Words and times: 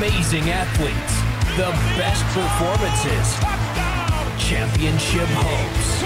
amazing 0.00 0.48
athletes, 0.48 1.14
the 1.58 1.70
best 2.00 2.24
performances, 2.32 3.36
championship 4.42 5.28
hopes. 5.28 6.00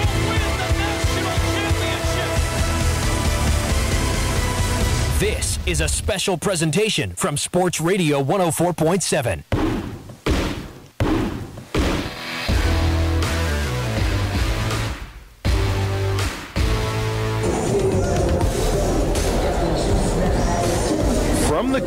This 5.17 5.59
is 5.65 5.79
a 5.79 5.87
special 5.87 6.37
presentation 6.37 7.11
from 7.11 7.37
Sports 7.37 7.79
Radio 7.79 8.21
104.7. 8.21 9.64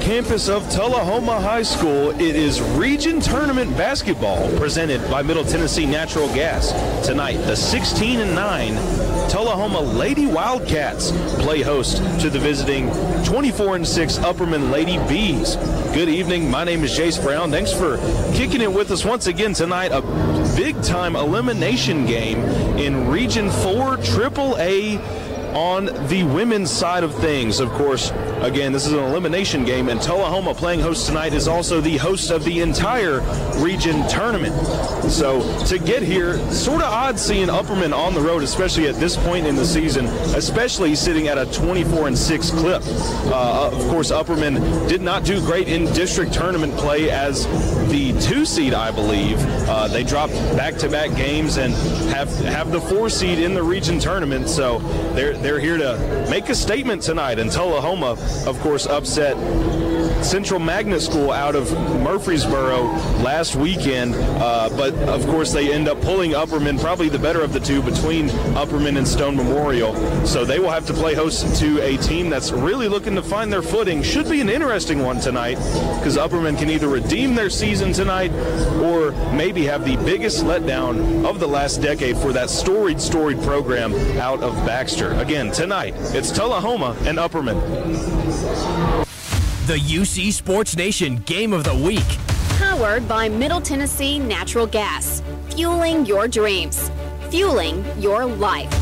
campus 0.08 0.48
of 0.48 0.66
Tullahoma 0.70 1.38
High 1.38 1.62
School, 1.62 2.12
it 2.12 2.34
is 2.34 2.62
Region 2.62 3.20
Tournament 3.20 3.76
Basketball 3.76 4.50
presented 4.56 5.02
by 5.10 5.20
Middle 5.20 5.44
Tennessee 5.44 5.84
Natural 5.84 6.26
Gas. 6.28 6.72
Tonight, 7.06 7.36
the 7.44 7.54
16 7.54 8.20
and 8.20 8.34
9 8.34 9.28
Tullahoma 9.28 9.80
Lady 9.80 10.24
Wildcats 10.24 11.10
play 11.42 11.60
host 11.60 11.98
to 12.22 12.30
the 12.30 12.38
visiting 12.38 12.88
24 13.26 13.76
and 13.76 13.86
6 13.86 14.16
Upperman 14.20 14.70
Lady 14.70 14.96
Bees. 15.08 15.56
Good 15.92 16.08
evening. 16.08 16.50
My 16.50 16.64
name 16.64 16.84
is 16.84 16.98
Jace 16.98 17.22
Brown. 17.22 17.50
Thanks 17.50 17.74
for 17.74 17.98
kicking 18.32 18.62
it 18.62 18.72
with 18.72 18.90
us 18.90 19.04
once 19.04 19.26
again 19.26 19.52
tonight. 19.52 19.92
A 19.92 20.00
big 20.56 20.82
time 20.82 21.16
elimination 21.16 22.06
game 22.06 22.42
in 22.78 23.10
Region 23.10 23.50
4 23.50 23.98
AAA 23.98 24.98
on 25.54 25.86
the 26.08 26.24
women's 26.24 26.70
side 26.70 27.04
of 27.04 27.14
things. 27.16 27.60
Of 27.60 27.68
course, 27.72 28.10
again, 28.42 28.72
this 28.72 28.86
is 28.86 28.92
an 28.92 29.00
elimination 29.00 29.64
game, 29.64 29.88
and 29.88 30.00
Tullahoma 30.00 30.54
playing 30.54 30.80
host 30.80 31.06
tonight 31.06 31.32
is 31.32 31.48
also 31.48 31.80
the 31.80 31.96
host 31.96 32.30
of 32.30 32.44
the 32.44 32.60
entire 32.60 33.20
region 33.62 34.06
tournament. 34.08 34.54
So 35.10 35.42
to 35.66 35.78
get 35.78 36.02
here, 36.02 36.38
sort 36.52 36.82
of 36.82 36.92
odd 36.92 37.18
seeing 37.18 37.48
Upperman 37.48 37.96
on 37.96 38.14
the 38.14 38.20
road, 38.20 38.42
especially 38.42 38.88
at 38.88 38.96
this 38.96 39.16
point 39.16 39.46
in 39.46 39.56
the 39.56 39.64
season, 39.64 40.06
especially 40.34 40.94
sitting 40.94 41.28
at 41.28 41.38
a 41.38 41.46
24 41.46 42.08
and 42.08 42.18
6 42.18 42.50
clip. 42.50 42.82
Uh, 43.26 43.70
of 43.72 43.88
course, 43.88 44.10
Upperman 44.10 44.88
did 44.88 45.00
not 45.00 45.24
do 45.24 45.40
great 45.40 45.68
in 45.68 45.86
district 45.92 46.32
tournament 46.32 46.74
play 46.76 47.10
as 47.10 47.46
the 47.90 48.18
two 48.20 48.44
seed, 48.44 48.74
I 48.74 48.90
believe. 48.90 49.38
Uh, 49.68 49.88
they 49.88 50.04
dropped 50.04 50.34
back-to-back 50.56 51.16
games 51.16 51.56
and 51.56 51.72
have 52.10 52.28
have 52.40 52.70
the 52.70 52.80
four 52.80 53.08
seed 53.08 53.38
in 53.38 53.54
the 53.54 53.62
region 53.62 53.98
tournament. 53.98 54.48
So 54.48 54.78
they're 55.14 55.36
they're 55.36 55.60
here 55.60 55.78
to 55.78 56.26
make 56.30 56.48
a 56.48 56.54
statement 56.54 57.02
tonight. 57.02 57.38
And 57.38 57.50
Tullahoma, 57.50 58.16
of 58.46 58.58
course, 58.60 58.86
upset 58.86 59.36
Central 60.22 60.60
Magnet 60.60 61.00
School 61.00 61.30
out 61.30 61.54
of 61.54 61.72
Murfreesboro 62.02 62.84
last 63.22 63.56
weekend. 63.56 64.14
Uh, 64.14 64.68
but 64.70 64.94
of 65.08 65.26
course, 65.26 65.52
they 65.52 65.72
end 65.72 65.88
up 65.88 66.00
pulling 66.02 66.32
Upperman, 66.32 66.80
probably 66.80 67.08
the 67.08 67.18
better 67.18 67.40
of 67.40 67.52
the 67.52 67.60
two 67.60 67.82
between 67.82 68.28
Upperman 68.54 68.98
and 68.98 69.06
Stone 69.06 69.36
Memorial. 69.36 69.94
So 70.26 70.44
they 70.44 70.58
will 70.58 70.70
have 70.70 70.86
to 70.86 70.92
play 70.92 71.14
host 71.14 71.58
to 71.60 71.80
a 71.82 71.96
team 71.98 72.28
that's 72.28 72.50
really 72.50 72.88
looking 72.88 73.14
to 73.14 73.22
find 73.22 73.52
their 73.52 73.62
footing. 73.62 74.02
Should 74.02 74.28
be 74.28 74.40
an 74.40 74.48
interesting 74.48 75.02
one 75.02 75.20
tonight 75.20 75.56
because 75.98 76.16
Upperman 76.16 76.58
can 76.58 76.68
either 76.70 76.88
redeem 76.88 77.34
their 77.34 77.50
season 77.50 77.92
tonight 77.92 78.32
or 78.82 79.12
maybe 79.32 79.64
have 79.64 79.84
the 79.84 79.96
biggest 80.04 80.44
letdown 80.44 81.24
of 81.24 81.40
the 81.40 81.48
last 81.48 81.80
decade 81.80 82.16
for 82.16 82.32
that 82.32 82.50
storied, 82.50 83.00
storied 83.00 83.40
program 83.42 83.94
out 84.18 84.42
of 84.42 84.54
Baxter. 84.66 85.12
Again, 85.14 85.50
tonight, 85.52 85.94
it's 86.14 86.30
Tullahoma 86.30 86.96
and 87.06 87.18
Upperman. 87.18 89.07
The 89.68 89.76
UC 89.76 90.32
Sports 90.32 90.78
Nation 90.78 91.16
Game 91.26 91.52
of 91.52 91.62
the 91.62 91.74
Week. 91.74 92.02
Powered 92.56 93.06
by 93.06 93.28
Middle 93.28 93.60
Tennessee 93.60 94.18
Natural 94.18 94.66
Gas. 94.66 95.22
Fueling 95.50 96.06
your 96.06 96.26
dreams. 96.26 96.90
Fueling 97.28 97.84
your 97.98 98.24
life. 98.24 98.72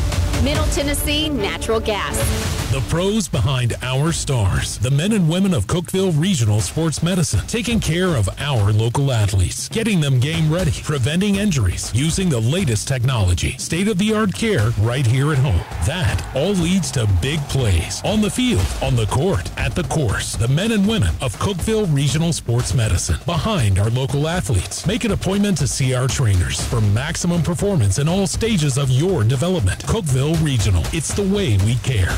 Middle 0.45 0.63
Tennessee 0.67 1.27
Natural 1.27 1.81
Gas. 1.81 2.56
The 2.69 2.81
pros 2.89 3.29
behind 3.29 3.77
our 3.81 4.11
stars. 4.11 4.77
The 4.77 4.91
men 4.91 5.13
and 5.13 5.29
women 5.29 5.53
of 5.53 5.67
Cookeville 5.67 6.11
Regional 6.19 6.59
Sports 6.59 7.01
Medicine. 7.01 7.39
Taking 7.47 7.79
care 7.79 8.09
of 8.09 8.27
our 8.39 8.73
local 8.73 9.13
athletes. 9.13 9.69
Getting 9.69 10.01
them 10.01 10.19
game 10.19 10.51
ready. 10.51 10.73
Preventing 10.83 11.35
injuries. 11.35 11.93
Using 11.95 12.27
the 12.27 12.41
latest 12.41 12.85
technology. 12.85 13.57
State 13.57 13.87
of 13.87 13.97
the 13.97 14.13
art 14.13 14.33
care 14.33 14.71
right 14.81 15.07
here 15.07 15.31
at 15.31 15.37
home. 15.37 15.61
That 15.85 16.21
all 16.35 16.51
leads 16.51 16.91
to 16.91 17.07
big 17.21 17.39
plays. 17.43 18.01
On 18.03 18.19
the 18.19 18.29
field, 18.29 18.67
on 18.81 18.97
the 18.97 19.05
court, 19.05 19.49
at 19.57 19.73
the 19.73 19.85
course. 19.85 20.35
The 20.35 20.49
men 20.49 20.73
and 20.73 20.85
women 20.85 21.15
of 21.21 21.37
Cookeville 21.37 21.87
Regional 21.95 22.33
Sports 22.33 22.73
Medicine. 22.73 23.15
Behind 23.25 23.79
our 23.79 23.89
local 23.91 24.27
athletes. 24.27 24.85
Make 24.85 25.05
an 25.05 25.11
appointment 25.11 25.57
to 25.59 25.67
see 25.67 25.95
our 25.95 26.09
trainers 26.09 26.59
for 26.67 26.81
maximum 26.81 27.43
performance 27.43 27.97
in 27.97 28.09
all 28.09 28.27
stages 28.27 28.77
of 28.77 28.91
your 28.91 29.23
development. 29.23 29.79
Cookeville 29.85 30.43
Regional. 30.43 30.83
It's 30.91 31.13
the 31.13 31.23
way 31.23 31.55
we 31.65 31.75
care. 31.75 32.13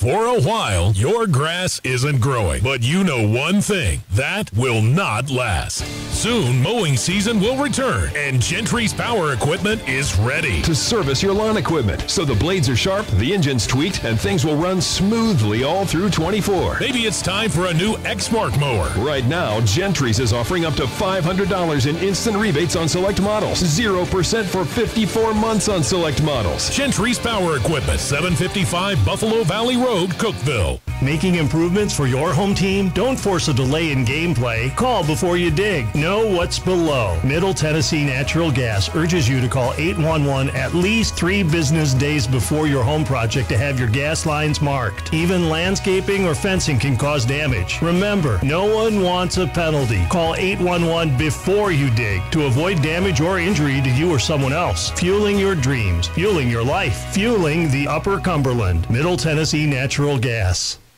For 0.00 0.24
a 0.24 0.40
while, 0.40 0.92
your 0.92 1.26
grass 1.26 1.78
isn't 1.84 2.22
growing, 2.22 2.62
but 2.62 2.82
you 2.82 3.04
know 3.04 3.28
one 3.28 3.60
thing 3.60 4.00
that 4.12 4.50
will 4.54 4.80
not 4.80 5.28
last. 5.28 5.84
Soon, 6.10 6.62
mowing 6.62 6.96
season 6.96 7.38
will 7.38 7.62
return, 7.62 8.10
and 8.16 8.40
Gentry's 8.40 8.94
power 8.94 9.34
equipment 9.34 9.86
is 9.86 10.18
ready 10.18 10.62
to 10.62 10.74
service 10.74 11.22
your 11.22 11.34
lawn 11.34 11.58
equipment 11.58 12.08
so 12.08 12.24
the 12.24 12.34
blades 12.34 12.66
are 12.70 12.76
sharp, 12.76 13.06
the 13.18 13.34
engine's 13.34 13.66
tweaked, 13.66 14.02
and 14.04 14.18
things 14.18 14.42
will 14.42 14.56
run 14.56 14.80
smoothly 14.80 15.64
all 15.64 15.84
through 15.84 16.08
24. 16.08 16.78
Maybe 16.80 17.00
it's 17.00 17.20
time 17.20 17.50
for 17.50 17.66
a 17.66 17.74
new 17.74 17.96
Exmark 17.96 18.58
mower. 18.58 18.88
Right 19.04 19.26
now, 19.26 19.60
Gentry's 19.66 20.18
is 20.18 20.32
offering 20.32 20.64
up 20.64 20.74
to 20.76 20.84
$500 20.84 21.86
in 21.86 21.96
instant 21.96 22.38
rebates 22.38 22.74
on 22.74 22.88
select 22.88 23.20
models, 23.20 23.62
0% 23.62 24.44
for 24.46 24.64
54 24.64 25.34
months 25.34 25.68
on 25.68 25.82
select 25.82 26.22
models. 26.22 26.70
Gentry's 26.70 27.18
power 27.18 27.58
equipment, 27.58 28.00
755 28.00 29.04
Buffalo 29.04 29.44
Valley 29.44 29.76
Road. 29.76 29.89
Road, 29.90 30.10
Cookeville. 30.10 30.78
Making 31.02 31.36
improvements 31.36 31.96
for 31.96 32.06
your 32.06 32.32
home 32.32 32.54
team? 32.54 32.90
Don't 32.90 33.18
force 33.18 33.48
a 33.48 33.54
delay 33.54 33.90
in 33.90 34.04
gameplay. 34.04 34.74
Call 34.76 35.04
before 35.04 35.36
you 35.36 35.50
dig. 35.50 35.92
Know 35.96 36.26
what's 36.26 36.60
below. 36.60 37.18
Middle 37.24 37.54
Tennessee 37.54 38.04
Natural 38.04 38.52
Gas 38.52 38.94
urges 38.94 39.28
you 39.28 39.40
to 39.40 39.48
call 39.48 39.72
811 39.78 40.54
at 40.54 40.74
least 40.74 41.16
three 41.16 41.42
business 41.42 41.92
days 41.92 42.26
before 42.26 42.68
your 42.68 42.84
home 42.84 43.04
project 43.04 43.48
to 43.48 43.58
have 43.58 43.80
your 43.80 43.88
gas 43.88 44.26
lines 44.26 44.60
marked. 44.60 45.12
Even 45.12 45.48
landscaping 45.48 46.24
or 46.24 46.36
fencing 46.36 46.78
can 46.78 46.96
cause 46.96 47.24
damage. 47.24 47.82
Remember, 47.82 48.38
no 48.44 48.72
one 48.72 49.02
wants 49.02 49.38
a 49.38 49.46
penalty. 49.46 50.04
Call 50.08 50.36
811 50.36 51.16
before 51.18 51.72
you 51.72 51.90
dig 51.90 52.22
to 52.30 52.44
avoid 52.44 52.80
damage 52.80 53.20
or 53.20 53.40
injury 53.40 53.80
to 53.80 53.90
you 53.90 54.08
or 54.08 54.20
someone 54.20 54.52
else. 54.52 54.90
Fueling 54.90 55.38
your 55.38 55.56
dreams, 55.56 56.06
fueling 56.08 56.48
your 56.48 56.62
life, 56.62 57.12
fueling 57.12 57.70
the 57.70 57.88
Upper 57.88 58.20
Cumberland. 58.20 58.88
Middle 58.88 59.16
Tennessee 59.16 59.66
Natural 59.66 59.79
natural 59.80 60.18
gas. 60.18 60.78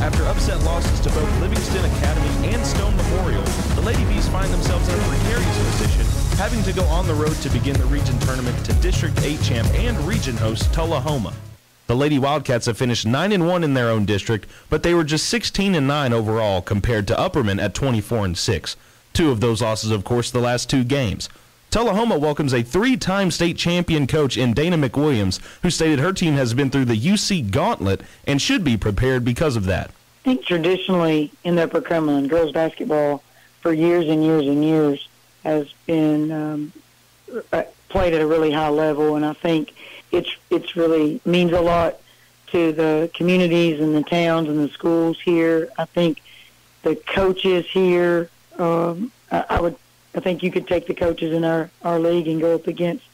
After 0.00 0.24
upset 0.24 0.62
losses 0.64 0.98
to 1.00 1.10
both 1.10 1.40
Livingston 1.40 1.84
Academy 1.84 2.48
and 2.48 2.66
Stone 2.66 2.96
Memorial, 2.96 3.42
the 3.74 3.82
Lady 3.82 4.04
Bees 4.06 4.26
find 4.28 4.52
themselves 4.52 4.88
in 4.88 4.98
a 4.98 5.02
precarious 5.02 5.70
position, 5.70 6.04
having 6.36 6.62
to 6.64 6.72
go 6.72 6.82
on 6.86 7.06
the 7.06 7.14
road 7.14 7.34
to 7.36 7.50
begin 7.50 7.78
the 7.78 7.84
region 7.84 8.18
tournament 8.20 8.56
to 8.64 8.72
District 8.74 9.16
8 9.22 9.40
champ 9.42 9.68
and 9.74 9.96
region 10.00 10.36
host 10.38 10.72
Tullahoma. 10.74 11.32
The 11.86 11.94
Lady 11.94 12.18
Wildcats 12.18 12.66
have 12.66 12.76
finished 12.76 13.06
9 13.06 13.30
and 13.30 13.46
1 13.46 13.62
in 13.62 13.74
their 13.74 13.88
own 13.88 14.04
district, 14.04 14.48
but 14.68 14.82
they 14.82 14.94
were 14.94 15.04
just 15.04 15.28
16 15.28 15.74
and 15.74 15.86
9 15.86 16.12
overall 16.12 16.60
compared 16.60 17.06
to 17.08 17.14
Upperman 17.14 17.62
at 17.62 17.74
24 17.74 18.24
and 18.24 18.38
6. 18.38 18.76
Two 19.12 19.30
of 19.30 19.40
those 19.40 19.62
losses, 19.62 19.90
of 19.90 20.02
course, 20.02 20.30
the 20.30 20.40
last 20.40 20.68
two 20.68 20.82
games. 20.82 21.28
Tullahoma 21.70 22.18
welcomes 22.18 22.52
a 22.52 22.62
three 22.62 22.96
time 22.96 23.30
state 23.30 23.56
champion 23.56 24.06
coach 24.06 24.36
in 24.36 24.52
Dana 24.52 24.76
McWilliams, 24.76 25.40
who 25.62 25.70
stated 25.70 26.00
her 26.00 26.12
team 26.12 26.34
has 26.34 26.52
been 26.52 26.70
through 26.70 26.86
the 26.86 26.98
UC 26.98 27.50
gauntlet 27.50 28.02
and 28.26 28.42
should 28.42 28.64
be 28.64 28.76
prepared 28.76 29.24
because 29.24 29.56
of 29.56 29.66
that. 29.66 29.90
I 29.90 30.24
think 30.24 30.44
traditionally 30.44 31.30
in 31.44 31.54
the 31.54 31.64
Upper 31.64 31.80
Cumberland, 31.80 32.28
girls 32.28 32.52
basketball 32.52 33.22
for 33.60 33.72
years 33.72 34.08
and 34.08 34.24
years 34.24 34.46
and 34.46 34.64
years 34.64 35.08
has 35.44 35.72
been 35.86 36.32
um, 36.32 36.72
uh, 37.52 37.62
played 37.88 38.12
at 38.14 38.20
a 38.20 38.26
really 38.26 38.52
high 38.52 38.68
level, 38.68 39.16
and 39.16 39.24
I 39.24 39.32
think 39.32 39.72
it's 40.10 40.30
it's 40.50 40.76
really 40.76 41.20
means 41.24 41.52
a 41.52 41.60
lot 41.60 42.00
to 42.48 42.72
the 42.72 43.10
communities 43.14 43.80
and 43.80 43.94
the 43.94 44.02
towns 44.02 44.48
and 44.48 44.58
the 44.58 44.68
schools 44.68 45.20
here. 45.20 45.70
I 45.78 45.84
think 45.84 46.20
the 46.82 46.96
coaches 46.96 47.66
here. 47.66 48.28
Um, 48.58 49.12
I, 49.30 49.44
I 49.48 49.60
would. 49.60 49.76
I 50.14 50.20
think 50.20 50.42
you 50.42 50.50
could 50.50 50.66
take 50.66 50.86
the 50.86 50.94
coaches 50.94 51.32
in 51.32 51.44
our 51.44 51.70
our 51.82 51.98
league 51.98 52.28
and 52.28 52.40
go 52.40 52.54
up 52.54 52.66
against 52.66 53.04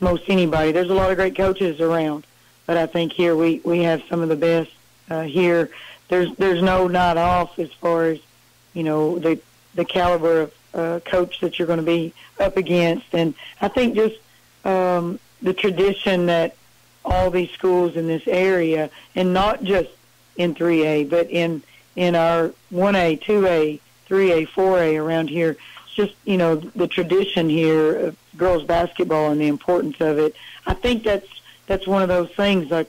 most 0.00 0.24
anybody. 0.28 0.72
There's 0.72 0.90
a 0.90 0.94
lot 0.94 1.10
of 1.10 1.16
great 1.16 1.36
coaches 1.36 1.80
around, 1.80 2.26
but 2.66 2.76
I 2.76 2.86
think 2.86 3.12
here 3.12 3.36
we 3.36 3.60
we 3.64 3.82
have 3.82 4.02
some 4.08 4.20
of 4.20 4.28
the 4.28 4.36
best 4.36 4.70
uh, 5.10 5.22
here. 5.22 5.70
There's 6.08 6.34
there's 6.36 6.62
no 6.62 6.88
night 6.88 7.16
off 7.16 7.58
as 7.58 7.72
far 7.72 8.04
as 8.04 8.18
you 8.74 8.84
know 8.84 9.18
the 9.18 9.40
the 9.74 9.84
caliber 9.84 10.42
of 10.42 10.54
uh, 10.74 11.00
coach 11.04 11.40
that 11.40 11.58
you're 11.58 11.66
going 11.66 11.78
to 11.78 11.84
be 11.84 12.12
up 12.40 12.56
against, 12.56 13.06
and 13.12 13.34
I 13.60 13.68
think 13.68 13.94
just 13.94 14.16
um, 14.64 15.18
the 15.42 15.54
tradition 15.54 16.26
that 16.26 16.56
all 17.04 17.30
these 17.30 17.50
schools 17.50 17.96
in 17.96 18.06
this 18.06 18.26
area, 18.26 18.90
and 19.14 19.32
not 19.32 19.62
just 19.62 19.90
in 20.36 20.54
3A, 20.54 21.08
but 21.08 21.30
in 21.30 21.62
in 21.96 22.14
our 22.14 22.54
1A, 22.72 23.20
2A, 23.20 23.80
3A, 24.08 24.48
4A 24.48 25.02
around 25.02 25.28
here. 25.28 25.56
Just 25.98 26.14
you 26.24 26.36
know 26.36 26.54
the 26.54 26.86
tradition 26.86 27.48
here 27.48 27.96
of 27.96 28.16
girls 28.36 28.62
basketball 28.62 29.32
and 29.32 29.40
the 29.40 29.48
importance 29.48 30.00
of 30.00 30.16
it. 30.16 30.36
I 30.64 30.72
think 30.72 31.02
that's 31.02 31.26
that's 31.66 31.88
one 31.88 32.02
of 32.02 32.08
those 32.08 32.30
things 32.30 32.70
like 32.70 32.88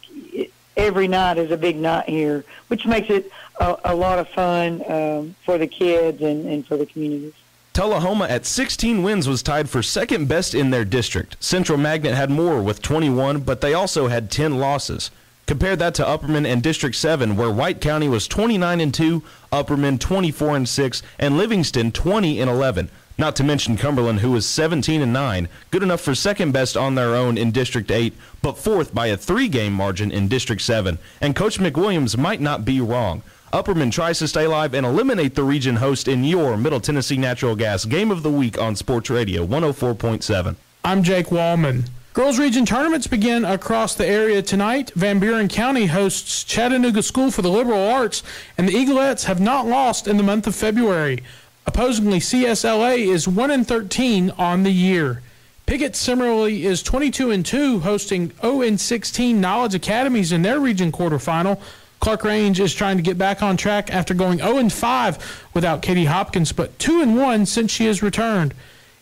every 0.77 1.07
night 1.07 1.39
is 1.39 1.49
a 1.49 1.57
big 1.57 1.75
night 1.75 2.07
here, 2.07 2.45
which 2.67 2.85
makes 2.85 3.09
it 3.09 3.31
a, 3.59 3.77
a 3.85 3.95
lot 3.95 4.19
of 4.19 4.29
fun 4.29 4.83
um, 4.87 5.35
for 5.43 5.57
the 5.57 5.65
kids 5.65 6.21
and, 6.21 6.45
and 6.45 6.67
for 6.67 6.77
the 6.77 6.85
communities. 6.85 7.33
Tullahoma 7.73 8.25
at 8.25 8.45
16 8.45 9.01
wins 9.01 9.27
was 9.27 9.41
tied 9.41 9.71
for 9.71 9.81
second 9.81 10.27
best 10.27 10.53
in 10.53 10.69
their 10.69 10.85
district. 10.85 11.35
Central 11.39 11.79
Magnet 11.79 12.13
had 12.13 12.29
more 12.29 12.61
with 12.61 12.83
21, 12.83 13.39
but 13.39 13.61
they 13.61 13.73
also 13.73 14.07
had 14.07 14.29
10 14.29 14.59
losses. 14.59 15.09
Compare 15.49 15.77
that 15.77 15.95
to 15.95 16.03
Upperman 16.03 16.45
and 16.45 16.61
District 16.61 16.95
7, 16.95 17.35
where 17.35 17.49
White 17.49 17.81
County 17.81 18.07
was 18.07 18.27
29 18.27 18.79
and 18.79 18.93
2, 18.93 19.23
Upperman 19.51 19.99
24 19.99 20.57
and 20.57 20.69
6, 20.69 21.01
and 21.17 21.39
Livingston 21.39 21.91
20 21.91 22.39
and 22.39 22.47
11. 22.47 22.87
Not 23.17 23.35
to 23.37 23.43
mention 23.43 23.75
Cumberland, 23.75 24.19
who 24.19 24.29
was 24.29 24.45
17 24.45 25.01
and 25.01 25.11
9, 25.11 25.49
good 25.71 25.81
enough 25.81 26.01
for 26.01 26.13
second 26.13 26.51
best 26.51 26.77
on 26.77 26.93
their 26.93 27.15
own 27.15 27.35
in 27.35 27.49
District 27.49 27.89
8, 27.89 28.13
but 28.43 28.59
fourth 28.59 28.93
by 28.93 29.07
a 29.07 29.17
three 29.17 29.47
game 29.47 29.73
margin 29.73 30.11
in 30.11 30.27
District 30.27 30.61
7. 30.61 30.99
And 31.19 31.35
Coach 31.35 31.57
McWilliams 31.57 32.15
might 32.15 32.41
not 32.41 32.63
be 32.63 32.79
wrong. 32.79 33.23
Upperman 33.51 33.91
tries 33.91 34.19
to 34.19 34.27
stay 34.27 34.45
live 34.45 34.75
and 34.75 34.85
eliminate 34.85 35.33
the 35.33 35.41
region 35.41 35.77
host 35.77 36.07
in 36.07 36.23
your 36.23 36.57
Middle 36.57 36.79
Tennessee 36.79 37.17
Natural 37.17 37.55
Gas 37.55 37.85
Game 37.85 38.11
of 38.11 38.21
the 38.21 38.29
Week 38.29 38.61
on 38.61 38.75
Sports 38.75 39.09
Radio 39.09 39.47
104.7. 39.47 40.57
I'm 40.83 41.01
Jake 41.01 41.31
Wallman. 41.31 41.89
Girls 42.19 42.37
Region 42.37 42.65
tournaments 42.65 43.07
begin 43.07 43.45
across 43.45 43.95
the 43.95 44.05
area 44.05 44.41
tonight. 44.41 44.91
Van 44.93 45.19
Buren 45.19 45.47
County 45.47 45.85
hosts 45.85 46.43
Chattanooga 46.43 47.01
School 47.01 47.31
for 47.31 47.41
the 47.41 47.49
Liberal 47.49 47.79
Arts, 47.79 48.23
and 48.57 48.67
the 48.67 48.73
Eaglettes 48.73 49.23
have 49.23 49.39
not 49.39 49.67
lost 49.67 50.05
in 50.05 50.17
the 50.17 50.23
month 50.23 50.45
of 50.45 50.53
February. 50.53 51.23
Opposingly, 51.65 52.19
CSLA 52.19 53.07
is 53.07 53.25
1 53.25 53.51
and 53.51 53.65
13 53.65 54.31
on 54.31 54.63
the 54.63 54.69
year. 54.69 55.21
Pickett 55.65 55.95
similarly 55.95 56.65
is 56.65 56.83
22 56.83 57.31
and 57.31 57.45
2, 57.45 57.79
hosting 57.79 58.33
0 58.41 58.63
and 58.63 58.81
16 58.81 59.39
Knowledge 59.39 59.75
Academies 59.75 60.33
in 60.33 60.41
their 60.41 60.59
region 60.59 60.91
quarterfinal. 60.91 61.57
Clarkrange 62.01 62.59
is 62.59 62.73
trying 62.73 62.97
to 62.97 63.03
get 63.03 63.17
back 63.17 63.41
on 63.41 63.55
track 63.55 63.93
after 63.93 64.13
going 64.13 64.39
0 64.39 64.57
and 64.57 64.73
5 64.73 65.47
without 65.53 65.81
Katie 65.81 66.03
Hopkins, 66.03 66.51
but 66.51 66.77
2 66.79 67.01
and 67.01 67.15
1 67.15 67.45
since 67.45 67.71
she 67.71 67.85
has 67.85 68.03
returned, 68.03 68.53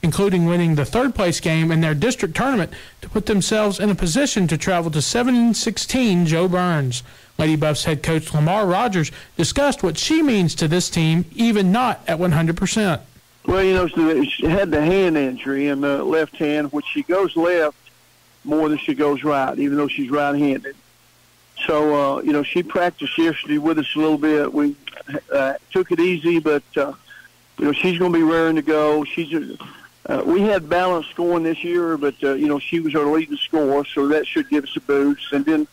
including 0.04 0.46
winning 0.46 0.76
the 0.76 0.86
third 0.86 1.16
place 1.16 1.40
game 1.40 1.72
in 1.72 1.82
their 1.82 1.94
district 1.94 2.36
tournament 2.36 2.72
to 3.02 3.10
put 3.10 3.26
themselves 3.26 3.80
in 3.80 3.90
a 3.90 3.96
position 3.96 4.48
to 4.48 4.58
travel 4.58 4.92
to 4.92 5.02
7 5.02 5.36
and 5.36 5.58
16 5.58 6.26
Jo 6.26 6.48
Byrns. 6.48 7.04
Lady 7.38 7.56
Buffs 7.56 7.84
head 7.84 8.02
coach 8.02 8.34
Lamar 8.34 8.66
Rogers 8.66 9.12
discussed 9.36 9.84
what 9.84 9.98
she 9.98 10.22
means 10.22 10.56
to 10.56 10.68
this 10.68 10.90
team, 10.90 11.26
even 11.36 11.72
not 11.72 12.02
at 12.08 12.20
100%. 12.20 13.02
Well, 13.46 13.64
you 13.64 13.74
know, 13.74 13.88
she 14.24 14.46
had 14.46 14.72
the 14.72 14.82
hand 14.82 15.18
injury 15.18 15.68
in 15.68 15.82
the 15.82 16.04
left 16.04 16.36
hand, 16.36 16.72
which 16.74 16.86
she 16.86 17.04
goes 17.04 17.36
left 17.36 17.78
more 18.44 18.70
than 18.70 18.78
she 18.78 18.94
goes 18.94 19.24
right, 19.24 19.58
even 19.58 19.78
though 19.78 19.88
she's 19.88 20.10
right-handed. 20.10 20.76
So, 21.66 22.18
uh, 22.18 22.22
you 22.22 22.34
know, 22.34 22.44
she 22.44 22.62
practiced 22.64 23.18
yesterday 23.18 23.58
with 23.58 23.80
us 23.80 23.96
a 23.96 24.00
little 24.00 24.18
bit. 24.18 24.54
We 24.54 24.76
uh, 25.34 25.56
took 25.72 25.92
it 25.92 26.00
easy, 26.00 26.40
but, 26.40 26.64
uh, 26.76 26.94
you 27.58 27.66
know, 27.66 27.72
she's 27.72 27.98
going 27.98 28.12
to 28.12 28.18
be 28.18 28.24
raring 28.24 28.56
to 28.56 28.62
go. 28.62 29.04
She's 29.06 29.34
uh, 30.08 30.24
we 30.26 30.42
had 30.42 30.70
balanced 30.70 31.10
scoring 31.12 31.44
this 31.44 31.64
year, 31.64 31.98
but, 31.98 32.16
uh, 32.24 32.34
you 32.34 32.48
know, 32.48 32.60
she 32.60 32.80
was 32.80 32.96
our 32.96 33.06
leading 33.06 33.38
scorer, 33.38 33.86
so 33.86 34.08
that 34.08 34.26
should 34.26 34.50
give 34.50 34.64
us 34.64 34.76
a 34.76 34.82
boost. 34.82 35.34
And 35.34 35.46
then 35.46 35.68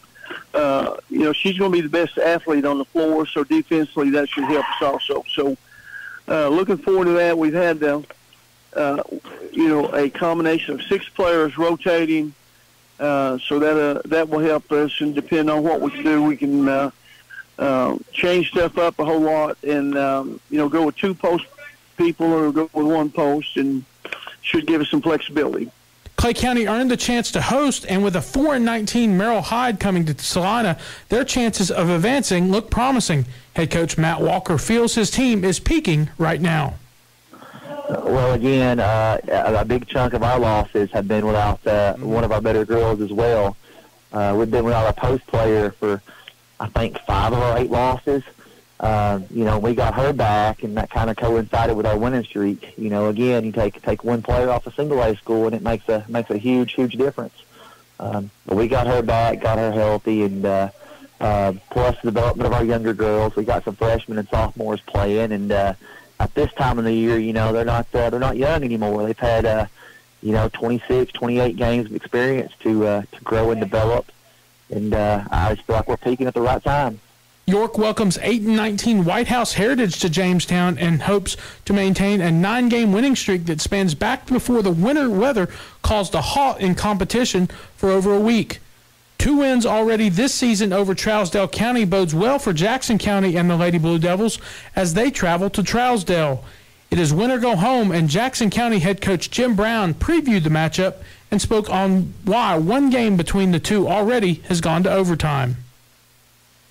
uh, 0.52 0.96
you 1.10 1.20
know, 1.20 1.32
she's 1.32 1.58
going 1.58 1.70
to 1.70 1.76
be 1.76 1.80
the 1.80 1.88
best 1.88 2.18
athlete 2.18 2.64
on 2.64 2.78
the 2.78 2.84
floor, 2.86 3.26
so 3.26 3.44
defensively 3.44 4.10
that 4.10 4.28
should 4.28 4.44
help 4.44 4.64
us 4.70 4.82
also. 4.82 5.24
So, 5.34 5.56
uh, 6.28 6.48
looking 6.48 6.78
forward 6.78 7.06
to 7.06 7.12
that. 7.12 7.36
We've 7.36 7.54
had, 7.54 7.82
uh, 7.82 8.02
uh, 8.74 9.02
you 9.52 9.68
know, 9.68 9.94
a 9.94 10.08
combination 10.10 10.74
of 10.74 10.82
six 10.82 11.08
players 11.08 11.58
rotating, 11.58 12.34
uh, 12.98 13.38
so 13.38 13.58
that 13.58 13.76
uh, 13.76 14.02
that 14.06 14.28
will 14.28 14.40
help 14.40 14.70
us. 14.72 15.00
And 15.00 15.14
depending 15.14 15.50
on 15.50 15.62
what 15.62 15.80
we 15.80 16.02
do, 16.02 16.22
we 16.22 16.36
can 16.36 16.68
uh, 16.68 16.90
uh, 17.58 17.96
change 18.12 18.50
stuff 18.50 18.78
up 18.78 18.98
a 18.98 19.04
whole 19.04 19.20
lot, 19.20 19.58
and 19.62 19.96
um, 19.98 20.40
you 20.50 20.58
know, 20.58 20.68
go 20.68 20.86
with 20.86 20.96
two 20.96 21.14
post 21.14 21.44
people 21.96 22.32
or 22.32 22.52
go 22.52 22.70
with 22.72 22.86
one 22.86 23.10
post, 23.10 23.56
and 23.56 23.84
should 24.44 24.66
give 24.66 24.80
us 24.80 24.88
some 24.88 25.02
flexibility. 25.02 25.70
Clay 26.16 26.32
County 26.32 26.68
earned 26.68 26.90
the 26.90 26.96
chance 26.96 27.32
to 27.32 27.42
host, 27.42 27.84
and 27.88 28.04
with 28.04 28.14
a 28.14 28.22
4 28.22 28.58
19 28.58 29.16
Merrol 29.16 29.42
Hyde 29.42 29.80
coming 29.80 30.04
to 30.06 30.16
Celina, 30.16 30.78
their 31.08 31.24
chances 31.24 31.70
of 31.70 31.90
advancing 31.90 32.52
look 32.52 32.70
promising. 32.70 33.26
Head 33.56 33.70
coach 33.70 33.98
Matt 33.98 34.20
Walker 34.20 34.56
feels 34.56 34.94
his 34.94 35.10
team 35.10 35.44
is 35.44 35.58
peaking 35.58 36.10
right 36.16 36.40
now. 36.40 36.74
Well, 37.88 38.32
again, 38.32 38.80
uh, 38.80 39.18
a 39.28 39.64
big 39.64 39.86
chunk 39.86 40.14
of 40.14 40.22
our 40.22 40.38
losses 40.38 40.90
have 40.92 41.06
been 41.06 41.26
without 41.26 41.66
uh, 41.66 41.94
one 41.96 42.24
of 42.24 42.32
our 42.32 42.40
better 42.40 42.64
girls 42.64 43.00
as 43.00 43.12
well. 43.12 43.56
Uh, 44.12 44.34
we've 44.38 44.50
been 44.50 44.64
without 44.64 44.88
a 44.88 44.98
post 44.98 45.26
player 45.26 45.72
for, 45.72 46.00
I 46.60 46.68
think, 46.68 46.98
five 47.00 47.32
of 47.32 47.40
our 47.40 47.58
eight 47.58 47.70
losses 47.70 48.22
uh, 48.84 49.18
you 49.30 49.44
know, 49.44 49.58
we 49.58 49.74
got 49.74 49.94
her 49.94 50.12
back, 50.12 50.62
and 50.62 50.76
that 50.76 50.90
kind 50.90 51.08
of 51.08 51.16
coincided 51.16 51.74
with 51.74 51.86
our 51.86 51.96
winning 51.96 52.22
streak. 52.22 52.74
You 52.76 52.90
know, 52.90 53.08
again, 53.08 53.46
you 53.46 53.50
take 53.50 53.80
take 53.80 54.04
one 54.04 54.20
player 54.20 54.50
off 54.50 54.66
a 54.66 54.72
single 54.72 55.02
A 55.02 55.16
school, 55.16 55.46
and 55.46 55.54
it 55.54 55.62
makes 55.62 55.88
a 55.88 56.04
makes 56.06 56.28
a 56.28 56.36
huge 56.36 56.74
huge 56.74 56.92
difference. 56.92 57.32
Um, 57.98 58.30
but 58.44 58.56
we 58.58 58.68
got 58.68 58.86
her 58.86 59.00
back, 59.00 59.40
got 59.40 59.56
her 59.56 59.72
healthy, 59.72 60.24
and 60.24 60.44
uh, 60.44 60.68
uh, 61.18 61.54
plus 61.70 61.96
the 62.02 62.10
development 62.10 62.46
of 62.46 62.52
our 62.52 62.62
younger 62.62 62.92
girls. 62.92 63.34
We 63.36 63.44
got 63.44 63.64
some 63.64 63.74
freshmen 63.74 64.18
and 64.18 64.28
sophomores 64.28 64.82
playing, 64.82 65.32
and 65.32 65.50
uh, 65.50 65.74
at 66.20 66.34
this 66.34 66.52
time 66.52 66.78
of 66.78 66.84
the 66.84 66.92
year, 66.92 67.18
you 67.18 67.32
know, 67.32 67.54
they're 67.54 67.64
not 67.64 67.86
uh, 67.94 68.10
they're 68.10 68.20
not 68.20 68.36
young 68.36 68.64
anymore. 68.64 69.06
They've 69.06 69.18
had 69.18 69.46
uh, 69.46 69.64
you 70.22 70.32
know 70.32 70.50
26, 70.52 71.10
28 71.10 71.56
games 71.56 71.86
of 71.86 71.96
experience 71.96 72.52
to 72.60 72.86
uh, 72.86 73.02
to 73.12 73.20
grow 73.22 73.50
and 73.50 73.62
develop, 73.62 74.12
and 74.68 74.92
uh, 74.92 75.24
I 75.30 75.54
just 75.54 75.66
feel 75.66 75.76
like 75.76 75.88
we're 75.88 75.96
peaking 75.96 76.26
at 76.26 76.34
the 76.34 76.42
right 76.42 76.62
time. 76.62 77.00
York 77.46 77.76
welcomes 77.76 78.16
8 78.22 78.40
and 78.40 78.56
19 78.56 79.04
White 79.04 79.28
House 79.28 79.52
Heritage 79.52 80.00
to 80.00 80.08
Jamestown 80.08 80.78
and 80.78 81.02
hopes 81.02 81.36
to 81.66 81.74
maintain 81.74 82.22
a 82.22 82.30
nine 82.30 82.70
game 82.70 82.90
winning 82.90 83.14
streak 83.14 83.44
that 83.44 83.60
spans 83.60 83.94
back 83.94 84.26
before 84.26 84.62
the 84.62 84.70
winter 84.70 85.10
weather 85.10 85.50
caused 85.82 86.14
a 86.14 86.22
halt 86.22 86.58
in 86.60 86.74
competition 86.74 87.50
for 87.76 87.90
over 87.90 88.14
a 88.14 88.20
week. 88.20 88.60
Two 89.18 89.36
wins 89.36 89.66
already 89.66 90.08
this 90.08 90.34
season 90.34 90.72
over 90.72 90.94
Trousdale 90.94 91.52
County 91.52 91.84
bodes 91.84 92.14
well 92.14 92.38
for 92.38 92.54
Jackson 92.54 92.96
County 92.96 93.36
and 93.36 93.50
the 93.50 93.56
Lady 93.56 93.78
Blue 93.78 93.98
Devils 93.98 94.38
as 94.74 94.94
they 94.94 95.10
travel 95.10 95.50
to 95.50 95.62
Trousdale. 95.62 96.42
It 96.90 96.98
is 96.98 97.12
winter 97.12 97.38
go 97.38 97.56
home, 97.56 97.92
and 97.92 98.08
Jackson 98.08 98.48
County 98.48 98.78
head 98.78 99.02
coach 99.02 99.30
Jim 99.30 99.54
Brown 99.54 99.92
previewed 99.92 100.44
the 100.44 100.48
matchup 100.48 100.96
and 101.30 101.42
spoke 101.42 101.68
on 101.68 102.14
why 102.24 102.56
one 102.56 102.88
game 102.88 103.18
between 103.18 103.50
the 103.50 103.60
two 103.60 103.86
already 103.86 104.34
has 104.48 104.62
gone 104.62 104.82
to 104.84 104.90
overtime 104.90 105.56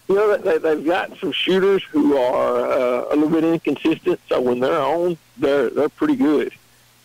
you 0.08 0.16
know, 0.16 0.38
they, 0.38 0.58
they've 0.58 0.86
got 0.86 1.18
some 1.20 1.32
shooters 1.32 1.84
who 1.84 2.18
are 2.18 2.66
uh, 2.66 3.06
a 3.12 3.16
little 3.16 3.30
bit 3.30 3.44
inconsistent. 3.44 4.20
So 4.28 4.42
when 4.42 4.60
they're 4.60 4.82
on, 4.82 5.18
they're 5.38 5.70
they're 5.70 5.90
pretty 5.90 6.16
good, 6.16 6.52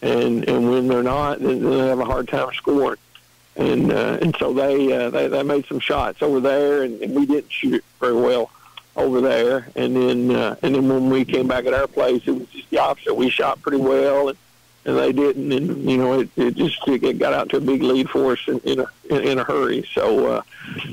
and 0.02 0.48
and 0.48 0.70
when 0.70 0.88
they're 0.88 1.02
not, 1.02 1.40
then, 1.40 1.62
they 1.62 1.88
have 1.88 2.00
a 2.00 2.04
hard 2.04 2.28
time 2.28 2.52
scoring. 2.54 2.98
And 3.56 3.90
uh, 3.90 4.18
and 4.22 4.36
so 4.38 4.52
they, 4.52 4.92
uh, 4.92 5.10
they 5.10 5.28
they 5.28 5.42
made 5.42 5.66
some 5.66 5.80
shots 5.80 6.22
over 6.22 6.40
there, 6.40 6.82
and, 6.82 7.00
and 7.02 7.14
we 7.14 7.26
didn't 7.26 7.50
shoot 7.50 7.84
very 7.98 8.14
well 8.14 8.50
over 8.96 9.20
there. 9.20 9.68
And 9.74 9.96
then 9.96 10.30
uh, 10.30 10.56
and 10.62 10.74
then 10.74 10.88
when 10.88 11.10
we 11.10 11.24
came 11.24 11.48
back 11.48 11.66
at 11.66 11.74
our 11.74 11.86
place, 11.86 12.22
it 12.26 12.32
was 12.32 12.46
just 12.48 12.70
the 12.70 12.78
opposite. 12.78 13.14
We 13.14 13.30
shot 13.30 13.60
pretty 13.62 13.78
well, 13.78 14.28
and 14.28 14.38
and 14.88 14.96
they 14.96 15.12
didn't, 15.12 15.52
and 15.52 15.90
you 15.90 15.98
know 15.98 16.20
it, 16.20 16.30
it 16.36 16.56
just 16.56 16.78
it 16.88 17.18
got 17.18 17.34
out 17.34 17.50
to 17.50 17.58
a 17.58 17.60
big 17.60 17.82
lead 17.82 18.08
for 18.08 18.32
us 18.32 18.38
in, 18.48 18.58
in 18.60 18.80
a 18.80 18.86
in, 19.10 19.22
in 19.22 19.38
a 19.38 19.44
hurry. 19.44 19.86
So 19.92 20.26
uh, 20.26 20.42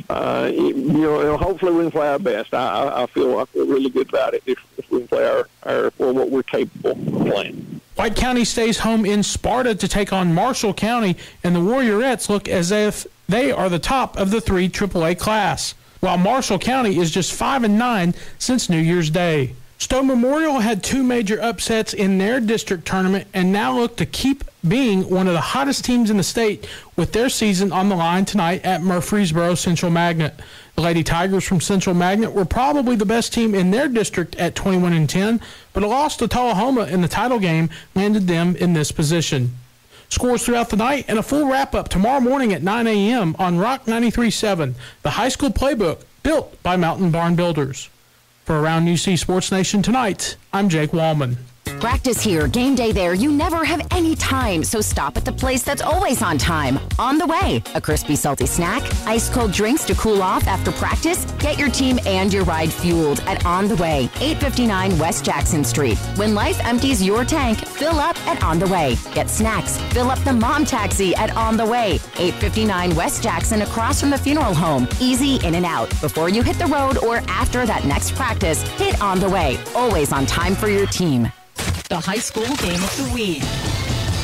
uh, 0.10 0.52
you 0.54 0.74
know, 0.74 1.38
hopefully 1.38 1.72
we 1.72 1.84
can 1.84 1.92
play 1.92 2.10
our 2.10 2.20
best. 2.20 2.54
I, 2.54 3.04
I 3.04 3.06
feel 3.08 3.40
I 3.40 3.46
feel 3.46 3.66
really 3.66 3.90
good 3.90 4.10
about 4.10 4.34
it 4.34 4.44
if, 4.46 4.60
if 4.78 4.92
we 4.92 5.00
can 5.00 5.08
play 5.08 5.26
our, 5.26 5.48
our 5.64 5.94
well, 5.98 6.14
what 6.14 6.30
we're 6.30 6.44
capable 6.44 6.92
of 6.92 7.26
playing. 7.26 7.82
White 7.96 8.18
County 8.18 8.44
stays 8.44 8.80
home 8.80 9.06
in 9.06 9.24
Sparta 9.24 9.74
to 9.74 9.88
take 9.88 10.12
on 10.12 10.34
Marshall 10.34 10.74
County, 10.74 11.16
and 11.42 11.56
the 11.56 11.62
Warriorettes 11.62 12.28
look 12.28 12.50
as 12.50 12.72
if 12.72 13.08
they 13.30 13.50
are 13.50 13.70
the 13.70 13.80
top 13.80 14.18
of 14.18 14.30
the 14.30 14.42
three 14.42 14.68
AAA 14.68 15.18
class, 15.18 15.74
while 16.02 16.18
Marshall 16.18 16.60
County 16.60 17.00
is 17.00 17.10
just 17.12 17.32
5 17.32 17.64
and 17.64 17.80
9 17.80 18.14
since 18.38 18.70
New 18.70 18.78
Year's 18.78 19.10
Day. 19.10 19.56
Stone 19.86 20.08
Memorial 20.08 20.62
had 20.62 20.84
two 20.84 21.04
major 21.04 21.40
upsets 21.40 21.94
in 21.94 22.18
their 22.18 22.40
district 22.40 22.88
tournament 22.88 23.28
and 23.36 23.52
now 23.52 23.78
look 23.78 23.98
to 23.98 24.06
keep 24.08 24.44
being 24.68 25.08
one 25.08 25.28
of 25.28 25.34
the 25.34 25.40
hottest 25.40 25.86
teams 25.86 26.10
in 26.10 26.18
the 26.18 26.24
state 26.24 26.68
with 26.96 27.14
their 27.14 27.30
season 27.30 27.72
on 27.72 27.88
the 27.88 27.96
line 27.96 28.26
tonight 28.26 28.66
at 28.66 28.82
Murfreesboro 28.82 29.54
Central 29.54 29.92
Magnet. 29.92 30.34
The 30.74 30.82
Lady 30.82 31.04
Tigers 31.04 31.44
from 31.44 31.62
Central 31.62 31.94
Magnet 31.94 32.34
were 32.34 32.46
probably 32.46 32.96
the 32.96 33.06
best 33.06 33.32
team 33.32 33.54
in 33.54 33.70
their 33.70 33.88
district 33.88 34.36
at 34.38 34.56
21 34.56 34.92
and 34.92 35.08
10, 35.08 35.40
but 35.72 35.84
a 35.84 35.88
loss 35.88 36.18
to 36.18 36.28
Tullahoma 36.28 36.86
in 36.86 37.04
the 37.04 37.08
title 37.08 37.38
game 37.38 37.70
landed 37.94 38.26
them 38.26 38.56
in 38.56 38.74
this 38.74 38.92
position. 38.92 39.54
Scores 40.10 40.44
throughout 40.44 40.70
the 40.70 40.78
night 40.78 41.06
and 41.08 41.20
a 41.20 41.24
full 41.24 41.48
wrap 41.48 41.76
up 41.76 41.90
tomorrow 41.90 42.22
morning 42.22 42.54
at 42.54 42.64
9 42.64 42.88
a.m. 42.88 43.36
on 43.38 43.60
Rock 43.60 43.86
93.7, 43.86 44.74
the 45.04 45.12
high 45.12 45.30
school 45.30 45.52
playbook 45.52 46.02
built 46.24 46.64
by 46.64 46.76
Mountain 46.76 47.12
Barn 47.12 47.36
Builders. 47.36 47.92
For 48.46 48.60
Around 48.60 48.86
UC 48.86 49.18
Sports 49.18 49.52
Nation 49.52 49.82
tonight, 49.82 50.36
I'm 50.54 50.70
Jake 50.70 50.92
Wallman. 50.92 51.38
Practice 51.80 52.22
here, 52.22 52.48
game 52.48 52.74
day 52.74 52.92
there. 52.92 53.14
You 53.14 53.32
never 53.32 53.66
have 53.66 53.86
any 53.92 54.16
time, 54.16 54.64
so 54.64 54.82
stop 54.82 55.18
at 55.18 55.26
the 55.26 55.32
place 55.32 55.62
that's 55.62 55.82
always 55.82 56.22
on 56.22 56.38
time. 56.38 56.80
On 56.98 57.18
the 57.18 57.26
way, 57.26 57.62
a 57.76 57.82
crispy, 57.82 58.16
salty 58.16 58.46
snack, 58.46 58.82
ice 59.06 59.30
cold 59.30 59.52
drinks 59.52 59.84
to 59.86 59.96
cool 59.96 60.22
off 60.24 60.48
after 60.48 60.72
practice. 60.72 61.26
Get 61.40 61.60
your 61.60 61.70
team 61.70 62.00
and 62.06 62.34
your 62.34 62.46
ride 62.46 62.72
fueled 62.72 63.20
at 63.22 63.46
On 63.46 63.68
the 63.68 63.76
Way, 63.76 64.10
859 64.22 64.98
West 64.98 65.26
Jackson 65.26 65.64
Street. 65.64 65.98
When 66.16 66.34
life 66.34 66.60
empties 66.64 67.04
your 67.04 67.26
tank, 67.26 67.60
fill 67.60 68.00
up 68.00 68.18
at 68.26 68.42
On 68.42 68.58
the 68.58 68.68
Way. 68.68 68.96
Get 69.14 69.30
snacks, 69.30 69.78
fill 69.92 70.10
up 70.10 70.20
the 70.20 70.34
mom 70.34 70.66
taxi 70.66 71.14
at 71.16 71.36
On 71.36 71.58
the 71.58 71.66
Way, 71.66 72.00
859 72.18 72.96
West 72.96 73.22
Jackson 73.22 73.64
across 73.64 74.00
from 74.00 74.12
the 74.12 74.18
funeral 74.18 74.54
home. 74.54 74.88
Easy 75.02 75.46
in 75.46 75.56
and 75.56 75.66
out. 75.66 75.90
Before 76.02 76.30
you 76.30 76.42
hit 76.42 76.58
the 76.58 76.68
road 76.68 76.98
or 77.00 77.18
after 77.28 77.66
that 77.66 77.86
next 77.86 78.16
practice, 78.16 78.62
hit 78.78 79.02
On 79.02 79.20
the 79.20 79.30
Way. 79.30 79.58
Always 79.76 80.14
on 80.14 80.26
time 80.26 80.56
for 80.56 80.70
your 80.70 80.88
team 80.88 81.32
the 81.90 82.00
high 82.00 82.18
school 82.18 82.44
game 82.58 82.82
of 82.84 82.98
the 82.98 83.12
week. 83.14 83.44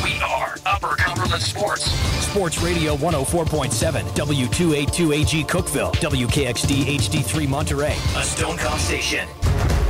We 0.04 0.20
are 0.22 0.58
Upper 0.66 0.96
Cumberland 0.96 1.44
Sports. 1.44 1.86
Sports 2.26 2.62
Radio 2.62 2.96
104.7, 2.98 4.02
W282AG 4.16 5.46
Cookeville, 5.48 5.94
WKXD 5.96 6.98
HD3 6.98 7.48
Monterey, 7.48 7.94
a 8.16 8.24
Stone 8.24 8.58
Stonecom 8.58 8.78
station. 8.80 9.81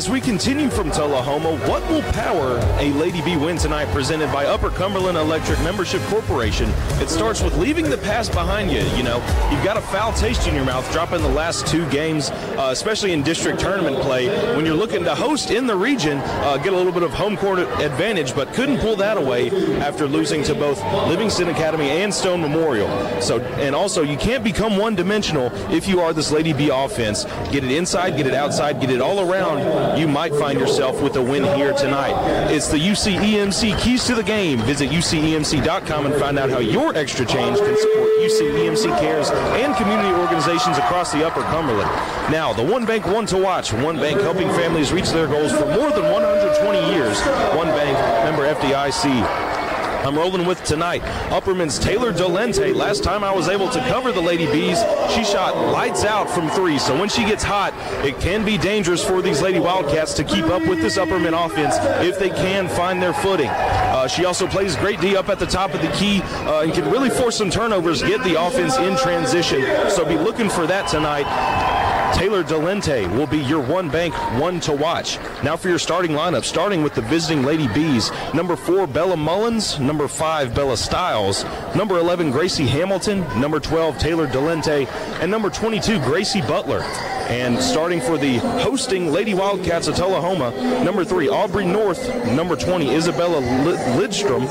As 0.00 0.08
we 0.08 0.18
continue 0.18 0.70
from 0.70 0.90
Tullahoma, 0.90 1.58
what 1.68 1.86
will 1.90 2.00
power 2.12 2.56
a 2.78 2.90
Lady 2.94 3.20
B 3.20 3.36
win 3.36 3.58
tonight 3.58 3.84
presented 3.88 4.32
by 4.32 4.46
Upper 4.46 4.70
Cumberland 4.70 5.18
Electric 5.18 5.58
Membership 5.58 6.00
Corporation? 6.04 6.70
It 7.02 7.10
starts 7.10 7.42
with 7.42 7.54
leaving 7.58 7.90
the 7.90 7.98
past 7.98 8.32
behind 8.32 8.72
you. 8.72 8.80
You 8.96 9.02
know, 9.02 9.16
you've 9.52 9.62
got 9.62 9.76
a 9.76 9.82
foul 9.82 10.14
taste 10.14 10.48
in 10.48 10.54
your 10.54 10.64
mouth 10.64 10.90
dropping 10.90 11.20
the 11.20 11.28
last 11.28 11.66
two 11.66 11.86
games, 11.90 12.30
uh, 12.30 12.70
especially 12.72 13.12
in 13.12 13.22
district 13.22 13.60
tournament 13.60 13.98
play. 13.98 14.28
When 14.56 14.64
you're 14.64 14.74
looking 14.74 15.04
to 15.04 15.14
host 15.14 15.50
in 15.50 15.66
the 15.66 15.76
region, 15.76 16.16
uh, 16.16 16.56
get 16.56 16.72
a 16.72 16.76
little 16.76 16.92
bit 16.92 17.02
of 17.02 17.12
home 17.12 17.36
court 17.36 17.58
advantage, 17.58 18.34
but 18.34 18.50
couldn't 18.54 18.78
pull 18.78 18.96
that 18.96 19.18
away 19.18 19.50
after 19.80 20.06
losing 20.06 20.42
to 20.44 20.54
both 20.54 20.82
Livingston 21.08 21.50
Academy 21.50 21.90
and 21.90 22.14
Stone 22.14 22.40
Memorial. 22.40 22.88
So, 23.20 23.40
and 23.40 23.74
also, 23.74 24.02
you 24.02 24.16
can't 24.16 24.42
become 24.42 24.78
one 24.78 24.94
dimensional 24.94 25.52
if 25.70 25.86
you 25.86 26.00
are 26.00 26.14
this 26.14 26.30
Lady 26.30 26.54
B 26.54 26.70
offense. 26.70 27.24
Get 27.52 27.64
it 27.64 27.72
inside, 27.72 28.16
get 28.16 28.26
it 28.26 28.32
outside, 28.32 28.80
get 28.80 28.88
it 28.88 29.02
all 29.02 29.30
around 29.30 29.89
you 29.96 30.08
might 30.08 30.34
find 30.34 30.58
yourself 30.58 31.00
with 31.02 31.16
a 31.16 31.22
win 31.22 31.44
here 31.56 31.72
tonight. 31.72 32.14
It's 32.50 32.68
the 32.68 32.78
UCEMC 32.78 33.78
Keys 33.78 34.04
to 34.06 34.14
the 34.14 34.22
Game. 34.22 34.58
Visit 34.60 34.90
UCEMC.com 34.90 36.06
and 36.06 36.14
find 36.16 36.38
out 36.38 36.50
how 36.50 36.58
your 36.58 36.94
extra 36.96 37.24
change 37.26 37.58
can 37.58 37.76
support 37.76 38.08
UCEMC 38.20 38.98
Cares 39.00 39.30
and 39.30 39.74
community 39.76 40.10
organizations 40.20 40.78
across 40.78 41.12
the 41.12 41.26
Upper 41.26 41.42
Cumberland. 41.42 41.90
Now, 42.30 42.52
the 42.52 42.64
One 42.64 42.86
Bank 42.86 43.06
One 43.06 43.26
to 43.26 43.38
Watch. 43.38 43.72
One 43.72 43.96
Bank 43.96 44.20
helping 44.20 44.48
families 44.50 44.92
reach 44.92 45.10
their 45.10 45.26
goals 45.26 45.52
for 45.52 45.66
more 45.66 45.90
than 45.90 46.10
120 46.10 46.94
years. 46.94 47.20
One 47.56 47.68
Bank, 47.68 47.96
member 48.24 48.52
FDIC. 48.54 49.59
I'm 50.02 50.16
rolling 50.16 50.46
with 50.46 50.62
tonight. 50.64 51.02
Upperman's 51.30 51.78
Taylor 51.78 52.12
Dolente. 52.12 52.74
Last 52.74 53.04
time 53.04 53.22
I 53.22 53.34
was 53.34 53.48
able 53.48 53.68
to 53.68 53.78
cover 53.80 54.12
the 54.12 54.20
Lady 54.20 54.46
Bees, 54.46 54.82
she 55.14 55.24
shot 55.24 55.56
lights 55.72 56.04
out 56.04 56.30
from 56.30 56.48
three. 56.50 56.78
So 56.78 56.98
when 56.98 57.08
she 57.08 57.22
gets 57.24 57.44
hot, 57.44 57.74
it 58.04 58.18
can 58.18 58.44
be 58.44 58.56
dangerous 58.56 59.04
for 59.04 59.20
these 59.20 59.42
Lady 59.42 59.60
Wildcats 59.60 60.14
to 60.14 60.24
keep 60.24 60.46
up 60.46 60.66
with 60.66 60.80
this 60.80 60.96
Upperman 60.96 61.34
offense 61.46 61.76
if 62.06 62.18
they 62.18 62.30
can 62.30 62.66
find 62.68 63.02
their 63.02 63.12
footing. 63.12 63.48
Uh, 63.48 64.08
she 64.08 64.24
also 64.24 64.46
plays 64.46 64.74
great 64.76 65.00
D 65.00 65.16
up 65.16 65.28
at 65.28 65.38
the 65.38 65.46
top 65.46 65.74
of 65.74 65.82
the 65.82 65.90
key 65.92 66.22
uh, 66.22 66.62
and 66.62 66.72
can 66.72 66.90
really 66.90 67.10
force 67.10 67.36
some 67.36 67.50
turnovers, 67.50 68.02
get 68.02 68.24
the 68.24 68.42
offense 68.42 68.78
in 68.78 68.96
transition. 68.96 69.60
So 69.90 70.04
be 70.06 70.16
looking 70.16 70.48
for 70.48 70.66
that 70.66 70.88
tonight. 70.88 71.89
Taylor 72.14 72.42
Delente 72.42 73.10
will 73.16 73.26
be 73.26 73.38
your 73.38 73.60
one 73.60 73.88
bank, 73.88 74.14
one 74.38 74.60
to 74.60 74.72
watch. 74.72 75.18
Now 75.42 75.56
for 75.56 75.68
your 75.68 75.78
starting 75.78 76.12
lineup, 76.12 76.44
starting 76.44 76.82
with 76.82 76.94
the 76.94 77.02
visiting 77.02 77.44
Lady 77.44 77.68
Bees. 77.68 78.10
Number 78.34 78.56
four, 78.56 78.86
Bella 78.86 79.16
Mullins. 79.16 79.78
Number 79.78 80.08
five, 80.08 80.54
Bella 80.54 80.76
Stiles. 80.76 81.44
Number 81.74 81.98
11, 81.98 82.30
Gracie 82.30 82.66
Hamilton. 82.66 83.20
Number 83.40 83.60
12, 83.60 83.98
Taylor 83.98 84.26
Delente. 84.26 84.86
And 85.20 85.30
number 85.30 85.50
22, 85.50 85.98
Gracie 86.00 86.40
Butler. 86.42 86.82
And 87.30 87.58
starting 87.60 88.00
for 88.00 88.18
the 88.18 88.38
hosting 88.38 89.12
Lady 89.12 89.34
Wildcats 89.34 89.86
of 89.86 89.94
Tullahoma, 89.94 90.50
number 90.84 91.04
three, 91.04 91.28
Aubrey 91.28 91.64
North. 91.64 92.08
Number 92.26 92.56
20, 92.56 92.90
Isabella 92.90 93.40
Lidstrom. 93.40 94.48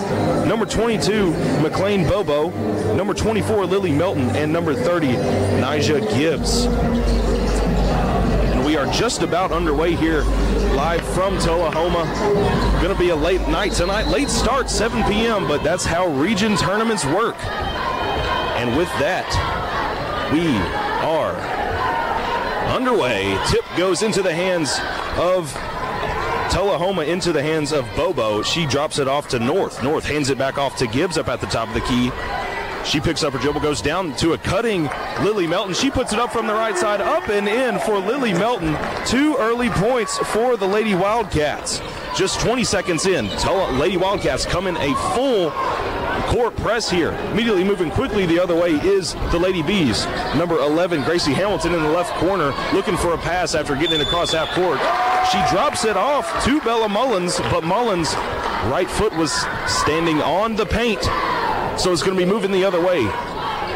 Number 0.47 0.65
22, 0.65 1.31
McLean 1.61 2.07
Bobo. 2.07 2.49
Number 2.95 3.13
24, 3.13 3.65
Lily 3.65 3.91
Melton. 3.91 4.29
And 4.29 4.53
number 4.53 4.73
30, 4.73 5.07
Nija 5.07 5.99
Gibbs 6.17 6.67
just 8.93 9.21
about 9.21 9.51
underway 9.51 9.95
here 9.95 10.23
live 10.75 11.01
from 11.13 11.37
Tullahoma. 11.39 12.03
Going 12.81 12.93
to 12.93 12.99
be 12.99 13.09
a 13.09 13.15
late 13.15 13.47
night 13.47 13.73
tonight. 13.73 14.07
Late 14.07 14.29
start, 14.29 14.69
7 14.69 15.03
p.m., 15.03 15.47
but 15.47 15.63
that's 15.63 15.85
how 15.85 16.07
region 16.07 16.55
tournaments 16.57 17.05
work. 17.05 17.35
And 18.57 18.77
with 18.77 18.89
that, 18.99 19.27
we 20.33 20.55
are 21.05 21.35
underway. 22.69 23.37
Tip 23.47 23.65
goes 23.77 24.01
into 24.03 24.21
the 24.21 24.33
hands 24.33 24.79
of 25.17 25.53
Tullahoma 26.51 27.03
into 27.03 27.31
the 27.31 27.43
hands 27.43 27.71
of 27.71 27.87
Bobo. 27.95 28.41
She 28.41 28.65
drops 28.65 28.97
it 28.97 29.07
off 29.07 29.27
to 29.29 29.39
North. 29.39 29.83
North 29.83 30.05
hands 30.05 30.29
it 30.29 30.37
back 30.37 30.57
off 30.57 30.75
to 30.77 30.87
Gibbs 30.87 31.17
up 31.17 31.27
at 31.27 31.41
the 31.41 31.47
top 31.47 31.67
of 31.67 31.73
the 31.73 31.81
key. 31.81 32.11
She 32.85 32.99
picks 32.99 33.23
up 33.23 33.33
her 33.33 33.39
dribble, 33.39 33.61
goes 33.61 33.81
down 33.81 34.15
to 34.17 34.33
a 34.33 34.37
cutting 34.37 34.87
Lily 35.23 35.47
Melton. 35.47 35.73
She 35.73 35.89
puts 35.89 36.13
it 36.13 36.19
up 36.19 36.31
from 36.31 36.47
the 36.47 36.53
right 36.53 36.77
side, 36.77 37.01
up 37.01 37.29
and 37.29 37.47
in 37.47 37.79
for 37.79 37.99
Lily 37.99 38.33
Melton. 38.33 38.77
Two 39.05 39.35
early 39.37 39.69
points 39.69 40.17
for 40.17 40.57
the 40.57 40.67
Lady 40.67 40.95
Wildcats. 40.95 41.81
Just 42.15 42.39
20 42.39 42.63
seconds 42.63 43.05
in, 43.05 43.27
Lady 43.77 43.97
Wildcats 43.97 44.45
coming 44.45 44.75
a 44.77 44.95
full 45.15 45.51
court 46.31 46.55
press 46.57 46.89
here. 46.89 47.11
Immediately 47.31 47.63
moving 47.63 47.91
quickly 47.91 48.25
the 48.25 48.39
other 48.39 48.55
way 48.55 48.71
is 48.71 49.13
the 49.31 49.39
Lady 49.39 49.61
Bees. 49.61 50.05
Number 50.35 50.57
11, 50.57 51.03
Gracie 51.03 51.33
Hamilton 51.33 51.73
in 51.73 51.81
the 51.81 51.89
left 51.89 52.13
corner, 52.19 52.53
looking 52.73 52.97
for 52.97 53.13
a 53.13 53.17
pass 53.17 53.55
after 53.55 53.75
getting 53.75 53.99
it 53.99 54.07
across 54.07 54.33
half 54.33 54.49
court. 54.49 54.79
She 55.31 55.53
drops 55.53 55.85
it 55.85 55.97
off 55.97 56.43
to 56.45 56.61
Bella 56.61 56.89
Mullins, 56.89 57.39
but 57.51 57.63
Mullins' 57.63 58.13
right 58.71 58.89
foot 58.89 59.15
was 59.15 59.31
standing 59.67 60.21
on 60.21 60.55
the 60.55 60.65
paint 60.65 61.07
so 61.79 61.93
it's 61.93 62.03
going 62.03 62.17
to 62.17 62.25
be 62.25 62.29
moving 62.29 62.51
the 62.51 62.65
other 62.65 62.81
way. 62.81 63.07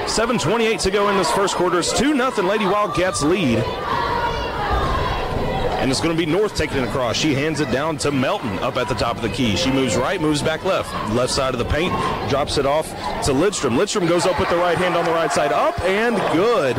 7.28 0.06 0.82
to 0.82 0.92
go 0.92 1.10
in 1.10 1.18
this 1.18 1.32
first 1.32 1.56
quarter. 1.56 1.80
It's 1.80 1.92
2 1.98 2.16
0 2.16 2.48
Lady 2.48 2.66
Wildcats 2.66 3.24
lead. 3.24 3.60
And 5.80 5.92
it's 5.92 6.00
going 6.00 6.16
to 6.16 6.26
be 6.26 6.30
North 6.30 6.56
taking 6.56 6.78
it 6.78 6.88
across. 6.88 7.16
She 7.16 7.34
hands 7.34 7.60
it 7.60 7.72
down 7.72 7.98
to 8.00 8.12
Melton 8.12 8.60
up 8.60 8.78
at 8.78 8.88
the 8.88 8.96
top 8.96 9.16
of 9.16 9.22
the 9.22 9.30
key. 9.30 9.56
She 9.56 9.72
moves 9.72 9.96
right, 9.96 10.22
moves 10.22 10.42
back 10.42 10.64
left. 10.64 10.94
Left 11.14 11.32
side 11.32 11.54
of 11.54 11.60
the 11.60 11.66
paint, 11.66 11.92
drops 12.30 12.58
it 12.58 12.66
off 12.66 12.88
to 13.26 13.32
Lidstrom. 13.32 13.78
Lidstrom 13.78 14.08
goes 14.08 14.26
up 14.26 14.40
with 14.40 14.50
the 14.50 14.56
right 14.58 14.78
hand 14.78 14.96
on 14.96 15.04
the 15.04 15.12
right 15.12 15.32
side. 15.32 15.52
Up 15.52 15.80
and 15.82 16.16
good. 16.34 16.76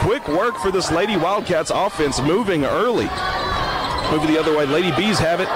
Quick 0.00 0.26
work 0.28 0.56
for 0.56 0.70
this 0.70 0.90
Lady 0.90 1.16
Wildcats 1.16 1.70
offense 1.74 2.20
moving 2.20 2.64
early. 2.64 3.08
Moving 4.10 4.32
the 4.32 4.38
other 4.38 4.56
way. 4.56 4.64
Lady 4.66 4.90
Bees 4.96 5.18
have 5.18 5.40
it. 5.40 5.48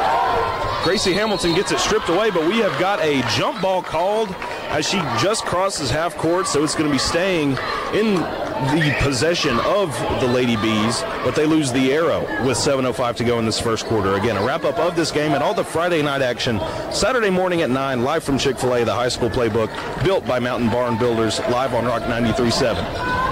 Gracie 0.82 1.12
Hamilton 1.12 1.54
gets 1.54 1.72
it 1.72 1.78
stripped 1.78 2.08
away, 2.08 2.30
but 2.30 2.48
we 2.48 2.58
have 2.58 2.78
got 2.80 3.00
a 3.00 3.20
jump 3.36 3.60
ball 3.60 3.82
called 3.82 4.34
as 4.70 4.88
she 4.88 4.96
just 5.20 5.44
crosses 5.44 5.90
half 5.90 6.16
court, 6.16 6.46
so 6.46 6.64
it's 6.64 6.74
going 6.74 6.86
to 6.86 6.92
be 6.92 6.98
staying 6.98 7.50
in 7.92 8.14
the 8.14 8.96
possession 9.00 9.58
of 9.60 9.92
the 10.20 10.26
Lady 10.26 10.56
Bees, 10.56 11.02
but 11.22 11.34
they 11.34 11.44
lose 11.44 11.70
the 11.70 11.92
arrow 11.92 12.20
with 12.46 12.56
7.05 12.56 13.16
to 13.16 13.24
go 13.24 13.38
in 13.38 13.44
this 13.44 13.60
first 13.60 13.84
quarter. 13.86 14.14
Again, 14.14 14.38
a 14.38 14.44
wrap 14.44 14.64
up 14.64 14.78
of 14.78 14.96
this 14.96 15.10
game 15.10 15.32
and 15.32 15.42
all 15.42 15.54
the 15.54 15.64
Friday 15.64 16.00
night 16.00 16.22
action 16.22 16.58
Saturday 16.90 17.30
morning 17.30 17.60
at 17.60 17.68
9, 17.68 18.02
live 18.02 18.24
from 18.24 18.38
Chick 18.38 18.58
fil 18.58 18.74
A, 18.74 18.84
the 18.84 18.94
high 18.94 19.08
school 19.08 19.28
playbook 19.28 19.70
built 20.02 20.26
by 20.26 20.38
Mountain 20.38 20.70
Barn 20.70 20.98
Builders, 20.98 21.40
live 21.50 21.74
on 21.74 21.84
Rock 21.84 22.02
93.7. 22.02 23.29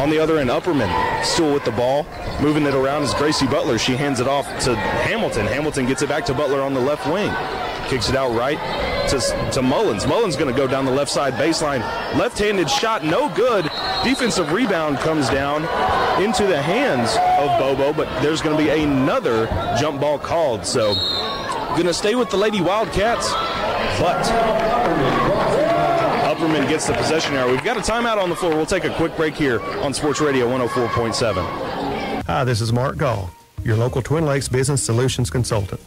On 0.00 0.08
the 0.08 0.18
other 0.18 0.38
end, 0.38 0.48
Upperman 0.48 0.88
still 1.22 1.52
with 1.52 1.66
the 1.66 1.72
ball, 1.72 2.06
moving 2.40 2.64
it 2.64 2.72
around 2.72 3.02
is 3.02 3.12
Gracie 3.12 3.46
Butler. 3.46 3.76
She 3.76 3.96
hands 3.96 4.18
it 4.18 4.26
off 4.26 4.46
to 4.60 4.74
Hamilton. 4.74 5.46
Hamilton 5.46 5.84
gets 5.84 6.00
it 6.00 6.08
back 6.08 6.24
to 6.24 6.32
Butler 6.32 6.62
on 6.62 6.72
the 6.72 6.80
left 6.80 7.06
wing. 7.06 7.30
Kicks 7.86 8.08
it 8.08 8.16
out 8.16 8.34
right 8.34 8.58
to, 9.10 9.50
to 9.52 9.60
Mullins. 9.60 10.06
Mullins 10.06 10.36
going 10.36 10.50
to 10.50 10.56
go 10.56 10.66
down 10.66 10.86
the 10.86 10.90
left 10.90 11.10
side 11.10 11.34
baseline. 11.34 11.80
Left 12.18 12.38
handed 12.38 12.70
shot, 12.70 13.04
no 13.04 13.28
good. 13.34 13.64
Defensive 14.02 14.52
rebound 14.52 14.96
comes 15.00 15.28
down 15.28 15.64
into 16.24 16.46
the 16.46 16.62
hands 16.62 17.10
of 17.38 17.58
Bobo, 17.58 17.92
but 17.92 18.22
there's 18.22 18.40
going 18.40 18.56
to 18.56 18.62
be 18.62 18.70
another 18.70 19.48
jump 19.78 20.00
ball 20.00 20.18
called. 20.18 20.64
So, 20.64 20.94
going 21.74 21.84
to 21.84 21.92
stay 21.92 22.14
with 22.14 22.30
the 22.30 22.38
Lady 22.38 22.62
Wildcats, 22.62 23.30
but 24.00 25.49
Upperman 26.40 26.66
gets 26.70 26.86
the 26.86 26.94
possession 26.94 27.34
arrow. 27.34 27.50
We've 27.50 27.62
got 27.62 27.76
a 27.76 27.80
timeout 27.80 28.16
on 28.16 28.30
the 28.30 28.34
floor. 28.34 28.56
We'll 28.56 28.64
take 28.64 28.84
a 28.84 28.94
quick 28.94 29.14
break 29.14 29.34
here 29.34 29.60
on 29.82 29.92
Sports 29.92 30.22
Radio 30.22 30.48
104.7. 30.48 32.24
Hi, 32.24 32.44
this 32.44 32.62
is 32.62 32.72
Mark 32.72 32.96
Gall, 32.96 33.30
your 33.62 33.76
local 33.76 34.00
Twin 34.00 34.24
Lakes 34.24 34.48
Business 34.48 34.82
Solutions 34.82 35.28
Consultant. 35.28 35.82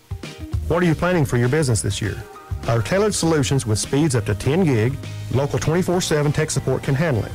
What 0.68 0.84
are 0.84 0.86
you 0.86 0.94
planning 0.94 1.26
for 1.26 1.38
your 1.38 1.50
business 1.50 1.82
this 1.82 2.04
year? 2.04 2.24
Our 2.68 2.84
tailored 2.84 3.16
solutions 3.16 3.66
with 3.66 3.80
speeds 3.80 4.14
up 4.14 4.28
to 4.28 4.36
10 4.36 4.64
gig, 4.64 4.96
local 5.34 5.58
24 5.58 6.02
7 6.02 6.32
tech 6.32 6.52
support 6.52 6.84
can 6.84 6.94
handle 6.94 7.26
it. 7.26 7.32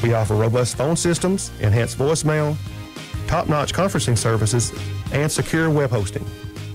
We 0.00 0.14
offer 0.14 0.36
robust 0.36 0.76
phone 0.76 0.94
systems, 0.94 1.50
enhanced 1.58 1.98
voicemail, 1.98 2.56
top 3.26 3.48
notch 3.48 3.74
conferencing 3.74 4.16
services, 4.16 4.72
and 5.10 5.32
secure 5.32 5.68
web 5.68 5.90
hosting. 5.90 6.24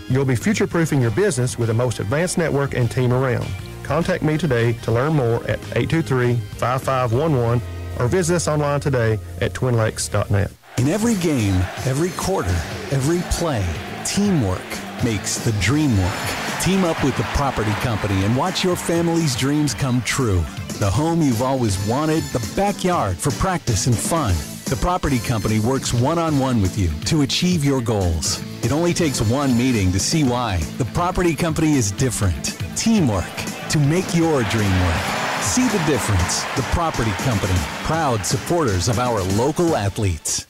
You'll 0.09 0.25
be 0.25 0.35
future 0.35 0.67
proofing 0.67 1.01
your 1.01 1.11
business 1.11 1.57
with 1.57 1.69
the 1.69 1.73
most 1.73 2.01
advanced 2.01 2.37
network 2.37 2.73
and 2.73 2.91
team 2.91 3.13
around. 3.13 3.47
Contact 3.91 4.23
me 4.23 4.37
today 4.37 4.71
to 4.83 4.91
learn 4.93 5.11
more 5.11 5.43
at 5.49 5.59
823 5.75 6.35
5511 6.35 7.61
or 7.99 8.07
visit 8.07 8.37
us 8.37 8.47
online 8.47 8.79
today 8.79 9.19
at 9.41 9.51
twinlakes.net. 9.51 10.49
In 10.77 10.87
every 10.87 11.15
game, 11.15 11.55
every 11.83 12.11
quarter, 12.11 12.55
every 12.91 13.19
play, 13.31 13.61
teamwork 14.05 14.63
makes 15.03 15.39
the 15.39 15.51
dream 15.59 15.91
work. 15.97 16.21
Team 16.61 16.85
up 16.85 17.03
with 17.03 17.17
the 17.17 17.23
property 17.35 17.73
company 17.81 18.23
and 18.23 18.37
watch 18.37 18.63
your 18.63 18.77
family's 18.77 19.35
dreams 19.35 19.73
come 19.73 20.01
true. 20.03 20.39
The 20.79 20.89
home 20.89 21.21
you've 21.21 21.41
always 21.41 21.77
wanted, 21.85 22.23
the 22.31 22.53
backyard 22.55 23.17
for 23.17 23.31
practice 23.31 23.87
and 23.87 23.97
fun. 23.97 24.35
The 24.69 24.79
property 24.79 25.19
company 25.19 25.59
works 25.59 25.93
one 25.93 26.17
on 26.17 26.39
one 26.39 26.61
with 26.61 26.77
you 26.79 26.91
to 27.07 27.23
achieve 27.23 27.65
your 27.65 27.81
goals. 27.81 28.41
It 28.63 28.71
only 28.71 28.93
takes 28.93 29.21
one 29.21 29.57
meeting 29.57 29.91
to 29.91 29.99
see 29.99 30.23
why. 30.23 30.59
The 30.77 30.85
property 30.93 31.35
company 31.35 31.73
is 31.73 31.91
different. 31.91 32.57
Teamwork 32.77 33.27
to 33.71 33.79
make 33.79 34.13
your 34.13 34.43
dream 34.43 34.71
work. 34.83 35.01
See 35.39 35.65
the 35.69 35.81
difference. 35.85 36.43
The 36.57 36.61
Property 36.73 37.11
Company, 37.23 37.53
proud 37.83 38.25
supporters 38.25 38.89
of 38.89 38.99
our 38.99 39.21
local 39.21 39.77
athletes. 39.77 40.45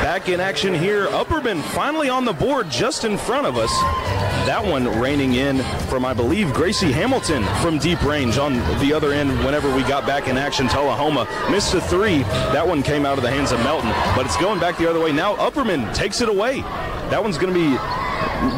Back 0.00 0.30
in 0.30 0.40
action 0.40 0.72
here. 0.72 1.08
Upperman 1.08 1.60
finally 1.60 2.08
on 2.08 2.24
the 2.24 2.32
board 2.32 2.70
just 2.70 3.04
in 3.04 3.18
front 3.18 3.46
of 3.46 3.58
us. 3.58 3.70
That 4.46 4.64
one 4.64 4.98
raining 4.98 5.34
in 5.34 5.58
from, 5.88 6.06
I 6.06 6.14
believe, 6.14 6.54
Gracie 6.54 6.92
Hamilton 6.92 7.44
from 7.60 7.78
deep 7.78 8.02
range 8.02 8.38
on 8.38 8.54
the 8.80 8.94
other 8.94 9.12
end 9.12 9.30
whenever 9.44 9.74
we 9.76 9.82
got 9.82 10.06
back 10.06 10.26
in 10.26 10.38
action. 10.38 10.68
Tullahoma 10.68 11.28
missed 11.50 11.74
a 11.74 11.82
three. 11.82 12.22
That 12.22 12.66
one 12.66 12.82
came 12.82 13.04
out 13.04 13.18
of 13.18 13.24
the 13.24 13.30
hands 13.30 13.52
of 13.52 13.58
Melton, 13.58 13.90
but 14.16 14.24
it's 14.24 14.38
going 14.38 14.58
back 14.58 14.78
the 14.78 14.88
other 14.88 15.00
way. 15.00 15.12
Now 15.12 15.36
Upperman 15.36 15.94
takes 15.94 16.22
it 16.22 16.30
away. 16.30 16.62
That 17.10 17.22
one's 17.22 17.38
going 17.38 17.52
to 17.52 17.58
be 17.58 17.76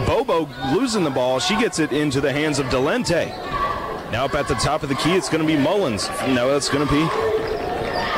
Bobo 0.07 0.49
losing 0.75 1.05
the 1.05 1.11
ball. 1.11 1.39
She 1.39 1.57
gets 1.57 1.79
it 1.79 1.93
into 1.93 2.21
the 2.21 2.33
hands 2.33 2.59
of 2.59 2.67
Delente. 2.67 3.29
Now 4.13 4.25
up 4.25 4.35
at 4.35 4.49
the 4.49 4.55
top 4.55 4.83
of 4.83 4.89
the 4.89 4.95
key, 4.97 5.15
it's 5.15 5.29
going 5.29 5.41
to 5.41 5.47
be 5.47 5.57
Mullins. 5.57 6.09
No, 6.29 6.51
that's 6.51 6.69
going 6.69 6.87
to 6.87 6.93
be 6.93 7.07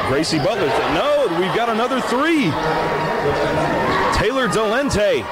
Gracie 0.08 0.38
Butler. 0.38 0.68
No, 0.94 1.26
we've 1.40 1.54
got 1.54 1.68
another 1.68 2.00
three. 2.00 2.50
Taylor 4.18 4.48
Delente. 4.48 5.24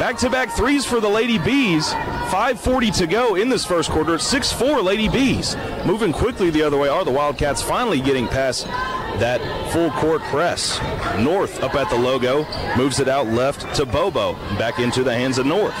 Back 0.00 0.16
to 0.20 0.30
back 0.30 0.50
threes 0.50 0.86
for 0.86 0.98
the 0.98 1.10
Lady 1.10 1.36
Bees. 1.36 1.90
5.40 1.90 2.96
to 2.96 3.06
go 3.06 3.34
in 3.34 3.50
this 3.50 3.66
first 3.66 3.90
quarter. 3.90 4.16
6 4.16 4.50
4 4.50 4.80
Lady 4.80 5.10
Bees. 5.10 5.58
Moving 5.84 6.10
quickly 6.10 6.48
the 6.48 6.62
other 6.62 6.78
way 6.78 6.88
are 6.88 7.04
the 7.04 7.10
Wildcats 7.10 7.60
finally 7.60 8.00
getting 8.00 8.26
past 8.26 8.64
that 8.64 9.42
full 9.74 9.90
court 9.90 10.22
press. 10.22 10.80
North 11.18 11.62
up 11.62 11.74
at 11.74 11.90
the 11.90 11.96
logo. 11.96 12.46
Moves 12.78 12.98
it 12.98 13.08
out 13.08 13.26
left 13.26 13.74
to 13.74 13.84
Bobo. 13.84 14.32
Back 14.56 14.78
into 14.78 15.04
the 15.04 15.12
hands 15.12 15.36
of 15.36 15.44
North. 15.44 15.76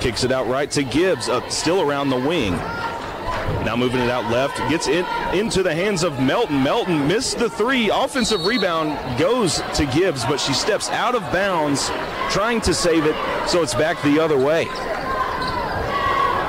Kicks 0.00 0.24
it 0.24 0.32
out 0.32 0.48
right 0.48 0.70
to 0.70 0.82
Gibbs. 0.82 1.28
Up 1.28 1.50
still 1.50 1.82
around 1.82 2.08
the 2.08 2.16
wing. 2.16 2.54
Now 3.64 3.76
moving 3.76 4.00
it 4.00 4.10
out 4.10 4.30
left, 4.30 4.58
gets 4.68 4.88
it 4.88 5.06
into 5.34 5.62
the 5.62 5.74
hands 5.74 6.02
of 6.02 6.20
Melton. 6.20 6.62
Melton 6.62 7.08
missed 7.08 7.38
the 7.38 7.48
three. 7.48 7.90
Offensive 7.90 8.44
rebound 8.44 9.18
goes 9.18 9.62
to 9.74 9.86
Gibbs, 9.86 10.24
but 10.24 10.38
she 10.38 10.52
steps 10.52 10.90
out 10.90 11.14
of 11.14 11.22
bounds, 11.32 11.88
trying 12.30 12.60
to 12.62 12.74
save 12.74 13.06
it, 13.06 13.16
so 13.48 13.62
it's 13.62 13.74
back 13.74 14.00
the 14.02 14.20
other 14.20 14.38
way. 14.38 14.66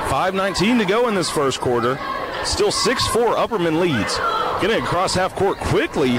5.19 0.08 0.78
to 0.78 0.84
go 0.84 1.08
in 1.08 1.14
this 1.14 1.30
first 1.30 1.60
quarter. 1.60 1.98
Still 2.44 2.70
6 2.70 3.06
4 3.08 3.34
Upperman 3.34 3.80
leads. 3.80 4.18
Getting 4.60 4.82
across 4.82 5.14
half 5.14 5.34
court 5.34 5.58
quickly. 5.58 6.18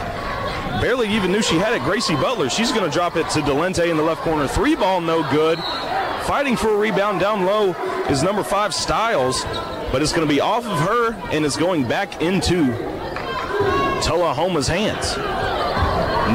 Barely 0.81 1.07
even 1.09 1.31
knew 1.31 1.41
she 1.41 1.55
had 1.55 1.73
it. 1.73 1.81
Gracie 1.83 2.15
Butler. 2.15 2.49
She's 2.49 2.71
going 2.71 2.83
to 2.83 2.91
drop 2.91 3.15
it 3.15 3.29
to 3.29 3.39
Delente 3.39 3.89
in 3.89 3.97
the 3.97 4.03
left 4.03 4.21
corner. 4.21 4.47
Three 4.47 4.75
ball, 4.75 4.99
no 4.99 5.27
good. 5.31 5.57
Fighting 6.27 6.57
for 6.57 6.69
a 6.69 6.77
rebound 6.77 7.19
down 7.19 7.45
low 7.45 7.71
is 8.09 8.21
number 8.21 8.43
five, 8.43 8.73
Styles 8.73 9.43
but 9.91 10.01
it's 10.01 10.11
going 10.11 10.27
to 10.27 10.33
be 10.33 10.41
off 10.41 10.65
of 10.65 10.79
her 10.79 11.13
and 11.31 11.45
it's 11.45 11.57
going 11.57 11.87
back 11.87 12.21
into 12.21 12.65
Tullahoma's 14.03 14.67
hands. 14.67 15.15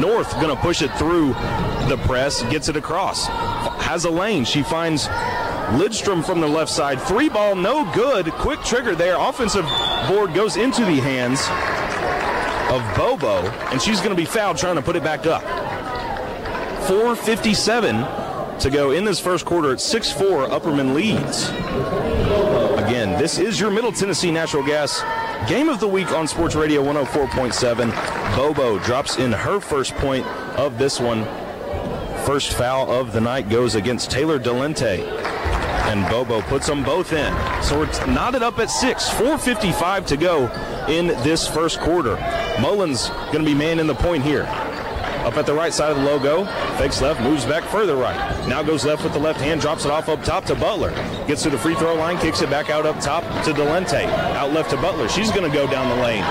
North 0.01 0.33
going 0.41 0.55
to 0.55 0.61
push 0.61 0.81
it 0.81 0.91
through 0.97 1.33
the 1.87 2.01
press, 2.05 2.41
gets 2.43 2.67
it 2.67 2.75
across. 2.75 3.27
Has 3.27 4.05
a 4.05 4.09
lane. 4.09 4.43
She 4.43 4.63
finds 4.63 5.07
Lidstrom 5.77 6.25
from 6.25 6.41
the 6.41 6.47
left 6.47 6.71
side. 6.71 6.99
Three 6.99 7.29
ball, 7.29 7.55
no 7.55 7.89
good. 7.93 8.31
Quick 8.31 8.61
trigger 8.63 8.95
there. 8.95 9.15
Offensive 9.19 9.65
board 10.07 10.33
goes 10.33 10.57
into 10.57 10.83
the 10.83 10.99
hands 10.99 11.41
of 12.71 12.97
Bobo, 12.97 13.47
and 13.71 13.79
she's 13.81 13.99
going 13.99 14.09
to 14.09 14.15
be 14.15 14.25
fouled 14.25 14.57
trying 14.57 14.75
to 14.75 14.81
put 14.81 14.95
it 14.95 15.03
back 15.03 15.27
up. 15.27 15.43
4.57 16.87 18.22
to 18.59 18.69
go 18.69 18.91
in 18.91 19.05
this 19.05 19.19
first 19.19 19.45
quarter 19.45 19.71
at 19.71 19.79
6 19.81 20.11
4. 20.11 20.47
Upperman 20.47 20.93
leads. 20.93 21.49
Again, 22.79 23.17
this 23.19 23.39
is 23.39 23.59
your 23.59 23.71
Middle 23.71 23.91
Tennessee 23.91 24.31
Natural 24.31 24.63
Gas 24.63 25.01
Game 25.49 25.67
of 25.67 25.79
the 25.79 25.87
Week 25.87 26.11
on 26.11 26.27
Sports 26.27 26.55
Radio 26.55 26.81
104.7. 26.83 28.35
Bobo 28.35 28.79
drops 28.79 29.17
in 29.17 29.31
her 29.31 29.59
first 29.59 29.93
point 29.95 30.25
of 30.57 30.77
this 30.77 30.99
one. 30.99 31.25
First 32.25 32.53
foul 32.53 32.89
of 32.89 33.11
the 33.11 33.19
night 33.19 33.49
goes 33.49 33.75
against 33.75 34.09
Taylor 34.09 34.39
Delente. 34.39 35.05
And 35.85 36.09
Bobo 36.09 36.41
puts 36.43 36.67
them 36.67 36.83
both 36.83 37.11
in. 37.11 37.33
So 37.61 37.83
it's 37.83 37.99
knotted 38.07 38.41
up 38.41 38.59
at 38.59 38.69
six. 38.69 39.09
4.55 39.09 40.05
to 40.07 40.17
go 40.17 40.47
in 40.87 41.07
this 41.07 41.47
first 41.47 41.79
quarter. 41.81 42.15
Mullins 42.61 43.09
going 43.09 43.39
to 43.39 43.45
be 43.45 43.53
man 43.53 43.79
in 43.79 43.87
the 43.87 43.95
point 43.95 44.23
here. 44.23 44.45
Up 45.23 45.37
at 45.37 45.45
the 45.45 45.53
right 45.53 45.73
side 45.73 45.91
of 45.91 45.97
the 45.97 46.03
logo, 46.03 46.43
fakes 46.77 47.01
left, 47.01 47.21
moves 47.21 47.45
back 47.45 47.63
further 47.63 47.95
right. 47.95 48.47
Now 48.47 48.61
goes 48.61 48.83
left 48.83 49.05
with 49.05 49.13
the 49.13 49.19
left 49.19 49.39
hand, 49.39 49.61
drops 49.61 49.85
it 49.85 49.91
off 49.91 50.09
up 50.09 50.21
top 50.23 50.43
to 50.45 50.55
Butler. 50.55 50.91
Gets 51.27 51.43
to 51.43 51.49
the 51.49 51.57
free 51.57 51.75
throw 51.75 51.95
line, 51.95 52.17
kicks 52.17 52.41
it 52.41 52.49
back 52.49 52.69
out 52.69 52.85
up 52.85 52.99
top 52.99 53.23
to 53.45 53.53
Delente. 53.53 54.03
Out 54.03 54.51
left 54.51 54.71
to 54.71 54.77
Butler. 54.77 55.07
She's 55.07 55.31
going 55.31 55.49
to 55.49 55.57
go 55.57 55.65
down 55.65 55.87
the 55.87 56.03
lane. 56.03 56.23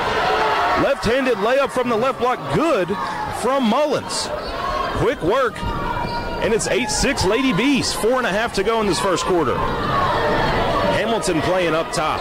Left 0.85 1.05
handed 1.07 1.39
layup 1.39 1.71
from 1.71 1.89
the 1.89 1.97
left 1.97 2.19
block, 2.19 2.39
good 2.55 2.89
from 3.41 3.65
Mullins. 3.65 4.29
Quick 4.99 5.23
work, 5.23 5.59
and 6.43 6.53
it's 6.53 6.67
8 6.67 6.91
6 6.91 7.25
Lady 7.25 7.55
Bees. 7.55 7.95
Four 7.95 8.19
and 8.19 8.27
a 8.27 8.31
half 8.31 8.53
to 8.55 8.63
go 8.63 8.83
in 8.83 8.87
this 8.87 9.01
first 9.01 9.25
quarter. 9.25 9.57
Hamilton 10.93 11.41
playing 11.41 11.75
up 11.75 11.93
top 11.93 12.21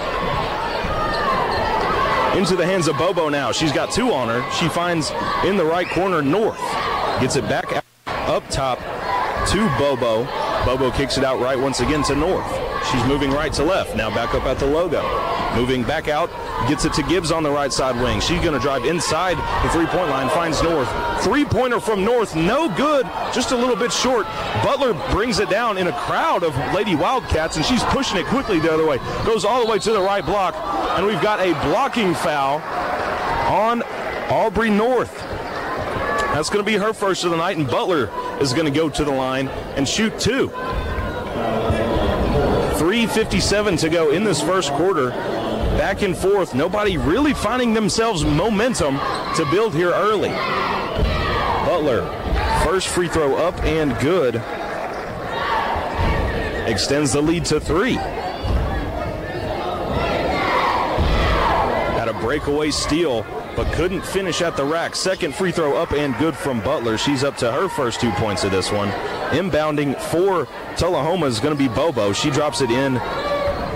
into 2.36 2.56
the 2.56 2.66
hands 2.66 2.88
of 2.88 2.98
Bobo 2.98 3.30
now. 3.30 3.52
She's 3.52 3.72
got 3.72 3.92
two 3.92 4.14
on 4.14 4.30
her. 4.30 4.50
She 4.52 4.68
finds 4.70 5.12
in 5.46 5.58
the 5.58 5.66
right 5.66 5.88
corner 5.88 6.22
North. 6.22 6.60
Gets 7.20 7.36
it 7.36 7.44
back 7.50 7.84
up 8.06 8.48
top 8.50 8.80
to 9.50 9.68
Bobo. 9.78 10.26
Bobo 10.66 10.92
kicks 10.92 11.18
it 11.18 11.24
out 11.24 11.40
right 11.40 11.60
once 11.60 11.80
again 11.80 12.04
to 12.04 12.16
North. 12.16 12.48
She's 12.92 13.04
moving 13.06 13.32
right 13.32 13.52
to 13.54 13.64
left. 13.64 13.96
Now 13.96 14.10
back 14.10 14.34
up 14.34 14.44
at 14.44 14.60
the 14.60 14.66
logo. 14.66 15.02
Moving 15.56 15.84
back 15.84 16.08
out, 16.08 16.30
gets 16.70 16.86
it 16.86 16.94
to 16.94 17.04
Gibbs 17.04 17.30
on 17.30 17.44
the 17.44 17.52
right 17.52 17.74
side 17.74 18.02
wing. 18.02 18.22
She's 18.22 18.40
going 18.40 18.54
to 18.54 18.60
drive 18.60 18.86
inside 18.86 19.36
the 19.66 19.70
three 19.74 19.86
point 19.86 20.10
line, 20.10 20.30
finds 20.30 20.64
North. 20.64 20.88
Three 21.24 21.44
pointer 21.44 21.82
from 21.82 22.06
North, 22.06 22.38
no 22.38 22.74
good, 22.76 23.06
just 23.34 23.52
a 23.52 23.56
little 23.56 23.76
bit 23.76 23.92
short. 23.92 24.26
Butler 24.64 24.94
brings 25.12 25.40
it 25.40 25.50
down 25.50 25.78
in 25.78 25.88
a 25.88 25.92
crowd 25.92 26.44
of 26.44 26.56
Lady 26.74 26.96
Wildcats, 26.96 27.58
and 27.58 27.66
she's 27.66 27.84
pushing 27.86 28.18
it 28.18 28.26
quickly 28.28 28.60
the 28.60 28.72
other 28.72 28.88
way. 28.88 28.98
Goes 29.26 29.44
all 29.44 29.64
the 29.64 29.70
way 29.70 29.78
to 29.80 29.92
the 29.92 30.02
right 30.02 30.26
block, 30.26 30.54
and 30.98 31.06
we've 31.06 31.22
got 31.22 31.40
a 31.40 31.54
blocking 31.66 32.14
foul 32.14 32.60
on 33.52 33.82
Aubrey 34.30 34.70
North. 34.70 35.16
That's 36.34 36.50
going 36.50 36.64
to 36.64 36.72
be 36.72 36.78
her 36.78 36.94
first 36.94 37.24
of 37.24 37.32
the 37.32 37.38
night, 37.38 37.58
and 37.58 37.68
Butler 37.68 38.10
is 38.40 38.54
going 38.54 38.66
to 38.66 38.72
go 38.72 38.90
to 38.90 39.04
the 39.04 39.12
line 39.12 39.48
and 39.76 39.88
shoot 39.88 40.18
two. 40.20 40.48
3.57 42.82 43.80
to 43.80 43.90
go 43.90 44.12
in 44.12 44.24
this 44.24 44.42
first 44.42 44.72
quarter. 44.74 45.10
back 45.78 46.02
and 46.02 46.16
forth. 46.16 46.54
Nobody 46.54 46.98
really 46.98 47.34
finding 47.34 47.74
themselves 47.74 48.24
momentum 48.24 48.98
to 49.36 49.48
build 49.52 49.74
here 49.74 49.92
early. 49.92 50.30
Butler, 51.66 52.06
first 52.64 52.88
free 52.90 53.08
throw 53.08 53.36
up 53.36 53.58
and 53.64 53.98
good. 54.00 54.36
Extends 56.68 57.14
the 57.14 57.22
lead 57.22 57.46
to 57.46 57.60
three. 57.60 57.98
Breakaway 62.32 62.72
steal, 62.72 63.24
but 63.58 63.70
couldn't 63.74 64.02
finish 64.06 64.42
at 64.42 64.56
the 64.56 64.64
rack. 64.64 64.96
Second 64.96 65.36
free 65.36 65.52
throw 65.52 65.76
up 65.76 65.92
and 65.92 66.18
good 66.18 66.34
from 66.34 66.62
Butler. 66.62 66.98
She's 66.98 67.26
up 67.26 67.36
to 67.40 67.52
her 67.52 67.68
first 67.68 68.00
two 68.00 68.10
points 68.12 68.46
of 68.46 68.52
this 68.52 68.72
one. 68.72 68.88
Inbounding 69.32 70.00
for 70.00 70.48
Tullahoma 70.78 71.26
is 71.26 71.42
going 71.42 71.54
to 71.54 71.62
be 71.62 71.68
Bobo. 71.68 72.14
She 72.14 72.30
drops 72.32 72.62
it 72.62 72.72
in 72.72 72.94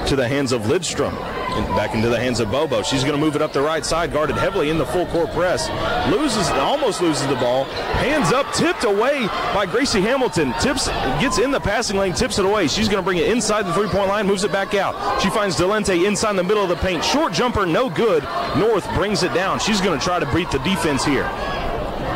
to 0.08 0.16
the 0.16 0.26
hands 0.26 0.54
of 0.54 0.62
Lidstrom 0.62 1.35
back 1.76 1.94
into 1.94 2.10
the 2.10 2.20
hands 2.20 2.40
of 2.40 2.52
Bobo. 2.52 2.82
She's 2.82 3.04
going 3.04 3.16
to 3.16 3.20
move 3.20 3.36
it 3.36 3.42
up 3.42 3.54
the 3.54 3.62
right 3.62 3.86
side, 3.86 4.12
guarded 4.12 4.36
heavily 4.38 4.70
in 4.70 4.78
the 4.78 4.86
full 4.86 5.06
court 5.08 5.32
press. 5.32 5.70
Loses, 6.12 6.50
almost 6.50 7.02
loses 7.02 7.28
the 7.28 7.36
ball. 7.36 7.66
Hands 7.66 8.32
up, 8.32 8.52
tipped 8.54 8.84
away 8.84 9.28
by 9.54 9.66
Gracie 9.66 10.02
Hamilton. 10.02 10.54
Tips, 10.60 10.88
gets 11.20 11.40
in 11.40 11.52
the 11.52 11.60
passing 11.60 11.98
lane, 11.98 12.14
tips 12.14 12.40
it 12.40 12.46
away. 12.46 12.68
She's 12.68 12.88
going 12.88 13.02
to 13.02 13.06
bring 13.06 13.18
it 13.18 13.30
inside 13.30 13.64
the 13.64 13.74
three-point 13.74 14.08
line, 14.08 14.28
moves 14.28 14.44
it 14.44 14.52
back 14.52 14.74
out. 14.74 15.22
She 15.22 15.30
finds 15.30 15.56
Delente 15.56 16.06
inside 16.06 16.34
the 16.34 16.44
middle 16.44 16.64
of 16.64 16.70
the 16.70 16.76
paint. 16.78 17.04
Short 17.04 17.34
jumper, 17.34 17.66
no 17.66 17.90
good. 17.90 18.24
North 18.58 18.88
brings 18.96 19.24
it 19.24 19.34
down. 19.34 19.60
She's 19.60 19.82
going 19.82 19.98
to 19.98 20.04
try 20.04 20.20
to 20.20 20.34
beat 20.34 20.52
the 20.52 20.60
defense 20.60 21.06
here. 21.06 21.30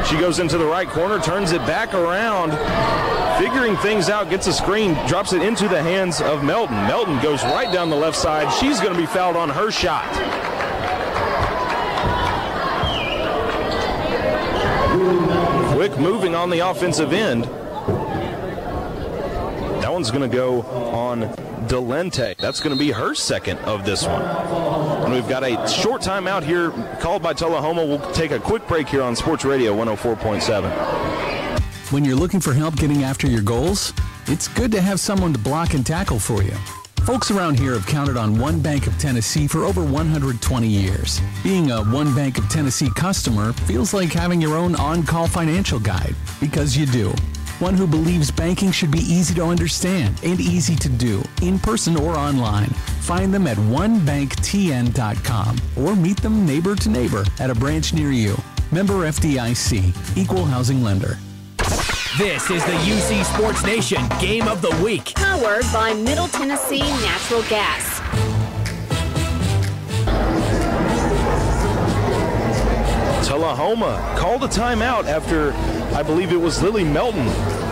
She 0.05 0.17
goes 0.17 0.39
into 0.39 0.57
the 0.57 0.65
right 0.65 0.87
corner, 0.87 1.19
turns 1.19 1.51
it 1.51 1.59
back 1.67 1.93
around, 1.93 2.51
figuring 3.39 3.77
things 3.77 4.09
out, 4.09 4.29
gets 4.29 4.47
a 4.47 4.53
screen, 4.53 4.93
drops 5.07 5.31
it 5.31 5.41
into 5.41 5.69
the 5.69 5.81
hands 5.81 6.19
of 6.19 6.43
Melton. 6.43 6.75
Melton 6.87 7.21
goes 7.21 7.41
right 7.43 7.73
down 7.73 7.89
the 7.89 7.95
left 7.95 8.17
side. 8.17 8.51
She's 8.59 8.81
going 8.81 8.93
to 8.93 8.99
be 8.99 9.05
fouled 9.05 9.37
on 9.37 9.49
her 9.49 9.71
shot. 9.71 10.03
Quick 15.73 15.97
moving 15.97 16.35
on 16.35 16.49
the 16.49 16.59
offensive 16.59 17.13
end. 17.13 17.45
That 19.81 19.93
one's 19.93 20.11
going 20.11 20.29
to 20.29 20.35
go 20.35 20.63
on 20.63 21.21
Delente. 21.69 22.35
That's 22.35 22.59
going 22.59 22.75
to 22.75 22.79
be 22.79 22.91
her 22.91 23.15
second 23.15 23.59
of 23.59 23.85
this 23.85 24.05
one. 24.05 24.21
And 24.21 25.13
we've 25.13 25.29
got 25.29 25.43
a 25.43 25.65
short 25.69 26.01
timeout 26.01 26.43
here 26.43 26.71
called 26.99 27.23
by 27.23 27.31
Tullahoma. 27.31 27.85
We'll 27.85 28.11
take 28.11 28.31
a 28.31 28.39
quick 28.39 28.67
break 28.67 28.89
here 28.89 29.01
on 29.01 29.15
Sports 29.15 29.45
Radio 29.45 29.73
104.7. 29.73 31.08
When 31.91 32.03
you're 32.05 32.15
looking 32.15 32.39
for 32.39 32.53
help 32.53 32.75
getting 32.75 33.03
after 33.03 33.25
your 33.25 33.41
goals, 33.41 33.93
it's 34.27 34.47
good 34.47 34.71
to 34.73 34.81
have 34.81 34.99
someone 34.99 35.33
to 35.33 35.39
block 35.39 35.73
and 35.73 35.83
tackle 35.83 36.19
for 36.19 36.43
you. 36.43 36.53
Folks 37.03 37.31
around 37.31 37.57
here 37.57 37.73
have 37.73 37.87
counted 37.87 38.15
on 38.15 38.37
One 38.37 38.61
Bank 38.61 38.85
of 38.85 38.95
Tennessee 38.99 39.47
for 39.47 39.63
over 39.63 39.83
120 39.83 40.67
years. 40.67 41.19
Being 41.41 41.71
a 41.71 41.81
One 41.81 42.13
Bank 42.13 42.37
of 42.37 42.47
Tennessee 42.47 42.91
customer 42.91 43.53
feels 43.53 43.91
like 43.91 44.13
having 44.13 44.39
your 44.39 44.55
own 44.55 44.75
on 44.75 45.01
call 45.01 45.27
financial 45.27 45.79
guide, 45.79 46.13
because 46.39 46.77
you 46.77 46.85
do. 46.85 47.09
One 47.57 47.73
who 47.73 47.87
believes 47.87 48.29
banking 48.29 48.71
should 48.71 48.91
be 48.91 48.99
easy 48.99 49.33
to 49.33 49.43
understand 49.43 50.19
and 50.23 50.39
easy 50.39 50.75
to 50.75 50.89
do, 50.89 51.23
in 51.41 51.57
person 51.57 51.97
or 51.97 52.15
online. 52.15 52.69
Find 53.01 53.33
them 53.33 53.47
at 53.47 53.57
onebanktn.com 53.57 55.57
or 55.75 55.95
meet 55.95 56.21
them 56.21 56.45
neighbor 56.45 56.75
to 56.75 56.89
neighbor 56.89 57.25
at 57.39 57.49
a 57.49 57.55
branch 57.55 57.95
near 57.95 58.11
you. 58.11 58.37
Member 58.71 59.09
FDIC, 59.09 60.15
Equal 60.15 60.45
Housing 60.45 60.83
Lender. 60.83 61.17
This 62.19 62.51
is 62.51 62.65
the 62.65 62.73
UC 62.73 63.23
Sports 63.23 63.63
Nation 63.63 64.01
Game 64.19 64.49
of 64.49 64.61
the 64.61 64.77
Week. 64.83 65.15
Powered 65.15 65.63
by 65.71 65.93
Middle 65.93 66.27
Tennessee 66.27 66.79
Natural 66.81 67.41
Gas. 67.43 67.99
Tullahoma 73.25 74.15
called 74.17 74.43
a 74.43 74.49
timeout 74.49 75.05
after 75.05 75.53
I 75.95 76.03
believe 76.03 76.33
it 76.33 76.41
was 76.41 76.61
Lily 76.61 76.83
Melton 76.83 77.25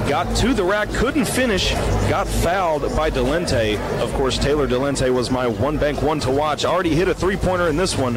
got 0.08 0.34
to 0.38 0.54
the 0.54 0.64
rack, 0.64 0.90
couldn't 0.92 1.26
finish, 1.26 1.74
got 2.10 2.26
fouled 2.26 2.84
by 2.96 3.12
Delente. 3.12 3.78
Of 4.00 4.14
course, 4.14 4.38
Taylor 4.38 4.66
Delente 4.66 5.14
was 5.14 5.30
my 5.30 5.46
one 5.46 5.78
bank 5.78 6.02
one 6.02 6.22
to 6.22 6.32
watch. 6.32 6.64
Already 6.64 6.96
hit 6.96 7.10
a 7.10 7.14
three 7.14 7.36
pointer 7.36 7.68
in 7.68 7.76
this 7.76 7.98
one, 7.98 8.14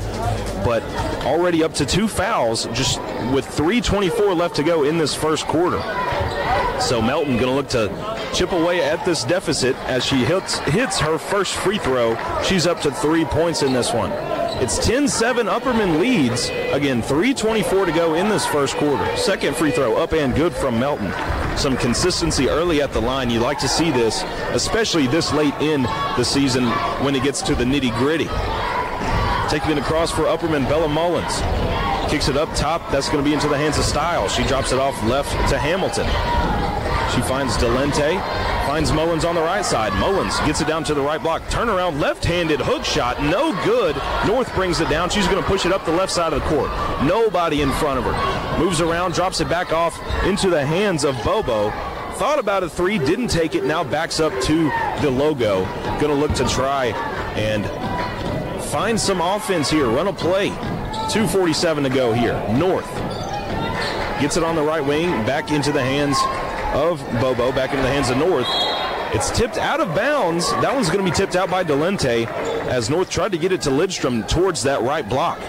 but 0.64 0.85
already 1.25 1.64
up 1.64 1.75
to 1.75 1.85
two 1.85 2.07
fouls 2.07 2.66
just 2.66 3.01
with 3.33 3.45
3.24 3.47 4.37
left 4.37 4.55
to 4.57 4.62
go 4.62 4.85
in 4.85 4.97
this 4.97 5.14
first 5.14 5.47
quarter. 5.47 5.83
So 6.81 7.01
Melton 7.03 7.37
going 7.37 7.47
to 7.47 7.53
look 7.53 7.69
to 7.71 8.33
chip 8.35 8.53
away 8.53 8.83
at 8.83 9.05
this 9.05 9.25
deficit 9.25 9.77
as 9.87 10.05
she 10.05 10.25
hits, 10.25 10.59
hits 10.61 10.99
her 10.99 11.19
first 11.19 11.55
free 11.55 11.79
throw. 11.79 12.16
She's 12.43 12.66
up 12.66 12.81
to 12.81 12.90
three 12.90 13.25
points 13.25 13.62
in 13.62 13.73
this 13.73 13.93
one. 13.93 14.11
It's 14.62 14.79
10-7 14.79 15.49
Upperman 15.49 16.01
leads. 16.01 16.49
Again, 16.73 17.03
3.24 17.03 17.87
to 17.87 17.93
go 17.93 18.14
in 18.14 18.29
this 18.29 18.45
first 18.45 18.77
quarter. 18.77 19.16
Second 19.16 19.57
free 19.57 19.71
throw 19.71 19.97
up 19.97 20.12
and 20.12 20.35
good 20.35 20.53
from 20.53 20.79
Melton. 20.79 21.12
Some 21.57 21.77
consistency 21.77 22.49
early 22.49 22.83
at 22.83 22.93
the 22.93 23.01
line. 23.01 23.31
You 23.31 23.40
like 23.40 23.59
to 23.61 23.69
see 23.69 23.90
this, 23.90 24.23
especially 24.51 25.07
this 25.07 25.33
late 25.33 25.55
in 25.61 25.83
the 25.83 26.25
season 26.25 26.66
when 27.05 27.14
it 27.14 27.23
gets 27.23 27.40
to 27.43 27.55
the 27.55 27.64
nitty 27.64 27.97
gritty. 27.99 28.29
Taking 29.49 29.73
it 29.73 29.79
across 29.79 30.11
for 30.11 30.23
Upperman, 30.23 30.69
Bella 30.69 30.88
Mullins. 30.88 31.40
Kicks 32.11 32.29
it 32.29 32.37
up 32.37 32.55
top. 32.55 32.90
That's 32.90 33.09
going 33.09 33.23
to 33.23 33.29
be 33.29 33.35
into 33.35 33.49
the 33.49 33.57
hands 33.57 33.79
of 33.79 33.85
Styles. 33.85 34.35
She 34.35 34.45
drops 34.45 34.73
it 34.73 34.79
off 34.79 35.01
left 35.05 35.31
to 35.51 35.59
Hamilton. 35.59 36.07
She 37.14 37.20
finds 37.23 37.57
Delente, 37.57 38.20
finds 38.66 38.92
Mullins 38.92 39.25
on 39.25 39.35
the 39.35 39.40
right 39.40 39.64
side. 39.64 39.92
Mullins 39.94 40.38
gets 40.40 40.61
it 40.61 40.68
down 40.68 40.85
to 40.85 40.94
the 40.94 41.01
right 41.01 41.20
block. 41.20 41.42
Turnaround 41.44 42.01
left-handed 42.01 42.61
hook 42.61 42.85
shot, 42.85 43.20
no 43.20 43.53
good. 43.64 43.96
North 44.27 44.55
brings 44.55 44.81
it 44.81 44.88
down. 44.88 45.11
She's 45.11 45.27
going 45.27 45.42
to 45.42 45.49
push 45.49 45.66
it 45.66 45.73
up 45.73 45.85
the 45.85 45.92
left 45.92 46.12
side 46.12 46.33
of 46.33 46.40
the 46.40 46.49
court. 46.49 46.70
Nobody 47.03 47.62
in 47.62 47.73
front 47.73 47.99
of 47.99 48.05
her. 48.05 48.59
Moves 48.59 48.81
around, 48.81 49.14
drops 49.14 49.40
it 49.40 49.49
back 49.49 49.73
off 49.73 49.99
into 50.25 50.51
the 50.51 50.64
hands 50.64 51.05
of 51.05 51.16
Bobo. 51.25 51.70
Thought 52.14 52.38
about 52.38 52.62
a 52.62 52.68
three, 52.68 52.99
didn't 52.99 53.29
take 53.29 53.57
it. 53.57 53.64
Now 53.64 53.83
backs 53.83 54.20
up 54.20 54.33
to 54.42 54.70
the 55.03 55.11
logo. 55.11 55.64
Going 56.01 56.09
to 56.09 56.14
look 56.14 56.35
to 56.35 56.49
try 56.49 56.87
and 57.35 57.66
find 58.66 59.01
some 59.01 59.20
offense 59.20 59.68
here. 59.68 59.87
Run 59.87 60.07
a 60.07 60.12
play. 60.12 60.51
2:47 61.11 61.83
to 61.83 61.88
go 61.88 62.12
here. 62.12 62.35
North 62.51 62.88
gets 64.20 64.37
it 64.37 64.44
on 64.44 64.55
the 64.55 64.62
right 64.62 64.85
wing, 64.85 65.09
back 65.25 65.51
into 65.51 65.73
the 65.73 65.83
hands 65.83 66.16
of 66.72 67.00
Bobo, 67.20 67.52
back 67.52 67.70
into 67.70 67.83
the 67.83 67.88
hands 67.88 68.11
of 68.11 68.16
North. 68.16 68.46
It's 69.12 69.30
tipped 69.30 69.59
out 69.59 69.80
of 69.80 69.94
bounds. 69.94 70.50
That 70.62 70.72
one's 70.72 70.88
going 70.88 71.04
to 71.04 71.11
be 71.11 71.16
tipped 71.16 71.35
out 71.35 71.50
by 71.50 71.64
Delente 71.64 72.26
as 72.68 72.88
North 72.88 73.11
tried 73.11 73.33
to 73.33 73.38
get 73.38 73.50
it 73.50 73.61
to 73.62 73.70
Lidstrom 73.70 74.28
towards 74.28 74.62
that 74.62 74.80
right 74.83 75.09
block. 75.09 75.40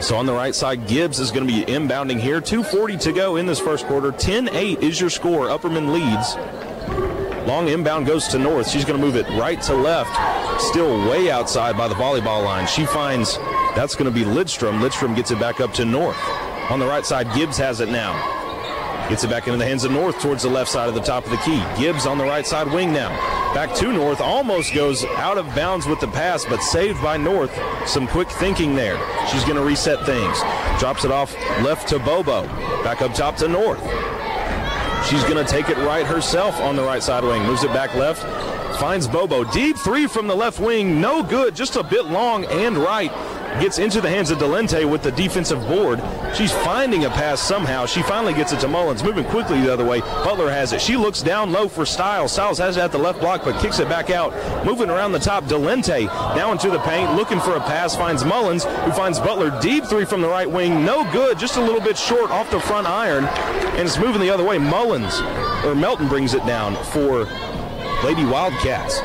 So 0.00 0.16
on 0.16 0.26
the 0.26 0.32
right 0.32 0.54
side, 0.54 0.86
Gibbs 0.88 1.20
is 1.20 1.30
going 1.30 1.46
to 1.46 1.52
be 1.52 1.64
inbounding 1.64 2.20
here. 2.20 2.40
2.40 2.40 3.00
to 3.02 3.12
go 3.12 3.36
in 3.36 3.46
this 3.46 3.60
first 3.60 3.86
quarter. 3.86 4.10
10 4.12 4.48
8 4.48 4.80
is 4.80 5.00
your 5.00 5.10
score. 5.10 5.46
Upperman 5.46 5.92
leads. 5.92 6.36
Long 7.46 7.68
inbound 7.68 8.06
goes 8.06 8.26
to 8.28 8.38
North. 8.38 8.68
She's 8.68 8.84
going 8.84 9.00
to 9.00 9.04
move 9.04 9.14
it 9.14 9.28
right 9.38 9.62
to 9.62 9.74
left. 9.74 10.60
Still 10.60 11.08
way 11.08 11.30
outside 11.30 11.76
by 11.76 11.86
the 11.86 11.94
volleyball 11.94 12.44
line. 12.44 12.66
She 12.66 12.84
finds 12.84 13.36
that's 13.76 13.94
going 13.94 14.12
to 14.12 14.14
be 14.14 14.24
Lidstrom. 14.24 14.80
Lidstrom 14.80 15.14
gets 15.14 15.30
it 15.30 15.38
back 15.38 15.60
up 15.60 15.72
to 15.74 15.84
North. 15.84 16.18
On 16.70 16.80
the 16.80 16.86
right 16.86 17.06
side, 17.06 17.32
Gibbs 17.32 17.56
has 17.58 17.80
it 17.80 17.88
now. 17.88 18.35
Gets 19.08 19.22
it 19.22 19.30
back 19.30 19.46
into 19.46 19.56
the 19.56 19.64
hands 19.64 19.84
of 19.84 19.92
North 19.92 20.20
towards 20.20 20.42
the 20.42 20.48
left 20.48 20.68
side 20.68 20.88
of 20.88 20.94
the 20.96 21.00
top 21.00 21.24
of 21.24 21.30
the 21.30 21.36
key. 21.38 21.62
Gibbs 21.78 22.06
on 22.06 22.18
the 22.18 22.24
right 22.24 22.44
side 22.44 22.66
wing 22.72 22.92
now. 22.92 23.10
Back 23.54 23.72
to 23.76 23.92
North. 23.92 24.20
Almost 24.20 24.74
goes 24.74 25.04
out 25.04 25.38
of 25.38 25.46
bounds 25.54 25.86
with 25.86 26.00
the 26.00 26.08
pass, 26.08 26.44
but 26.44 26.60
saved 26.60 27.00
by 27.00 27.16
North. 27.16 27.56
Some 27.86 28.08
quick 28.08 28.28
thinking 28.28 28.74
there. 28.74 28.98
She's 29.28 29.44
going 29.44 29.54
to 29.54 29.62
reset 29.62 30.04
things. 30.04 30.40
Drops 30.80 31.04
it 31.04 31.12
off 31.12 31.32
left 31.62 31.86
to 31.88 32.00
Bobo. 32.00 32.48
Back 32.82 33.00
up 33.00 33.14
top 33.14 33.36
to 33.36 33.46
North. 33.46 33.80
She's 35.08 35.22
going 35.22 35.36
to 35.36 35.46
take 35.48 35.68
it 35.68 35.76
right 35.78 36.04
herself 36.04 36.60
on 36.60 36.74
the 36.74 36.82
right 36.82 37.02
side 37.02 37.22
wing. 37.22 37.44
Moves 37.44 37.62
it 37.62 37.72
back 37.72 37.94
left. 37.94 38.22
Finds 38.80 39.06
Bobo. 39.06 39.44
Deep 39.44 39.76
three 39.78 40.08
from 40.08 40.26
the 40.26 40.34
left 40.34 40.58
wing. 40.58 41.00
No 41.00 41.22
good. 41.22 41.54
Just 41.54 41.76
a 41.76 41.84
bit 41.84 42.06
long 42.06 42.44
and 42.46 42.76
right 42.76 43.12
gets 43.60 43.78
into 43.78 44.00
the 44.00 44.08
hands 44.08 44.30
of 44.30 44.38
Delente 44.38 44.88
with 44.88 45.02
the 45.02 45.12
defensive 45.12 45.60
board. 45.66 46.02
She's 46.34 46.52
finding 46.52 47.04
a 47.04 47.10
pass 47.10 47.40
somehow. 47.40 47.86
She 47.86 48.02
finally 48.02 48.34
gets 48.34 48.52
it 48.52 48.60
to 48.60 48.68
Mullins, 48.68 49.02
moving 49.02 49.24
quickly 49.24 49.60
the 49.60 49.72
other 49.72 49.84
way. 49.84 50.00
Butler 50.00 50.50
has 50.50 50.72
it. 50.72 50.80
She 50.80 50.96
looks 50.96 51.22
down 51.22 51.52
low 51.52 51.68
for 51.68 51.86
Styles. 51.86 52.32
Styles 52.32 52.58
has 52.58 52.76
it 52.76 52.80
at 52.80 52.92
the 52.92 52.98
left 52.98 53.20
block, 53.20 53.44
but 53.44 53.60
kicks 53.60 53.78
it 53.78 53.88
back 53.88 54.10
out. 54.10 54.32
Moving 54.64 54.90
around 54.90 55.12
the 55.12 55.18
top, 55.18 55.44
Delente 55.44 56.06
now 56.36 56.52
into 56.52 56.70
the 56.70 56.80
paint, 56.80 57.14
looking 57.14 57.40
for 57.40 57.56
a 57.56 57.60
pass, 57.60 57.96
finds 57.96 58.24
Mullins, 58.24 58.64
who 58.64 58.92
finds 58.92 59.18
Butler 59.18 59.58
deep 59.60 59.84
three 59.84 60.04
from 60.04 60.20
the 60.20 60.28
right 60.28 60.50
wing. 60.50 60.84
No 60.84 61.10
good, 61.12 61.38
just 61.38 61.56
a 61.56 61.60
little 61.60 61.80
bit 61.80 61.96
short 61.96 62.30
off 62.30 62.50
the 62.50 62.60
front 62.60 62.86
iron, 62.86 63.24
and 63.24 63.86
it's 63.86 63.98
moving 63.98 64.20
the 64.20 64.30
other 64.30 64.44
way. 64.44 64.58
Mullins, 64.58 65.20
or 65.64 65.74
Melton 65.74 66.08
brings 66.08 66.34
it 66.34 66.44
down 66.46 66.76
for 66.92 67.24
Lady 68.04 68.24
Wildcats. 68.24 69.00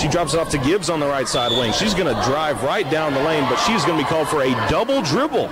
She 0.00 0.08
drops 0.08 0.34
it 0.34 0.40
off 0.40 0.50
to 0.50 0.58
Gibbs 0.58 0.90
on 0.90 1.00
the 1.00 1.06
right 1.06 1.28
side 1.28 1.52
wing. 1.52 1.72
She's 1.72 1.94
going 1.94 2.14
to 2.14 2.22
drive 2.24 2.62
right 2.62 2.88
down 2.90 3.14
the 3.14 3.22
lane, 3.22 3.44
but 3.44 3.56
she's 3.58 3.84
going 3.84 3.98
to 3.98 4.04
be 4.04 4.08
called 4.08 4.28
for 4.28 4.42
a 4.42 4.50
double 4.68 5.02
dribble. 5.02 5.48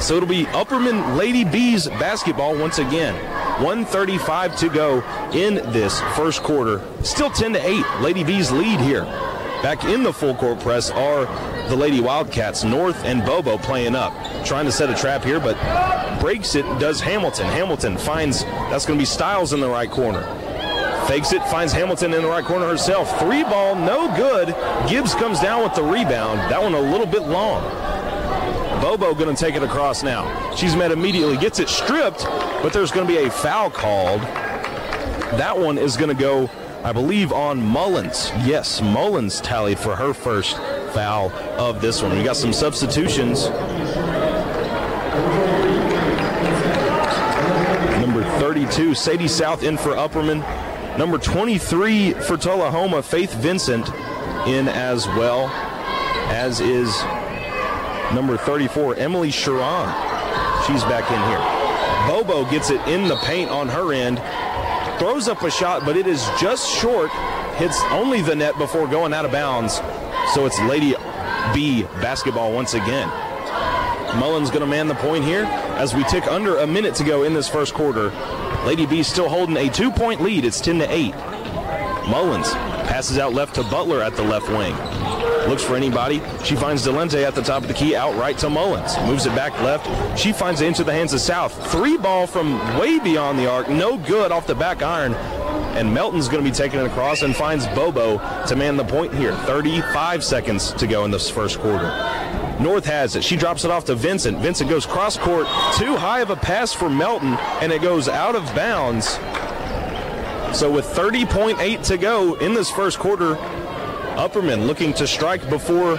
So 0.00 0.16
it'll 0.16 0.28
be 0.28 0.44
Upperman 0.46 1.16
Lady 1.16 1.44
Bees 1.44 1.88
basketball 1.88 2.56
once 2.56 2.78
again. 2.78 3.14
135 3.62 4.56
to 4.58 4.68
go 4.68 5.02
in 5.32 5.56
this 5.72 6.00
first 6.14 6.42
quarter. 6.42 6.80
Still 7.02 7.30
10 7.30 7.54
to 7.54 7.66
8. 7.66 7.84
Lady 8.00 8.22
Bees 8.22 8.52
lead 8.52 8.80
here. 8.80 9.02
Back 9.62 9.84
in 9.84 10.04
the 10.04 10.12
full 10.12 10.36
court 10.36 10.60
press 10.60 10.90
are 10.90 11.26
the 11.68 11.74
Lady 11.74 12.00
Wildcats. 12.00 12.62
North 12.62 13.04
and 13.04 13.24
Bobo 13.26 13.58
playing 13.58 13.96
up. 13.96 14.12
Trying 14.44 14.66
to 14.66 14.72
set 14.72 14.88
a 14.88 14.94
trap 14.94 15.24
here, 15.24 15.40
but 15.40 15.56
breaks 16.20 16.54
it, 16.54 16.62
does 16.78 17.00
Hamilton. 17.00 17.46
Hamilton 17.46 17.98
finds 17.98 18.44
that's 18.44 18.86
going 18.86 18.96
to 18.96 19.02
be 19.02 19.06
Styles 19.06 19.52
in 19.52 19.58
the 19.58 19.68
right 19.68 19.90
corner. 19.90 20.22
Fakes 21.08 21.32
it, 21.32 21.42
finds 21.44 21.72
Hamilton 21.72 22.12
in 22.12 22.20
the 22.20 22.28
right 22.28 22.44
corner 22.44 22.68
herself. 22.68 23.18
Three 23.18 23.42
ball, 23.42 23.74
no 23.74 24.14
good. 24.14 24.48
Gibbs 24.90 25.14
comes 25.14 25.40
down 25.40 25.62
with 25.62 25.74
the 25.74 25.82
rebound. 25.82 26.38
That 26.50 26.62
one 26.62 26.74
a 26.74 26.80
little 26.80 27.06
bit 27.06 27.22
long. 27.22 27.62
Bobo 28.82 29.14
going 29.14 29.34
to 29.34 29.42
take 29.44 29.54
it 29.54 29.62
across 29.62 30.02
now. 30.02 30.54
She's 30.54 30.76
met 30.76 30.92
immediately, 30.92 31.38
gets 31.38 31.60
it 31.60 31.70
stripped, 31.70 32.24
but 32.62 32.74
there's 32.74 32.92
going 32.92 33.08
to 33.08 33.12
be 33.12 33.26
a 33.26 33.30
foul 33.30 33.70
called. 33.70 34.20
That 34.20 35.58
one 35.58 35.78
is 35.78 35.96
going 35.96 36.14
to 36.14 36.22
go, 36.22 36.50
I 36.84 36.92
believe, 36.92 37.32
on 37.32 37.64
Mullins. 37.64 38.30
Yes, 38.44 38.82
Mullins 38.82 39.40
tallied 39.40 39.78
for 39.78 39.96
her 39.96 40.12
first 40.12 40.58
foul 40.92 41.30
of 41.58 41.80
this 41.80 42.02
one. 42.02 42.18
We 42.18 42.22
got 42.22 42.36
some 42.36 42.52
substitutions. 42.52 43.48
Number 47.98 48.22
32, 48.40 48.94
Sadie 48.94 49.26
South 49.26 49.62
in 49.62 49.78
for 49.78 49.94
Upperman. 49.94 50.44
Number 50.98 51.16
23 51.16 52.14
for 52.14 52.36
Tullahoma, 52.36 53.04
Faith 53.04 53.32
Vincent 53.34 53.88
in 54.48 54.66
as 54.66 55.06
well, 55.06 55.46
as 56.26 56.58
is 56.58 56.92
number 58.12 58.36
34, 58.36 58.96
Emily 58.96 59.30
Sharon. 59.30 59.86
She's 60.66 60.82
back 60.82 61.08
in 61.08 61.22
here. 61.28 61.38
Bobo 62.08 62.50
gets 62.50 62.70
it 62.70 62.80
in 62.88 63.06
the 63.06 63.14
paint 63.18 63.48
on 63.48 63.68
her 63.68 63.92
end, 63.92 64.18
throws 64.98 65.28
up 65.28 65.40
a 65.42 65.50
shot, 65.52 65.84
but 65.84 65.96
it 65.96 66.08
is 66.08 66.28
just 66.40 66.68
short, 66.68 67.12
hits 67.58 67.80
only 67.90 68.20
the 68.20 68.34
net 68.34 68.58
before 68.58 68.88
going 68.88 69.12
out 69.12 69.24
of 69.24 69.30
bounds. 69.30 69.76
So 70.34 70.46
it's 70.46 70.58
Lady 70.62 70.96
B 71.54 71.84
basketball 72.02 72.52
once 72.52 72.74
again. 72.74 73.08
Mullins 74.18 74.50
going 74.50 74.62
to 74.62 74.66
man 74.66 74.88
the 74.88 74.96
point 74.96 75.22
here 75.22 75.44
as 75.44 75.94
we 75.94 76.02
tick 76.04 76.26
under 76.26 76.56
a 76.56 76.66
minute 76.66 76.96
to 76.96 77.04
go 77.04 77.22
in 77.22 77.34
this 77.34 77.48
first 77.48 77.72
quarter. 77.72 78.10
Lady 78.64 78.86
B 78.86 79.02
still 79.02 79.28
holding 79.28 79.56
a 79.56 79.68
two 79.68 79.90
point 79.90 80.20
lead. 80.20 80.44
It's 80.44 80.60
10 80.60 80.78
to 80.78 80.92
8. 80.92 81.14
Mullins 82.08 82.52
passes 82.88 83.18
out 83.18 83.34
left 83.34 83.54
to 83.56 83.62
Butler 83.64 84.02
at 84.02 84.16
the 84.16 84.22
left 84.22 84.48
wing. 84.48 84.74
Looks 85.48 85.62
for 85.62 85.76
anybody. 85.76 86.20
She 86.44 86.56
finds 86.56 86.86
Delente 86.86 87.22
at 87.24 87.34
the 87.34 87.42
top 87.42 87.62
of 87.62 87.68
the 87.68 87.74
key, 87.74 87.96
out 87.96 88.14
right 88.16 88.36
to 88.38 88.50
Mullins. 88.50 88.98
Moves 89.00 89.26
it 89.26 89.34
back 89.34 89.58
left. 89.62 90.18
She 90.18 90.32
finds 90.32 90.60
it 90.60 90.66
into 90.66 90.84
the 90.84 90.92
hands 90.92 91.12
of 91.14 91.20
South. 91.20 91.52
Three 91.70 91.96
ball 91.96 92.26
from 92.26 92.58
way 92.78 92.98
beyond 92.98 93.38
the 93.38 93.50
arc. 93.50 93.68
No 93.68 93.96
good 93.96 94.32
off 94.32 94.46
the 94.46 94.54
back 94.54 94.82
iron. 94.82 95.12
And 95.78 95.94
Melton's 95.94 96.26
going 96.26 96.42
to 96.42 96.50
be 96.50 96.54
taking 96.54 96.80
it 96.80 96.86
across 96.86 97.22
and 97.22 97.36
finds 97.36 97.64
Bobo 97.68 98.18
to 98.46 98.56
man 98.56 98.76
the 98.76 98.84
point 98.84 99.14
here. 99.14 99.32
35 99.32 100.24
seconds 100.24 100.72
to 100.72 100.88
go 100.88 101.04
in 101.04 101.12
this 101.12 101.30
first 101.30 101.60
quarter. 101.60 101.86
North 102.58 102.84
has 102.84 103.14
it. 103.14 103.22
She 103.22 103.36
drops 103.36 103.64
it 103.64 103.70
off 103.70 103.84
to 103.84 103.94
Vincent. 103.94 104.38
Vincent 104.38 104.68
goes 104.68 104.84
cross 104.84 105.16
court. 105.16 105.46
Too 105.76 105.94
high 105.94 106.18
of 106.18 106.30
a 106.30 106.36
pass 106.36 106.72
for 106.72 106.90
Melton, 106.90 107.34
and 107.62 107.70
it 107.70 107.80
goes 107.80 108.08
out 108.08 108.34
of 108.34 108.42
bounds. 108.56 109.06
So 110.58 110.68
with 110.68 110.84
30.8 110.86 111.86
to 111.86 111.96
go 111.96 112.34
in 112.34 112.54
this 112.54 112.72
first 112.72 112.98
quarter, 112.98 113.36
Upperman 114.16 114.66
looking 114.66 114.92
to 114.94 115.06
strike 115.06 115.48
before 115.48 115.94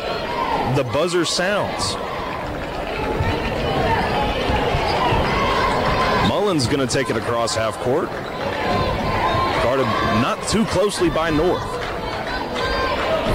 the 0.75 0.89
buzzer 0.91 1.23
sounds. 1.23 1.95
Mullins 6.27 6.67
going 6.67 6.85
to 6.85 6.93
take 6.93 7.09
it 7.09 7.15
across 7.15 7.55
half 7.55 7.77
court. 7.77 8.09
Not 10.21 10.47
too 10.47 10.65
closely 10.65 11.09
by 11.09 11.29
North. 11.29 11.63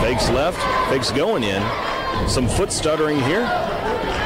Fakes 0.01 0.29
left, 0.31 0.59
fakes 0.91 1.11
going 1.13 1.45
in. 1.45 1.63
Some 2.29 2.49
foot 2.49 2.73
stuttering 2.73 3.21
here. 3.21 3.47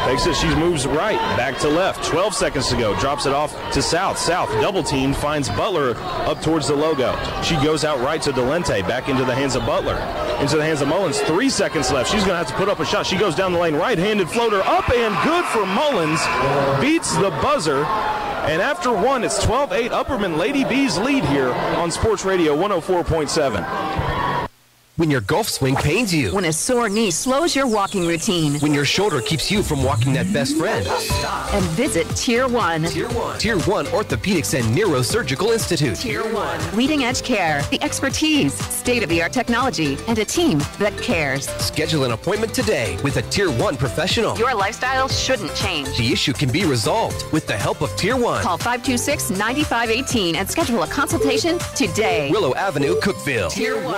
Fakes 0.05 0.27
it, 0.27 0.37
she 0.37 0.49
moves 0.55 0.87
right, 0.87 1.19
back 1.37 1.59
to 1.59 1.69
left. 1.69 2.05
12 2.05 2.35
seconds 2.35 2.69
to 2.69 2.77
go. 2.77 2.99
Drops 2.99 3.27
it 3.27 3.33
off 3.33 3.55
to 3.73 3.83
South. 3.83 4.17
South, 4.17 4.49
double 4.63 4.83
team, 4.83 5.13
finds 5.13 5.49
Butler 5.51 5.95
up 6.27 6.41
towards 6.41 6.69
the 6.69 6.75
logo. 6.75 7.15
She 7.43 7.57
goes 7.57 7.85
out 7.85 8.01
right 8.01 8.23
to 8.23 8.33
Delente, 8.33 8.87
back 8.89 9.09
into 9.09 9.25
the 9.25 9.35
hands 9.35 9.55
of 9.55 9.67
Butler. 9.67 9.97
Into 10.41 10.57
the 10.57 10.65
hands 10.65 10.81
of 10.81 10.89
Mullins. 10.89 11.21
Three 11.21 11.51
seconds 11.51 11.93
left. 11.93 12.11
She's 12.11 12.25
going 12.25 12.33
to 12.33 12.39
have 12.39 12.49
to 12.49 12.55
put 12.55 12.69
up 12.69 12.81
a 12.81 12.87
shot. 12.87 13.07
She 13.07 13.19
goes 13.19 13.35
down 13.35 13.53
the 13.53 13.59
lane, 13.59 13.75
right 13.75 13.99
handed 13.99 14.31
floater 14.31 14.63
up 14.63 14.89
and 14.89 15.15
good 15.25 15.45
for 15.47 15.67
Mullins. 15.67 16.21
Beats 16.81 17.15
the 17.17 17.31
buzzer. 17.43 17.85
And 18.49 18.63
after 18.63 18.91
one, 18.91 19.25
it's 19.25 19.45
12 19.45 19.75
8 19.75 19.91
Upperman 19.91 20.39
Lady 20.39 20.65
B's 20.65 20.97
lead 20.97 21.23
here 21.23 21.51
on 21.53 21.91
Sports 21.91 22.25
Radio 22.25 22.57
104.7. 22.57 24.08
When 24.99 25.13
your 25.13 25.21
golf 25.21 25.49
swing 25.49 25.77
pains 25.77 26.13
you. 26.13 26.35
When 26.35 26.47
a 26.47 26.53
sore 26.53 26.89
knee 26.89 27.13
slows 27.13 27.55
your 27.55 27.69
walking 27.69 28.05
routine. 28.05 28.59
When 28.59 28.75
your 28.75 28.85
shoulder 28.85 29.21
keeps 29.21 29.49
you 29.49 29.63
from 29.63 29.85
walking 29.85 30.13
that 30.15 30.33
best 30.33 30.57
friend. 30.57 30.85
Stop. 30.85 31.55
And 31.55 31.65
visit 31.77 32.05
Tier 32.17 32.49
1. 32.49 32.83
Tier 32.87 33.09
1. 33.11 33.39
Tier 33.39 33.59
1 33.61 33.87
Orthopedics 33.87 34.59
and 34.59 34.77
Neurosurgical 34.77 35.53
Institute. 35.53 35.95
Tier 35.95 36.25
1. 36.35 36.77
Leading 36.77 37.05
edge 37.05 37.23
care, 37.23 37.63
the 37.71 37.81
expertise, 37.81 38.53
state 38.55 39.05
of 39.05 39.09
the 39.09 39.23
art 39.23 39.33
technology, 39.33 39.97
and 40.09 40.19
a 40.19 40.25
team 40.25 40.59
that 40.81 40.99
cares. 41.01 41.49
Schedule 41.61 42.03
an 42.03 42.11
appointment 42.11 42.53
today 42.53 42.99
with 43.05 43.19
a 43.19 43.23
Tier 43.23 43.53
1 43.53 43.77
professional. 43.77 44.37
Your 44.37 44.53
lifestyle 44.53 45.07
shouldn't 45.07 45.55
change. 45.55 45.97
The 45.97 46.13
issue 46.13 46.33
can 46.33 46.51
be 46.51 46.65
resolved 46.65 47.25
with 47.31 47.47
the 47.47 47.57
help 47.57 47.83
of 47.83 47.95
Tier 47.95 48.17
1. 48.17 48.43
Call 48.43 48.59
526 48.59 49.31
9518 49.31 50.35
and 50.35 50.51
schedule 50.51 50.83
a 50.83 50.89
consultation 50.89 51.61
today. 51.77 52.33
Willow 52.33 52.53
Avenue, 52.57 52.99
Cookeville. 52.99 53.53
Tier 53.53 53.81
1. 53.81 53.95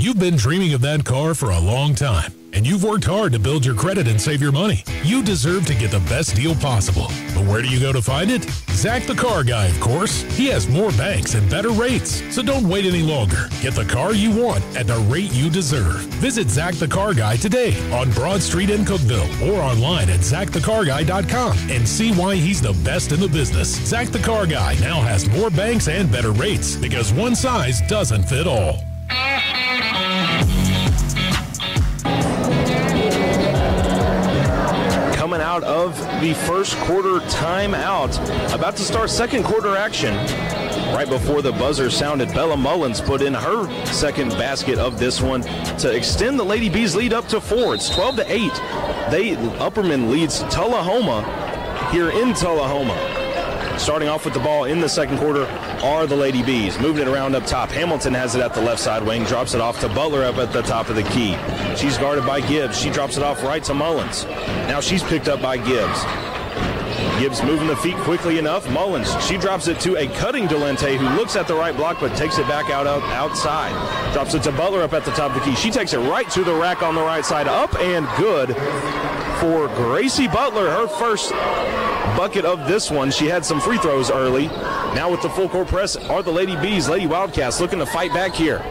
You've 0.00 0.18
been 0.18 0.36
dreaming 0.36 0.72
of 0.72 0.80
that 0.80 1.04
car 1.04 1.34
for 1.34 1.50
a 1.50 1.60
long 1.60 1.94
time, 1.94 2.32
and 2.54 2.66
you've 2.66 2.82
worked 2.82 3.04
hard 3.04 3.34
to 3.34 3.38
build 3.38 3.66
your 3.66 3.74
credit 3.74 4.08
and 4.08 4.18
save 4.18 4.40
your 4.40 4.50
money. 4.50 4.82
You 5.04 5.22
deserve 5.22 5.66
to 5.66 5.74
get 5.74 5.90
the 5.90 6.00
best 6.08 6.34
deal 6.34 6.54
possible. 6.54 7.08
But 7.34 7.44
where 7.44 7.60
do 7.60 7.68
you 7.68 7.78
go 7.78 7.92
to 7.92 8.00
find 8.00 8.30
it? 8.30 8.44
Zach 8.70 9.02
the 9.02 9.14
Car 9.14 9.44
Guy, 9.44 9.66
of 9.66 9.78
course. 9.78 10.22
He 10.38 10.46
has 10.46 10.70
more 10.70 10.90
banks 10.92 11.34
and 11.34 11.50
better 11.50 11.68
rates. 11.68 12.22
So 12.34 12.40
don't 12.40 12.66
wait 12.66 12.86
any 12.86 13.02
longer. 13.02 13.50
Get 13.60 13.74
the 13.74 13.84
car 13.84 14.14
you 14.14 14.34
want 14.34 14.64
at 14.74 14.86
the 14.86 14.96
rate 15.00 15.34
you 15.34 15.50
deserve. 15.50 16.00
Visit 16.16 16.48
Zach 16.48 16.76
the 16.76 16.88
Car 16.88 17.12
Guy 17.12 17.36
today 17.36 17.76
on 17.92 18.10
Broad 18.12 18.40
Street 18.40 18.70
in 18.70 18.86
Cookeville 18.86 19.52
or 19.52 19.60
online 19.60 20.08
at 20.08 20.20
zachthecarguy.com 20.20 21.58
and 21.68 21.86
see 21.86 22.14
why 22.14 22.36
he's 22.36 22.62
the 22.62 22.72
best 22.84 23.12
in 23.12 23.20
the 23.20 23.28
business. 23.28 23.76
Zach 23.86 24.08
the 24.08 24.18
Car 24.20 24.46
Guy 24.46 24.76
now 24.80 25.02
has 25.02 25.28
more 25.28 25.50
banks 25.50 25.88
and 25.88 26.10
better 26.10 26.32
rates 26.32 26.74
because 26.76 27.12
one 27.12 27.34
size 27.34 27.82
doesn't 27.82 28.22
fit 28.22 28.46
all. 28.46 28.82
Coming 35.14 35.40
out 35.40 35.62
of 35.64 35.96
the 36.20 36.34
first 36.46 36.76
quarter 36.78 37.20
timeout, 37.28 38.16
about 38.54 38.76
to 38.76 38.82
start 38.82 39.10
second 39.10 39.44
quarter 39.44 39.76
action. 39.76 40.14
Right 40.94 41.08
before 41.08 41.40
the 41.40 41.52
buzzer 41.52 41.88
sounded, 41.88 42.28
Bella 42.34 42.56
Mullins 42.56 43.00
put 43.00 43.22
in 43.22 43.32
her 43.32 43.84
second 43.86 44.30
basket 44.30 44.78
of 44.78 44.98
this 44.98 45.20
one 45.20 45.42
to 45.78 45.94
extend 45.94 46.38
the 46.38 46.44
Lady 46.44 46.68
Bees 46.68 46.96
lead 46.96 47.12
up 47.12 47.28
to 47.28 47.40
four. 47.40 47.74
It's 47.74 47.88
12 47.90 48.16
to 48.16 48.32
8. 48.32 48.38
They 49.10 49.36
Upperman 49.58 50.10
leads 50.10 50.40
Tullahoma 50.44 51.22
here 51.92 52.10
in 52.10 52.34
Tullahoma. 52.34 53.19
Starting 53.80 54.10
off 54.10 54.26
with 54.26 54.34
the 54.34 54.40
ball 54.40 54.64
in 54.64 54.78
the 54.78 54.88
second 54.88 55.16
quarter 55.16 55.46
are 55.82 56.06
the 56.06 56.14
Lady 56.14 56.42
Bees. 56.42 56.78
Moving 56.78 57.08
it 57.08 57.08
around 57.08 57.34
up 57.34 57.46
top. 57.46 57.70
Hamilton 57.70 58.12
has 58.12 58.34
it 58.34 58.42
at 58.42 58.52
the 58.52 58.60
left 58.60 58.78
side 58.78 59.02
wing, 59.02 59.24
drops 59.24 59.54
it 59.54 59.60
off 59.62 59.80
to 59.80 59.88
Butler 59.88 60.22
up 60.22 60.36
at 60.36 60.52
the 60.52 60.60
top 60.60 60.90
of 60.90 60.96
the 60.96 61.02
key. 61.04 61.34
She's 61.76 61.96
guarded 61.96 62.26
by 62.26 62.42
Gibbs. 62.42 62.78
She 62.78 62.90
drops 62.90 63.16
it 63.16 63.22
off 63.22 63.42
right 63.42 63.64
to 63.64 63.72
Mullins. 63.72 64.26
Now 64.68 64.80
she's 64.80 65.02
picked 65.02 65.28
up 65.28 65.40
by 65.40 65.56
Gibbs. 65.56 66.04
Gibbs 67.18 67.42
moving 67.42 67.68
the 67.68 67.76
feet 67.76 67.96
quickly 67.96 68.38
enough. 68.38 68.68
Mullins, 68.70 69.10
she 69.24 69.38
drops 69.38 69.66
it 69.66 69.80
to 69.80 69.96
a 69.96 70.06
cutting 70.08 70.46
Delente 70.46 70.98
who 70.98 71.08
looks 71.16 71.34
at 71.34 71.48
the 71.48 71.54
right 71.54 71.74
block 71.74 72.00
but 72.00 72.14
takes 72.14 72.36
it 72.36 72.46
back 72.46 72.68
out, 72.70 72.86
out 72.86 73.02
outside. 73.04 73.72
Drops 74.12 74.34
it 74.34 74.42
to 74.42 74.52
Butler 74.52 74.82
up 74.82 74.92
at 74.92 75.06
the 75.06 75.12
top 75.12 75.34
of 75.34 75.42
the 75.42 75.50
key. 75.50 75.56
She 75.56 75.70
takes 75.70 75.94
it 75.94 76.00
right 76.00 76.28
to 76.32 76.44
the 76.44 76.54
rack 76.54 76.82
on 76.82 76.94
the 76.94 77.02
right 77.02 77.24
side. 77.24 77.48
Up 77.48 77.74
and 77.80 78.06
good 78.18 78.54
for 79.40 79.68
Gracie 79.68 80.28
Butler, 80.28 80.70
her 80.70 80.86
first 80.86 81.32
bucket 82.16 82.44
of 82.44 82.66
this 82.68 82.90
one. 82.90 83.10
She 83.10 83.26
had 83.26 83.44
some 83.44 83.60
free 83.60 83.78
throws 83.78 84.10
early. 84.10 84.46
Now 84.94 85.10
with 85.10 85.22
the 85.22 85.30
full 85.30 85.48
court 85.48 85.68
press 85.68 85.96
are 85.96 86.22
the 86.22 86.32
Lady 86.32 86.56
Bees, 86.56 86.88
Lady 86.88 87.06
Wildcats 87.06 87.60
looking 87.60 87.78
to 87.78 87.86
fight 87.86 88.12
back 88.12 88.32
here. 88.32 88.62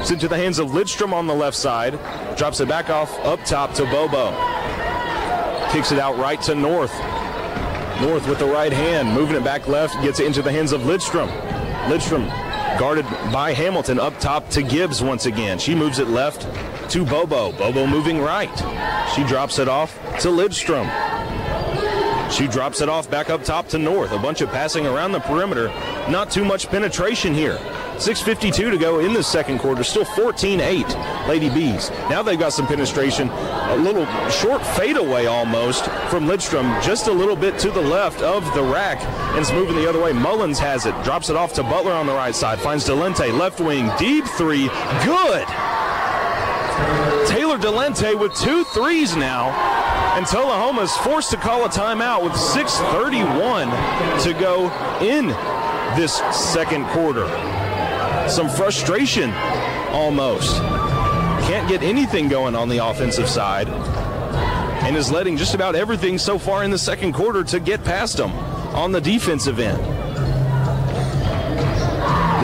It's 0.00 0.10
into 0.10 0.28
the 0.28 0.36
hands 0.36 0.58
of 0.58 0.68
Lidstrom 0.68 1.12
on 1.12 1.26
the 1.26 1.34
left 1.34 1.56
side. 1.56 1.92
Drops 2.36 2.60
it 2.60 2.68
back 2.68 2.90
off 2.90 3.16
up 3.20 3.44
top 3.44 3.72
to 3.74 3.84
Bobo. 3.84 4.30
Kicks 5.70 5.92
it 5.92 5.98
out 5.98 6.18
right 6.18 6.40
to 6.42 6.54
North. 6.54 6.92
North 8.00 8.26
with 8.28 8.38
the 8.38 8.46
right 8.46 8.72
hand, 8.72 9.12
moving 9.12 9.36
it 9.36 9.44
back 9.44 9.68
left, 9.68 9.94
gets 10.02 10.18
it 10.18 10.26
into 10.26 10.42
the 10.42 10.50
hands 10.50 10.72
of 10.72 10.80
Lidstrom. 10.82 11.28
Lidstrom 11.86 12.26
guarded 12.78 13.04
by 13.32 13.52
Hamilton 13.52 14.00
up 14.00 14.18
top 14.18 14.48
to 14.50 14.62
Gibbs 14.62 15.02
once 15.02 15.26
again. 15.26 15.58
She 15.58 15.74
moves 15.74 15.98
it 15.98 16.08
left 16.08 16.42
to 16.90 17.04
Bobo. 17.04 17.52
Bobo 17.52 17.86
moving 17.86 18.20
right. 18.20 18.50
She 19.14 19.24
drops 19.24 19.58
it 19.58 19.68
off 19.68 19.96
to 20.20 20.28
Lidstrom. 20.28 21.11
She 22.32 22.48
drops 22.48 22.80
it 22.80 22.88
off 22.88 23.10
back 23.10 23.28
up 23.28 23.44
top 23.44 23.68
to 23.68 23.78
North. 23.78 24.12
A 24.12 24.18
bunch 24.18 24.40
of 24.40 24.48
passing 24.48 24.86
around 24.86 25.12
the 25.12 25.20
perimeter. 25.20 25.68
Not 26.08 26.30
too 26.30 26.46
much 26.46 26.68
penetration 26.68 27.34
here. 27.34 27.58
6.52 27.96 28.70
to 28.70 28.78
go 28.78 29.00
in 29.00 29.12
the 29.12 29.22
second 29.22 29.58
quarter. 29.58 29.84
Still 29.84 30.06
14 30.06 30.58
8, 30.58 30.96
Lady 31.28 31.50
Bees. 31.50 31.90
Now 32.08 32.22
they've 32.22 32.38
got 32.38 32.54
some 32.54 32.66
penetration. 32.66 33.28
A 33.28 33.76
little 33.76 34.06
short 34.30 34.64
fadeaway 34.64 35.26
almost 35.26 35.84
from 36.08 36.24
Lidstrom, 36.24 36.82
just 36.82 37.06
a 37.06 37.12
little 37.12 37.36
bit 37.36 37.58
to 37.60 37.70
the 37.70 37.82
left 37.82 38.22
of 38.22 38.42
the 38.54 38.62
rack, 38.62 38.98
and 39.32 39.38
it's 39.38 39.52
moving 39.52 39.76
the 39.76 39.88
other 39.88 40.02
way. 40.02 40.12
Mullins 40.12 40.58
has 40.58 40.86
it, 40.86 40.94
drops 41.04 41.28
it 41.28 41.36
off 41.36 41.52
to 41.54 41.62
Butler 41.62 41.92
on 41.92 42.06
the 42.06 42.14
right 42.14 42.34
side, 42.34 42.58
finds 42.58 42.88
Delente, 42.88 43.38
left 43.38 43.60
wing, 43.60 43.90
deep 43.98 44.24
three. 44.24 44.68
Good! 45.04 45.46
Taylor 47.28 47.58
Delente 47.58 48.18
with 48.18 48.34
two 48.34 48.64
threes 48.64 49.14
now. 49.14 49.71
And 50.12 50.26
Tullahoma 50.26 50.82
is 50.82 50.94
forced 50.98 51.30
to 51.30 51.38
call 51.38 51.64
a 51.64 51.70
timeout 51.70 52.22
with 52.22 52.34
6.31 52.34 54.22
to 54.24 54.34
go 54.34 54.66
in 55.00 55.28
this 55.96 56.16
second 56.52 56.84
quarter. 56.88 57.26
Some 58.28 58.50
frustration 58.50 59.32
almost. 59.90 60.58
Can't 61.48 61.66
get 61.66 61.82
anything 61.82 62.28
going 62.28 62.54
on 62.54 62.68
the 62.68 62.84
offensive 62.84 63.26
side. 63.26 63.68
And 64.84 64.98
is 64.98 65.10
letting 65.10 65.38
just 65.38 65.54
about 65.54 65.74
everything 65.74 66.18
so 66.18 66.38
far 66.38 66.62
in 66.62 66.70
the 66.70 66.78
second 66.78 67.14
quarter 67.14 67.42
to 67.44 67.58
get 67.58 67.82
past 67.82 68.18
them 68.18 68.32
on 68.74 68.92
the 68.92 69.00
defensive 69.00 69.58
end. 69.58 69.82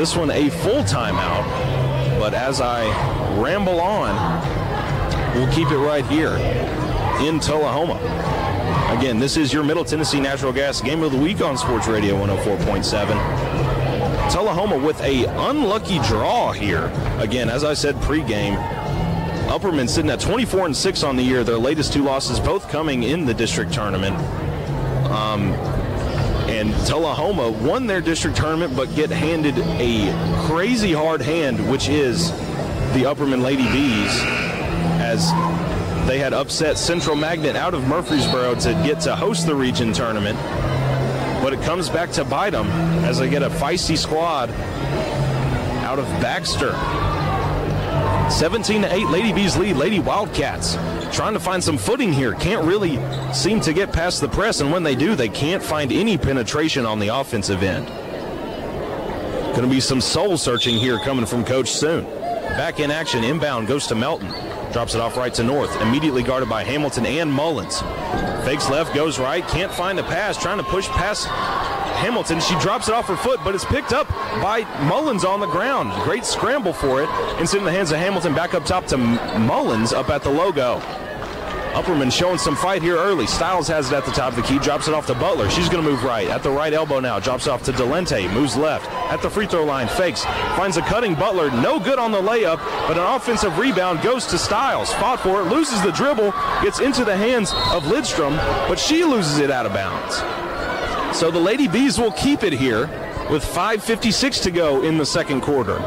This 0.00 0.16
one 0.16 0.30
a 0.30 0.48
full 0.48 0.84
timeout, 0.84 2.18
but 2.18 2.32
as 2.32 2.62
I 2.62 2.86
ramble 3.38 3.78
on, 3.78 4.14
we'll 5.34 5.52
keep 5.52 5.70
it 5.70 5.76
right 5.76 6.06
here 6.06 6.77
in 7.20 7.40
Tullahoma. 7.40 7.98
Again, 8.96 9.18
this 9.18 9.36
is 9.36 9.52
your 9.52 9.64
Middle 9.64 9.84
Tennessee 9.84 10.20
Natural 10.20 10.52
Gas 10.52 10.80
Game 10.80 11.02
of 11.02 11.12
the 11.12 11.18
Week 11.18 11.40
on 11.40 11.58
Sports 11.58 11.88
Radio 11.88 12.14
104.7. 12.14 14.30
Tullahoma 14.30 14.78
with 14.78 15.00
a 15.00 15.24
unlucky 15.48 15.98
draw 16.00 16.52
here. 16.52 16.92
Again, 17.18 17.50
as 17.50 17.64
I 17.64 17.74
said 17.74 17.96
pregame, 17.96 18.56
Upperman 19.48 19.88
sitting 19.88 20.10
at 20.10 20.20
24 20.20 20.66
and 20.66 20.76
6 20.76 21.02
on 21.02 21.16
the 21.16 21.22
year. 21.22 21.42
Their 21.42 21.58
latest 21.58 21.92
two 21.92 22.02
losses 22.02 22.38
both 22.38 22.68
coming 22.68 23.02
in 23.02 23.24
the 23.24 23.34
district 23.34 23.72
tournament. 23.72 24.16
Um, 25.10 25.52
and 26.48 26.72
Tullahoma 26.86 27.50
won 27.50 27.86
their 27.86 28.00
district 28.00 28.36
tournament, 28.36 28.76
but 28.76 28.94
get 28.94 29.10
handed 29.10 29.58
a 29.58 30.46
crazy 30.46 30.92
hard 30.92 31.20
hand, 31.20 31.70
which 31.70 31.88
is 31.88 32.30
the 32.92 33.04
Upperman 33.04 33.42
Lady 33.42 33.64
Bees, 33.72 34.20
as 35.00 35.30
they 36.08 36.18
had 36.18 36.32
upset 36.32 36.78
Central 36.78 37.14
Magnet 37.14 37.54
out 37.54 37.74
of 37.74 37.86
Murfreesboro 37.86 38.54
to 38.60 38.72
get 38.82 38.98
to 39.00 39.14
host 39.14 39.46
the 39.46 39.54
region 39.54 39.92
tournament. 39.92 40.38
But 41.42 41.52
it 41.52 41.60
comes 41.60 41.90
back 41.90 42.10
to 42.12 42.24
bite 42.24 42.50
them 42.50 42.66
as 43.04 43.18
they 43.18 43.28
get 43.28 43.42
a 43.42 43.50
feisty 43.50 43.98
squad 43.98 44.48
out 45.84 45.98
of 45.98 46.06
Baxter. 46.22 46.72
17 48.30 48.82
to 48.82 48.94
8, 48.94 49.06
Lady 49.08 49.34
Bees 49.34 49.58
lead. 49.58 49.76
Lady 49.76 50.00
Wildcats 50.00 50.76
trying 51.14 51.34
to 51.34 51.40
find 51.40 51.62
some 51.62 51.76
footing 51.76 52.10
here. 52.10 52.32
Can't 52.32 52.64
really 52.64 52.98
seem 53.34 53.60
to 53.60 53.74
get 53.74 53.92
past 53.92 54.22
the 54.22 54.28
press, 54.28 54.62
and 54.62 54.72
when 54.72 54.82
they 54.82 54.94
do, 54.94 55.14
they 55.14 55.28
can't 55.28 55.62
find 55.62 55.92
any 55.92 56.16
penetration 56.16 56.86
on 56.86 56.98
the 57.00 57.08
offensive 57.08 57.62
end. 57.62 57.86
Going 59.54 59.62
to 59.62 59.68
be 59.68 59.80
some 59.80 60.00
soul 60.00 60.38
searching 60.38 60.78
here 60.78 60.98
coming 61.00 61.26
from 61.26 61.44
Coach 61.44 61.70
Soon. 61.70 62.06
Back 62.56 62.80
in 62.80 62.90
action, 62.90 63.24
inbound 63.24 63.68
goes 63.68 63.86
to 63.88 63.94
Melton. 63.94 64.28
Drops 64.72 64.94
it 64.94 65.00
off 65.00 65.16
right 65.16 65.32
to 65.34 65.42
North. 65.42 65.80
Immediately 65.80 66.22
guarded 66.22 66.48
by 66.48 66.64
Hamilton 66.64 67.06
and 67.06 67.32
Mullins. 67.32 67.80
Fakes 68.44 68.68
left, 68.68 68.94
goes 68.94 69.18
right. 69.18 69.46
Can't 69.48 69.72
find 69.72 69.98
a 69.98 70.02
pass. 70.02 70.36
Trying 70.36 70.58
to 70.58 70.64
push 70.64 70.88
past 70.88 71.26
Hamilton. 71.26 72.40
She 72.40 72.58
drops 72.60 72.88
it 72.88 72.94
off 72.94 73.06
her 73.06 73.16
foot, 73.16 73.40
but 73.44 73.54
it's 73.54 73.64
picked 73.64 73.92
up 73.92 74.08
by 74.42 74.66
Mullins 74.88 75.24
on 75.24 75.40
the 75.40 75.46
ground. 75.46 75.92
Great 76.04 76.24
scramble 76.24 76.72
for 76.72 77.02
it. 77.02 77.08
And 77.08 77.40
it's 77.42 77.54
in 77.54 77.64
the 77.64 77.72
hands 77.72 77.92
of 77.92 77.98
Hamilton 77.98 78.34
back 78.34 78.54
up 78.54 78.64
top 78.64 78.86
to 78.86 78.96
Mullins 78.96 79.92
up 79.92 80.08
at 80.10 80.22
the 80.22 80.30
logo. 80.30 80.82
Upperman 81.74 82.10
showing 82.10 82.38
some 82.38 82.56
fight 82.56 82.82
here 82.82 82.96
early. 82.96 83.26
Styles 83.26 83.68
has 83.68 83.90
it 83.90 83.94
at 83.94 84.04
the 84.04 84.10
top 84.10 84.30
of 84.30 84.36
the 84.36 84.42
key, 84.42 84.58
drops 84.58 84.88
it 84.88 84.94
off 84.94 85.06
to 85.06 85.14
Butler. 85.14 85.48
She's 85.50 85.68
going 85.68 85.84
to 85.84 85.90
move 85.90 86.02
right 86.02 86.28
at 86.28 86.42
the 86.42 86.50
right 86.50 86.72
elbow 86.72 87.00
now. 87.00 87.18
Drops 87.18 87.46
off 87.46 87.62
to 87.64 87.72
Delente, 87.72 88.32
moves 88.32 88.56
left 88.56 88.90
at 89.12 89.22
the 89.22 89.30
free 89.30 89.46
throw 89.46 89.64
line, 89.64 89.88
fakes, 89.88 90.24
finds 90.56 90.76
a 90.76 90.82
cutting 90.82 91.14
Butler. 91.14 91.50
No 91.50 91.78
good 91.78 91.98
on 91.98 92.10
the 92.10 92.20
layup, 92.20 92.58
but 92.88 92.96
an 92.96 93.04
offensive 93.04 93.58
rebound 93.58 94.02
goes 94.02 94.26
to 94.26 94.38
Styles. 94.38 94.92
Fought 94.94 95.20
for 95.20 95.42
it, 95.42 95.44
loses 95.44 95.80
the 95.82 95.92
dribble, 95.92 96.32
gets 96.62 96.80
into 96.80 97.04
the 97.04 97.16
hands 97.16 97.52
of 97.72 97.84
Lidstrom, 97.84 98.36
but 98.68 98.78
she 98.78 99.04
loses 99.04 99.38
it 99.38 99.50
out 99.50 99.66
of 99.66 99.72
bounds. 99.72 100.16
So 101.18 101.30
the 101.30 101.40
Lady 101.40 101.68
Bees 101.68 101.98
will 101.98 102.12
keep 102.12 102.42
it 102.42 102.52
here 102.52 102.86
with 103.30 103.44
5.56 103.44 104.42
to 104.42 104.50
go 104.50 104.82
in 104.82 104.98
the 104.98 105.06
second 105.06 105.42
quarter. 105.42 105.78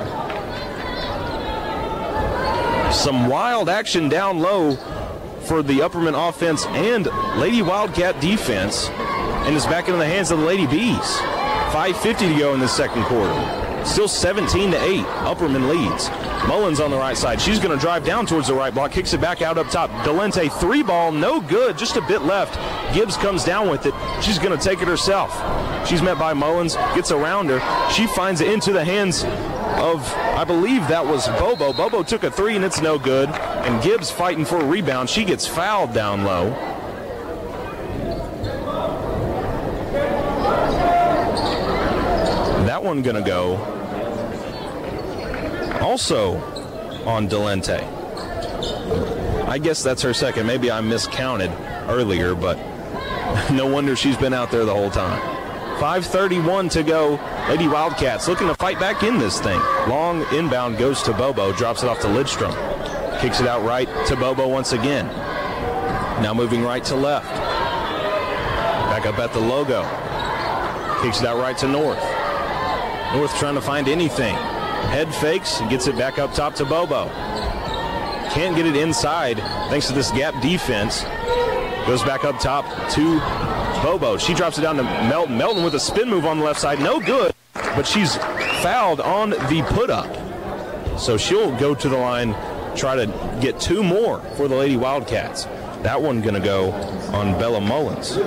Some 2.91 3.27
wild 3.27 3.69
action 3.69 4.09
down 4.09 4.39
low 4.39 4.77
for 5.41 5.61
the 5.63 5.79
Upperman 5.79 6.29
offense 6.29 6.65
and 6.67 7.07
Lady 7.39 7.61
Wildcat 7.61 8.19
defense, 8.21 8.89
and 8.89 9.55
is 9.55 9.65
back 9.65 9.87
into 9.87 9.97
the 9.97 10.05
hands 10.05 10.31
of 10.31 10.39
the 10.39 10.45
Lady 10.45 10.67
Bees. 10.67 10.97
5.50 11.71 12.33
to 12.33 12.39
go 12.39 12.53
in 12.53 12.59
the 12.59 12.67
second 12.67 13.03
quarter. 13.03 13.33
Still 13.85 14.07
17 14.07 14.71
to 14.71 14.83
8. 14.83 14.99
Upperman 15.25 15.69
leads. 15.69 16.09
Mullins 16.47 16.79
on 16.79 16.91
the 16.91 16.97
right 16.97 17.17
side. 17.17 17.41
She's 17.41 17.59
going 17.59 17.77
to 17.77 17.81
drive 17.81 18.05
down 18.05 18.25
towards 18.25 18.47
the 18.47 18.53
right 18.53 18.73
block, 18.73 18.91
kicks 18.91 19.13
it 19.13 19.21
back 19.21 19.41
out 19.41 19.57
up 19.57 19.69
top. 19.69 19.89
Delente, 20.05 20.51
three 20.59 20.83
ball, 20.83 21.11
no 21.11 21.41
good, 21.41 21.77
just 21.77 21.95
a 21.95 22.01
bit 22.01 22.21
left. 22.21 22.55
Gibbs 22.93 23.17
comes 23.17 23.43
down 23.43 23.69
with 23.69 23.85
it. 23.85 23.93
She's 24.21 24.37
going 24.37 24.57
to 24.57 24.63
take 24.63 24.81
it 24.81 24.87
herself. 24.87 25.31
She's 25.87 26.01
met 26.01 26.19
by 26.19 26.33
Mullins, 26.33 26.75
gets 26.95 27.11
around 27.11 27.49
her. 27.49 27.89
She 27.91 28.07
finds 28.07 28.41
it 28.41 28.51
into 28.51 28.71
the 28.71 28.83
hands 28.83 29.23
of, 29.81 30.13
I 30.13 30.43
believe 30.43 30.87
that 30.89 31.05
was 31.05 31.27
Bobo. 31.27 31.73
Bobo 31.73 32.03
took 32.03 32.23
a 32.23 32.29
three 32.29 32.55
and 32.55 32.63
it's 32.63 32.81
no 32.81 32.99
good. 32.99 33.29
And 33.29 33.81
Gibbs 33.81 34.11
fighting 34.11 34.45
for 34.45 34.57
a 34.57 34.65
rebound. 34.65 35.09
She 35.09 35.25
gets 35.25 35.47
fouled 35.47 35.93
down 35.93 36.23
low. 36.23 36.51
That 42.65 42.83
one 42.83 43.01
going 43.01 43.15
to 43.15 43.27
go 43.27 43.57
also 45.81 46.37
on 47.05 47.27
Delente. 47.27 47.81
I 49.47 49.57
guess 49.57 49.81
that's 49.81 50.03
her 50.03 50.13
second. 50.13 50.45
Maybe 50.45 50.71
I 50.71 50.79
miscounted 50.81 51.51
earlier, 51.89 52.35
but 52.35 52.57
no 53.51 53.65
wonder 53.65 53.95
she's 53.95 54.15
been 54.15 54.33
out 54.33 54.51
there 54.51 54.63
the 54.63 54.73
whole 54.73 54.91
time. 54.91 55.19
5.31 55.81 56.69
to 56.71 56.83
go. 56.83 57.17
Lady 57.49 57.67
Wildcats 57.67 58.27
looking 58.27 58.47
to 58.47 58.55
fight 58.55 58.79
back 58.79 59.03
in 59.03 59.17
this 59.17 59.41
thing. 59.41 59.59
Long 59.89 60.25
inbound 60.33 60.77
goes 60.77 61.01
to 61.03 61.13
Bobo, 61.13 61.51
drops 61.53 61.83
it 61.83 61.89
off 61.89 61.99
to 62.01 62.07
Lidstrom. 62.07 62.51
Kicks 63.19 63.41
it 63.41 63.47
out 63.47 63.63
right 63.63 63.87
to 64.07 64.15
Bobo 64.15 64.47
once 64.47 64.71
again. 64.71 65.05
Now 66.21 66.33
moving 66.33 66.63
right 66.63 66.83
to 66.85 66.95
left. 66.95 67.27
Back 68.91 69.05
up 69.05 69.19
at 69.19 69.33
the 69.33 69.39
logo. 69.39 69.81
Kicks 71.01 71.21
it 71.21 71.27
out 71.27 71.37
right 71.37 71.57
to 71.57 71.67
North. 71.67 72.01
North 73.13 73.37
trying 73.37 73.55
to 73.55 73.61
find 73.61 73.87
anything. 73.87 74.35
Head 74.35 75.13
fakes 75.15 75.59
and 75.59 75.69
gets 75.69 75.87
it 75.87 75.97
back 75.97 76.19
up 76.19 76.33
top 76.33 76.55
to 76.55 76.65
Bobo. 76.65 77.07
Can't 78.31 78.55
get 78.55 78.65
it 78.65 78.77
inside 78.77 79.37
thanks 79.69 79.87
to 79.87 79.93
this 79.93 80.09
gap 80.11 80.41
defense. 80.41 81.03
Goes 81.85 82.01
back 82.03 82.23
up 82.23 82.39
top 82.39 82.65
to 82.91 83.19
Bobo. 83.81 84.17
She 84.17 84.33
drops 84.33 84.57
it 84.57 84.61
down 84.61 84.77
to 84.77 84.83
Melton. 84.83 85.37
Melton 85.37 85.63
with 85.63 85.75
a 85.75 85.79
spin 85.79 86.09
move 86.09 86.25
on 86.25 86.39
the 86.39 86.45
left 86.45 86.59
side. 86.59 86.79
No 86.79 86.99
good, 86.99 87.33
but 87.53 87.87
she's 87.87 88.15
fouled 88.61 89.01
on 89.01 89.31
the 89.31 89.65
put 89.69 89.89
up. 89.89 90.09
So 90.99 91.17
she'll 91.17 91.57
go 91.57 91.73
to 91.73 91.89
the 91.89 91.97
line, 91.97 92.35
try 92.75 92.95
to 92.95 93.07
get 93.41 93.59
two 93.59 93.83
more 93.83 94.19
for 94.35 94.47
the 94.47 94.55
Lady 94.55 94.77
Wildcats. 94.77 95.45
That 95.83 95.99
one 96.01 96.21
going 96.21 96.35
to 96.35 96.39
go 96.39 96.71
on 97.11 97.37
Bella 97.39 97.59
Mullins. 97.59 98.15
No, 98.15 98.23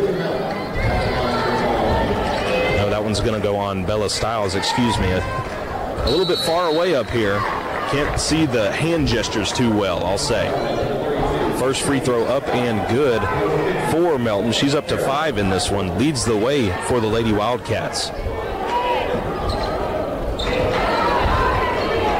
that 2.91 3.03
one's 3.03 3.21
going 3.21 3.41
to 3.41 3.47
go 3.47 3.57
on 3.57 3.85
Bella 3.87 4.11
Styles, 4.11 4.57
excuse 4.57 4.99
me. 4.99 5.11
A, 5.13 5.21
a 6.05 6.11
little 6.11 6.27
bit 6.27 6.39
far 6.39 6.69
away 6.75 6.97
up 6.97 7.09
here. 7.11 7.39
Can't 7.91 8.21
see 8.21 8.45
the 8.47 8.73
hand 8.73 9.07
gestures 9.07 9.53
too 9.53 9.71
well, 9.71 10.05
I'll 10.05 10.19
say. 10.19 10.51
First 11.59 11.83
free 11.83 12.01
throw 12.01 12.25
up 12.25 12.47
and 12.49 12.87
good 12.89 13.23
for 13.91 14.19
Melton. 14.19 14.53
She's 14.53 14.75
up 14.75 14.87
to 14.89 14.99
five 14.99 15.39
in 15.39 15.51
this 15.51 15.71
one. 15.71 15.99
Leads 15.99 16.25
the 16.25 16.37
way 16.37 16.71
for 16.85 17.01
the 17.01 17.07
Lady 17.07 17.33
Wildcats. 17.33 18.11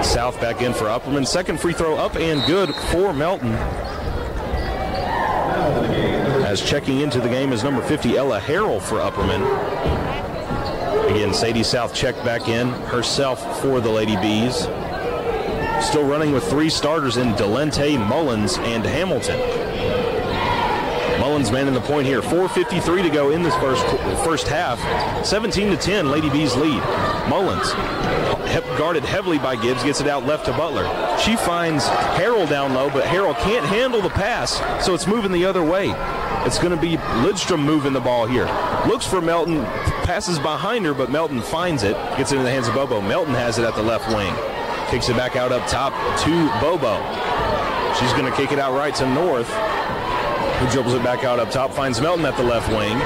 South 0.09 0.41
back 0.41 0.63
in 0.63 0.73
for 0.73 0.85
Upperman. 0.85 1.27
Second 1.27 1.61
free 1.61 1.73
throw 1.73 1.97
up 1.97 2.17
and 2.17 2.45
good 2.47 2.75
for 2.93 3.13
Melton. 3.13 3.53
As 6.45 6.63
checking 6.63 7.01
into 7.01 7.21
the 7.21 7.29
game 7.29 7.53
is 7.53 7.65
number 7.65 7.83
50, 7.83 8.17
Ella 8.17 8.39
Harrell 8.41 8.81
for 8.81 8.97
Upperman. 8.97 9.43
Again, 11.11 11.35
Sadie 11.35 11.65
South 11.65 11.95
checked 11.95 12.25
back 12.25 12.49
in 12.49 12.69
herself 12.69 13.61
for 13.61 13.81
the 13.81 13.91
Lady 13.91 14.17
Bees. 14.17 14.67
Still 15.85 16.05
running 16.05 16.33
with 16.33 16.49
three 16.49 16.71
starters 16.71 17.19
in 17.19 17.35
Delente, 17.35 17.99
Mullins, 18.09 18.59
and 18.59 18.85
Hamilton. 18.85 19.39
Mullins 21.21 21.53
man 21.53 21.69
in 21.69 21.75
the 21.75 21.81
point 21.81 22.07
here. 22.07 22.21
4.53 22.21 23.03
to 23.03 23.11
go 23.11 23.31
in 23.31 23.43
this 23.43 23.55
first 23.57 23.87
first 24.25 24.49
half. 24.49 24.79
17 25.25 25.71
to 25.71 25.77
10, 25.77 26.11
Lady 26.11 26.29
Bees 26.31 26.57
lead. 26.57 26.83
Mullins, 27.29 27.73
he- 28.51 28.77
guarded 28.77 29.05
heavily 29.05 29.39
by 29.39 29.57
Gibbs, 29.57 29.83
gets 29.85 30.01
it 30.01 30.09
out 30.09 30.27
left 30.27 30.47
to 30.47 30.53
Butler. 30.53 30.85
She 31.19 31.37
finds 31.37 31.85
Harrell 31.87 32.49
down 32.49 32.75
low, 32.75 32.91
but 32.91 33.05
Harrell 33.05 33.39
can't 33.39 33.65
handle 33.65 34.03
the 34.03 34.11
pass, 34.11 34.61
so 34.85 34.95
it's 34.95 35.07
moving 35.07 35.33
the 35.33 35.45
other 35.45 35.63
way. 35.63 35.95
It's 36.45 36.59
going 36.59 36.75
to 36.75 36.81
be 36.81 36.97
Lidstrom 37.23 37.65
moving 37.65 37.93
the 37.93 38.01
ball 38.01 38.27
here. 38.27 38.47
Looks 38.87 39.07
for 39.07 39.21
Melton, 39.21 39.65
passes 40.05 40.39
behind 40.39 40.85
her, 40.87 40.93
but 40.95 41.11
Melton 41.11 41.41
finds 41.41 41.85
it, 41.85 41.95
gets 42.17 42.33
it 42.33 42.39
in 42.39 42.45
the 42.45 42.51
hands 42.51 42.69
of 42.69 42.75
Bobo. 42.75 43.01
Melton 43.01 43.35
has 43.35 43.59
it 43.59 43.65
at 43.65 43.75
the 43.77 43.83
left 43.83 44.09
wing. 44.15 44.35
Kicks 44.95 45.09
it 45.09 45.17
back 45.17 45.35
out 45.35 45.51
up 45.51 45.67
top 45.67 45.93
to 46.23 46.31
Bobo. 46.61 46.95
She's 47.99 48.13
going 48.13 48.31
to 48.31 48.37
kick 48.37 48.53
it 48.53 48.61
out 48.61 48.75
right 48.75 48.95
to 48.95 49.13
North, 49.13 49.49
who 49.49 50.71
dribbles 50.71 50.95
it 50.95 51.03
back 51.03 51.25
out 51.25 51.41
up 51.41 51.51
top, 51.51 51.73
finds 51.73 52.01
Melton 52.01 52.25
at 52.25 52.37
the 52.37 52.45
left 52.45 52.69
wing. 52.69 52.97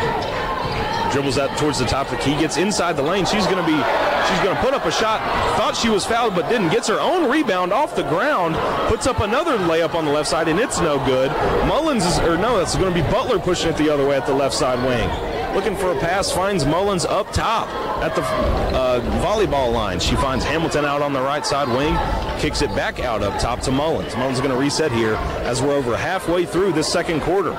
Dribbles 1.10 1.36
that 1.36 1.56
towards 1.56 1.78
the 1.78 1.86
top 1.86 2.12
of 2.12 2.18
the 2.18 2.22
key, 2.22 2.38
gets 2.38 2.58
inside 2.58 2.98
the 2.98 3.02
lane. 3.02 3.24
She's 3.24 3.46
going 3.46 3.56
to 3.56 3.64
be, 3.64 3.72
she's 3.72 4.38
going 4.44 4.54
to 4.54 4.60
put 4.60 4.74
up 4.74 4.84
a 4.84 4.92
shot. 4.92 5.22
Thought 5.56 5.78
she 5.78 5.88
was 5.88 6.04
fouled, 6.04 6.34
but 6.34 6.50
didn't. 6.50 6.68
Gets 6.68 6.88
her 6.88 7.00
own 7.00 7.30
rebound 7.30 7.72
off 7.72 7.96
the 7.96 8.02
ground. 8.02 8.54
Puts 8.90 9.06
up 9.06 9.20
another 9.20 9.56
layup 9.56 9.94
on 9.94 10.04
the 10.04 10.12
left 10.12 10.28
side, 10.28 10.48
and 10.48 10.60
it's 10.60 10.80
no 10.80 11.02
good. 11.06 11.30
Mullins 11.66 12.04
is, 12.04 12.18
or 12.18 12.36
no, 12.36 12.60
it's 12.60 12.76
going 12.76 12.92
to 12.92 13.02
be 13.02 13.08
Butler 13.10 13.38
pushing 13.38 13.70
it 13.70 13.78
the 13.78 13.88
other 13.88 14.06
way 14.06 14.18
at 14.18 14.26
the 14.26 14.34
left 14.34 14.54
side 14.54 14.78
wing. 14.86 15.08
Looking 15.54 15.74
for 15.74 15.90
a 15.92 15.98
pass, 15.98 16.30
finds 16.30 16.66
Mullins 16.66 17.06
up 17.06 17.32
top 17.32 17.66
at 18.02 18.14
the 18.14 18.22
uh, 18.22 19.00
volleyball 19.22 19.72
line. 19.72 20.00
She 20.00 20.14
finds 20.16 20.44
Hamilton 20.44 20.84
out 20.84 21.02
on 21.02 21.12
the 21.12 21.20
right 21.20 21.44
side 21.44 21.68
wing, 21.68 21.96
kicks 22.40 22.62
it 22.62 22.74
back 22.74 23.00
out 23.00 23.22
up 23.22 23.40
top 23.40 23.60
to 23.62 23.72
Mullins. 23.72 24.16
Mullins 24.16 24.38
going 24.38 24.52
to 24.52 24.56
reset 24.56 24.92
here 24.92 25.14
as 25.44 25.60
we're 25.60 25.74
over 25.74 25.96
halfway 25.96 26.46
through 26.46 26.72
this 26.72 26.90
second 26.90 27.20
quarter. 27.20 27.52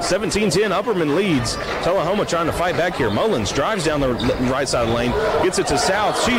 17-10, 0.00 0.70
Upperman 0.70 1.14
leads. 1.14 1.56
Tullahoma 1.84 2.24
trying 2.24 2.46
to 2.46 2.52
fight 2.52 2.76
back 2.76 2.94
here. 2.94 3.10
Mullins 3.10 3.52
drives 3.52 3.84
down 3.84 4.00
the 4.00 4.14
right 4.50 4.68
side 4.68 4.88
the 4.88 4.94
lane, 4.94 5.10
gets 5.42 5.58
it 5.58 5.66
to 5.66 5.78
South. 5.78 6.18
She 6.24 6.36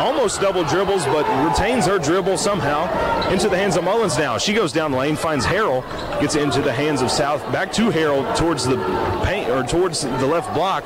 almost 0.00 0.40
double 0.40 0.64
dribbles, 0.64 1.04
but 1.06 1.26
retains 1.48 1.86
her 1.86 1.98
dribble 1.98 2.36
somehow 2.36 2.84
into 3.30 3.48
the 3.48 3.56
hands 3.56 3.76
of 3.76 3.84
Mullins 3.84 4.18
now. 4.18 4.36
She 4.36 4.52
goes 4.52 4.72
down 4.72 4.90
the 4.90 4.98
lane, 4.98 5.16
finds 5.16 5.46
Harrell, 5.46 5.82
gets 6.20 6.34
it 6.34 6.42
into 6.42 6.60
the 6.60 6.72
hands 6.72 7.00
of 7.00 7.10
South. 7.10 7.40
Back 7.52 7.72
to 7.74 7.90
Harrell 7.90 8.36
towards 8.36 8.64
the 8.64 8.76
paint 9.24 9.48
or 9.48 9.62
towards 9.62 10.02
the 10.02 10.26
left 10.26 10.52
block, 10.52 10.84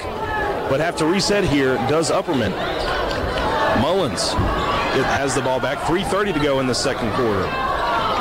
but 0.68 0.80
have 0.80 0.96
to 0.96 1.06
reset 1.06 1.44
here. 1.44 1.76
Does 1.88 2.10
Upperman? 2.10 2.52
Mullins 3.80 4.32
it 4.94 5.04
has 5.04 5.34
the 5.34 5.42
ball 5.42 5.58
back. 5.58 5.78
3:30 5.86 6.32
to 6.32 6.40
go 6.40 6.60
in 6.60 6.66
the 6.66 6.74
second 6.74 7.12
quarter 7.14 7.50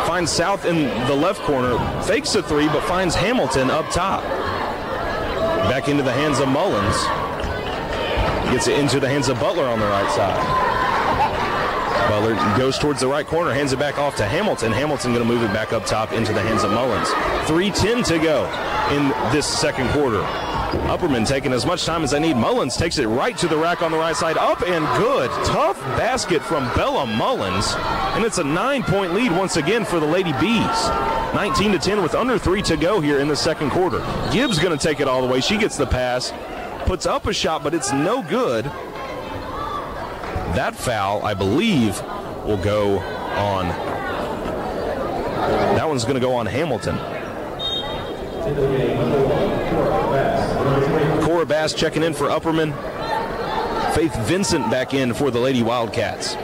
finds 0.05 0.31
South 0.31 0.65
in 0.65 0.83
the 1.07 1.15
left 1.15 1.41
corner, 1.41 1.77
fakes 2.03 2.35
a 2.35 2.43
three, 2.43 2.67
but 2.67 2.83
finds 2.83 3.15
Hamilton 3.15 3.71
up 3.71 3.89
top. 3.89 4.21
Back 5.69 5.87
into 5.87 6.03
the 6.03 6.11
hands 6.11 6.39
of 6.39 6.49
Mullins. 6.49 6.95
Gets 8.51 8.67
it 8.67 8.77
into 8.77 8.99
the 8.99 9.07
hands 9.07 9.29
of 9.29 9.39
Butler 9.39 9.65
on 9.65 9.79
the 9.79 9.85
right 9.85 10.11
side. 10.11 10.37
Butler 12.09 12.35
goes 12.57 12.77
towards 12.77 12.99
the 12.99 13.07
right 13.07 13.25
corner, 13.25 13.53
hands 13.53 13.71
it 13.71 13.79
back 13.79 13.97
off 13.97 14.15
to 14.17 14.25
Hamilton. 14.25 14.71
Hamilton 14.71 15.13
going 15.13 15.25
to 15.25 15.33
move 15.33 15.41
it 15.41 15.53
back 15.53 15.73
up 15.73 15.85
top 15.85 16.11
into 16.11 16.33
the 16.33 16.41
hands 16.41 16.63
of 16.63 16.71
Mullins. 16.71 17.07
3.10 17.47 18.05
to 18.07 18.19
go 18.19 18.45
in 18.91 19.09
this 19.33 19.47
second 19.47 19.89
quarter. 19.89 20.21
Upperman 20.89 21.27
taking 21.27 21.53
as 21.53 21.65
much 21.65 21.85
time 21.85 22.03
as 22.03 22.11
they 22.11 22.19
need. 22.19 22.35
Mullins 22.35 22.75
takes 22.75 22.97
it 22.97 23.07
right 23.07 23.37
to 23.37 23.47
the 23.47 23.57
rack 23.57 23.81
on 23.81 23.91
the 23.91 23.97
right 23.97 24.15
side. 24.15 24.37
Up 24.37 24.61
and 24.61 24.85
good. 24.97 25.29
Tough 25.45 25.79
basket 25.97 26.41
from 26.41 26.65
Bella 26.75 27.05
Mullins. 27.05 27.73
And 28.15 28.25
it's 28.25 28.37
a 28.37 28.43
nine 28.43 28.83
point 28.83 29.13
lead 29.13 29.31
once 29.31 29.57
again 29.57 29.85
for 29.85 29.99
the 29.99 30.05
Lady 30.05 30.33
Bees. 30.33 30.89
19 31.33 31.71
to 31.71 31.79
10 31.79 32.01
with 32.01 32.15
under 32.15 32.37
three 32.37 32.61
to 32.63 32.77
go 32.77 32.99
here 32.99 33.19
in 33.19 33.27
the 33.27 33.35
second 33.35 33.71
quarter. 33.71 33.99
Gibbs 34.31 34.59
going 34.59 34.77
to 34.77 34.83
take 34.83 34.99
it 34.99 35.07
all 35.07 35.21
the 35.25 35.27
way. 35.31 35.41
She 35.41 35.57
gets 35.57 35.77
the 35.77 35.87
pass, 35.87 36.31
puts 36.85 37.05
up 37.05 37.25
a 37.27 37.33
shot, 37.33 37.63
but 37.63 37.73
it's 37.73 37.91
no 37.91 38.21
good. 38.21 38.65
That 40.55 40.75
foul, 40.75 41.23
I 41.25 41.33
believe, 41.33 41.99
will 42.45 42.61
go 42.61 42.99
on. 42.99 43.69
That 45.75 45.87
one's 45.87 46.03
going 46.03 46.15
to 46.15 46.21
go 46.21 46.35
on 46.35 46.45
Hamilton. 46.45 46.97
Cora 51.43 51.61
Bass 51.61 51.73
checking 51.73 52.03
in 52.03 52.13
for 52.13 52.29
Upperman. 52.29 52.71
Faith 53.93 54.15
Vincent 54.27 54.71
back 54.71 54.93
in 54.93 55.13
for 55.13 55.29
the 55.29 55.39
Lady 55.39 55.61
Wildcats. 55.61 56.35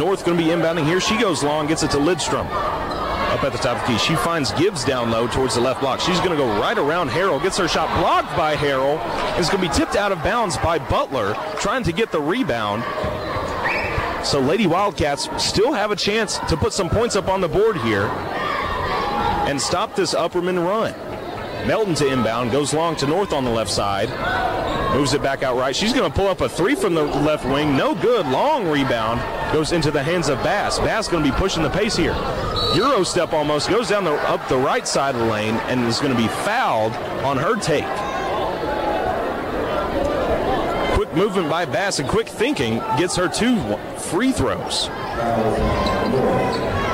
North 0.00 0.24
going 0.24 0.36
to 0.36 0.42
be 0.42 0.50
inbounding 0.50 0.84
here. 0.84 1.00
She 1.00 1.16
goes 1.16 1.44
long, 1.44 1.68
gets 1.68 1.84
it 1.84 1.92
to 1.92 1.98
Lidstrom. 1.98 2.46
Up 2.50 3.44
at 3.44 3.52
the 3.52 3.58
top 3.58 3.80
of 3.80 3.86
the 3.86 3.92
key. 3.92 3.98
She 3.98 4.16
finds 4.16 4.50
Gibbs 4.54 4.84
down 4.84 5.12
low 5.12 5.28
towards 5.28 5.54
the 5.54 5.60
left 5.60 5.80
block. 5.80 6.00
She's 6.00 6.18
going 6.18 6.30
to 6.30 6.36
go 6.36 6.48
right 6.60 6.76
around 6.76 7.10
Harrell. 7.10 7.40
Gets 7.40 7.58
her 7.58 7.68
shot 7.68 7.88
blocked 8.00 8.36
by 8.36 8.56
Harrell. 8.56 8.98
Is 9.38 9.48
going 9.48 9.62
to 9.62 9.68
be 9.68 9.72
tipped 9.72 9.94
out 9.94 10.10
of 10.10 10.20
bounds 10.24 10.56
by 10.56 10.80
Butler, 10.80 11.34
trying 11.60 11.84
to 11.84 11.92
get 11.92 12.10
the 12.10 12.20
rebound. 12.20 12.82
So 14.26 14.40
Lady 14.40 14.66
Wildcats 14.66 15.28
still 15.40 15.72
have 15.72 15.92
a 15.92 15.96
chance 15.96 16.38
to 16.48 16.56
put 16.56 16.72
some 16.72 16.90
points 16.90 17.14
up 17.14 17.28
on 17.28 17.40
the 17.40 17.48
board 17.48 17.76
here 17.76 18.10
and 19.46 19.60
stop 19.60 19.94
this 19.94 20.14
Upperman 20.14 20.66
run. 20.66 21.05
Melton 21.66 21.96
to 21.96 22.06
inbound, 22.06 22.52
goes 22.52 22.72
long 22.72 22.94
to 22.96 23.08
North 23.08 23.32
on 23.32 23.44
the 23.44 23.50
left 23.50 23.70
side, 23.70 24.08
moves 24.94 25.14
it 25.14 25.22
back 25.22 25.42
out 25.42 25.56
right. 25.56 25.74
She's 25.74 25.92
going 25.92 26.08
to 26.08 26.16
pull 26.16 26.28
up 26.28 26.40
a 26.40 26.48
three 26.48 26.76
from 26.76 26.94
the 26.94 27.02
left 27.02 27.44
wing. 27.44 27.76
No 27.76 27.92
good. 27.94 28.24
Long 28.28 28.68
rebound 28.68 29.20
goes 29.52 29.72
into 29.72 29.90
the 29.90 30.02
hands 30.02 30.28
of 30.28 30.38
Bass. 30.44 30.78
Bass 30.78 31.08
going 31.08 31.24
to 31.24 31.30
be 31.30 31.36
pushing 31.36 31.64
the 31.64 31.70
pace 31.70 31.96
here. 31.96 32.14
Euro 32.76 33.02
step 33.02 33.32
almost 33.32 33.68
goes 33.68 33.88
down 33.88 34.04
the 34.04 34.12
up 34.28 34.48
the 34.48 34.56
right 34.56 34.86
side 34.86 35.16
of 35.16 35.20
the 35.22 35.26
lane 35.26 35.56
and 35.66 35.84
is 35.86 35.98
going 35.98 36.12
to 36.12 36.18
be 36.18 36.28
fouled 36.28 36.92
on 37.24 37.36
her 37.36 37.56
take. 37.56 37.84
Quick 40.94 41.12
movement 41.14 41.50
by 41.50 41.64
Bass 41.64 41.98
and 41.98 42.08
quick 42.08 42.28
thinking 42.28 42.78
gets 42.96 43.16
her 43.16 43.28
two 43.28 43.58
free 43.98 44.30
throws. 44.30 44.86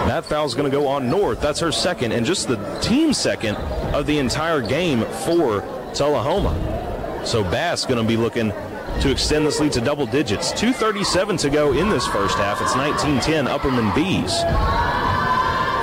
That 0.08 0.24
foul's 0.24 0.54
going 0.54 0.70
to 0.70 0.76
go 0.76 0.86
on 0.86 1.10
North. 1.10 1.42
That's 1.42 1.60
her 1.60 1.72
second 1.72 2.12
and 2.12 2.24
just 2.24 2.48
the 2.48 2.56
team 2.80 3.12
second 3.12 3.56
of 3.94 4.06
the 4.06 4.18
entire 4.18 4.60
game 4.60 5.04
for 5.24 5.60
Tullahoma. 5.94 7.22
So 7.24 7.42
Bass 7.44 7.84
going 7.84 8.00
to 8.00 8.08
be 8.08 8.16
looking 8.16 8.52
to 9.00 9.10
extend 9.10 9.46
this 9.46 9.60
lead 9.60 9.72
to 9.72 9.80
double 9.80 10.06
digits. 10.06 10.52
2.37 10.52 11.40
to 11.40 11.50
go 11.50 11.72
in 11.72 11.88
this 11.88 12.06
first 12.06 12.36
half. 12.36 12.60
It's 12.60 12.72
19-10 12.72 13.48
Upperman 13.48 13.94
Bees. 13.94 14.42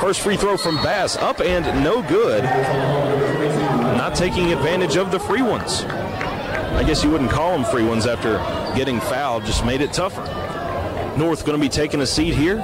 First 0.01 0.21
free 0.21 0.37
throw 0.37 0.57
from 0.57 0.75
Bass, 0.77 1.17
up 1.17 1.41
and 1.41 1.65
no 1.83 2.01
good. 2.01 2.43
Not 2.43 4.15
taking 4.15 4.53
advantage 4.53 4.95
of 4.95 5.11
the 5.11 5.19
free 5.19 5.41
ones. 5.41 5.83
I 5.83 6.83
guess 6.83 7.03
you 7.03 7.09
wouldn't 7.09 7.31
call 7.31 7.51
them 7.51 7.69
free 7.69 7.83
ones 7.83 8.07
after 8.07 8.37
getting 8.77 9.01
fouled, 9.01 9.45
just 9.45 9.65
made 9.65 9.81
it 9.81 9.91
tougher. 9.91 10.23
North 11.17 11.45
going 11.45 11.59
to 11.59 11.61
be 11.61 11.69
taking 11.69 11.99
a 12.01 12.05
seat 12.05 12.33
here. 12.33 12.57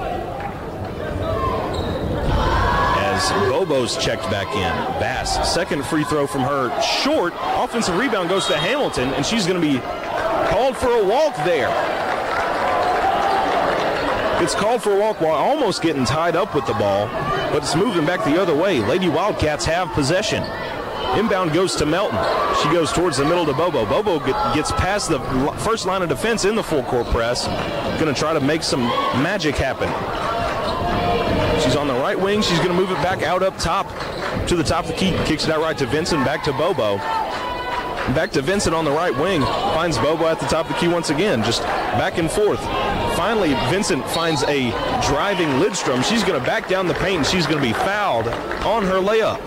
As 3.28 3.50
Bobo's 3.50 3.98
checked 3.98 4.30
back 4.30 4.48
in. 4.50 5.00
Bass, 5.00 5.52
second 5.52 5.84
free 5.86 6.04
throw 6.04 6.28
from 6.28 6.42
her, 6.42 6.70
short. 6.82 7.34
Offensive 7.40 7.98
rebound 7.98 8.30
goes 8.30 8.46
to 8.48 8.56
Hamilton, 8.56 9.10
and 9.16 9.26
she's 9.26 9.48
going 9.48 9.60
to 9.60 9.68
be 9.68 9.80
called 10.50 10.78
for 10.78 10.90
a 10.90 11.04
walk 11.04 11.36
there. 11.38 11.70
It's 14.44 14.54
called 14.54 14.84
for 14.84 14.96
a 14.96 15.00
walk 15.00 15.22
while 15.22 15.34
almost 15.34 15.82
getting 15.82 16.06
tied 16.06 16.36
up 16.36 16.54
with 16.54 16.68
the 16.68 16.74
ball, 16.74 17.08
but 17.52 17.64
it's 17.64 17.76
moving 17.76 18.06
back 18.06 18.24
the 18.26 18.40
other 18.40 18.54
way. 18.54 18.80
Lady 18.80 19.10
Wildcats 19.10 19.66
have 19.66 19.90
possession. 19.94 20.44
Inbound 21.18 21.52
goes 21.52 21.76
to 21.78 21.86
Melton. 21.86 22.20
She 22.62 22.70
goes 22.70 22.92
towards 22.92 23.18
the 23.18 23.26
middle 23.26 23.46
to 23.46 23.54
Bobo. 23.54 23.86
Bobo 23.88 24.20
gets 24.54 24.72
past 24.74 25.10
the 25.10 25.20
first 25.60 25.88
line 25.88 26.04
of 26.04 26.10
defense 26.10 26.46
in 26.46 26.56
the 26.56 26.64
full 26.64 26.84
court 26.84 27.08
press. 27.08 27.48
Going 28.00 28.14
to 28.14 28.20
try 28.20 28.34
to 28.34 28.40
make 28.42 28.62
some 28.62 28.82
magic 29.24 29.56
happen. 29.56 29.90
She's 31.62 31.76
on 31.76 31.88
the 31.88 31.94
right 31.94 32.20
wing. 32.20 32.42
She's 32.42 32.58
going 32.60 32.70
to 32.70 32.76
move 32.76 32.92
it 32.92 32.96
back 32.96 33.24
out 33.24 33.44
up 33.44 33.58
top 33.58 33.88
to 34.48 34.56
the 34.56 34.64
top 34.64 34.86
of 34.86 34.92
the 34.92 34.98
key. 34.98 35.12
Kicks 35.26 35.46
it 35.46 35.52
out 35.52 35.62
right 35.62 35.78
to 35.78 35.86
Vincent. 35.86 36.24
Back 36.26 36.44
to 36.44 36.54
Bobo. 36.54 36.98
Back 38.14 38.32
to 38.32 38.42
Vincent 38.42 38.76
on 38.76 38.86
the 38.86 38.92
right 38.92 39.18
wing. 39.18 39.42
Finds 39.42 39.98
Bobo 39.98 40.28
at 40.28 40.40
the 40.40 40.46
top 40.46 40.70
of 40.70 40.74
the 40.74 40.80
key 40.80 40.88
once 40.88 41.10
again. 41.10 41.44
Just 41.44 41.64
back 41.64 42.20
and 42.20 42.30
forth. 42.30 42.60
Finally, 43.16 43.54
Vincent 43.72 44.06
finds 44.10 44.44
a 44.44 44.70
driving 45.08 45.48
Lidstrom. 45.60 46.04
She's 46.04 46.24
going 46.24 46.40
to 46.40 46.46
back 46.46 46.68
down 46.68 46.88
the 46.88 46.94
paint 46.94 47.18
and 47.18 47.26
she's 47.26 47.48
going 47.48 47.58
to 47.58 47.68
be 47.68 47.74
fouled 47.74 48.28
on 48.28 48.84
her 48.84 49.00
layup. 49.02 49.42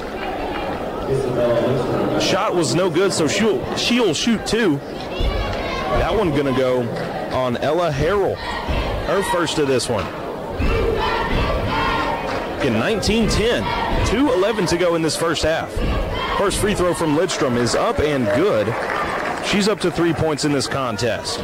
Shot 2.20 2.54
was 2.54 2.74
no 2.74 2.90
good, 2.90 3.12
so 3.12 3.28
she'll, 3.28 3.76
she'll 3.76 4.12
shoot 4.12 4.44
two. 4.44 4.78
That 4.78 6.14
one 6.14 6.30
going 6.30 6.52
to 6.52 6.58
go 6.58 6.82
on 7.30 7.56
Ella 7.58 7.92
Harrell. 7.92 8.36
Her 9.06 9.22
first 9.30 9.58
of 9.58 9.68
this 9.68 9.88
one. 9.88 10.04
In 12.64 12.74
19-10, 12.74 13.62
2.11 14.06 14.68
to 14.70 14.76
go 14.76 14.96
in 14.96 15.02
this 15.02 15.16
first 15.16 15.44
half. 15.44 15.72
First 16.38 16.60
free 16.60 16.74
throw 16.74 16.92
from 16.92 17.16
Lidstrom 17.16 17.56
is 17.56 17.76
up 17.76 18.00
and 18.00 18.26
good. 18.34 18.66
She's 19.46 19.68
up 19.68 19.78
to 19.80 19.92
three 19.92 20.12
points 20.12 20.44
in 20.44 20.50
this 20.50 20.66
contest. 20.66 21.36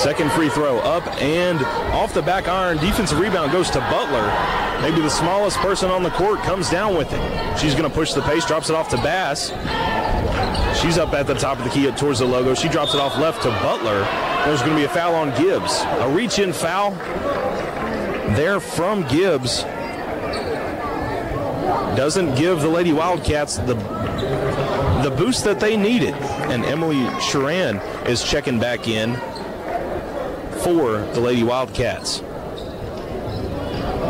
Second 0.00 0.30
free 0.32 0.48
throw 0.50 0.78
up 0.78 1.04
and 1.20 1.60
off 1.92 2.14
the 2.14 2.22
back 2.22 2.46
iron. 2.46 2.78
Defensive 2.78 3.18
rebound 3.18 3.50
goes 3.50 3.70
to 3.70 3.80
Butler. 3.80 4.26
Maybe 4.80 5.00
the 5.00 5.10
smallest 5.10 5.56
person 5.58 5.90
on 5.90 6.04
the 6.04 6.10
court 6.10 6.38
comes 6.40 6.70
down 6.70 6.96
with 6.96 7.12
it. 7.12 7.58
She's 7.58 7.74
going 7.74 7.90
to 7.90 7.94
push 7.94 8.12
the 8.12 8.22
pace, 8.22 8.46
drops 8.46 8.70
it 8.70 8.76
off 8.76 8.88
to 8.90 8.96
Bass. 8.98 9.48
She's 10.80 10.96
up 10.96 11.12
at 11.12 11.26
the 11.26 11.34
top 11.34 11.58
of 11.58 11.64
the 11.64 11.70
key 11.70 11.90
towards 11.90 12.20
the 12.20 12.26
logo. 12.26 12.54
She 12.54 12.68
drops 12.68 12.94
it 12.94 13.00
off 13.00 13.18
left 13.18 13.42
to 13.42 13.48
Butler. 13.48 14.35
There's 14.46 14.60
going 14.60 14.74
to 14.74 14.76
be 14.76 14.84
a 14.84 14.88
foul 14.88 15.16
on 15.16 15.30
Gibbs. 15.36 15.82
A 15.82 16.08
reach 16.08 16.38
in 16.38 16.52
foul 16.52 16.92
there 18.36 18.60
from 18.60 19.02
Gibbs. 19.08 19.62
Doesn't 21.96 22.36
give 22.36 22.60
the 22.60 22.68
Lady 22.68 22.92
Wildcats 22.92 23.56
the 23.56 23.74
the 25.02 25.10
boost 25.10 25.42
that 25.42 25.58
they 25.58 25.76
needed. 25.76 26.14
And 26.14 26.64
Emily 26.64 27.02
Sharan 27.18 27.82
is 28.08 28.22
checking 28.22 28.60
back 28.60 28.86
in 28.86 29.16
for 30.60 30.98
the 31.12 31.20
Lady 31.20 31.42
Wildcats. 31.42 32.20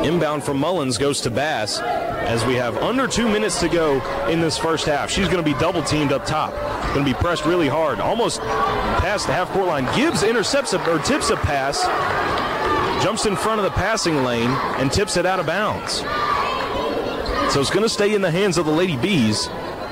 Inbound 0.06 0.44
from 0.44 0.58
Mullins 0.58 0.98
goes 0.98 1.22
to 1.22 1.30
Bass 1.30 1.80
as 1.80 2.44
we 2.44 2.56
have 2.56 2.76
under 2.76 3.06
two 3.06 3.26
minutes 3.26 3.58
to 3.60 3.70
go 3.70 4.02
in 4.28 4.42
this 4.42 4.58
first 4.58 4.84
half. 4.84 5.10
She's 5.10 5.28
going 5.28 5.42
to 5.42 5.50
be 5.50 5.58
double 5.58 5.82
teamed 5.82 6.12
up 6.12 6.26
top. 6.26 6.52
Going 6.96 7.04
to 7.04 7.12
be 7.12 7.20
pressed 7.20 7.44
really 7.44 7.68
hard, 7.68 8.00
almost 8.00 8.40
past 8.40 9.26
the 9.26 9.34
half 9.34 9.50
court 9.50 9.66
line. 9.66 9.84
Gibbs 9.94 10.22
intercepts 10.22 10.72
a, 10.72 10.80
or 10.90 10.98
tips 10.98 11.28
a 11.28 11.36
pass, 11.36 11.84
jumps 13.04 13.26
in 13.26 13.36
front 13.36 13.60
of 13.60 13.64
the 13.64 13.70
passing 13.72 14.24
lane, 14.24 14.48
and 14.78 14.90
tips 14.90 15.18
it 15.18 15.26
out 15.26 15.38
of 15.38 15.44
bounds. 15.44 15.96
So 17.52 17.60
it's 17.60 17.68
going 17.68 17.82
to 17.82 17.88
stay 17.90 18.14
in 18.14 18.22
the 18.22 18.30
hands 18.30 18.56
of 18.56 18.64
the 18.64 18.72
Lady 18.72 18.96
Bees, 18.96 19.46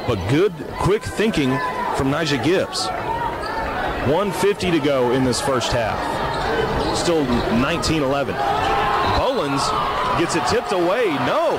but 0.07 0.17
good, 0.31 0.55
quick 0.79 1.03
thinking 1.03 1.51
from 1.95 2.11
Nija 2.11 2.43
Gibbs. 2.43 2.87
150 4.09 4.71
to 4.71 4.79
go 4.79 5.13
in 5.13 5.25
this 5.25 5.43
first 5.43 5.73
half. 5.73 6.97
Still 6.97 7.23
19 7.27 8.03
11. 8.03 8.35
Mullins 9.19 9.61
gets 10.19 10.37
it 10.37 10.47
tipped 10.47 10.73
away. 10.73 11.05
No. 11.27 11.59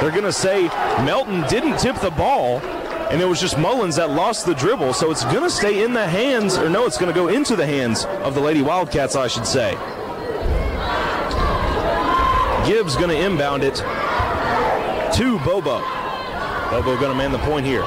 They're 0.00 0.10
going 0.10 0.24
to 0.24 0.32
say 0.32 0.62
Melton 1.04 1.44
didn't 1.46 1.78
tip 1.78 1.94
the 2.00 2.10
ball, 2.10 2.60
and 3.12 3.20
it 3.20 3.26
was 3.26 3.38
just 3.38 3.58
Mullins 3.58 3.96
that 3.96 4.08
lost 4.08 4.46
the 4.46 4.54
dribble. 4.54 4.94
So 4.94 5.10
it's 5.10 5.22
going 5.24 5.42
to 5.42 5.50
stay 5.50 5.84
in 5.84 5.92
the 5.92 6.08
hands, 6.08 6.56
or 6.56 6.70
no, 6.70 6.86
it's 6.86 6.96
going 6.96 7.12
to 7.12 7.14
go 7.14 7.28
into 7.28 7.54
the 7.54 7.66
hands 7.66 8.06
of 8.06 8.34
the 8.34 8.40
Lady 8.40 8.62
Wildcats, 8.62 9.16
I 9.16 9.28
should 9.28 9.46
say. 9.46 9.72
Gibbs 12.66 12.96
going 12.96 13.10
to 13.10 13.22
inbound 13.22 13.64
it 13.64 13.74
to 13.74 15.38
Bobo. 15.44 15.80
Bobo 16.70 16.98
going 16.98 17.10
to 17.10 17.14
man 17.14 17.32
the 17.32 17.38
point 17.40 17.66
here. 17.66 17.84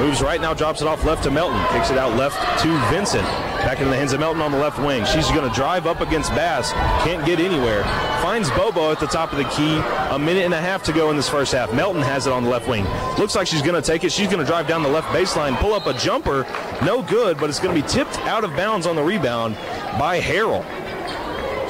Moves 0.00 0.20
right 0.20 0.40
now, 0.40 0.52
drops 0.52 0.82
it 0.82 0.88
off 0.88 1.04
left 1.04 1.22
to 1.22 1.30
Melton. 1.30 1.64
Kicks 1.68 1.90
it 1.90 1.98
out 1.98 2.16
left 2.16 2.36
to 2.62 2.90
Vincent. 2.90 3.53
Back 3.64 3.78
into 3.78 3.88
the 3.88 3.96
hands 3.96 4.12
of 4.12 4.20
Melton 4.20 4.42
on 4.42 4.52
the 4.52 4.58
left 4.58 4.78
wing. 4.78 5.06
She's 5.06 5.26
going 5.30 5.48
to 5.48 5.54
drive 5.54 5.86
up 5.86 6.02
against 6.02 6.30
Bass. 6.32 6.70
Can't 7.02 7.24
get 7.24 7.40
anywhere. 7.40 7.82
Finds 8.20 8.50
Bobo 8.50 8.92
at 8.92 9.00
the 9.00 9.06
top 9.06 9.32
of 9.32 9.38
the 9.38 9.44
key. 9.44 9.78
A 10.10 10.18
minute 10.18 10.44
and 10.44 10.52
a 10.52 10.60
half 10.60 10.82
to 10.82 10.92
go 10.92 11.08
in 11.08 11.16
this 11.16 11.30
first 11.30 11.52
half. 11.54 11.72
Melton 11.72 12.02
has 12.02 12.26
it 12.26 12.32
on 12.34 12.44
the 12.44 12.50
left 12.50 12.68
wing. 12.68 12.84
Looks 13.18 13.34
like 13.34 13.46
she's 13.46 13.62
going 13.62 13.74
to 13.74 13.80
take 13.80 14.04
it. 14.04 14.12
She's 14.12 14.26
going 14.26 14.40
to 14.40 14.44
drive 14.44 14.68
down 14.68 14.82
the 14.82 14.90
left 14.90 15.08
baseline, 15.08 15.56
pull 15.56 15.72
up 15.72 15.86
a 15.86 15.94
jumper. 15.94 16.46
No 16.84 17.02
good, 17.02 17.38
but 17.38 17.48
it's 17.48 17.58
going 17.58 17.74
to 17.74 17.80
be 17.80 17.88
tipped 17.88 18.18
out 18.26 18.44
of 18.44 18.50
bounds 18.54 18.86
on 18.86 18.96
the 18.96 19.02
rebound 19.02 19.54
by 19.98 20.20
Harrell. 20.20 20.62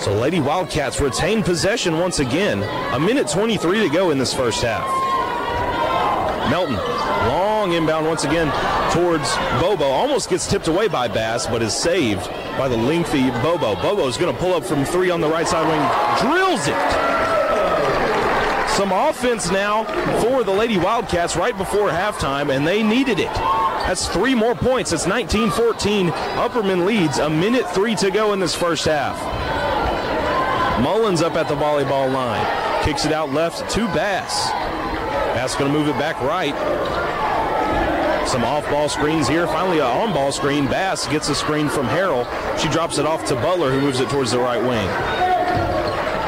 So 0.01 0.13
Lady 0.19 0.41
Wildcats 0.41 1.01
retain 1.01 1.45
possession 1.45 1.99
once 1.99 2.19
again. 2.19 2.63
A 2.93 2.99
minute 2.99 3.29
23 3.29 3.89
to 3.89 3.89
go 3.89 4.11
in 4.11 4.19
this 4.19 4.35
first 4.35 4.63
half. 4.63 5.04
Melton, 6.51 6.77
long 6.77 7.73
inbound 7.73 8.07
once 8.07 8.25
again 8.25 8.49
towards 8.93 9.35
Bobo. 9.61 9.85
Almost 9.85 10.29
gets 10.29 10.47
tipped 10.47 10.69
away 10.69 10.89
by 10.89 11.09
Bass, 11.09 11.47
but 11.47 11.63
is 11.63 11.75
saved 11.75 12.29
by 12.59 12.69
the 12.69 12.77
lengthy 12.77 13.31
Bobo. 13.31 13.75
Bobo 13.77 14.07
is 14.07 14.17
going 14.17 14.33
to 14.33 14.41
pull 14.41 14.55
up 14.55 14.65
from 14.65 14.85
three 14.85 15.11
on 15.11 15.21
the 15.21 15.29
right 15.29 15.47
side 15.47 15.67
wing, 15.67 16.31
drills 16.31 16.67
it. 16.69 17.15
Some 18.77 18.91
offense 18.91 19.51
now 19.51 19.85
for 20.21 20.43
the 20.43 20.51
Lady 20.51 20.77
Wildcats 20.77 21.37
right 21.37 21.57
before 21.57 21.91
halftime, 21.91 22.55
and 22.55 22.67
they 22.67 22.83
needed 22.83 23.21
it. 23.21 23.33
That's 23.87 24.09
three 24.09 24.35
more 24.35 24.55
points. 24.55 24.93
It's 24.93 25.07
19 25.07 25.51
14. 25.51 26.09
Upperman 26.09 26.85
leads. 26.85 27.19
A 27.19 27.31
minute 27.31 27.71
three 27.71 27.95
to 27.97 28.11
go 28.11 28.33
in 28.33 28.41
this 28.41 28.55
first 28.55 28.87
half. 28.87 29.21
Mullins 30.81 31.23
up 31.23 31.35
at 31.35 31.47
the 31.49 31.55
volleyball 31.55 32.13
line. 32.13 32.83
Kicks 32.83 33.05
it 33.05 33.13
out 33.13 33.33
left 33.33 33.71
to 33.71 33.87
Bass. 33.89 34.51
Bass 35.45 35.57
going 35.57 35.71
to 35.71 35.79
move 35.79 35.89
it 35.89 35.99
back 35.99 36.19
right. 36.23 36.55
Some 38.27 38.45
off-ball 38.45 38.89
screens 38.89 39.29
here. 39.29 39.47
Finally, 39.47 39.81
an 39.81 39.85
on-ball 39.85 40.33
screen. 40.33 40.65
Bass 40.65 41.07
gets 41.09 41.29
a 41.29 41.35
screen 41.35 41.69
from 41.69 41.85
Harrell. 41.85 42.25
She 42.59 42.71
drops 42.71 42.97
it 42.97 43.05
off 43.05 43.27
to 43.27 43.35
Butler, 43.35 43.71
who 43.71 43.83
moves 43.83 44.01
it 44.01 44.09
towards 44.09 44.31
the 44.31 44.39
right 44.39 44.63
wing. 44.63 44.89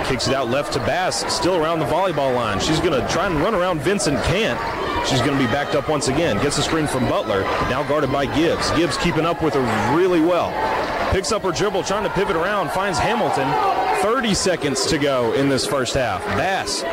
Kicks 0.07 0.29
it 0.29 0.35
out 0.35 0.51
left 0.51 0.75
to 0.75 0.81
Bass, 0.81 1.35
still 1.35 1.57
around 1.57 1.79
the 1.79 1.87
volleyball 1.87 2.35
line. 2.35 2.61
She's 2.61 2.79
going 2.79 2.93
to 2.93 3.09
try 3.09 3.27
and 3.27 3.37
run 3.37 3.55
around 3.55 3.81
Vincent. 3.81 4.23
Can't. 4.25 4.61
She's 5.09 5.21
going 5.21 5.33
to 5.33 5.43
be 5.43 5.51
backed 5.51 5.75
up 5.75 5.89
once 5.89 6.09
again. 6.09 6.37
Gets 6.43 6.59
a 6.59 6.63
screen 6.63 6.87
from 6.87 7.09
Butler. 7.09 7.41
Now 7.71 7.89
guarded 7.89 8.13
by 8.13 8.27
Gibbs. 8.27 8.71
Gibbs 8.73 8.99
keeping 8.99 9.25
up 9.25 9.43
with 9.43 9.55
her 9.55 9.97
really 9.97 10.21
well. 10.21 10.51
Picks 11.11 11.33
up 11.33 11.41
her 11.41 11.53
dribble, 11.53 11.85
trying 11.85 12.05
to 12.05 12.11
pivot 12.11 12.37
around. 12.37 12.71
Finds 12.71 12.99
Hamilton. 12.99 13.51
30 14.03 14.35
seconds 14.35 14.85
to 14.89 14.99
go 14.99 15.33
in 15.33 15.49
this 15.49 15.65
first 15.67 15.95
half. 15.95 16.23
Bass 16.37 16.85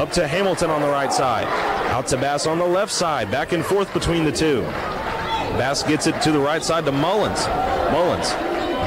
up 0.00 0.10
to 0.10 0.26
Hamilton 0.26 0.70
on 0.70 0.80
the 0.80 0.88
right 0.88 1.12
side. 1.12 1.46
Out 1.90 2.06
to 2.06 2.16
Bass 2.16 2.46
on 2.46 2.58
the 2.58 2.64
left 2.64 2.90
side. 2.90 3.30
Back 3.30 3.52
and 3.52 3.62
forth 3.62 3.92
between 3.92 4.24
the 4.24 4.32
two. 4.32 4.62
Bass 5.60 5.82
gets 5.82 6.06
it 6.06 6.18
to 6.22 6.32
the 6.32 6.38
right 6.38 6.62
side 6.62 6.86
to 6.86 6.92
Mullins. 6.92 7.46
Mullins 7.92 8.30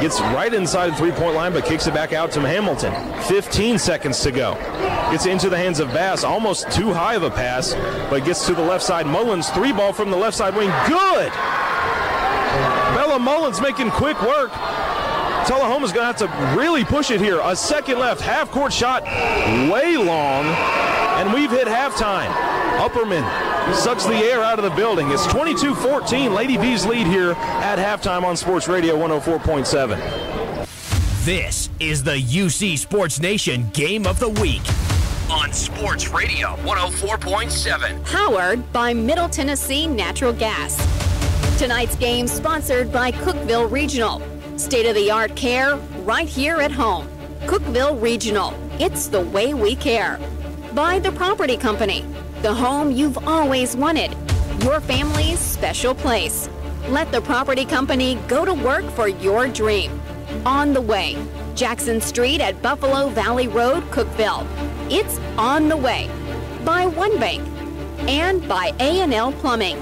gets 0.02 0.20
right 0.34 0.52
inside 0.52 0.90
the 0.92 0.96
three-point 0.96 1.36
line, 1.36 1.54
but 1.54 1.66
kicks 1.66 1.86
it 1.86 1.94
back 1.94 2.14
out 2.14 2.32
to 2.32 2.42
Hamilton. 2.42 2.92
15 3.26 3.78
seconds 3.78 4.22
to 4.22 4.32
go. 4.32 4.56
Gets 5.12 5.28
into 5.28 5.52
the 5.52 5.58
hands 5.58 5.80
of 5.80 5.90
Bass. 5.90 6.24
Almost 6.24 6.72
too 6.72 6.92
high 6.92 7.14
of 7.14 7.22
a 7.22 7.30
pass, 7.30 7.76
but 8.10 8.26
gets 8.26 8.48
to 8.48 8.56
the 8.56 8.64
left 8.64 8.84
side. 8.84 9.06
Mullins, 9.06 9.50
three 9.50 9.72
ball 9.72 9.94
from 9.94 10.10
the 10.10 10.18
left 10.18 10.36
side 10.36 10.56
wing. 10.56 10.72
Good! 10.88 11.32
Bella 12.96 13.20
Mullins 13.20 13.62
making 13.62 13.92
quick 13.92 14.20
work. 14.24 14.50
Tullahoma's 15.46 15.92
going 15.92 16.02
to 16.02 16.06
have 16.06 16.18
to 16.18 16.58
really 16.58 16.86
push 16.86 17.12
it 17.12 17.20
here. 17.20 17.40
A 17.44 17.56
second 17.56 18.00
left, 18.00 18.22
half 18.22 18.50
court 18.50 18.72
shot, 18.72 19.04
way 19.04 19.98
long, 19.98 20.46
and 21.24 21.34
we've 21.34 21.52
hit 21.52 21.68
halftime. 21.68 22.30
Upperman 22.80 23.24
sucks 23.76 24.06
the 24.06 24.16
air 24.16 24.44
out 24.44 24.60
of 24.60 24.66
the 24.66 24.76
building. 24.76 25.10
It's 25.10 25.26
22 25.28 25.74
14. 25.74 26.34
Lady 26.34 26.58
Bees 26.58 26.86
lead 26.86 27.08
here 27.08 27.32
at 27.32 27.80
halftime 27.80 28.24
on 28.24 28.36
Sports 28.36 28.68
Radio 28.68 28.98
104.7. 28.98 30.66
This 31.24 31.70
is 31.80 32.04
the 32.04 32.18
UC 32.18 32.78
Sports 32.78 33.22
Nation 33.22 33.70
Game 33.70 34.06
of 34.06 34.20
the 34.20 34.28
Week 34.28 34.62
on 35.32 35.54
Sports 35.54 36.10
Radio 36.10 36.58
104.7. 36.58 38.04
Powered 38.06 38.74
by 38.74 38.94
Middle 38.94 39.30
Tennessee 39.30 39.88
Natural 39.88 40.34
Gas. 40.34 40.78
Tonight's 41.58 41.96
game 41.96 42.28
sponsored 42.28 42.92
by 42.92 43.14
Cookeville 43.14 43.72
Regional. 43.72 44.22
State 44.58 44.86
of 44.86 44.96
the 44.96 45.10
art 45.10 45.34
care 45.38 45.78
right 46.04 46.28
here 46.28 46.60
at 46.60 46.72
home. 46.72 47.08
Cookeville 47.46 48.02
Regional. 48.02 48.54
It's 48.80 49.08
the 49.08 49.22
way 49.22 49.54
we 49.54 49.78
care. 49.78 50.20
By 50.74 50.98
the 50.98 51.12
property 51.12 51.56
company. 51.56 52.04
The 52.42 52.52
home 52.52 52.92
you've 52.92 53.28
always 53.28 53.76
wanted. 53.76 54.18
Your 54.64 54.80
family's 54.80 55.38
special 55.38 55.94
place. 55.94 56.50
Let 56.90 57.12
the 57.12 57.22
property 57.22 57.64
company 57.64 58.16
go 58.28 58.44
to 58.44 58.56
work 58.56 58.84
for 58.92 59.08
your 59.08 59.48
dream. 59.48 60.02
On 60.48 60.74
the 60.74 60.82
way. 60.82 61.16
Jackson 61.54 62.02
Street 62.02 62.42
at 62.42 62.60
Buffalo 62.64 63.10
Valley 63.10 63.48
Road, 63.48 63.84
Cookeville. 63.92 64.48
It's 64.92 65.20
on 65.38 65.70
the 65.70 65.78
way. 65.78 66.10
By 66.66 66.88
One 66.88 67.20
Bank. 67.20 67.48
And 68.10 68.48
by 68.48 68.74
A&L 68.80 69.32
Plumbing. 69.34 69.78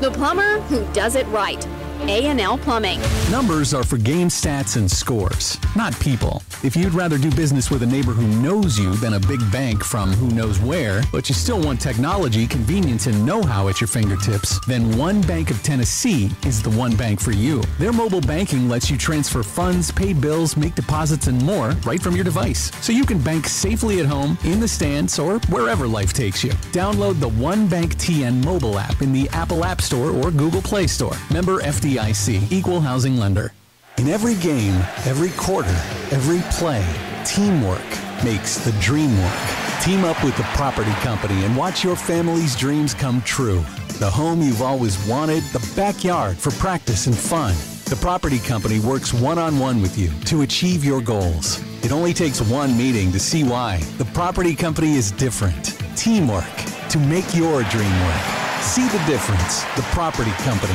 The 0.00 0.12
plumber 0.12 0.60
who 0.68 0.84
does 0.92 1.16
it 1.16 1.26
right. 1.26 1.66
A&L 2.02 2.58
Plumbing. 2.58 3.00
Numbers 3.30 3.74
are 3.74 3.84
for 3.84 3.96
game 3.96 4.28
stats 4.28 4.76
and 4.76 4.90
scores, 4.90 5.58
not 5.74 5.98
people. 6.00 6.42
If 6.62 6.76
you'd 6.76 6.94
rather 6.94 7.18
do 7.18 7.30
business 7.30 7.70
with 7.70 7.82
a 7.82 7.86
neighbor 7.86 8.12
who 8.12 8.26
knows 8.42 8.78
you 8.78 8.94
than 8.96 9.14
a 9.14 9.20
big 9.20 9.40
bank 9.50 9.82
from 9.82 10.12
who 10.12 10.28
knows 10.34 10.60
where, 10.60 11.02
but 11.12 11.28
you 11.28 11.34
still 11.34 11.60
want 11.60 11.80
technology, 11.80 12.46
convenience, 12.46 13.06
and 13.06 13.24
know-how 13.24 13.68
at 13.68 13.80
your 13.80 13.88
fingertips, 13.88 14.64
then 14.66 14.96
One 14.96 15.20
Bank 15.22 15.50
of 15.50 15.62
Tennessee 15.62 16.30
is 16.44 16.62
the 16.62 16.70
one 16.70 16.94
bank 16.96 17.20
for 17.20 17.32
you. 17.32 17.62
Their 17.78 17.92
mobile 17.92 18.20
banking 18.20 18.68
lets 18.68 18.90
you 18.90 18.96
transfer 18.96 19.42
funds, 19.42 19.90
pay 19.90 20.12
bills, 20.12 20.56
make 20.56 20.74
deposits, 20.74 21.26
and 21.26 21.42
more 21.42 21.70
right 21.84 22.00
from 22.00 22.14
your 22.14 22.24
device. 22.24 22.70
So 22.84 22.92
you 22.92 23.04
can 23.04 23.18
bank 23.18 23.46
safely 23.46 24.00
at 24.00 24.06
home, 24.06 24.38
in 24.44 24.60
the 24.60 24.68
stands, 24.68 25.18
or 25.18 25.38
wherever 25.48 25.86
life 25.86 26.12
takes 26.12 26.44
you. 26.44 26.52
Download 26.72 27.18
the 27.20 27.28
One 27.28 27.66
Bank 27.66 27.96
TN 27.96 28.44
mobile 28.44 28.78
app 28.78 29.02
in 29.02 29.12
the 29.12 29.28
Apple 29.30 29.64
App 29.64 29.80
Store 29.80 30.10
or 30.10 30.30
Google 30.30 30.62
Play 30.62 30.86
Store. 30.86 31.16
Member 31.32 31.60
FDIC, 31.86 32.50
Equal 32.50 32.80
Housing 32.80 33.16
Lender. 33.16 33.52
In 33.98 34.08
every 34.08 34.34
game, 34.34 34.74
every 35.04 35.30
quarter, 35.36 35.70
every 36.10 36.40
play, 36.50 36.84
teamwork 37.24 37.86
makes 38.24 38.58
the 38.58 38.72
dream 38.80 39.16
work. 39.22 39.82
Team 39.82 40.04
up 40.04 40.22
with 40.24 40.36
the 40.36 40.42
property 40.54 40.90
company 41.02 41.44
and 41.44 41.56
watch 41.56 41.84
your 41.84 41.94
family's 41.94 42.56
dreams 42.56 42.92
come 42.92 43.22
true. 43.22 43.60
The 44.00 44.10
home 44.10 44.42
you've 44.42 44.62
always 44.62 44.98
wanted, 45.06 45.44
the 45.44 45.72
backyard 45.76 46.36
for 46.36 46.50
practice 46.52 47.06
and 47.06 47.16
fun. 47.16 47.54
The 47.84 47.96
property 48.00 48.40
company 48.40 48.80
works 48.80 49.14
one 49.14 49.38
on 49.38 49.58
one 49.58 49.80
with 49.80 49.96
you 49.96 50.10
to 50.24 50.42
achieve 50.42 50.84
your 50.84 51.00
goals. 51.00 51.62
It 51.84 51.92
only 51.92 52.12
takes 52.12 52.40
one 52.40 52.76
meeting 52.76 53.12
to 53.12 53.20
see 53.20 53.44
why. 53.44 53.78
The 53.98 54.06
property 54.06 54.56
company 54.56 54.96
is 54.96 55.12
different. 55.12 55.78
Teamwork 55.96 56.52
to 56.90 56.98
make 56.98 57.32
your 57.32 57.62
dream 57.64 58.00
work. 58.04 58.36
See 58.60 58.88
the 58.88 59.02
difference. 59.06 59.62
The 59.76 59.82
Property 59.92 60.32
Company, 60.42 60.74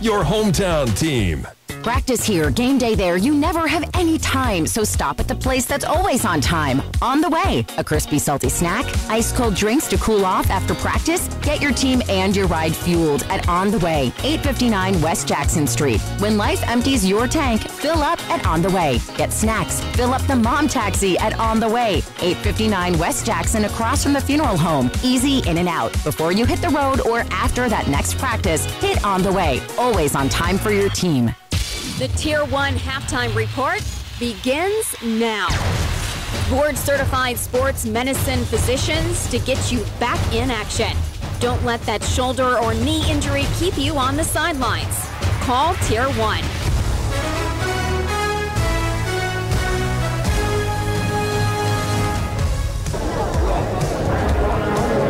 your 0.00 0.24
hometown 0.24 0.86
team. 0.98 1.46
Practice 1.86 2.26
here, 2.26 2.50
game 2.50 2.78
day 2.78 2.96
there. 2.96 3.16
You 3.16 3.32
never 3.32 3.68
have 3.68 3.88
any 3.94 4.18
time, 4.18 4.66
so 4.66 4.82
stop 4.82 5.20
at 5.20 5.28
the 5.28 5.36
place 5.36 5.66
that's 5.66 5.84
always 5.84 6.24
on 6.24 6.40
time. 6.40 6.82
On 7.00 7.20
the 7.20 7.30
way, 7.30 7.64
a 7.78 7.84
crispy, 7.84 8.18
salty 8.18 8.48
snack, 8.48 8.84
ice 9.08 9.32
cold 9.32 9.54
drinks 9.54 9.86
to 9.90 9.96
cool 9.98 10.26
off 10.26 10.50
after 10.50 10.74
practice. 10.74 11.28
Get 11.42 11.62
your 11.62 11.72
team 11.72 12.02
and 12.08 12.34
your 12.34 12.48
ride 12.48 12.74
fueled 12.74 13.22
at 13.30 13.48
On 13.48 13.70
the 13.70 13.78
Way, 13.78 14.12
859 14.24 15.00
West 15.00 15.28
Jackson 15.28 15.64
Street. 15.64 16.00
When 16.18 16.36
life 16.36 16.60
empties 16.66 17.06
your 17.06 17.28
tank, 17.28 17.62
fill 17.62 18.02
up 18.02 18.18
at 18.30 18.44
On 18.44 18.62
the 18.62 18.70
Way. 18.70 18.98
Get 19.16 19.32
snacks, 19.32 19.80
fill 19.94 20.12
up 20.12 20.26
the 20.26 20.34
mom 20.34 20.66
taxi 20.66 21.16
at 21.18 21.38
On 21.38 21.60
the 21.60 21.68
Way, 21.68 21.98
859 22.18 22.98
West 22.98 23.24
Jackson 23.24 23.64
across 23.64 24.02
from 24.02 24.12
the 24.12 24.20
funeral 24.20 24.56
home. 24.56 24.90
Easy 25.04 25.38
in 25.48 25.58
and 25.58 25.68
out. 25.68 25.92
Before 26.02 26.32
you 26.32 26.46
hit 26.46 26.60
the 26.60 26.70
road 26.70 27.00
or 27.02 27.20
after 27.30 27.68
that 27.68 27.86
next 27.86 28.18
practice, 28.18 28.64
hit 28.80 29.04
On 29.04 29.22
the 29.22 29.32
Way. 29.32 29.60
Always 29.78 30.16
on 30.16 30.28
time 30.28 30.58
for 30.58 30.72
your 30.72 30.88
team. 30.88 31.32
The 31.98 32.08
Tier 32.08 32.44
1 32.44 32.74
halftime 32.74 33.34
report 33.34 33.82
begins 34.18 34.94
now. 35.02 35.48
Board 36.50 36.76
certified 36.76 37.38
sports 37.38 37.86
medicine 37.86 38.44
physicians 38.44 39.26
to 39.30 39.38
get 39.38 39.72
you 39.72 39.82
back 39.98 40.20
in 40.34 40.50
action. 40.50 40.94
Don't 41.40 41.64
let 41.64 41.80
that 41.82 42.02
shoulder 42.02 42.58
or 42.58 42.74
knee 42.74 43.10
injury 43.10 43.46
keep 43.58 43.78
you 43.78 43.96
on 43.96 44.14
the 44.14 44.24
sidelines. 44.24 45.08
Call 45.40 45.74
Tier 45.86 46.04
1. 46.04 46.65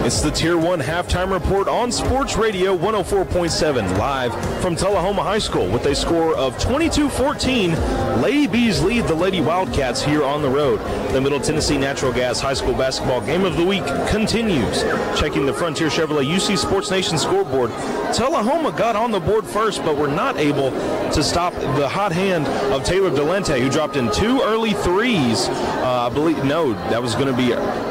It's 0.06 0.20
the 0.20 0.30
Tier 0.30 0.56
1 0.56 0.78
halftime 0.78 1.32
report 1.32 1.66
on 1.66 1.90
Sports 1.90 2.36
Radio 2.36 2.78
104.7 2.78 3.98
live 3.98 4.32
from 4.62 4.76
Tullahoma 4.76 5.24
High 5.24 5.40
School 5.40 5.66
with 5.66 5.84
a 5.86 5.96
score 5.96 6.32
of 6.36 6.56
22-14. 6.58 8.22
Lady 8.22 8.46
Bees 8.46 8.80
lead 8.80 9.06
the 9.06 9.16
Lady 9.16 9.40
Wildcats 9.40 10.00
here 10.00 10.22
on 10.22 10.42
the 10.42 10.48
road. 10.48 10.78
The 11.12 11.20
Middle 11.20 11.40
Tennessee 11.40 11.76
Natural 11.76 12.12
Gas 12.12 12.38
High 12.38 12.54
School 12.54 12.74
basketball 12.74 13.20
game 13.20 13.44
of 13.44 13.56
the 13.56 13.64
week 13.64 13.84
continues. 14.06 14.84
Checking 15.18 15.44
the 15.44 15.52
Frontier 15.52 15.88
Chevrolet 15.88 16.32
UC 16.32 16.56
Sports 16.56 16.92
Nation 16.92 17.18
scoreboard, 17.18 17.70
Tullahoma 18.14 18.70
got 18.70 18.94
on 18.94 19.10
the 19.10 19.18
board 19.18 19.44
first, 19.44 19.82
but 19.82 19.96
were 19.96 20.06
not 20.06 20.36
able 20.36 20.70
to 21.10 21.20
stop 21.20 21.52
the 21.52 21.88
hot 21.88 22.12
hand 22.12 22.46
of 22.72 22.84
Taylor 22.84 23.10
Delente, 23.10 23.60
who 23.60 23.68
dropped 23.68 23.96
in 23.96 24.12
two 24.12 24.40
early 24.42 24.72
threes. 24.72 25.48
Uh, 25.48 26.08
I 26.08 26.14
believe 26.14 26.44
no, 26.44 26.74
that 26.90 27.02
was 27.02 27.16
going 27.16 27.26
to 27.26 27.36
be 27.36 27.48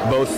both. 0.08 0.34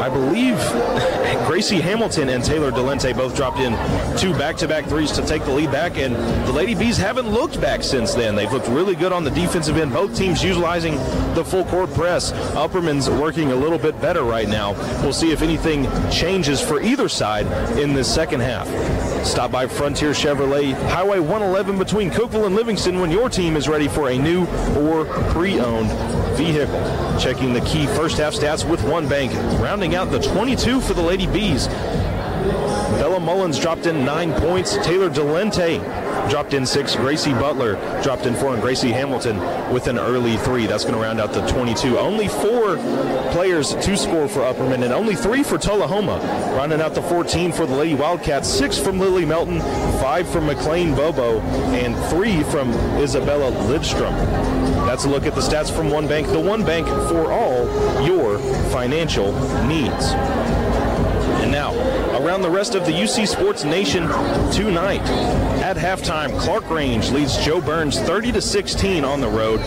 I 0.00 0.08
believe 0.08 0.56
Gracie 1.46 1.80
Hamilton 1.80 2.28
and 2.28 2.44
Taylor 2.44 2.70
Delente 2.70 3.16
both 3.16 3.34
dropped 3.36 3.58
in 3.58 3.72
two 4.18 4.32
back-to-back 4.34 4.86
threes 4.86 5.12
to 5.12 5.26
take 5.26 5.44
the 5.44 5.52
lead 5.52 5.70
back, 5.70 5.96
and 5.96 6.14
the 6.46 6.52
Lady 6.52 6.74
Bees 6.74 6.96
haven't 6.96 7.28
looked 7.28 7.60
back 7.60 7.82
since 7.82 8.14
then. 8.14 8.34
They've 8.34 8.52
looked 8.52 8.68
really 8.68 8.94
good 8.94 9.12
on 9.12 9.24
the 9.24 9.30
defensive 9.30 9.76
end. 9.76 9.92
Both 9.92 10.16
teams 10.16 10.42
utilizing 10.42 10.94
the 11.34 11.44
full 11.44 11.64
court 11.64 11.92
press. 11.94 12.32
Upperman's 12.54 13.08
working 13.08 13.52
a 13.52 13.56
little 13.56 13.78
bit 13.78 14.00
better 14.00 14.22
right 14.22 14.48
now. 14.48 14.72
We'll 15.02 15.12
see 15.12 15.32
if 15.32 15.42
anything 15.42 15.84
changes 16.10 16.60
for 16.60 16.80
either 16.80 17.08
side 17.08 17.46
in 17.78 17.94
the 17.94 18.04
second 18.04 18.40
half. 18.40 18.68
Stop 19.24 19.52
by 19.52 19.66
Frontier 19.66 20.12
Chevrolet, 20.12 20.72
Highway 20.88 21.20
111 21.20 21.78
between 21.78 22.10
Cookeville 22.10 22.46
and 22.46 22.54
Livingston 22.54 23.00
when 23.00 23.10
your 23.10 23.28
team 23.28 23.56
is 23.56 23.68
ready 23.68 23.88
for 23.88 24.10
a 24.10 24.18
new 24.18 24.46
or 24.78 25.04
pre-owned 25.32 25.90
vehicle. 26.36 26.80
Checking 27.18 27.52
the 27.52 27.60
key 27.60 27.86
first 27.86 28.16
half 28.16 28.32
stats 28.32 28.68
with 28.68 28.82
one 28.82 29.06
bank, 29.06 29.32
rounding 29.60 29.94
out 29.94 30.10
the 30.10 30.20
22 30.20 30.80
for 30.80 30.94
the 30.94 31.02
Lady 31.10 31.26
Bees. 31.26 31.66
Bella 31.66 33.18
Mullins 33.18 33.58
dropped 33.58 33.86
in 33.86 34.04
nine 34.04 34.32
points. 34.34 34.76
Taylor 34.76 35.10
Delente 35.10 35.80
dropped 36.30 36.54
in 36.54 36.64
six. 36.64 36.94
Gracie 36.94 37.32
Butler 37.32 37.74
dropped 38.00 38.26
in 38.26 38.34
four, 38.36 38.52
and 38.52 38.62
Gracie 38.62 38.92
Hamilton 38.92 39.36
with 39.72 39.88
an 39.88 39.98
early 39.98 40.36
three. 40.36 40.66
That's 40.66 40.84
going 40.84 40.94
to 40.94 41.00
round 41.00 41.20
out 41.20 41.32
the 41.32 41.44
22. 41.48 41.98
Only 41.98 42.28
four 42.28 42.76
players 43.32 43.74
to 43.74 43.96
score 43.96 44.28
for 44.28 44.42
Upperman, 44.42 44.84
and 44.84 44.92
only 44.92 45.16
three 45.16 45.42
for 45.42 45.58
Tullahoma. 45.58 46.18
Rounding 46.56 46.80
out 46.80 46.94
the 46.94 47.02
14 47.02 47.50
for 47.50 47.66
the 47.66 47.74
Lady 47.74 47.94
Wildcats, 47.94 48.48
six 48.48 48.78
from 48.78 49.00
Lily 49.00 49.24
Melton, 49.24 49.58
five 50.00 50.28
from 50.28 50.46
McLean 50.46 50.94
Bobo, 50.94 51.40
and 51.72 51.96
three 52.08 52.44
from 52.44 52.70
Isabella 53.00 53.50
Lidstrom. 53.66 54.14
That's 54.86 55.06
a 55.06 55.08
look 55.08 55.26
at 55.26 55.34
the 55.34 55.40
stats 55.40 55.74
from 55.74 55.90
One 55.90 56.06
Bank, 56.06 56.28
the 56.28 56.38
One 56.38 56.64
Bank 56.64 56.86
for 56.86 57.32
all 57.32 57.66
your 58.06 58.38
financial 58.70 59.32
needs. 59.66 60.14
Now, 61.50 61.74
around 62.16 62.42
the 62.42 62.50
rest 62.50 62.76
of 62.76 62.86
the 62.86 62.92
UC 62.92 63.26
Sports 63.26 63.64
Nation 63.64 64.02
tonight. 64.52 65.02
At 65.60 65.76
halftime, 65.76 66.30
Clarkrange 66.38 67.10
leads 67.10 67.44
Jo 67.44 67.60
Byrns 67.60 67.98
30 68.06 68.32
to 68.32 68.40
16 68.40 69.04
on 69.04 69.20
the 69.20 69.28
road, 69.28 69.58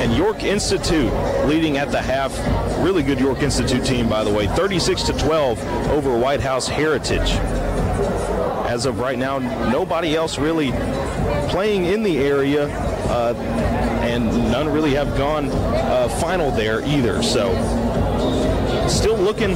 and 0.00 0.16
York 0.16 0.42
Institute 0.42 1.12
leading 1.46 1.78
at 1.78 1.92
the 1.92 2.02
half. 2.02 2.36
Really 2.84 3.04
good 3.04 3.20
York 3.20 3.42
Institute 3.42 3.84
team, 3.84 4.08
by 4.08 4.24
the 4.24 4.32
way, 4.32 4.48
36 4.48 5.02
to 5.04 5.12
12 5.12 5.64
over 5.90 6.18
White 6.18 6.40
House 6.40 6.66
Heritage. 6.66 7.30
As 8.66 8.84
of 8.84 8.98
right 8.98 9.18
now, 9.18 9.38
nobody 9.38 10.16
else 10.16 10.38
really 10.38 10.72
playing 11.50 11.84
in 11.84 12.02
the 12.02 12.18
area, 12.18 12.68
uh, 13.08 13.34
and 14.02 14.26
none 14.50 14.72
really 14.72 14.94
have 14.94 15.16
gone 15.16 15.50
uh, 15.50 16.08
final 16.20 16.50
there 16.50 16.84
either. 16.84 17.22
So 17.22 17.52
still 18.88 19.16
looking 19.16 19.50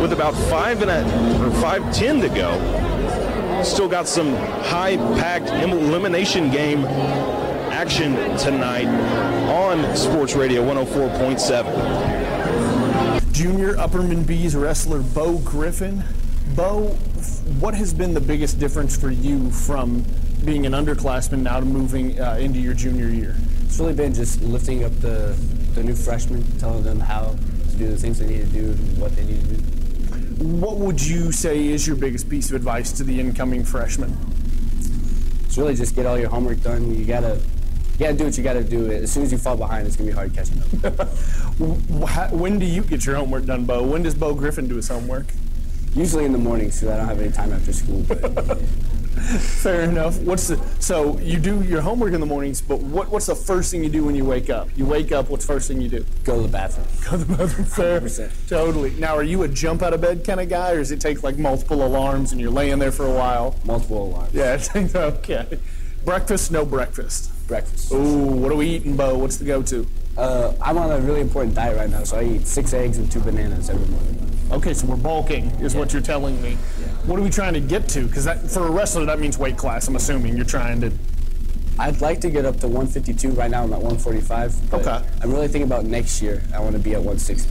with 0.00 0.12
about 0.12 0.34
five 0.48 0.82
and 0.82 0.90
a 0.90 1.44
or 1.44 1.50
five 1.60 1.94
ten 1.94 2.20
to 2.20 2.28
go. 2.28 2.52
Still 3.62 3.88
got 3.88 4.06
some 4.06 4.34
high 4.64 4.96
packed 5.18 5.48
elimination 5.48 6.50
game 6.50 6.84
action 6.84 8.14
tonight 8.38 8.86
on 9.48 9.96
Sports 9.96 10.34
Radio 10.34 10.62
104.7. 10.62 13.32
Junior 13.32 13.74
Upperman 13.74 14.26
Bees 14.26 14.56
wrestler 14.56 15.00
Bo 15.00 15.38
Griffin. 15.38 16.02
Bo, 16.54 16.88
what 17.60 17.74
has 17.74 17.92
been 17.92 18.14
the 18.14 18.20
biggest 18.20 18.58
difference 18.58 18.96
for 18.96 19.10
you 19.10 19.50
from 19.50 20.04
being 20.44 20.64
an 20.64 20.72
underclassman 20.72 21.42
now 21.42 21.60
to 21.60 21.66
moving 21.66 22.18
uh, 22.20 22.36
into 22.40 22.60
your 22.60 22.74
junior 22.74 23.08
year? 23.08 23.36
It's 23.64 23.78
really 23.78 23.94
been 23.94 24.14
just 24.14 24.40
lifting 24.40 24.84
up 24.84 24.92
the, 25.00 25.36
the 25.74 25.82
new 25.82 25.94
freshmen, 25.94 26.44
telling 26.58 26.82
them 26.82 27.00
how 27.00 27.36
to 27.76 27.84
do 27.84 27.90
the 27.90 27.96
things 27.96 28.18
they 28.18 28.26
need 28.26 28.40
to 28.40 28.46
do, 28.46 28.64
and 28.64 28.98
what 28.98 29.14
they 29.16 29.24
need 29.24 29.40
to 29.40 29.46
do. 29.46 30.44
What 30.44 30.76
would 30.76 31.04
you 31.04 31.32
say 31.32 31.66
is 31.68 31.86
your 31.86 31.96
biggest 31.96 32.28
piece 32.28 32.50
of 32.50 32.56
advice 32.56 32.92
to 32.92 33.04
the 33.04 33.18
incoming 33.18 33.64
freshmen? 33.64 34.16
It's 35.44 35.56
really 35.56 35.74
just 35.74 35.94
get 35.94 36.06
all 36.06 36.18
your 36.18 36.28
homework 36.28 36.62
done. 36.62 36.94
You 36.94 37.04
gotta, 37.04 37.36
you 37.36 37.98
gotta 37.98 38.14
do 38.14 38.24
what 38.24 38.36
you 38.36 38.44
gotta 38.44 38.64
do. 38.64 38.90
As 38.90 39.12
soon 39.12 39.22
as 39.22 39.32
you 39.32 39.38
fall 39.38 39.56
behind, 39.56 39.86
it's 39.86 39.96
gonna 39.96 40.10
be 40.10 40.14
hard 40.14 40.34
catching 40.34 40.60
up. 40.84 41.08
when 42.32 42.58
do 42.58 42.66
you 42.66 42.82
get 42.82 43.06
your 43.06 43.16
homework 43.16 43.46
done, 43.46 43.64
Bo? 43.64 43.82
When 43.82 44.02
does 44.02 44.14
Bo 44.14 44.34
Griffin 44.34 44.68
do 44.68 44.76
his 44.76 44.88
homework? 44.88 45.26
Usually 45.94 46.26
in 46.26 46.32
the 46.32 46.38
mornings, 46.38 46.78
so 46.78 46.92
I 46.92 46.98
don't 46.98 47.08
have 47.08 47.20
any 47.20 47.32
time 47.32 47.52
after 47.52 47.72
school. 47.72 48.04
But 48.06 48.20
Fair 49.62 49.82
enough. 49.82 50.18
What's 50.20 50.48
the 50.48 50.56
so 50.78 51.18
you 51.18 51.38
do 51.38 51.62
your 51.64 51.80
homework 51.80 52.12
in 52.12 52.20
the 52.20 52.26
mornings, 52.26 52.60
but 52.60 52.80
what, 52.80 53.08
what's 53.10 53.26
the 53.26 53.34
first 53.34 53.70
thing 53.70 53.82
you 53.82 53.88
do 53.90 54.04
when 54.04 54.14
you 54.14 54.24
wake 54.24 54.50
up? 54.50 54.68
You 54.76 54.84
wake 54.86 55.10
up. 55.10 55.30
What's 55.30 55.46
the 55.46 55.52
first 55.54 55.68
thing 55.68 55.80
you 55.80 55.88
do? 55.88 56.04
Go 56.24 56.36
to 56.36 56.42
the 56.42 56.48
bathroom. 56.48 56.86
Go 57.04 57.10
to 57.12 57.24
the 57.24 57.36
bathroom. 57.36 57.66
Fair. 57.66 58.00
100%. 58.00 58.48
Totally. 58.48 58.90
Now, 58.90 59.16
are 59.16 59.22
you 59.22 59.42
a 59.42 59.48
jump 59.48 59.82
out 59.82 59.94
of 59.94 60.00
bed 60.00 60.22
kind 60.24 60.38
of 60.40 60.48
guy, 60.48 60.72
or 60.72 60.78
does 60.78 60.90
it 60.90 61.00
take 61.00 61.22
like 61.22 61.38
multiple 61.38 61.84
alarms 61.86 62.32
and 62.32 62.40
you're 62.40 62.50
laying 62.50 62.78
there 62.78 62.92
for 62.92 63.06
a 63.06 63.12
while? 63.12 63.56
Multiple 63.64 64.08
alarms. 64.08 64.34
Yeah. 64.34 64.54
It 64.54 64.62
takes, 64.62 64.94
okay. 64.94 65.58
Breakfast? 66.04 66.52
No 66.52 66.64
breakfast. 66.64 67.30
Breakfast. 67.48 67.92
Ooh, 67.92 68.18
what 68.26 68.52
are 68.52 68.56
we 68.56 68.68
eating, 68.68 68.96
Bo? 68.96 69.16
What's 69.18 69.38
the 69.38 69.44
go-to? 69.44 69.86
Uh, 70.16 70.52
I'm 70.62 70.78
on 70.78 70.90
a 70.92 70.98
really 71.00 71.20
important 71.20 71.54
diet 71.54 71.76
right 71.76 71.90
now, 71.90 72.04
so 72.04 72.18
I 72.18 72.24
eat 72.24 72.46
six 72.46 72.72
eggs 72.72 72.98
and 72.98 73.10
two 73.10 73.20
bananas 73.20 73.68
every 73.70 73.86
morning. 73.88 74.12
Okay, 74.52 74.72
so 74.72 74.86
we're 74.86 74.96
bulking, 74.96 75.46
is 75.60 75.74
Yeah. 75.74 75.80
what 75.80 75.92
you're 75.92 76.00
telling 76.02 76.40
me. 76.40 76.56
What 77.06 77.20
are 77.20 77.22
we 77.22 77.30
trying 77.30 77.54
to 77.54 77.60
get 77.60 77.88
to? 77.90 78.04
Because 78.06 78.26
for 78.52 78.66
a 78.66 78.70
wrestler, 78.70 79.04
that 79.04 79.20
means 79.20 79.38
weight 79.38 79.56
class. 79.56 79.86
I'm 79.86 79.94
assuming 79.94 80.36
you're 80.36 80.44
trying 80.44 80.80
to. 80.80 80.92
I'd 81.78 82.00
like 82.00 82.20
to 82.22 82.30
get 82.30 82.44
up 82.44 82.58
to 82.60 82.66
152. 82.66 83.30
Right 83.30 83.50
now 83.50 83.62
I'm 83.62 83.72
at 83.72 83.80
145. 83.80 84.70
But 84.70 84.80
Okay. 84.86 85.06
I'm 85.22 85.30
really 85.32 85.46
thinking 85.46 85.68
about 85.70 85.84
next 85.84 86.20
year. 86.20 86.42
I 86.52 86.58
want 86.58 86.72
to 86.72 86.80
be 86.80 86.94
at 86.94 86.98
160. 86.98 87.48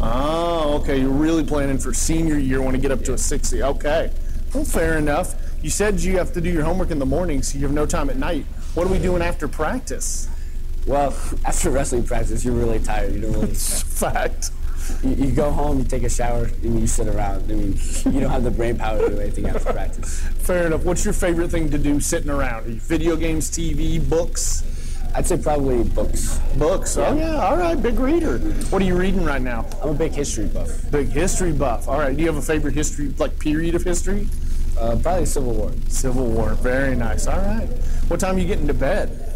Oh, 0.00 0.80
okay. 0.80 0.98
You're 1.00 1.10
really 1.10 1.44
planning 1.44 1.78
for 1.78 1.94
senior 1.94 2.38
year. 2.38 2.60
Want 2.60 2.74
to 2.74 2.82
get 2.82 2.90
up 2.90 3.04
to 3.04 3.12
a 3.14 3.18
60. 3.18 3.62
Okay. 3.62 4.10
Well, 4.52 4.64
fair 4.64 4.98
enough. 4.98 5.34
You 5.62 5.70
said 5.70 6.00
you 6.00 6.18
have 6.18 6.32
to 6.32 6.40
do 6.40 6.50
your 6.50 6.64
homework 6.64 6.90
in 6.90 6.98
the 6.98 7.06
morning, 7.06 7.42
so 7.42 7.56
you 7.58 7.64
have 7.66 7.74
no 7.74 7.86
time 7.86 8.10
at 8.10 8.16
night. 8.16 8.46
What 8.74 8.86
are 8.86 8.90
we 8.90 8.98
doing 8.98 9.22
after 9.22 9.46
practice? 9.46 10.28
Well, 10.86 11.14
after 11.44 11.70
wrestling 11.70 12.04
practice, 12.04 12.44
you're 12.44 12.54
really 12.54 12.80
tired. 12.80 13.14
You 13.14 13.20
don't 13.20 13.32
really. 13.32 13.54
Fact. 13.54 14.50
You, 15.02 15.26
you 15.26 15.32
go 15.32 15.50
home, 15.50 15.78
you 15.78 15.84
take 15.84 16.02
a 16.02 16.08
shower, 16.08 16.44
and 16.62 16.80
you 16.80 16.86
sit 16.86 17.08
around. 17.08 17.50
I 17.50 17.54
mean, 17.54 17.78
you 18.06 18.20
don't 18.20 18.30
have 18.30 18.44
the 18.44 18.50
brain 18.50 18.76
power 18.76 18.98
to 18.98 19.08
do 19.14 19.20
anything 19.20 19.46
after 19.46 19.72
practice. 19.72 20.20
Fair 20.20 20.66
enough. 20.66 20.84
What's 20.84 21.04
your 21.04 21.14
favorite 21.14 21.50
thing 21.50 21.70
to 21.70 21.78
do 21.78 22.00
sitting 22.00 22.30
around? 22.30 22.66
Are 22.66 22.70
you 22.70 22.80
video 22.80 23.16
games, 23.16 23.50
TV, 23.50 24.06
books? 24.08 24.64
I'd 25.14 25.26
say 25.26 25.36
probably 25.38 25.84
books. 25.84 26.38
Books. 26.56 26.96
Oh 26.96 27.16
yeah. 27.16 27.36
All 27.36 27.56
right. 27.56 27.80
Big 27.80 27.98
reader. 27.98 28.38
What 28.70 28.82
are 28.82 28.84
you 28.84 28.96
reading 28.96 29.24
right 29.24 29.42
now? 29.42 29.66
I'm 29.82 29.90
a 29.90 29.94
big 29.94 30.12
history 30.12 30.46
buff. 30.46 30.70
Big 30.90 31.08
history 31.08 31.52
buff. 31.52 31.88
All 31.88 31.98
right. 31.98 32.14
Do 32.14 32.22
you 32.22 32.28
have 32.28 32.36
a 32.36 32.42
favorite 32.42 32.74
history, 32.74 33.08
like 33.18 33.38
period 33.38 33.74
of 33.74 33.82
history? 33.82 34.28
Uh, 34.78 34.96
probably 35.02 35.26
Civil 35.26 35.54
War. 35.54 35.72
Civil 35.88 36.26
War. 36.26 36.54
Very 36.54 36.94
nice. 36.94 37.26
All 37.26 37.38
right. 37.38 37.66
What 38.08 38.20
time 38.20 38.36
are 38.36 38.38
you 38.38 38.46
getting 38.46 38.68
to 38.68 38.74
bed? 38.74 39.27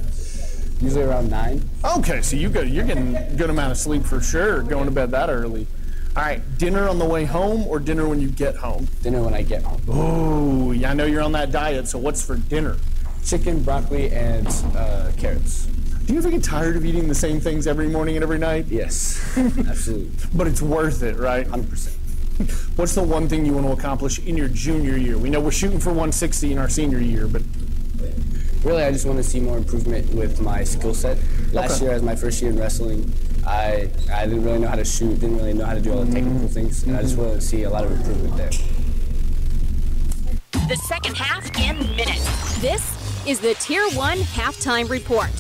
Usually 0.82 1.04
around 1.04 1.30
nine. 1.30 1.62
Okay, 1.84 2.22
so 2.22 2.34
you 2.34 2.48
go, 2.48 2.60
you're 2.60 2.84
getting 2.84 3.14
a 3.14 3.30
good 3.36 3.50
amount 3.50 3.70
of 3.70 3.78
sleep 3.78 4.02
for 4.02 4.20
sure, 4.20 4.62
going 4.62 4.86
to 4.86 4.90
bed 4.90 5.12
that 5.12 5.30
early. 5.30 5.68
All 6.16 6.24
right, 6.24 6.42
dinner 6.58 6.88
on 6.88 6.98
the 6.98 7.04
way 7.04 7.24
home 7.24 7.68
or 7.68 7.78
dinner 7.78 8.08
when 8.08 8.20
you 8.20 8.28
get 8.28 8.56
home? 8.56 8.88
Dinner 9.00 9.22
when 9.22 9.32
I 9.32 9.42
get 9.42 9.62
home. 9.62 9.80
Oh, 9.88 10.72
yeah, 10.72 10.90
I 10.90 10.94
know 10.94 11.04
you're 11.06 11.22
on 11.22 11.32
that 11.32 11.52
diet, 11.52 11.86
so 11.86 11.98
what's 11.98 12.20
for 12.24 12.34
dinner? 12.34 12.76
Chicken, 13.24 13.62
broccoli, 13.62 14.10
and 14.10 14.48
uh, 14.76 15.12
carrots. 15.16 15.66
Do 16.04 16.12
you 16.12 16.18
ever 16.18 16.30
get 16.30 16.42
tired 16.42 16.76
of 16.76 16.84
eating 16.84 17.06
the 17.06 17.14
same 17.14 17.40
things 17.40 17.68
every 17.68 17.88
morning 17.88 18.16
and 18.16 18.24
every 18.24 18.38
night? 18.38 18.66
Yes, 18.66 19.22
absolutely. 19.38 20.10
but 20.34 20.48
it's 20.48 20.60
worth 20.60 21.04
it, 21.04 21.16
right? 21.16 21.46
100%. 21.46 22.76
What's 22.76 22.96
the 22.96 23.04
one 23.04 23.28
thing 23.28 23.46
you 23.46 23.52
want 23.52 23.66
to 23.66 23.72
accomplish 23.72 24.18
in 24.18 24.36
your 24.36 24.48
junior 24.48 24.96
year? 24.96 25.16
We 25.16 25.30
know 25.30 25.38
we're 25.38 25.52
shooting 25.52 25.78
for 25.78 25.90
160 25.90 26.50
in 26.50 26.58
our 26.58 26.68
senior 26.68 26.98
year, 26.98 27.28
but 27.28 27.42
Really, 28.64 28.84
I 28.84 28.92
just 28.92 29.06
want 29.06 29.18
to 29.18 29.24
see 29.24 29.40
more 29.40 29.56
improvement 29.58 30.08
with 30.14 30.40
my 30.40 30.62
skill 30.62 30.94
set. 30.94 31.18
Last 31.52 31.76
Okay. 31.76 31.86
year, 31.86 31.94
as 31.94 32.02
my 32.02 32.14
first 32.14 32.40
year 32.40 32.50
in 32.52 32.58
wrestling, 32.58 33.12
I 33.44 33.88
I 34.12 34.24
didn't 34.26 34.44
really 34.44 34.60
know 34.60 34.68
how 34.68 34.76
to 34.76 34.84
shoot, 34.84 35.18
didn't 35.18 35.36
really 35.36 35.52
know 35.52 35.64
how 35.64 35.74
to 35.74 35.80
do 35.80 35.92
all 35.92 36.04
the 36.04 36.12
technical 36.12 36.46
things, 36.46 36.84
and 36.84 36.96
I 36.96 37.02
just 37.02 37.16
wanted 37.16 37.34
to 37.34 37.40
see 37.40 37.64
a 37.64 37.70
lot 37.70 37.84
of 37.84 37.90
improvement 37.90 38.36
there. 38.36 38.50
The 40.68 40.76
second 40.76 41.16
half 41.16 41.44
in 41.58 41.78
minutes. 41.96 42.60
This 42.60 42.82
is 43.26 43.40
the 43.40 43.54
Tier 43.54 43.88
1 43.90 44.18
halftime 44.18 44.88
report. 44.88 45.30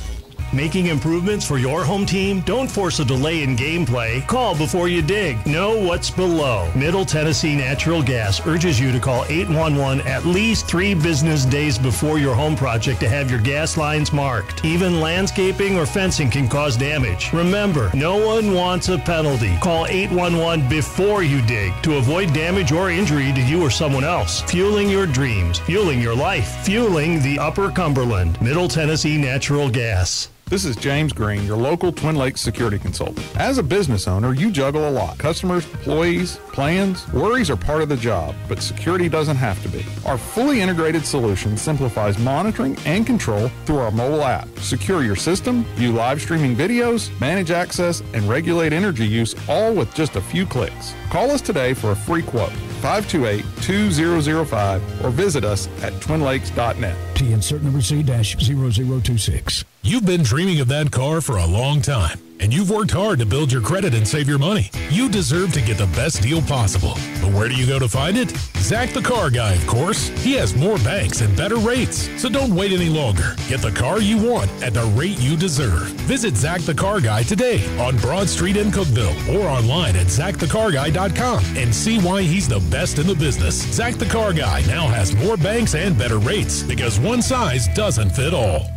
Making 0.54 0.88
improvements 0.88 1.46
for 1.46 1.56
your 1.56 1.82
home 1.82 2.04
team? 2.04 2.40
Don't 2.40 2.70
force 2.70 2.98
a 2.98 3.06
delay 3.06 3.42
in 3.42 3.56
gameplay. 3.56 4.26
Call 4.26 4.54
before 4.54 4.86
you 4.86 5.00
dig. 5.00 5.44
Know 5.46 5.78
what's 5.78 6.10
below. 6.10 6.70
Middle 6.76 7.06
Tennessee 7.06 7.56
Natural 7.56 8.02
Gas 8.02 8.46
urges 8.46 8.78
you 8.78 8.92
to 8.92 9.00
call 9.00 9.24
811 9.30 10.06
at 10.06 10.26
least 10.26 10.68
three 10.68 10.92
business 10.92 11.46
days 11.46 11.78
before 11.78 12.18
your 12.18 12.34
home 12.34 12.54
project 12.54 13.00
to 13.00 13.08
have 13.08 13.30
your 13.30 13.40
gas 13.40 13.78
lines 13.78 14.12
marked. 14.12 14.62
Even 14.62 15.00
landscaping 15.00 15.78
or 15.78 15.86
fencing 15.86 16.28
can 16.28 16.46
cause 16.46 16.76
damage. 16.76 17.32
Remember, 17.32 17.90
no 17.94 18.18
one 18.18 18.52
wants 18.52 18.90
a 18.90 18.98
penalty. 18.98 19.56
Call 19.62 19.86
811 19.86 20.68
before 20.68 21.22
you 21.22 21.40
dig 21.46 21.72
to 21.82 21.96
avoid 21.96 22.30
damage 22.34 22.72
or 22.72 22.90
injury 22.90 23.32
to 23.32 23.40
you 23.40 23.62
or 23.62 23.70
someone 23.70 24.04
else. 24.04 24.42
Fueling 24.42 24.90
your 24.90 25.06
dreams, 25.06 25.60
fueling 25.60 25.98
your 25.98 26.14
life, 26.14 26.62
fueling 26.62 27.22
the 27.22 27.38
Upper 27.38 27.70
Cumberland. 27.70 28.38
Middle 28.42 28.68
Tennessee 28.68 29.16
Natural 29.16 29.70
Gas. 29.70 30.28
This 30.52 30.66
is 30.66 30.76
James 30.76 31.14
Green, 31.14 31.46
your 31.46 31.56
local 31.56 31.92
Twin 31.92 32.14
Lakes 32.14 32.42
security 32.42 32.78
consultant. 32.78 33.26
As 33.38 33.56
a 33.56 33.62
business 33.62 34.06
owner, 34.06 34.34
you 34.34 34.50
juggle 34.50 34.86
a 34.86 34.90
lot. 34.90 35.16
Customers, 35.16 35.64
employees, 35.64 36.36
plans, 36.52 37.10
worries 37.10 37.48
are 37.48 37.56
part 37.56 37.80
of 37.80 37.88
the 37.88 37.96
job, 37.96 38.34
but 38.50 38.60
security 38.60 39.08
doesn't 39.08 39.36
have 39.36 39.62
to 39.62 39.70
be. 39.70 39.82
Our 40.04 40.18
fully 40.18 40.60
integrated 40.60 41.06
solution 41.06 41.56
simplifies 41.56 42.18
monitoring 42.18 42.76
and 42.84 43.06
control 43.06 43.48
through 43.64 43.78
our 43.78 43.90
mobile 43.90 44.24
app. 44.24 44.46
Secure 44.58 45.02
your 45.02 45.16
system, 45.16 45.64
view 45.76 45.92
live 45.92 46.20
streaming 46.20 46.54
videos, 46.54 47.18
manage 47.18 47.50
access, 47.50 48.02
and 48.12 48.28
regulate 48.28 48.74
energy 48.74 49.06
use 49.06 49.34
all 49.48 49.72
with 49.72 49.94
just 49.94 50.16
a 50.16 50.20
few 50.20 50.44
clicks. 50.44 50.92
Call 51.08 51.30
us 51.30 51.40
today 51.40 51.72
for 51.72 51.92
a 51.92 51.96
free 51.96 52.20
quote. 52.20 52.52
528-2005 52.82 55.02
or 55.02 55.08
visit 55.08 55.44
us 55.44 55.66
at 55.82 55.94
twinlakes.net. 55.94 57.16
T 57.16 57.32
insert 57.32 57.62
number 57.62 57.80
C 57.80 58.02
dash 58.02 58.36
0026. 58.36 59.64
You've 59.84 60.06
been 60.06 60.22
dreaming 60.22 60.60
of 60.60 60.68
that 60.68 60.92
car 60.92 61.20
for 61.20 61.38
a 61.38 61.44
long 61.44 61.82
time, 61.82 62.16
and 62.38 62.54
you've 62.54 62.70
worked 62.70 62.92
hard 62.92 63.18
to 63.18 63.26
build 63.26 63.50
your 63.50 63.62
credit 63.62 63.94
and 63.94 64.06
save 64.06 64.28
your 64.28 64.38
money. 64.38 64.70
You 64.90 65.08
deserve 65.08 65.52
to 65.54 65.60
get 65.60 65.76
the 65.76 65.88
best 65.88 66.22
deal 66.22 66.40
possible. 66.40 66.94
But 67.20 67.32
where 67.32 67.48
do 67.48 67.56
you 67.56 67.66
go 67.66 67.80
to 67.80 67.88
find 67.88 68.16
it? 68.16 68.30
Zach 68.58 68.90
the 68.90 69.02
Car 69.02 69.28
Guy, 69.28 69.54
of 69.54 69.66
course. 69.66 70.10
He 70.22 70.34
has 70.34 70.54
more 70.54 70.78
banks 70.78 71.20
and 71.20 71.36
better 71.36 71.56
rates. 71.56 72.08
So 72.20 72.28
don't 72.28 72.54
wait 72.54 72.70
any 72.70 72.88
longer. 72.88 73.34
Get 73.48 73.60
the 73.60 73.72
car 73.72 74.00
you 74.00 74.18
want 74.18 74.48
at 74.62 74.72
the 74.72 74.84
rate 74.94 75.18
you 75.18 75.36
deserve. 75.36 75.88
Visit 76.06 76.36
Zach 76.36 76.60
the 76.60 76.74
Car 76.74 77.00
Guy 77.00 77.24
today 77.24 77.60
on 77.80 77.96
Broad 77.96 78.28
Street 78.28 78.56
in 78.56 78.70
Cookeville 78.70 79.34
or 79.34 79.48
online 79.48 79.96
at 79.96 80.06
zachthecarguy.com 80.06 81.44
and 81.56 81.74
see 81.74 81.98
why 81.98 82.22
he's 82.22 82.46
the 82.46 82.60
best 82.70 83.00
in 83.00 83.08
the 83.08 83.16
business. 83.16 83.60
Zach 83.74 83.94
the 83.96 84.06
Car 84.06 84.32
Guy 84.32 84.62
now 84.68 84.86
has 84.86 85.12
more 85.12 85.36
banks 85.36 85.74
and 85.74 85.98
better 85.98 86.18
rates 86.18 86.62
because 86.62 87.00
one 87.00 87.20
size 87.20 87.66
doesn't 87.74 88.10
fit 88.10 88.32
all. 88.32 88.68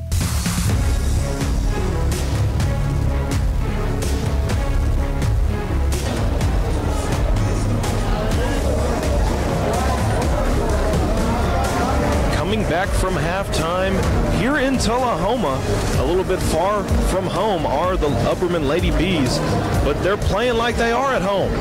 Back 12.86 12.96
from 13.00 13.16
halftime 13.16 13.96
here 14.40 14.58
in 14.58 14.78
Tullahoma, 14.78 15.60
a 16.00 16.06
little 16.06 16.24
bit 16.24 16.40
far 16.40 16.84
from 17.10 17.26
home 17.26 17.66
are 17.66 17.98
the 17.98 18.10
Upperman 18.30 18.68
Lady 18.68 18.92
Bees, 18.92 19.40
but 19.84 19.94
they're 20.04 20.18
playing 20.18 20.56
like 20.56 20.76
they 20.76 20.92
are 20.92 21.14
at 21.14 21.22
home. 21.22 21.52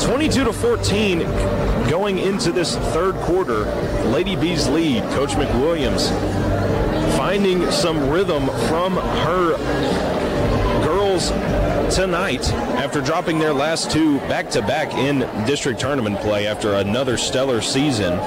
22 0.00 0.44
to 0.44 0.52
14 0.52 1.20
going 1.88 2.18
into 2.18 2.50
this 2.50 2.76
third 2.76 3.14
quarter. 3.16 3.64
Lady 4.06 4.34
Bees 4.34 4.66
lead. 4.68 5.02
Coach 5.10 5.30
McWilliams 5.30 6.08
finding 7.16 7.70
some 7.70 8.10
rhythm 8.10 8.46
from 8.66 8.94
her 8.94 9.56
girls 10.82 11.30
tonight 11.94 12.50
after 12.80 13.00
dropping 13.00 13.38
their 13.38 13.54
last 13.54 13.90
two 13.90 14.18
back 14.20 14.50
to 14.50 14.62
back 14.62 14.94
in 14.94 15.20
district 15.46 15.78
tournament 15.80 16.18
play 16.20 16.46
after 16.48 16.74
another 16.74 17.16
stellar 17.16 17.60
season. 17.60 18.18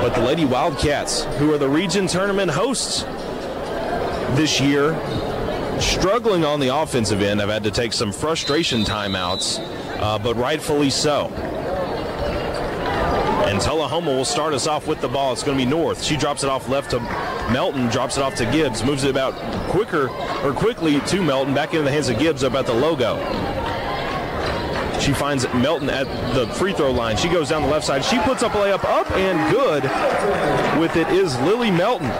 But 0.00 0.14
the 0.14 0.20
Lady 0.20 0.44
Wildcats, 0.44 1.24
who 1.38 1.52
are 1.54 1.58
the 1.58 1.68
region 1.68 2.06
tournament 2.06 2.50
hosts 2.50 3.02
this 4.36 4.60
year, 4.60 4.94
struggling 5.80 6.44
on 6.44 6.60
the 6.60 6.68
offensive 6.68 7.22
end, 7.22 7.40
have 7.40 7.48
had 7.48 7.64
to 7.64 7.70
take 7.70 7.92
some 7.92 8.12
frustration 8.12 8.82
timeouts, 8.82 9.58
uh, 10.00 10.18
but 10.18 10.36
rightfully 10.36 10.90
so. 10.90 11.28
And 13.46 13.60
Tullahoma 13.60 14.10
will 14.10 14.24
start 14.24 14.54
us 14.54 14.66
off 14.66 14.86
with 14.86 15.00
the 15.00 15.08
ball. 15.08 15.32
It's 15.32 15.42
going 15.42 15.56
to 15.58 15.64
be 15.64 15.70
North. 15.70 16.02
She 16.02 16.16
drops 16.16 16.42
it 16.42 16.48
off 16.50 16.68
left 16.68 16.90
to 16.90 17.00
Melton, 17.52 17.88
drops 17.88 18.16
it 18.16 18.22
off 18.22 18.34
to 18.36 18.46
Gibbs, 18.46 18.82
moves 18.82 19.04
it 19.04 19.10
about 19.10 19.34
quicker 19.70 20.08
or 20.42 20.52
quickly 20.52 21.00
to 21.00 21.22
Melton, 21.22 21.54
back 21.54 21.72
into 21.72 21.84
the 21.84 21.90
hands 21.90 22.08
of 22.08 22.18
Gibbs 22.18 22.42
about 22.42 22.66
the 22.66 22.74
logo. 22.74 23.16
She 25.04 25.12
finds 25.12 25.44
Melton 25.52 25.90
at 25.90 26.06
the 26.34 26.46
free 26.54 26.72
throw 26.72 26.90
line. 26.90 27.18
She 27.18 27.28
goes 27.28 27.50
down 27.50 27.60
the 27.60 27.68
left 27.68 27.84
side. 27.84 28.02
She 28.02 28.18
puts 28.20 28.42
up 28.42 28.54
a 28.54 28.56
layup 28.56 28.84
up 28.84 29.10
and 29.12 29.52
good. 29.52 29.82
With 30.80 30.96
it 30.96 31.08
is 31.08 31.38
Lily 31.40 31.70
Melton. 31.70 32.10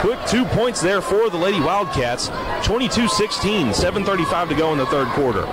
Quick 0.00 0.18
two 0.26 0.46
points 0.46 0.80
there 0.80 1.02
for 1.02 1.28
the 1.28 1.36
Lady 1.36 1.60
Wildcats. 1.60 2.30
22-16, 2.66 3.74
7.35 3.74 4.48
to 4.48 4.54
go 4.54 4.72
in 4.72 4.78
the 4.78 4.86
third 4.86 5.08
quarter. 5.08 5.44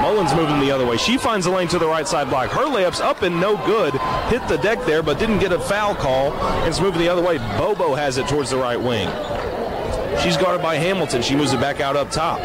Mullins 0.00 0.32
moving 0.34 0.60
the 0.60 0.70
other 0.70 0.86
way. 0.86 0.96
She 0.96 1.18
finds 1.18 1.46
the 1.46 1.50
lane 1.50 1.66
to 1.66 1.80
the 1.80 1.88
right 1.88 2.06
side 2.06 2.28
block. 2.28 2.50
Her 2.50 2.66
layup's 2.66 3.00
up 3.00 3.22
and 3.22 3.40
no 3.40 3.56
good. 3.66 3.94
Hit 4.30 4.46
the 4.46 4.58
deck 4.58 4.78
there, 4.86 5.02
but 5.02 5.18
didn't 5.18 5.40
get 5.40 5.50
a 5.50 5.58
foul 5.58 5.96
call. 5.96 6.32
And 6.32 6.68
it's 6.68 6.78
moving 6.78 7.00
the 7.00 7.08
other 7.08 7.22
way. 7.22 7.38
Bobo 7.58 7.96
has 7.96 8.18
it 8.18 8.28
towards 8.28 8.50
the 8.50 8.56
right 8.56 8.80
wing. 8.80 9.08
She's 10.22 10.36
guarded 10.36 10.62
by 10.62 10.76
Hamilton. 10.76 11.22
She 11.22 11.34
moves 11.34 11.52
it 11.52 11.60
back 11.60 11.80
out 11.80 11.96
up 11.96 12.12
top. 12.12 12.38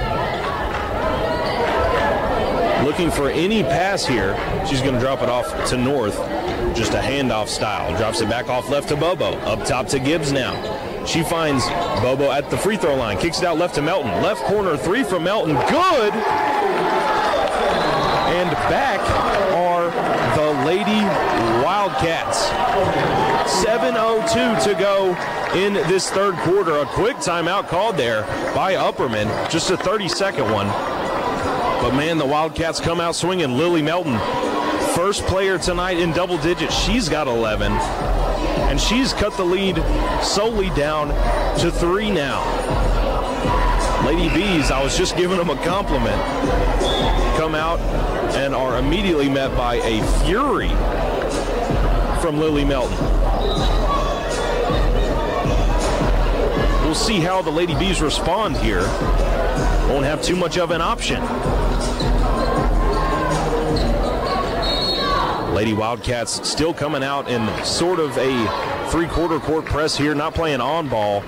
Looking 2.83 3.11
for 3.11 3.29
any 3.29 3.61
pass 3.61 4.05
here. 4.05 4.35
She's 4.67 4.81
going 4.81 4.95
to 4.95 4.99
drop 4.99 5.21
it 5.21 5.29
off 5.29 5.69
to 5.69 5.77
North. 5.77 6.15
Just 6.75 6.93
a 6.93 6.97
handoff 6.97 7.47
style. 7.47 7.95
Drops 7.97 8.21
it 8.21 8.29
back 8.29 8.49
off 8.49 8.69
left 8.69 8.89
to 8.89 8.95
Bobo. 8.95 9.33
Up 9.41 9.65
top 9.65 9.87
to 9.87 9.99
Gibbs 9.99 10.31
now. 10.31 10.55
She 11.05 11.23
finds 11.23 11.65
Bobo 12.01 12.31
at 12.31 12.49
the 12.49 12.57
free 12.57 12.77
throw 12.77 12.95
line. 12.95 13.17
Kicks 13.19 13.39
it 13.39 13.45
out 13.45 13.57
left 13.57 13.75
to 13.75 13.81
Melton. 13.81 14.09
Left 14.23 14.43
corner 14.45 14.77
three 14.77 15.03
from 15.03 15.23
Melton. 15.25 15.53
Good. 15.53 16.13
And 18.33 18.49
back 18.69 18.99
are 19.53 19.91
the 20.35 20.65
Lady 20.65 21.01
Wildcats. 21.63 22.49
7.02 23.63 24.63
to 24.63 24.73
go 24.79 25.15
in 25.55 25.73
this 25.73 26.09
third 26.09 26.35
quarter. 26.37 26.77
A 26.77 26.85
quick 26.85 27.17
timeout 27.17 27.67
called 27.67 27.97
there 27.97 28.23
by 28.55 28.73
Upperman, 28.73 29.27
just 29.51 29.69
a 29.69 29.77
30 29.77 30.07
second 30.07 30.51
one. 30.51 30.67
But 31.81 31.95
man, 31.95 32.19
the 32.19 32.25
Wildcats 32.25 32.79
come 32.79 32.99
out 32.99 33.15
swinging. 33.15 33.57
Lily 33.57 33.81
Melton, 33.81 34.19
first 34.93 35.25
player 35.25 35.57
tonight 35.57 35.97
in 35.97 36.11
double 36.11 36.37
digits. 36.37 36.75
She's 36.75 37.09
got 37.09 37.27
11. 37.27 37.71
And 37.71 38.79
she's 38.79 39.13
cut 39.13 39.35
the 39.35 39.43
lead 39.43 39.77
solely 40.23 40.69
down 40.69 41.09
to 41.59 41.71
three 41.71 42.11
now. 42.11 42.39
Lady 44.05 44.29
Bees, 44.29 44.69
I 44.69 44.83
was 44.83 44.97
just 44.97 45.17
giving 45.17 45.37
them 45.37 45.49
a 45.49 45.55
compliment, 45.63 46.21
come 47.37 47.55
out 47.55 47.79
and 48.35 48.53
are 48.53 48.77
immediately 48.77 49.29
met 49.29 49.55
by 49.57 49.75
a 49.75 50.03
fury 50.23 50.69
from 52.21 52.39
Lily 52.39 52.63
Melton. 52.63 52.97
We'll 56.83 56.95
see 56.95 57.19
how 57.19 57.41
the 57.41 57.51
Lady 57.51 57.73
Bees 57.75 58.01
respond 58.01 58.57
here. 58.57 58.81
Won't 59.89 60.05
have 60.05 60.21
too 60.21 60.35
much 60.35 60.57
of 60.57 60.71
an 60.71 60.81
option. 60.81 61.21
Lady 65.53 65.73
Wildcats 65.73 66.47
still 66.47 66.73
coming 66.73 67.03
out 67.03 67.29
in 67.29 67.45
sort 67.65 67.99
of 67.99 68.17
a 68.17 68.89
three-quarter 68.89 69.39
court 69.39 69.65
press 69.65 69.97
here, 69.97 70.15
not 70.15 70.33
playing 70.33 70.61
on 70.61 70.87
ball. 70.87 71.21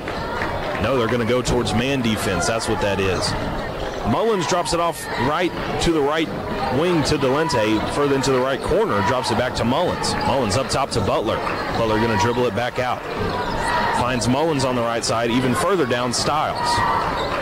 No, 0.81 0.97
they're 0.97 1.07
going 1.07 1.19
to 1.19 1.25
go 1.25 1.41
towards 1.41 1.73
man 1.73 2.01
defense. 2.01 2.47
That's 2.47 2.67
what 2.67 2.81
that 2.81 2.99
is. 2.99 3.31
Mullins 4.11 4.47
drops 4.47 4.73
it 4.73 4.79
off 4.79 5.05
right 5.27 5.51
to 5.81 5.91
the 5.91 6.01
right 6.01 6.27
wing 6.79 7.03
to 7.03 7.17
Delente, 7.17 7.93
further 7.93 8.15
into 8.15 8.31
the 8.31 8.39
right 8.39 8.61
corner, 8.61 9.05
drops 9.07 9.31
it 9.31 9.37
back 9.37 9.55
to 9.55 9.63
Mullins. 9.63 10.13
Mullins 10.27 10.57
up 10.57 10.69
top 10.69 10.89
to 10.91 11.01
Butler. 11.01 11.37
Butler 11.77 11.97
going 11.97 12.17
to 12.17 12.21
dribble 12.21 12.45
it 12.45 12.55
back 12.55 12.79
out. 12.79 13.01
Finds 13.97 14.27
Mullins 14.27 14.65
on 14.65 14.75
the 14.75 14.81
right 14.81 15.03
side, 15.03 15.31
even 15.31 15.53
further 15.55 15.85
down 15.85 16.13
Styles. 16.13 17.32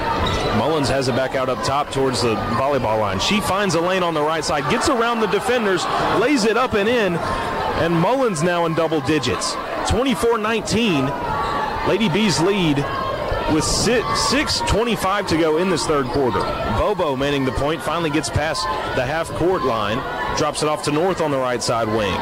Mullins 0.57 0.89
has 0.89 1.07
it 1.07 1.15
back 1.15 1.35
out 1.35 1.49
up 1.49 1.63
top 1.63 1.91
towards 1.91 2.21
the 2.21 2.35
volleyball 2.35 2.99
line. 2.99 3.19
She 3.19 3.39
finds 3.41 3.75
a 3.75 3.81
lane 3.81 4.03
on 4.03 4.13
the 4.13 4.21
right 4.21 4.43
side, 4.43 4.69
gets 4.69 4.89
around 4.89 5.21
the 5.21 5.27
defenders, 5.27 5.85
lays 6.19 6.45
it 6.45 6.57
up 6.57 6.73
and 6.73 6.89
in, 6.89 7.15
and 7.15 7.93
Mullins 7.93 8.43
now 8.43 8.65
in 8.65 8.73
double 8.73 9.01
digits. 9.01 9.55
24 9.89 10.37
19. 10.37 11.05
Lady 11.87 12.09
Bees 12.09 12.39
lead 12.39 12.77
with 13.53 13.63
6.25 13.63 15.27
to 15.27 15.37
go 15.37 15.57
in 15.57 15.69
this 15.69 15.85
third 15.85 16.05
quarter. 16.07 16.39
Bobo 16.77 17.15
manning 17.15 17.43
the 17.43 17.51
point, 17.53 17.81
finally 17.81 18.09
gets 18.09 18.29
past 18.29 18.63
the 18.95 19.05
half 19.05 19.29
court 19.31 19.63
line, 19.63 19.97
drops 20.37 20.63
it 20.63 20.69
off 20.69 20.83
to 20.83 20.91
North 20.91 21.21
on 21.21 21.31
the 21.31 21.37
right 21.37 21.61
side 21.61 21.87
wing. 21.87 22.13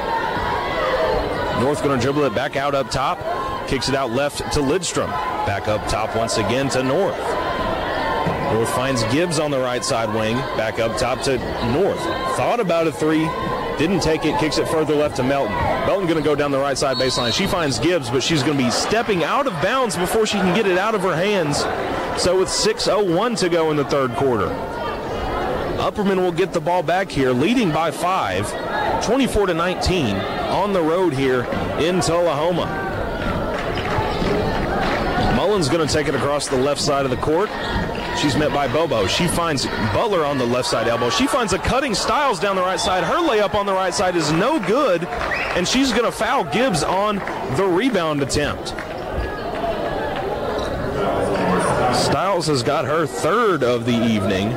North 1.61 1.84
going 1.84 1.99
to 1.99 2.01
dribble 2.01 2.23
it 2.23 2.34
back 2.34 2.55
out 2.55 2.73
up 2.73 2.89
top, 2.89 3.19
kicks 3.67 3.89
it 3.89 3.95
out 3.95 4.11
left 4.11 4.38
to 4.53 4.59
Lidstrom. 4.59 5.09
Back 5.45 5.67
up 5.67 5.86
top 5.89 6.15
once 6.15 6.38
again 6.38 6.69
to 6.69 6.82
North. 6.82 7.38
North 8.53 8.73
finds 8.73 9.03
Gibbs 9.13 9.39
on 9.39 9.51
the 9.51 9.59
right 9.59 9.85
side 9.85 10.13
wing, 10.13 10.35
back 10.57 10.79
up 10.79 10.97
top 10.97 11.21
to 11.23 11.37
North. 11.71 11.99
Thought 12.35 12.59
about 12.59 12.87
a 12.87 12.91
three, 12.91 13.25
didn't 13.77 14.01
take 14.01 14.25
it, 14.25 14.39
kicks 14.39 14.57
it 14.57 14.67
further 14.67 14.95
left 14.95 15.17
to 15.17 15.23
Melton. 15.23 15.53
Melton 15.85 16.07
going 16.07 16.21
to 16.21 16.27
go 16.27 16.35
down 16.35 16.51
the 16.51 16.59
right 16.59 16.77
side 16.77 16.97
baseline. 16.97 17.31
She 17.31 17.45
finds 17.45 17.77
Gibbs, 17.77 18.09
but 18.09 18.23
she's 18.23 18.41
going 18.41 18.57
to 18.57 18.63
be 18.63 18.71
stepping 18.71 19.23
out 19.23 19.45
of 19.45 19.53
bounds 19.61 19.95
before 19.95 20.25
she 20.25 20.37
can 20.37 20.55
get 20.55 20.65
it 20.65 20.77
out 20.77 20.95
of 20.95 21.01
her 21.01 21.15
hands. 21.15 21.59
So 22.21 22.39
with 22.39 22.49
6.01 22.49 23.37
to 23.39 23.49
go 23.49 23.71
in 23.71 23.77
the 23.77 23.85
third 23.85 24.11
quarter. 24.15 24.47
Upperman 25.79 26.17
will 26.17 26.33
get 26.33 26.51
the 26.51 26.59
ball 26.59 26.83
back 26.83 27.09
here, 27.09 27.31
leading 27.31 27.71
by 27.71 27.91
five, 27.91 28.51
24 29.05 29.47
to 29.47 29.53
19, 29.53 30.15
on 30.17 30.73
the 30.73 30.81
road 30.81 31.13
here 31.13 31.43
in 31.79 32.01
Tullahoma. 32.01 32.65
Mullins 35.37 35.69
going 35.69 35.87
to 35.87 35.93
take 35.93 36.07
it 36.07 36.15
across 36.15 36.49
the 36.49 36.57
left 36.57 36.81
side 36.81 37.05
of 37.05 37.11
the 37.11 37.17
court. 37.17 37.49
She's 38.22 38.36
met 38.36 38.51
by 38.53 38.67
Bobo. 38.67 39.07
She 39.07 39.28
finds 39.28 39.65
Butler 39.65 40.26
on 40.26 40.38
the 40.38 40.45
left 40.45 40.67
side 40.67 40.89
elbow. 40.89 41.09
She 41.09 41.26
finds 41.26 41.53
a 41.53 41.57
cutting 41.57 41.95
Styles 41.95 42.38
down 42.38 42.57
the 42.57 42.61
right 42.61 42.80
side. 42.80 43.05
Her 43.05 43.15
layup 43.15 43.55
on 43.55 43.65
the 43.65 43.72
right 43.72 43.93
side 43.93 44.17
is 44.17 44.30
no 44.34 44.59
good, 44.59 45.05
and 45.05 45.65
she's 45.65 45.91
going 45.91 46.03
to 46.03 46.11
foul 46.11 46.43
Gibbs 46.43 46.84
on 46.84 47.15
the 47.55 47.63
rebound 47.63 48.22
attempt. 48.22 48.70
Styles 51.95 52.47
has 52.47 52.61
got 52.61 52.84
her 52.84 53.05
third 53.05 53.63
of 53.63 53.86
the 53.86 53.95
evening, 53.95 54.49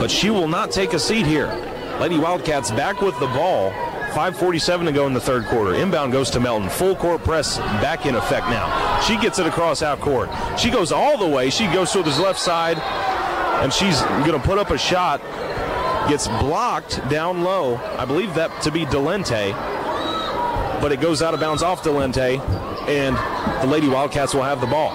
but 0.00 0.10
she 0.10 0.30
will 0.30 0.48
not 0.48 0.72
take 0.72 0.92
a 0.92 0.98
seat 0.98 1.24
here. 1.24 1.46
Lady 2.00 2.18
Wildcats 2.18 2.72
back 2.72 3.00
with 3.00 3.18
the 3.20 3.28
ball. 3.28 3.70
5.47 4.16 4.86
to 4.86 4.92
go 4.92 5.06
in 5.06 5.12
the 5.12 5.20
third 5.20 5.44
quarter. 5.44 5.74
Inbound 5.74 6.10
goes 6.10 6.30
to 6.30 6.40
Melton. 6.40 6.70
Full 6.70 6.96
court 6.96 7.22
press 7.22 7.58
back 7.58 8.06
in 8.06 8.14
effect 8.14 8.46
now. 8.46 8.98
She 9.00 9.18
gets 9.18 9.38
it 9.38 9.46
across 9.46 9.80
half 9.80 10.00
court. 10.00 10.30
She 10.58 10.70
goes 10.70 10.90
all 10.90 11.18
the 11.18 11.26
way. 11.28 11.50
She 11.50 11.66
goes 11.66 11.92
to 11.92 12.02
the 12.02 12.08
left 12.22 12.38
side, 12.38 12.78
and 13.62 13.70
she's 13.70 14.00
going 14.00 14.32
to 14.32 14.38
put 14.38 14.56
up 14.56 14.70
a 14.70 14.78
shot. 14.78 15.20
Gets 16.08 16.28
blocked 16.28 17.06
down 17.10 17.44
low. 17.44 17.76
I 17.76 18.06
believe 18.06 18.32
that 18.36 18.62
to 18.62 18.70
be 18.70 18.86
Delente, 18.86 19.52
but 20.80 20.92
it 20.92 21.02
goes 21.02 21.20
out 21.20 21.34
of 21.34 21.40
bounds 21.40 21.62
off 21.62 21.82
Delente, 21.82 22.40
and 22.88 23.16
the 23.62 23.70
Lady 23.70 23.86
Wildcats 23.86 24.32
will 24.32 24.44
have 24.44 24.62
the 24.62 24.66
ball. 24.66 24.92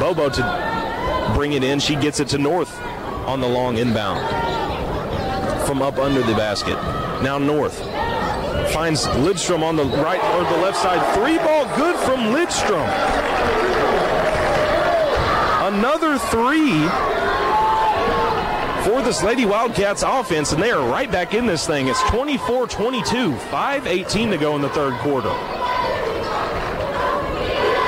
Bobo 0.00 0.28
to 0.28 1.32
bring 1.36 1.52
it 1.52 1.62
in. 1.62 1.78
She 1.78 1.94
gets 1.94 2.18
it 2.18 2.26
to 2.30 2.38
North 2.38 2.76
on 3.28 3.40
the 3.40 3.48
long 3.48 3.78
inbound 3.78 4.18
from 5.68 5.82
up 5.82 5.98
under 5.98 6.20
the 6.22 6.34
basket. 6.34 6.74
Now 7.22 7.38
North 7.38 7.80
finds 8.70 9.06
Lidstrom 9.06 9.62
on 9.62 9.76
the 9.76 9.84
right 9.84 10.22
or 10.34 10.44
the 10.44 10.62
left 10.62 10.78
side. 10.78 11.00
Three 11.14 11.38
ball 11.38 11.64
good 11.76 11.96
from 12.04 12.20
Lidstrom. 12.34 12.88
Another 15.68 16.18
three 16.18 16.80
for 18.84 19.02
this 19.02 19.22
Lady 19.22 19.46
Wildcats 19.46 20.02
offense, 20.02 20.52
and 20.52 20.62
they 20.62 20.70
are 20.70 20.88
right 20.90 21.10
back 21.10 21.34
in 21.34 21.46
this 21.46 21.66
thing. 21.66 21.88
It's 21.88 22.02
24 22.10 22.66
22, 22.66 23.36
5 23.36 23.86
18 23.86 24.30
to 24.30 24.38
go 24.38 24.56
in 24.56 24.62
the 24.62 24.70
third 24.70 24.94
quarter. 25.00 25.28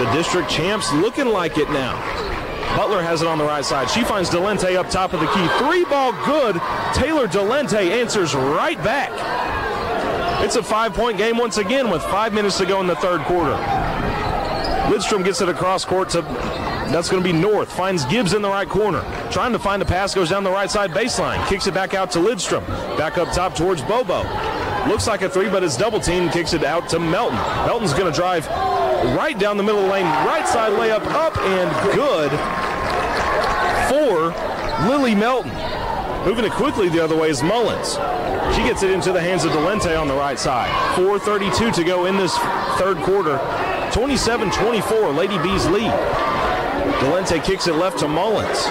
The 0.04 0.12
district 0.12 0.50
champs 0.50 0.92
looking 0.92 1.26
like 1.26 1.58
it 1.58 1.70
now. 1.70 1.96
Butler 2.76 3.02
has 3.02 3.22
it 3.22 3.28
on 3.28 3.38
the 3.38 3.44
right 3.44 3.64
side. 3.64 3.90
She 3.90 4.02
finds 4.02 4.30
Delente 4.30 4.76
up 4.76 4.88
top 4.90 5.12
of 5.12 5.20
the 5.20 5.26
key. 5.26 5.46
Three 5.58 5.84
ball 5.84 6.12
good. 6.24 6.56
Taylor 6.94 7.28
Delente 7.28 7.90
answers 7.90 8.34
right 8.34 8.82
back. 8.82 9.10
It's 10.43 10.57
a 10.57 10.62
five 10.62 10.93
point 10.93 11.18
game 11.18 11.38
once 11.38 11.59
again 11.59 11.88
with 11.88 12.03
five 12.03 12.32
minutes 12.32 12.59
to 12.59 12.66
go 12.66 12.80
in 12.80 12.88
the 12.88 12.97
third 12.97 13.20
quarter. 13.22 13.53
Lidstrom 14.90 15.24
gets 15.24 15.40
it 15.40 15.49
across 15.49 15.84
court 15.84 16.11
to, 16.11 16.22
that's 16.90 17.09
going 17.09 17.22
to 17.22 17.32
be 17.32 17.32
North. 17.32 17.72
Finds 17.72 18.05
Gibbs 18.07 18.34
in 18.34 18.43
the 18.43 18.49
right 18.49 18.68
corner. 18.68 19.01
Trying 19.30 19.53
to 19.53 19.59
find 19.61 19.80
the 19.80 19.86
pass, 19.86 20.12
goes 20.14 20.30
down 20.30 20.43
the 20.43 20.51
right 20.51 20.68
side 20.68 20.90
baseline. 20.90 21.47
Kicks 21.49 21.68
it 21.68 21.74
back 21.74 21.95
out 21.95 22.11
to 22.11 22.18
Lidstrom. 22.18 22.66
Back 22.99 23.18
up 23.18 23.32
top 23.32 23.55
towards 23.55 23.82
Bobo. 23.82 24.24
Looks 24.88 25.07
like 25.07 25.22
a 25.22 25.30
three, 25.30 25.49
but 25.49 25.62
it's 25.62 25.76
double 25.76 26.01
team. 26.01 26.28
Kicks 26.28 26.53
it 26.55 26.64
out 26.64 26.88
to 26.88 26.99
Melton. 26.99 27.36
Melton's 27.64 27.95
going 27.95 28.12
to 28.12 28.18
drive 28.18 28.49
right 29.16 29.38
down 29.38 29.57
the 29.57 29.62
middle 29.62 29.80
of 29.80 29.86
the 29.86 29.93
lane. 29.93 30.05
Right 30.05 30.47
side 30.49 30.72
layup 30.72 31.07
up 31.07 31.38
and 31.38 31.95
good 31.95 32.30
for 33.88 34.88
Lily 34.88 35.14
Melton. 35.14 35.53
Moving 36.26 36.45
it 36.45 36.53
quickly 36.53 36.88
the 36.88 37.03
other 37.03 37.16
way 37.16 37.30
is 37.30 37.43
Mullins. 37.45 37.97
She 38.55 38.62
gets 38.62 38.82
it 38.82 38.90
into 38.90 39.12
the 39.12 39.20
hands 39.20 39.44
of 39.44 39.53
Delente 39.53 39.98
on 39.98 40.09
the 40.09 40.14
right 40.14 40.38
side. 40.38 40.70
4.32 40.96 41.74
to 41.74 41.84
go 41.84 42.07
in 42.07 42.16
this 42.16 42.36
third 42.78 42.98
quarter. 42.98 43.38
27-24, 43.92 45.14
Lady 45.16 45.38
Bees 45.38 45.66
lead. 45.66 45.90
Delente 47.00 47.42
kicks 47.44 47.66
it 47.66 47.74
left 47.74 47.98
to 47.98 48.09
Mullins. 48.09 48.66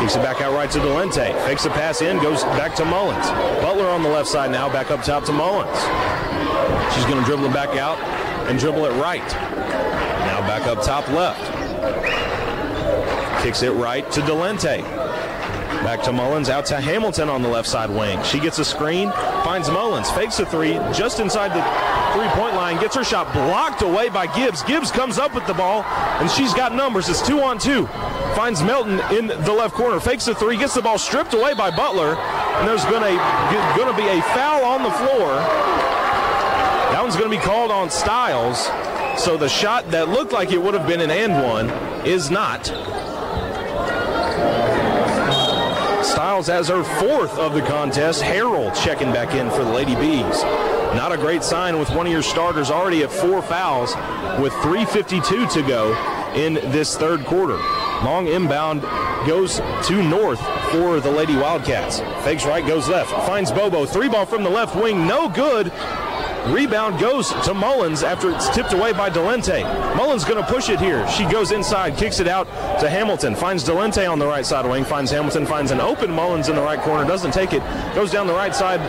Kicks 0.00 0.16
it 0.16 0.22
back 0.22 0.40
out 0.40 0.52
right 0.54 0.70
to 0.70 0.78
Delente. 0.78 1.34
Fakes 1.44 1.64
the 1.64 1.70
pass 1.70 2.00
in, 2.02 2.18
goes 2.22 2.42
back 2.44 2.74
to 2.76 2.84
Mullins. 2.84 3.26
Butler 3.62 3.86
on 3.86 4.02
the 4.02 4.08
left 4.08 4.28
side 4.28 4.50
now, 4.50 4.68
back 4.68 4.90
up 4.90 5.02
top 5.02 5.24
to 5.24 5.32
Mullins. 5.32 5.78
She's 6.94 7.04
going 7.04 7.18
to 7.18 7.24
dribble 7.24 7.46
it 7.46 7.52
back 7.52 7.76
out 7.76 7.98
and 8.48 8.58
dribble 8.58 8.84
it 8.86 9.00
right. 9.00 9.26
Now 10.26 10.40
back 10.40 10.66
up 10.66 10.82
top 10.82 11.08
left. 11.08 11.40
Kicks 13.42 13.62
it 13.62 13.72
right 13.72 14.10
to 14.12 14.20
Delente. 14.20 14.99
Back 15.82 16.02
to 16.02 16.12
Mullins, 16.12 16.50
out 16.50 16.66
to 16.66 16.80
Hamilton 16.80 17.28
on 17.28 17.40
the 17.42 17.48
left 17.48 17.66
side 17.66 17.90
wing. 17.90 18.22
She 18.22 18.38
gets 18.38 18.58
a 18.58 18.64
screen, 18.64 19.10
finds 19.42 19.70
Mullins, 19.70 20.10
fakes 20.10 20.38
a 20.38 20.44
three, 20.46 20.74
just 20.92 21.20
inside 21.20 21.48
the 21.48 21.62
three-point 22.14 22.54
line, 22.54 22.78
gets 22.78 22.94
her 22.96 23.02
shot 23.02 23.32
blocked 23.32 23.80
away 23.82 24.10
by 24.10 24.26
Gibbs. 24.36 24.62
Gibbs 24.62 24.90
comes 24.90 25.18
up 25.18 25.34
with 25.34 25.46
the 25.46 25.54
ball, 25.54 25.82
and 25.84 26.30
she's 26.30 26.52
got 26.52 26.74
numbers. 26.74 27.08
It's 27.08 27.26
two 27.26 27.40
on 27.40 27.58
two. 27.58 27.86
Finds 28.36 28.62
Melton 28.62 29.00
in 29.16 29.28
the 29.28 29.52
left 29.52 29.74
corner, 29.74 29.98
fakes 29.98 30.28
a 30.28 30.34
three, 30.34 30.58
gets 30.58 30.74
the 30.74 30.82
ball 30.82 30.98
stripped 30.98 31.32
away 31.32 31.54
by 31.54 31.70
Butler, 31.74 32.14
and 32.14 32.68
there's 32.68 32.84
going 32.84 33.02
to 33.02 33.96
be 33.96 34.06
a 34.06 34.22
foul 34.34 34.62
on 34.64 34.82
the 34.82 34.90
floor. 34.90 35.34
That 36.92 37.00
one's 37.00 37.16
going 37.16 37.30
to 37.30 37.36
be 37.36 37.42
called 37.42 37.70
on 37.70 37.90
Styles. 37.90 38.68
So 39.20 39.36
the 39.36 39.48
shot 39.48 39.90
that 39.90 40.08
looked 40.08 40.32
like 40.32 40.52
it 40.52 40.62
would 40.62 40.74
have 40.74 40.86
been 40.86 41.00
an 41.00 41.10
and 41.10 41.42
one 41.42 41.70
is 42.06 42.30
not. 42.30 42.70
Styles 46.02 46.46
has 46.46 46.68
her 46.68 46.82
fourth 46.82 47.38
of 47.38 47.52
the 47.52 47.60
contest. 47.62 48.22
Harrell 48.22 48.74
checking 48.82 49.12
back 49.12 49.34
in 49.34 49.50
for 49.50 49.64
the 49.64 49.70
Lady 49.70 49.94
Bees. 49.94 50.42
Not 50.94 51.12
a 51.12 51.16
great 51.16 51.42
sign 51.42 51.78
with 51.78 51.90
one 51.90 52.06
of 52.06 52.12
your 52.12 52.22
starters 52.22 52.70
already 52.70 53.02
at 53.02 53.12
four 53.12 53.42
fouls 53.42 53.94
with 54.40 54.52
3.52 54.54 55.52
to 55.52 55.62
go 55.62 55.92
in 56.34 56.54
this 56.72 56.96
third 56.96 57.24
quarter. 57.26 57.58
Long 58.02 58.28
inbound 58.28 58.82
goes 59.26 59.56
to 59.56 60.02
North 60.02 60.40
for 60.72 61.00
the 61.00 61.10
Lady 61.10 61.36
Wildcats. 61.36 62.00
Fakes 62.24 62.46
right, 62.46 62.66
goes 62.66 62.88
left, 62.88 63.10
finds 63.26 63.52
Bobo. 63.52 63.84
Three 63.84 64.08
ball 64.08 64.24
from 64.24 64.42
the 64.42 64.50
left 64.50 64.74
wing, 64.74 65.06
no 65.06 65.28
good. 65.28 65.70
Rebound 66.48 66.98
goes 66.98 67.28
to 67.44 67.54
Mullins 67.54 68.02
after 68.02 68.30
it's 68.30 68.48
tipped 68.50 68.72
away 68.72 68.92
by 68.92 69.10
Delente. 69.10 69.62
Mullins 69.96 70.24
going 70.24 70.42
to 70.42 70.50
push 70.50 70.68
it 70.70 70.80
here. 70.80 71.06
She 71.08 71.24
goes 71.26 71.52
inside, 71.52 71.96
kicks 71.96 72.18
it 72.18 72.26
out 72.26 72.46
to 72.80 72.88
Hamilton, 72.88 73.34
finds 73.34 73.62
Delente 73.62 74.10
on 74.10 74.18
the 74.18 74.26
right 74.26 74.44
side 74.44 74.64
wing, 74.64 74.84
finds 74.84 75.10
Hamilton, 75.10 75.46
finds 75.46 75.70
an 75.70 75.80
open 75.80 76.10
Mullins 76.10 76.48
in 76.48 76.56
the 76.56 76.62
right 76.62 76.80
corner, 76.80 77.06
doesn't 77.06 77.32
take 77.32 77.52
it, 77.52 77.62
goes 77.94 78.10
down 78.10 78.26
the 78.26 78.32
right 78.32 78.54
side 78.54 78.80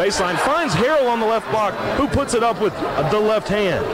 baseline, 0.00 0.38
finds 0.38 0.72
Harrell 0.74 1.08
on 1.10 1.20
the 1.20 1.26
left 1.26 1.50
block, 1.50 1.74
who 1.96 2.06
puts 2.06 2.34
it 2.34 2.42
up 2.42 2.60
with 2.60 2.74
the 3.10 3.20
left 3.20 3.48
hand. 3.48 3.84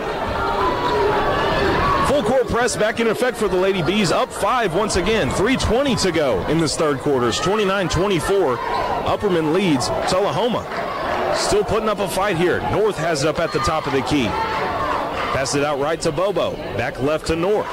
Full 2.08 2.22
court 2.22 2.48
press 2.48 2.76
back 2.76 3.00
in 3.00 3.08
effect 3.08 3.36
for 3.36 3.48
the 3.48 3.56
Lady 3.56 3.82
Bees. 3.82 4.12
Up 4.12 4.32
five 4.32 4.74
once 4.74 4.94
again. 4.94 5.28
3.20 5.30 6.00
to 6.02 6.12
go 6.12 6.46
in 6.46 6.58
this 6.58 6.76
third 6.76 6.98
quarter. 6.98 7.28
It's 7.28 7.40
29 7.40 7.88
24. 7.88 8.56
Upperman 8.56 9.52
leads 9.52 9.88
Tullahoma. 10.08 10.95
Still 11.36 11.64
putting 11.64 11.88
up 11.88 11.98
a 11.98 12.08
fight 12.08 12.36
here. 12.36 12.60
North 12.70 12.96
has 12.98 13.22
it 13.22 13.28
up 13.28 13.38
at 13.38 13.52
the 13.52 13.58
top 13.60 13.86
of 13.86 13.92
the 13.92 14.02
key. 14.02 14.26
Pass 14.26 15.54
it 15.54 15.64
out 15.64 15.78
right 15.78 16.00
to 16.00 16.10
Bobo. 16.10 16.56
Back 16.76 17.00
left 17.00 17.26
to 17.26 17.36
North. 17.36 17.66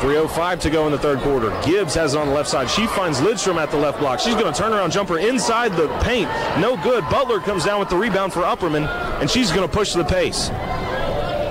3.05 0.00 0.60
to 0.60 0.70
go 0.70 0.84
in 0.86 0.92
the 0.92 0.98
third 0.98 1.20
quarter. 1.20 1.50
Gibbs 1.64 1.94
has 1.94 2.14
it 2.14 2.18
on 2.18 2.28
the 2.28 2.34
left 2.34 2.48
side. 2.48 2.68
She 2.68 2.86
finds 2.88 3.20
Lidstrom 3.20 3.56
at 3.56 3.70
the 3.70 3.78
left 3.78 3.98
block. 3.98 4.20
She's 4.20 4.34
going 4.34 4.52
to 4.52 4.58
turn 4.58 4.72
around 4.72 4.90
jumper 4.90 5.18
inside 5.18 5.72
the 5.72 5.88
paint. 6.00 6.28
No 6.60 6.76
good. 6.82 7.02
Butler 7.08 7.40
comes 7.40 7.64
down 7.64 7.80
with 7.80 7.88
the 7.88 7.96
rebound 7.96 8.32
for 8.32 8.42
Upperman, 8.42 8.86
and 9.20 9.30
she's 9.30 9.50
going 9.50 9.66
to 9.66 9.74
push 9.74 9.94
the 9.94 10.04
pace. 10.04 10.50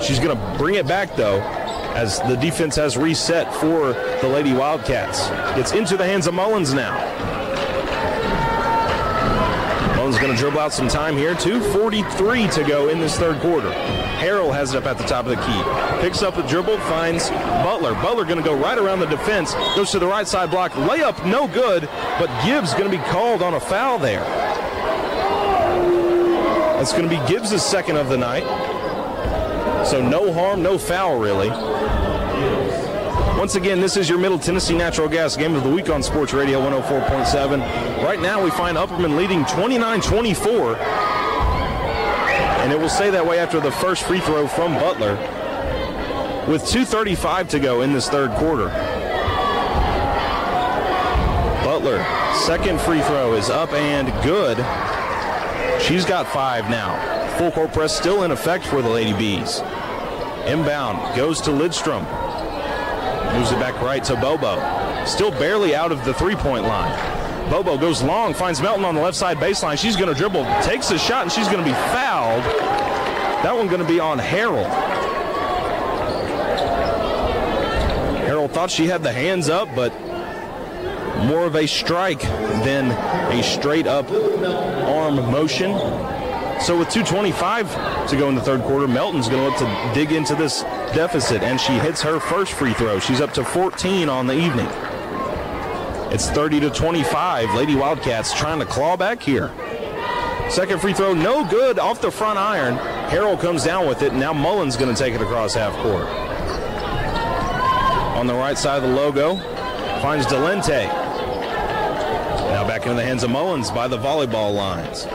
She's 0.05 0.19
going 0.19 0.37
to 0.37 0.57
bring 0.57 0.75
it 0.75 0.87
back, 0.87 1.15
though, 1.15 1.41
as 1.95 2.19
the 2.21 2.35
defense 2.35 2.75
has 2.75 2.97
reset 2.97 3.51
for 3.55 3.93
the 4.21 4.27
Lady 4.27 4.53
Wildcats. 4.53 5.27
It's 5.57 5.71
into 5.71 5.97
the 5.97 6.05
hands 6.05 6.27
of 6.27 6.33
Mullins 6.35 6.73
now. 6.73 7.34
Mullins 10.05 10.21
going 10.21 10.35
to 10.35 10.39
dribble 10.39 10.59
out 10.59 10.71
some 10.71 10.87
time 10.87 11.17
here. 11.17 11.33
2.43 11.33 12.53
to 12.53 12.63
go 12.63 12.89
in 12.89 12.99
this 12.99 13.17
third 13.17 13.41
quarter. 13.41 13.71
Harrell 13.71 14.53
has 14.53 14.71
it 14.71 14.77
up 14.77 14.85
at 14.85 14.99
the 14.99 15.03
top 15.03 15.25
of 15.25 15.31
the 15.31 15.35
key. 15.37 15.99
Picks 15.99 16.21
up 16.21 16.35
the 16.35 16.43
dribble, 16.43 16.77
finds 16.81 17.31
Butler. 17.31 17.95
Butler 17.95 18.23
going 18.23 18.37
to 18.37 18.43
go 18.43 18.55
right 18.55 18.77
around 18.77 18.99
the 18.99 19.07
defense, 19.07 19.55
goes 19.75 19.89
to 19.89 19.97
the 19.97 20.05
right 20.05 20.27
side 20.27 20.51
block. 20.51 20.73
Layup, 20.73 21.25
no 21.25 21.47
good, 21.47 21.89
but 22.19 22.27
Gibbs 22.45 22.75
going 22.75 22.85
to 22.91 22.95
be 22.95 23.03
called 23.05 23.41
on 23.41 23.55
a 23.55 23.59
foul 23.59 23.97
there. 23.97 24.23
That's 26.77 26.91
going 26.91 27.09
to 27.09 27.09
be 27.09 27.27
Gibbs' 27.27 27.59
second 27.63 27.97
of 27.97 28.07
the 28.07 28.17
night. 28.17 28.43
So 29.87 30.07
no 30.07 30.31
harm, 30.31 30.61
no 30.61 30.77
foul, 30.77 31.17
really. 31.17 31.49
Once 33.37 33.55
again, 33.55 33.81
this 33.81 33.97
is 33.97 34.07
your 34.09 34.17
Middle 34.17 34.39
Tennessee 34.39 34.77
Natural 34.77 35.09
Gas 35.09 35.35
Game 35.35 35.55
of 35.55 35.63
the 35.65 35.69
Week 35.69 35.89
on 35.89 36.01
Sports 36.01 36.31
Radio 36.33 36.61
104.7. 36.61 37.59
Right 38.01 38.19
now, 38.21 38.41
we 38.41 38.49
find 38.49 38.77
Upperman 38.77 39.17
leading 39.17 39.43
29 39.45 39.99
24. 39.99 40.77
And 40.77 42.71
it 42.71 42.79
will 42.79 42.87
stay 42.87 43.09
that 43.09 43.27
way 43.27 43.37
after 43.37 43.59
the 43.59 43.71
first 43.73 44.03
free 44.03 44.21
throw 44.21 44.47
from 44.47 44.73
Butler. 44.75 45.15
With 46.49 46.63
2.35 46.63 47.49
to 47.49 47.59
go 47.59 47.81
in 47.81 47.91
this 47.91 48.07
third 48.07 48.31
quarter. 48.31 48.69
Butler, 51.65 52.03
second 52.45 52.79
free 52.79 53.01
throw 53.01 53.33
is 53.33 53.49
up 53.49 53.73
and 53.73 54.07
good. 54.23 54.57
She's 55.81 56.05
got 56.05 56.25
five 56.25 56.69
now. 56.69 56.97
Full 57.37 57.51
court 57.51 57.73
press 57.73 57.95
still 57.95 58.23
in 58.23 58.31
effect 58.31 58.65
for 58.65 58.81
the 58.81 58.89
Lady 58.89 59.11
Bees. 59.11 59.59
Inbound 60.47 61.17
goes 61.17 61.41
to 61.41 61.49
Lidstrom. 61.51 62.24
Moves 63.35 63.51
it 63.51 63.59
back 63.59 63.79
right 63.81 64.03
to 64.05 64.15
Bobo. 64.15 64.55
Still 65.05 65.31
barely 65.31 65.75
out 65.75 65.91
of 65.91 66.03
the 66.05 66.13
three 66.13 66.35
point 66.35 66.63
line. 66.63 67.49
Bobo 67.49 67.77
goes 67.77 68.01
long, 68.01 68.33
finds 68.33 68.61
Melton 68.61 68.85
on 68.85 68.95
the 68.95 69.01
left 69.01 69.17
side 69.17 69.37
baseline. 69.37 69.77
She's 69.77 69.95
going 69.95 70.07
to 70.07 70.15
dribble, 70.15 70.45
takes 70.63 70.89
a 70.91 70.97
shot, 70.97 71.23
and 71.23 71.31
she's 71.31 71.47
going 71.47 71.59
to 71.59 71.65
be 71.65 71.73
fouled. 71.73 72.43
That 73.43 73.55
one 73.55 73.67
going 73.67 73.81
to 73.81 73.87
be 73.87 73.99
on 73.99 74.17
Harrell. 74.19 74.65
Harrell 78.25 78.49
thought 78.49 78.71
she 78.71 78.87
had 78.87 79.03
the 79.03 79.11
hands 79.11 79.49
up, 79.49 79.67
but 79.75 79.93
more 81.25 81.45
of 81.45 81.55
a 81.55 81.67
strike 81.67 82.21
than 82.21 82.91
a 83.31 83.43
straight 83.43 83.85
up 83.85 84.09
arm 84.09 85.15
motion. 85.31 85.71
So 86.65 86.75
with 86.75 86.87
2.25 86.87 88.09
to 88.09 88.17
go 88.17 88.27
in 88.27 88.33
the 88.33 88.41
third 88.41 88.61
quarter, 88.63 88.87
Melton's 88.87 89.29
going 89.29 89.39
to 89.39 89.49
look 89.49 89.59
to 89.59 89.91
dig 89.93 90.11
into 90.11 90.33
this 90.33 90.63
deficit, 90.95 91.43
and 91.43 91.61
she 91.61 91.73
hits 91.73 92.01
her 92.01 92.19
first 92.19 92.53
free 92.53 92.73
throw. 92.73 92.97
She's 92.97 93.21
up 93.21 93.33
to 93.33 93.45
14 93.45 94.09
on 94.09 94.25
the 94.25 94.33
evening. 94.33 94.65
It's 96.11 96.27
30 96.27 96.61
to 96.61 96.71
25. 96.71 97.53
Lady 97.53 97.75
Wildcats 97.75 98.33
trying 98.33 98.57
to 98.57 98.65
claw 98.65 98.97
back 98.97 99.21
here. 99.21 99.51
Second 100.49 100.81
free 100.81 100.93
throw, 100.93 101.13
no 101.13 101.47
good 101.47 101.77
off 101.77 102.01
the 102.01 102.09
front 102.09 102.39
iron. 102.39 102.77
Harrell 103.09 103.39
comes 103.39 103.63
down 103.63 103.87
with 103.87 104.01
it, 104.01 104.15
now 104.15 104.33
Mullins 104.33 104.75
going 104.75 104.91
to 104.91 104.99
take 104.99 105.13
it 105.13 105.21
across 105.21 105.53
half 105.53 105.73
court. 105.83 106.07
On 108.17 108.25
the 108.25 108.33
right 108.33 108.57
side 108.57 108.81
of 108.81 108.89
the 108.89 108.95
logo, 108.95 109.35
finds 110.01 110.25
Delente. 110.25 110.87
Now 112.49 112.67
back 112.67 112.81
into 112.87 112.95
the 112.95 113.03
hands 113.03 113.21
of 113.21 113.29
Mullins 113.29 113.69
by 113.69 113.87
the 113.87 113.99
volleyball 113.99 114.51
lines. 114.51 115.05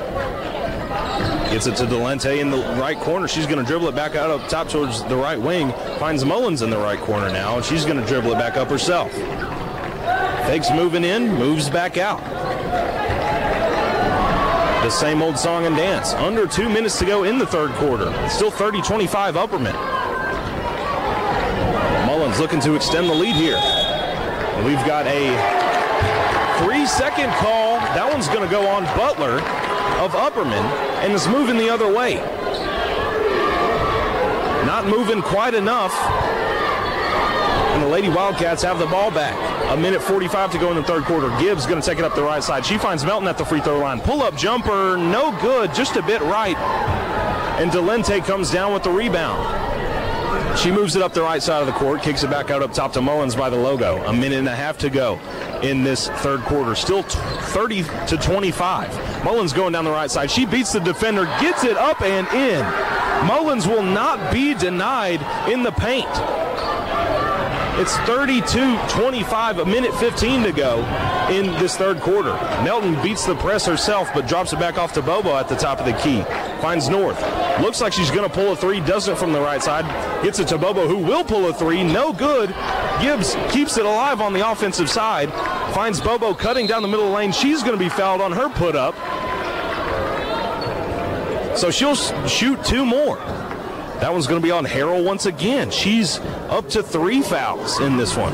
Gets 1.51 1.66
it 1.66 1.74
to 1.78 1.84
Delente 1.84 2.38
in 2.38 2.53
the 2.53 2.59
right 2.78 2.96
corner. 2.96 3.26
She's 3.26 3.44
going 3.44 3.59
to 3.59 3.64
dribble 3.64 3.88
it 3.88 3.96
back 3.96 4.14
out 4.14 4.30
up 4.30 4.48
top 4.48 4.68
towards 4.68 5.03
the 5.03 5.16
right 5.16 5.38
wing. 5.38 5.72
Finds 5.98 6.24
Mullins 6.24 6.62
in 6.62 6.70
the 6.70 6.78
right 6.78 7.01
corner 7.01 7.28
now, 7.28 7.57
and 7.57 7.64
she's 7.64 7.84
going 7.84 7.96
to 7.96 8.07
dribble 8.07 8.30
it 8.30 8.36
back 8.36 8.57
up 8.57 8.68
herself. 8.68 9.11
Fakes 10.46 10.70
moving 10.70 11.03
in, 11.03 11.34
moves 11.34 11.68
back 11.68 11.98
out. 11.98 12.20
The 14.84 14.90
same 14.90 15.22
old 15.22 15.36
song 15.36 15.66
and 15.66 15.76
dance. 15.76 16.12
Under 16.14 16.46
two 16.46 16.68
minutes 16.68 17.01
to 17.01 17.05
go 17.05 17.24
in 17.24 17.36
the 17.36 17.46
third 17.46 17.72
quarter. 17.72 18.12
Still 18.28 18.53
30 18.53 18.80
25 18.82 19.34
Upperman. 19.34 19.74
Mullins 22.07 22.38
looking 22.38 22.61
to 22.61 22.76
extend 22.76 23.09
the 23.09 23.14
lead 23.14 23.34
here. 23.34 23.57
We've 24.64 24.86
got 24.86 25.09
a 25.09 25.34
three 26.62 26.86
second 26.86 27.30
call. 27.34 27.78
That 27.96 28.09
one's 28.09 28.28
going 28.28 28.48
to 28.48 28.51
go 28.51 28.68
on 28.68 28.84
Butler 28.96 29.40
of 30.01 30.12
Upperman 30.12 30.64
and 31.05 31.12
is 31.12 31.28
moving 31.28 31.59
the 31.59 31.68
other 31.68 31.92
way. 31.92 32.14
Not 34.64 34.86
moving 34.86 35.20
quite 35.20 35.53
enough. 35.53 35.94
And 37.74 37.82
the 37.82 37.86
Lady 37.86 38.09
Wildcats 38.09 38.62
have 38.62 38.78
the 38.78 38.86
ball 38.86 39.11
back. 39.11 39.36
A 39.70 39.76
minute 39.76 40.01
45 40.01 40.53
to 40.53 40.59
go 40.59 40.70
in 40.70 40.76
the 40.76 40.82
third 40.84 41.05
quarter. 41.05 41.28
Gibbs 41.38 41.66
going 41.66 41.82
to 41.82 41.86
take 41.86 41.98
it 41.98 42.05
up 42.05 42.14
the 42.14 42.22
right 42.22 42.42
side. 42.42 42.64
She 42.64 42.78
finds 42.78 43.05
Melton 43.05 43.28
at 43.28 43.36
the 43.36 43.44
free 43.44 43.61
throw 43.61 43.78
line. 43.78 44.01
Pull 44.01 44.22
up 44.22 44.34
jumper, 44.36 44.96
no 44.96 45.38
good, 45.42 45.74
just 45.74 45.96
a 45.96 46.03
bit 46.03 46.22
right. 46.22 46.57
And 47.61 47.70
Delente 47.70 48.24
comes 48.24 48.51
down 48.51 48.72
with 48.72 48.82
the 48.82 48.90
rebound. 48.90 49.59
She 50.59 50.70
moves 50.70 50.96
it 50.96 51.03
up 51.03 51.12
the 51.12 51.22
right 51.22 51.42
side 51.42 51.61
of 51.61 51.66
the 51.66 51.74
court, 51.74 52.03
kicks 52.03 52.24
it 52.24 52.30
back 52.30 52.51
out 52.51 52.62
up 52.62 52.72
top 52.72 52.94
to 52.94 53.03
Mullins 53.03 53.36
by 53.36 53.51
the 53.51 53.57
logo. 53.57 54.03
A 54.07 54.12
minute 54.12 54.38
and 54.38 54.48
a 54.48 54.57
half 54.57 54.78
to 54.78 54.88
go 54.88 55.20
in 55.62 55.84
this 55.84 56.08
third 56.08 56.40
quarter. 56.40 56.74
Still 56.74 57.02
30 57.02 57.82
to 58.08 58.16
25. 58.16 59.24
Mullins 59.24 59.52
going 59.52 59.72
down 59.72 59.84
the 59.84 59.90
right 59.90 60.11
side. 60.11 60.30
She 60.30 60.46
beats 60.46 60.72
the 60.72 60.80
defender, 60.80 61.24
gets 61.40 61.64
it 61.64 61.76
up 61.76 62.00
and 62.02 62.26
in. 62.28 63.26
Mullins 63.26 63.66
will 63.66 63.82
not 63.82 64.32
be 64.32 64.54
denied 64.54 65.20
in 65.50 65.62
the 65.62 65.72
paint. 65.72 66.08
It's 67.78 67.94
32-25, 67.98 69.62
a 69.62 69.64
minute 69.64 69.94
15 69.94 70.42
to 70.42 70.52
go 70.52 70.80
in 71.30 71.46
this 71.58 71.76
third 71.76 72.00
quarter. 72.00 72.32
Melton 72.62 73.00
beats 73.02 73.24
the 73.24 73.36
press 73.36 73.64
herself, 73.64 74.11
but 74.12 74.28
drops 74.28 74.52
it 74.52 74.58
back 74.58 74.76
off 74.76 74.92
to 74.94 75.02
Bobo 75.02 75.34
at 75.36 75.48
the 75.48 75.56
top 75.56 75.78
of 75.78 75.86
the 75.86 75.94
key. 75.94 76.22
Finds 76.61 76.88
North. 76.90 77.18
Looks 77.61 77.82
like 77.82 77.92
she's 77.92 78.11
going 78.11 78.26
to 78.26 78.34
pull 78.34 78.52
a 78.52 78.56
three, 78.56 78.80
doesn't 78.80 79.16
from 79.16 79.32
the 79.32 79.40
right 79.40 79.62
side. 79.62 79.84
Gets 80.24 80.38
it 80.38 80.48
to 80.48 80.56
Bobo, 80.56 80.88
who 80.88 80.96
will 80.96 81.22
pull 81.22 81.46
a 81.48 81.52
three. 81.52 81.84
No 81.84 82.11
good. 82.11 82.54
Gibbs 83.02 83.36
keeps 83.50 83.76
it 83.76 83.84
alive 83.84 84.22
on 84.22 84.32
the 84.32 84.50
offensive 84.50 84.88
side. 84.88 85.30
Finds 85.74 86.00
Bobo 86.00 86.32
cutting 86.32 86.66
down 86.66 86.80
the 86.80 86.88
middle 86.88 87.11
lane. 87.11 87.32
She's 87.32 87.62
going 87.62 87.74
to 87.74 87.78
be 87.78 87.90
fouled 87.90 88.22
on 88.22 88.32
her 88.32 88.48
put 88.48 88.74
up. 88.76 88.94
So 91.56 91.70
she'll 91.70 91.96
shoot 92.26 92.64
two 92.64 92.86
more. 92.86 93.16
That 93.16 94.11
one's 94.11 94.26
going 94.26 94.40
to 94.40 94.46
be 94.46 94.50
on 94.50 94.64
Harrell 94.64 95.04
once 95.04 95.26
again. 95.26 95.70
She's 95.70 96.18
up 96.48 96.66
to 96.70 96.82
three 96.82 97.20
fouls 97.20 97.78
in 97.80 97.98
this 97.98 98.16
one. 98.16 98.32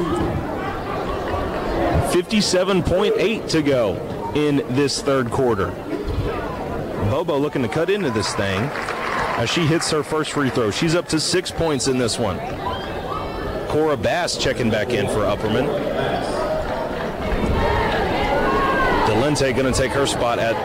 57.8 2.13 3.51
to 3.51 3.63
go 3.63 4.33
in 4.37 4.59
this 4.77 5.03
third 5.03 5.33
quarter. 5.33 5.71
Bobo 7.11 7.37
looking 7.37 7.63
to 7.63 7.69
cut 7.69 7.91
into 7.91 8.11
this 8.13 8.33
thing 8.35 8.71
as 9.37 9.51
she 9.51 9.67
hits 9.67 9.91
her 9.91 10.03
first 10.03 10.33
free 10.33 10.51
throw. 10.51 10.71
She's 10.71 10.95
up 10.95 11.07
to 11.09 11.21
six 11.21 11.51
points 11.51 11.89
in 11.89 11.99
this 11.99 12.19
one. 12.19 12.39
Cora 13.69 13.97
Bass 13.97 14.37
checking 14.37 14.71
back 14.71 14.91
in 14.91 15.07
for 15.07 15.21
Upperman. 15.21 15.67
Delente 19.07 19.55
going 19.57 19.73
to 19.73 19.79
take 19.79 19.93
her 19.93 20.07
spot 20.07 20.39
at 20.39 20.57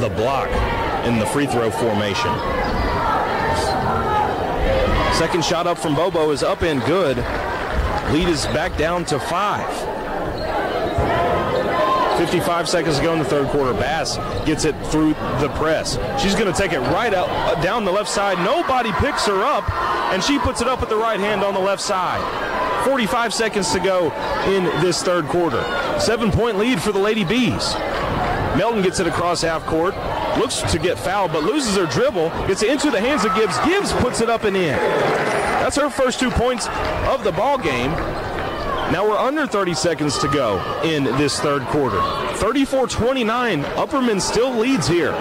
the 0.00 0.08
block. 0.10 0.48
in 1.04 1.18
the 1.18 1.26
free 1.26 1.46
throw 1.46 1.70
formation. 1.70 2.30
Second 5.14 5.44
shot 5.44 5.66
up 5.66 5.78
from 5.78 5.94
Bobo 5.94 6.30
is 6.30 6.42
up 6.42 6.62
and 6.62 6.82
good. 6.84 7.16
Lead 8.12 8.28
is 8.28 8.44
back 8.46 8.76
down 8.76 9.04
to 9.06 9.18
five. 9.18 9.99
55 12.20 12.68
seconds 12.68 12.98
to 12.98 13.02
go 13.02 13.14
in 13.14 13.18
the 13.18 13.24
third 13.24 13.48
quarter. 13.48 13.72
Bass 13.72 14.18
gets 14.44 14.66
it 14.66 14.74
through 14.88 15.14
the 15.40 15.50
press. 15.56 15.98
She's 16.22 16.34
going 16.34 16.52
to 16.52 16.58
take 16.58 16.74
it 16.74 16.80
right 16.80 17.14
out 17.14 17.30
uh, 17.30 17.58
down 17.62 17.86
the 17.86 17.90
left 17.90 18.10
side. 18.10 18.36
Nobody 18.44 18.92
picks 19.00 19.24
her 19.24 19.42
up, 19.42 19.64
and 20.12 20.22
she 20.22 20.38
puts 20.38 20.60
it 20.60 20.68
up 20.68 20.80
with 20.80 20.90
the 20.90 20.98
right 20.98 21.18
hand 21.18 21.42
on 21.42 21.54
the 21.54 21.60
left 21.60 21.80
side. 21.80 22.20
45 22.84 23.32
seconds 23.32 23.72
to 23.72 23.80
go 23.80 24.12
in 24.44 24.64
this 24.82 25.02
third 25.02 25.24
quarter. 25.28 25.62
Seven 25.98 26.30
point 26.30 26.58
lead 26.58 26.82
for 26.82 26.92
the 26.92 26.98
Lady 26.98 27.24
Bees. 27.24 27.74
Melton 28.54 28.82
gets 28.82 29.00
it 29.00 29.06
across 29.06 29.40
half 29.40 29.64
court, 29.64 29.96
looks 30.36 30.60
to 30.70 30.78
get 30.78 30.98
fouled, 30.98 31.32
but 31.32 31.42
loses 31.42 31.74
her 31.76 31.86
dribble, 31.86 32.28
gets 32.46 32.62
it 32.62 32.68
into 32.68 32.90
the 32.90 33.00
hands 33.00 33.24
of 33.24 33.34
Gibbs. 33.34 33.58
Gibbs 33.64 33.94
puts 33.94 34.20
it 34.20 34.28
up 34.28 34.44
and 34.44 34.54
in. 34.54 34.76
That's 34.76 35.76
her 35.76 35.88
first 35.88 36.20
two 36.20 36.30
points 36.30 36.68
of 37.08 37.24
the 37.24 37.32
ball 37.32 37.56
game. 37.56 37.92
Now 38.92 39.08
we're 39.08 39.16
under 39.16 39.46
30 39.46 39.74
seconds 39.74 40.18
to 40.18 40.26
go 40.26 40.58
in 40.82 41.04
this 41.04 41.38
third 41.38 41.62
quarter. 41.66 41.98
34-29, 41.98 43.62
Upperman 43.74 44.20
still 44.20 44.52
leads 44.52 44.88
here. 44.88 45.12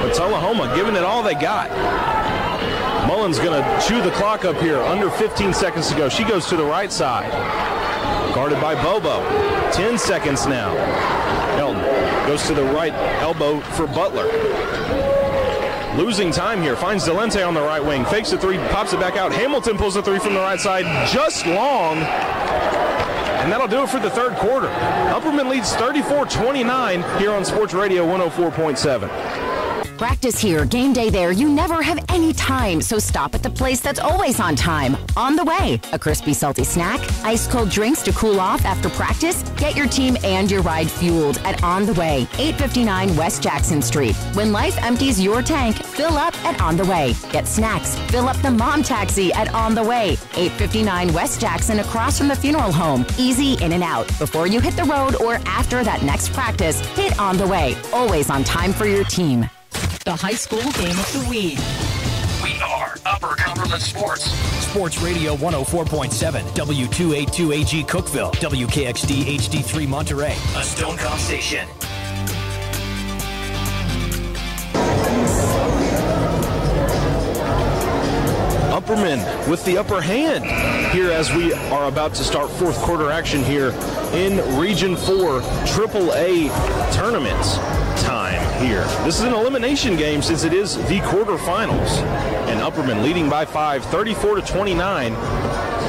But 0.00 0.12
Tullahoma 0.12 0.74
giving 0.74 0.96
it 0.96 1.04
all 1.04 1.22
they 1.22 1.34
got. 1.34 1.70
Mullins 3.06 3.38
going 3.38 3.62
to 3.62 3.86
chew 3.86 4.02
the 4.02 4.10
clock 4.10 4.44
up 4.44 4.56
here. 4.56 4.78
Under 4.78 5.08
15 5.08 5.54
seconds 5.54 5.88
to 5.90 5.96
go. 5.96 6.08
She 6.08 6.24
goes 6.24 6.46
to 6.48 6.56
the 6.56 6.64
right 6.64 6.90
side. 6.90 7.30
Guarded 8.34 8.60
by 8.60 8.74
Bobo. 8.82 9.22
10 9.70 9.98
seconds 9.98 10.46
now. 10.46 10.74
Elton 11.58 11.82
goes 12.26 12.44
to 12.48 12.54
the 12.54 12.64
right 12.64 12.92
elbow 13.22 13.60
for 13.60 13.86
Butler. 13.86 14.28
Losing 15.98 16.30
time 16.30 16.62
here. 16.62 16.76
Finds 16.76 17.04
Delente 17.04 17.44
on 17.44 17.54
the 17.54 17.60
right 17.60 17.84
wing. 17.84 18.04
Fakes 18.04 18.30
the 18.30 18.38
three, 18.38 18.56
pops 18.68 18.92
it 18.92 19.00
back 19.00 19.16
out. 19.16 19.32
Hamilton 19.32 19.76
pulls 19.76 19.94
the 19.94 20.02
three 20.02 20.20
from 20.20 20.32
the 20.32 20.38
right 20.38 20.60
side. 20.60 20.84
Just 21.08 21.44
long. 21.44 21.98
And 21.98 23.50
that'll 23.50 23.66
do 23.66 23.82
it 23.82 23.88
for 23.88 23.98
the 23.98 24.08
third 24.08 24.34
quarter. 24.36 24.68
Upperman 24.68 25.50
leads 25.50 25.74
34 25.74 26.26
29 26.26 27.02
here 27.18 27.32
on 27.32 27.44
Sports 27.44 27.74
Radio 27.74 28.06
104.7. 28.06 29.37
Practice 29.98 30.38
here, 30.38 30.64
game 30.64 30.92
day 30.92 31.10
there. 31.10 31.32
You 31.32 31.48
never 31.48 31.82
have 31.82 31.98
any 32.08 32.32
time, 32.32 32.80
so 32.80 33.00
stop 33.00 33.34
at 33.34 33.42
the 33.42 33.50
place 33.50 33.80
that's 33.80 33.98
always 33.98 34.38
on 34.38 34.54
time. 34.54 34.96
On 35.16 35.34
the 35.34 35.44
way, 35.44 35.80
a 35.92 35.98
crispy, 35.98 36.32
salty 36.32 36.62
snack, 36.62 37.00
ice 37.24 37.48
cold 37.48 37.68
drinks 37.68 38.00
to 38.02 38.12
cool 38.12 38.38
off 38.38 38.64
after 38.64 38.88
practice. 38.90 39.42
Get 39.56 39.76
your 39.76 39.88
team 39.88 40.16
and 40.22 40.48
your 40.48 40.62
ride 40.62 40.88
fueled 40.88 41.38
at 41.38 41.64
On 41.64 41.84
the 41.84 41.94
Way, 41.94 42.28
859 42.38 43.16
West 43.16 43.42
Jackson 43.42 43.82
Street. 43.82 44.14
When 44.34 44.52
life 44.52 44.78
empties 44.84 45.20
your 45.20 45.42
tank, 45.42 45.74
fill 45.74 46.16
up 46.16 46.32
at 46.44 46.60
On 46.60 46.76
the 46.76 46.84
Way. 46.84 47.16
Get 47.32 47.48
snacks, 47.48 47.96
fill 48.08 48.28
up 48.28 48.36
the 48.36 48.52
mom 48.52 48.84
taxi 48.84 49.32
at 49.32 49.52
On 49.52 49.74
the 49.74 49.82
Way, 49.82 50.10
859 50.36 51.12
West 51.12 51.40
Jackson 51.40 51.80
across 51.80 52.16
from 52.16 52.28
the 52.28 52.36
funeral 52.36 52.70
home. 52.70 53.04
Easy 53.18 53.54
in 53.64 53.72
and 53.72 53.82
out. 53.82 54.06
Before 54.20 54.46
you 54.46 54.60
hit 54.60 54.76
the 54.76 54.84
road 54.84 55.16
or 55.16 55.40
after 55.44 55.82
that 55.82 56.04
next 56.04 56.32
practice, 56.32 56.78
hit 56.94 57.18
On 57.18 57.36
the 57.36 57.48
Way. 57.48 57.76
Always 57.92 58.30
on 58.30 58.44
time 58.44 58.72
for 58.72 58.86
your 58.86 59.02
team 59.02 59.50
the 60.08 60.16
high 60.16 60.32
school 60.32 60.62
game 60.72 60.98
of 60.98 61.12
the 61.12 61.26
week. 61.28 61.58
We 62.42 62.58
are 62.62 62.96
Upper 63.04 63.36
Cumberland 63.36 63.82
Sports. 63.82 64.30
Sports 64.64 65.02
Radio 65.02 65.36
104.7, 65.36 66.40
W282AG 66.54 67.86
Cookeville, 67.86 68.32
WKXD 68.36 69.24
HD3 69.36 69.86
Monterey, 69.86 70.32
a 70.56 70.62
Stone 70.62 70.96
Stonecom 70.96 71.18
station. 71.18 71.68
Upperman 78.88 79.50
with 79.50 79.62
the 79.66 79.76
upper 79.76 80.00
hand 80.00 80.46
here 80.94 81.10
as 81.10 81.30
we 81.30 81.52
are 81.52 81.88
about 81.88 82.14
to 82.14 82.24
start 82.24 82.50
fourth 82.52 82.78
quarter 82.78 83.10
action 83.10 83.44
here 83.44 83.68
in 84.14 84.38
Region 84.58 84.96
4 84.96 85.42
AAA 85.42 86.48
tournaments 86.94 87.56
time 88.02 88.40
here. 88.66 88.84
This 89.04 89.18
is 89.18 89.24
an 89.24 89.34
elimination 89.34 89.94
game 89.98 90.22
since 90.22 90.42
it 90.42 90.54
is 90.54 90.76
the 90.88 91.00
quarterfinals. 91.00 91.98
And 92.48 92.60
Upperman 92.60 93.02
leading 93.02 93.28
by 93.28 93.44
five, 93.44 93.84
34 93.84 94.36
to 94.36 94.40
29 94.40 95.12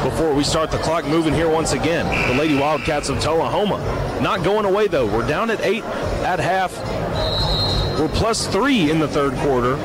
before 0.03 0.33
we 0.33 0.43
start 0.43 0.69
the 0.69 0.79
clock 0.79 1.05
moving 1.05 1.33
here 1.33 1.49
once 1.49 1.71
again. 1.71 2.05
The 2.27 2.37
Lady 2.37 2.59
Wildcats 2.59 3.07
of 3.07 3.21
Tullahoma 3.21 3.77
not 4.21 4.43
going 4.43 4.65
away 4.65 4.87
though. 4.89 5.05
We're 5.05 5.25
down 5.25 5.49
at 5.51 5.61
eight 5.61 5.85
at 6.25 6.39
half. 6.39 6.77
We're 7.97 8.09
plus 8.09 8.45
three 8.47 8.91
in 8.91 8.99
the 8.99 9.07
third 9.07 9.35
quarter, 9.35 9.75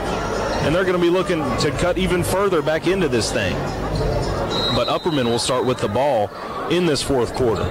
and 0.65 0.75
they're 0.75 0.85
going 0.85 0.99
to 0.99 1.03
be 1.03 1.11
looking 1.11 1.41
to 1.59 1.71
cut 1.79 1.99
even 1.99 2.25
further 2.25 2.63
back 2.63 2.87
into 2.87 3.07
this 3.09 3.31
thing. 3.31 3.55
But 4.75 4.89
Upperman 4.89 5.27
will 5.27 5.39
start 5.39 5.67
with 5.67 5.79
the 5.79 5.89
ball 5.89 6.31
in 6.71 6.87
this 6.87 7.03
fourth 7.03 7.35
quarter. 7.35 7.65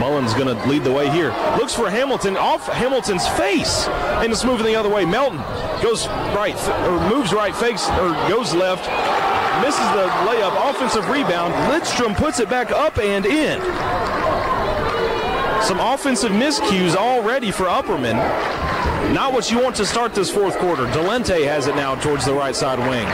Mullins 0.00 0.34
going 0.34 0.48
to 0.54 0.68
lead 0.68 0.82
the 0.82 0.90
way 0.90 1.10
here. 1.10 1.30
Looks 1.58 1.74
for 1.74 1.90
Hamilton 1.90 2.36
off 2.36 2.66
Hamilton's 2.66 3.28
face, 3.28 3.86
and 3.88 4.32
it's 4.32 4.44
moving 4.44 4.66
the 4.66 4.74
other 4.74 4.88
way. 4.88 5.04
Melton 5.04 5.38
goes 5.82 6.06
right 6.34 6.56
or 6.88 7.08
moves 7.08 7.32
right, 7.32 7.54
fakes 7.54 7.88
or 7.90 8.12
goes 8.28 8.54
left, 8.54 8.88
misses 9.62 9.86
the 9.92 10.08
layup. 10.26 10.70
Offensive 10.70 11.08
rebound. 11.08 11.54
Lidstrom 11.70 12.16
puts 12.16 12.40
it 12.40 12.48
back 12.48 12.70
up 12.70 12.98
and 12.98 13.26
in. 13.26 13.60
Some 15.62 15.78
offensive 15.80 16.32
miscues 16.32 16.96
already 16.96 17.50
for 17.50 17.64
Upperman. 17.64 18.20
Not 19.12 19.32
what 19.32 19.50
you 19.50 19.60
want 19.60 19.76
to 19.76 19.86
start 19.86 20.14
this 20.14 20.30
fourth 20.30 20.56
quarter. 20.58 20.86
Delente 20.86 21.46
has 21.46 21.66
it 21.66 21.76
now 21.76 21.94
towards 21.94 22.24
the 22.24 22.34
right 22.34 22.54
side 22.54 22.78
wing. 22.78 23.06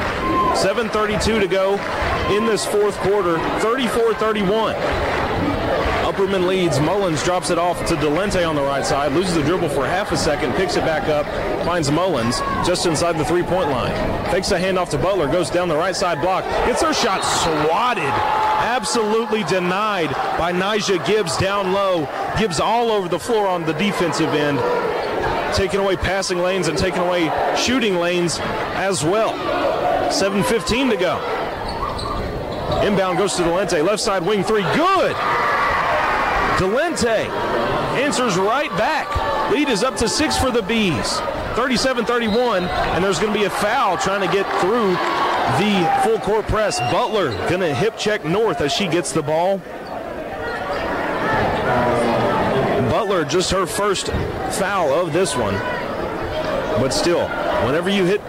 7.32 0.55 1.41
to 1.41 1.47
go 1.47 1.75
in 2.35 2.47
this 2.47 2.65
fourth 2.65 2.97
quarter, 2.99 3.39
34 3.61 4.15
31. 4.15 4.75
Upperman 6.11 6.47
leads. 6.49 6.81
Mullins 6.81 7.23
drops 7.23 7.51
it 7.51 7.59
off 7.59 7.87
to 7.87 7.95
Delente 7.95 8.47
on 8.49 8.57
the 8.57 8.63
right 8.63 8.85
side, 8.85 9.13
loses 9.13 9.35
the 9.35 9.43
dribble 9.43 9.69
for 9.69 9.87
half 9.87 10.11
a 10.11 10.17
second, 10.17 10.53
picks 10.55 10.77
it 10.77 10.85
back 10.85 11.09
up, 11.09 11.25
finds 11.65 11.91
Mullins 11.91 12.41
just 12.67 12.85
inside 12.87 13.17
the 13.17 13.25
three 13.25 13.45
point 13.45 13.71
line. 13.71 13.95
Takes 14.31 14.51
a 14.51 14.59
handoff 14.59 14.91
to 14.91 14.99
Butler, 14.99 15.29
goes 15.29 15.51
down 15.51 15.69
the 15.69 15.77
right 15.77 15.95
side 15.95 16.21
block, 16.21 16.45
gets 16.67 16.83
her 16.83 16.93
shot 16.93 17.23
swatted. 17.23 18.03
Absolutely 18.03 19.45
denied 19.45 20.11
by 20.37 20.53
Nija 20.53 21.05
Gibbs 21.07 21.37
down 21.37 21.73
low. 21.73 22.09
Gibbs 22.39 22.59
all 22.59 22.91
over 22.91 23.09
the 23.09 23.19
floor 23.19 23.47
on 23.47 23.65
the 23.65 23.73
defensive 23.75 24.35
end, 24.35 24.59
taking 25.55 25.81
away 25.81 25.97
passing 25.97 26.39
lanes 26.39 26.69
and 26.69 26.79
taking 26.79 27.01
away 27.01 27.31
shooting 27.57 27.97
lanes 27.97 28.39
as 28.75 29.05
well. 29.05 29.33
7.15 30.11 30.91
to 30.91 30.97
go. 30.97 31.17
Inbound 32.87 33.19
goes 33.19 33.35
to 33.37 33.43
Delente, 33.43 33.85
left 33.85 34.01
side 34.01 34.25
wing 34.25 34.43
three, 34.43 34.63
good. 34.75 35.15
Delente 36.57 37.29
answers 37.97 38.37
right 38.37 38.71
back. 38.79 39.51
Lead 39.51 39.69
is 39.69 39.83
up 39.83 39.97
to 39.97 40.09
six 40.09 40.37
for 40.37 40.51
the 40.51 40.63
Bees. 40.63 41.21
37 41.57 42.05
31, 42.05 42.65
and 42.65 43.05
there's 43.05 43.19
going 43.19 43.33
to 43.33 43.39
be 43.39 43.45
a 43.45 43.51
foul 43.51 43.99
trying 43.99 44.27
to 44.27 44.33
get 44.33 44.47
through 44.61 44.93
the 45.59 46.01
full 46.05 46.19
court 46.21 46.47
press. 46.47 46.79
Butler 46.93 47.31
going 47.49 47.61
to 47.61 47.75
hip 47.75 47.99
check 47.99 48.25
north 48.25 48.61
as 48.61 48.73
she 48.73 48.87
gets 48.87 49.13
the 49.13 49.23
ball. 49.23 49.61
Butler, 53.11 53.25
just 53.25 53.51
her 53.51 53.67
first 53.67 54.07
foul 54.61 54.93
of 54.93 55.13
this 55.13 55.35
one. 55.35 55.55
But 56.81 56.91
still, 56.91 57.27
whenever 57.67 57.91
you 57.91 58.05
hit 58.05 58.21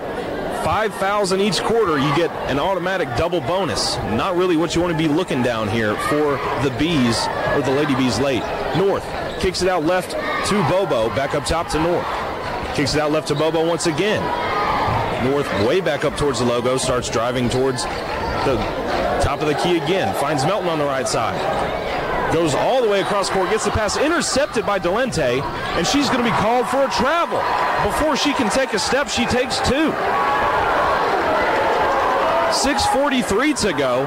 five 0.63 0.91
fouls 0.95 1.33
in 1.33 1.39
each 1.39 1.61
quarter, 1.61 1.99
you 1.99 2.15
get 2.15 2.31
an 2.49 2.57
automatic 2.57 3.07
double 3.15 3.41
bonus. 3.41 3.97
Not 3.97 4.35
really 4.35 4.57
what 4.57 4.73
you 4.73 4.81
want 4.81 4.91
to 4.91 4.97
be 4.97 5.07
looking 5.07 5.43
down 5.43 5.67
here 5.67 5.95
for 5.95 6.37
the 6.63 6.75
Bees 6.79 7.15
or 7.53 7.61
the 7.61 7.69
Lady 7.69 7.93
Bees 7.93 8.19
late. 8.19 8.41
North 8.75 9.05
kicks 9.39 9.61
it 9.61 9.69
out 9.69 9.83
left 9.83 10.11
to 10.49 10.67
Bobo, 10.67 11.09
back 11.09 11.35
up 11.35 11.45
top 11.45 11.69
to 11.69 11.79
North. 11.79 12.75
Kicks 12.75 12.95
it 12.95 13.01
out 13.01 13.11
left 13.11 13.27
to 13.27 13.35
Bobo 13.35 13.63
once 13.67 13.85
again. 13.85 14.23
North 15.29 15.47
way 15.67 15.79
back 15.79 16.05
up 16.05 16.17
towards 16.17 16.39
the 16.39 16.45
logo, 16.45 16.77
starts 16.77 17.07
driving 17.07 17.49
towards 17.49 17.83
the 17.83 18.55
top 19.21 19.41
of 19.41 19.47
the 19.47 19.53
key 19.53 19.77
again. 19.77 20.11
Finds 20.15 20.43
Melton 20.43 20.69
on 20.69 20.79
the 20.79 20.85
right 20.85 21.07
side. 21.07 21.80
Goes 22.33 22.55
all 22.55 22.81
the 22.81 22.89
way 22.89 23.01
across 23.01 23.29
court, 23.29 23.49
gets 23.49 23.65
the 23.65 23.71
pass 23.71 23.97
intercepted 23.97 24.65
by 24.65 24.79
Delente, 24.79 25.41
and 25.41 25.85
she's 25.85 26.07
going 26.09 26.23
to 26.23 26.29
be 26.29 26.37
called 26.37 26.65
for 26.67 26.85
a 26.85 26.89
travel. 26.89 27.39
Before 27.89 28.15
she 28.15 28.33
can 28.33 28.49
take 28.49 28.73
a 28.73 28.79
step, 28.79 29.09
she 29.09 29.25
takes 29.25 29.59
two. 29.59 29.91
6.43 32.51 33.59
to 33.61 33.73
go. 33.73 34.03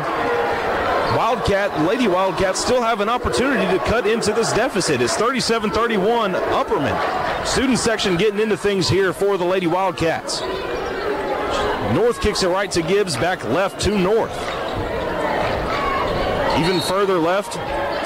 Wildcat, 1.16 1.86
Lady 1.86 2.08
Wildcats 2.08 2.60
still 2.60 2.82
have 2.82 3.00
an 3.00 3.08
opportunity 3.08 3.66
to 3.76 3.84
cut 3.84 4.06
into 4.06 4.32
this 4.32 4.52
deficit. 4.52 5.00
It's 5.00 5.16
37 5.16 5.70
31 5.70 6.32
Upperman. 6.32 7.46
Student 7.46 7.78
section 7.78 8.16
getting 8.16 8.40
into 8.40 8.56
things 8.56 8.88
here 8.88 9.12
for 9.12 9.36
the 9.36 9.44
Lady 9.44 9.66
Wildcats. 9.66 10.40
North 11.94 12.20
kicks 12.20 12.42
it 12.42 12.48
right 12.48 12.70
to 12.70 12.82
Gibbs, 12.82 13.16
back 13.16 13.44
left 13.44 13.80
to 13.82 13.96
North. 13.96 14.32
Even 16.58 16.80
further 16.80 17.18
left 17.18 17.56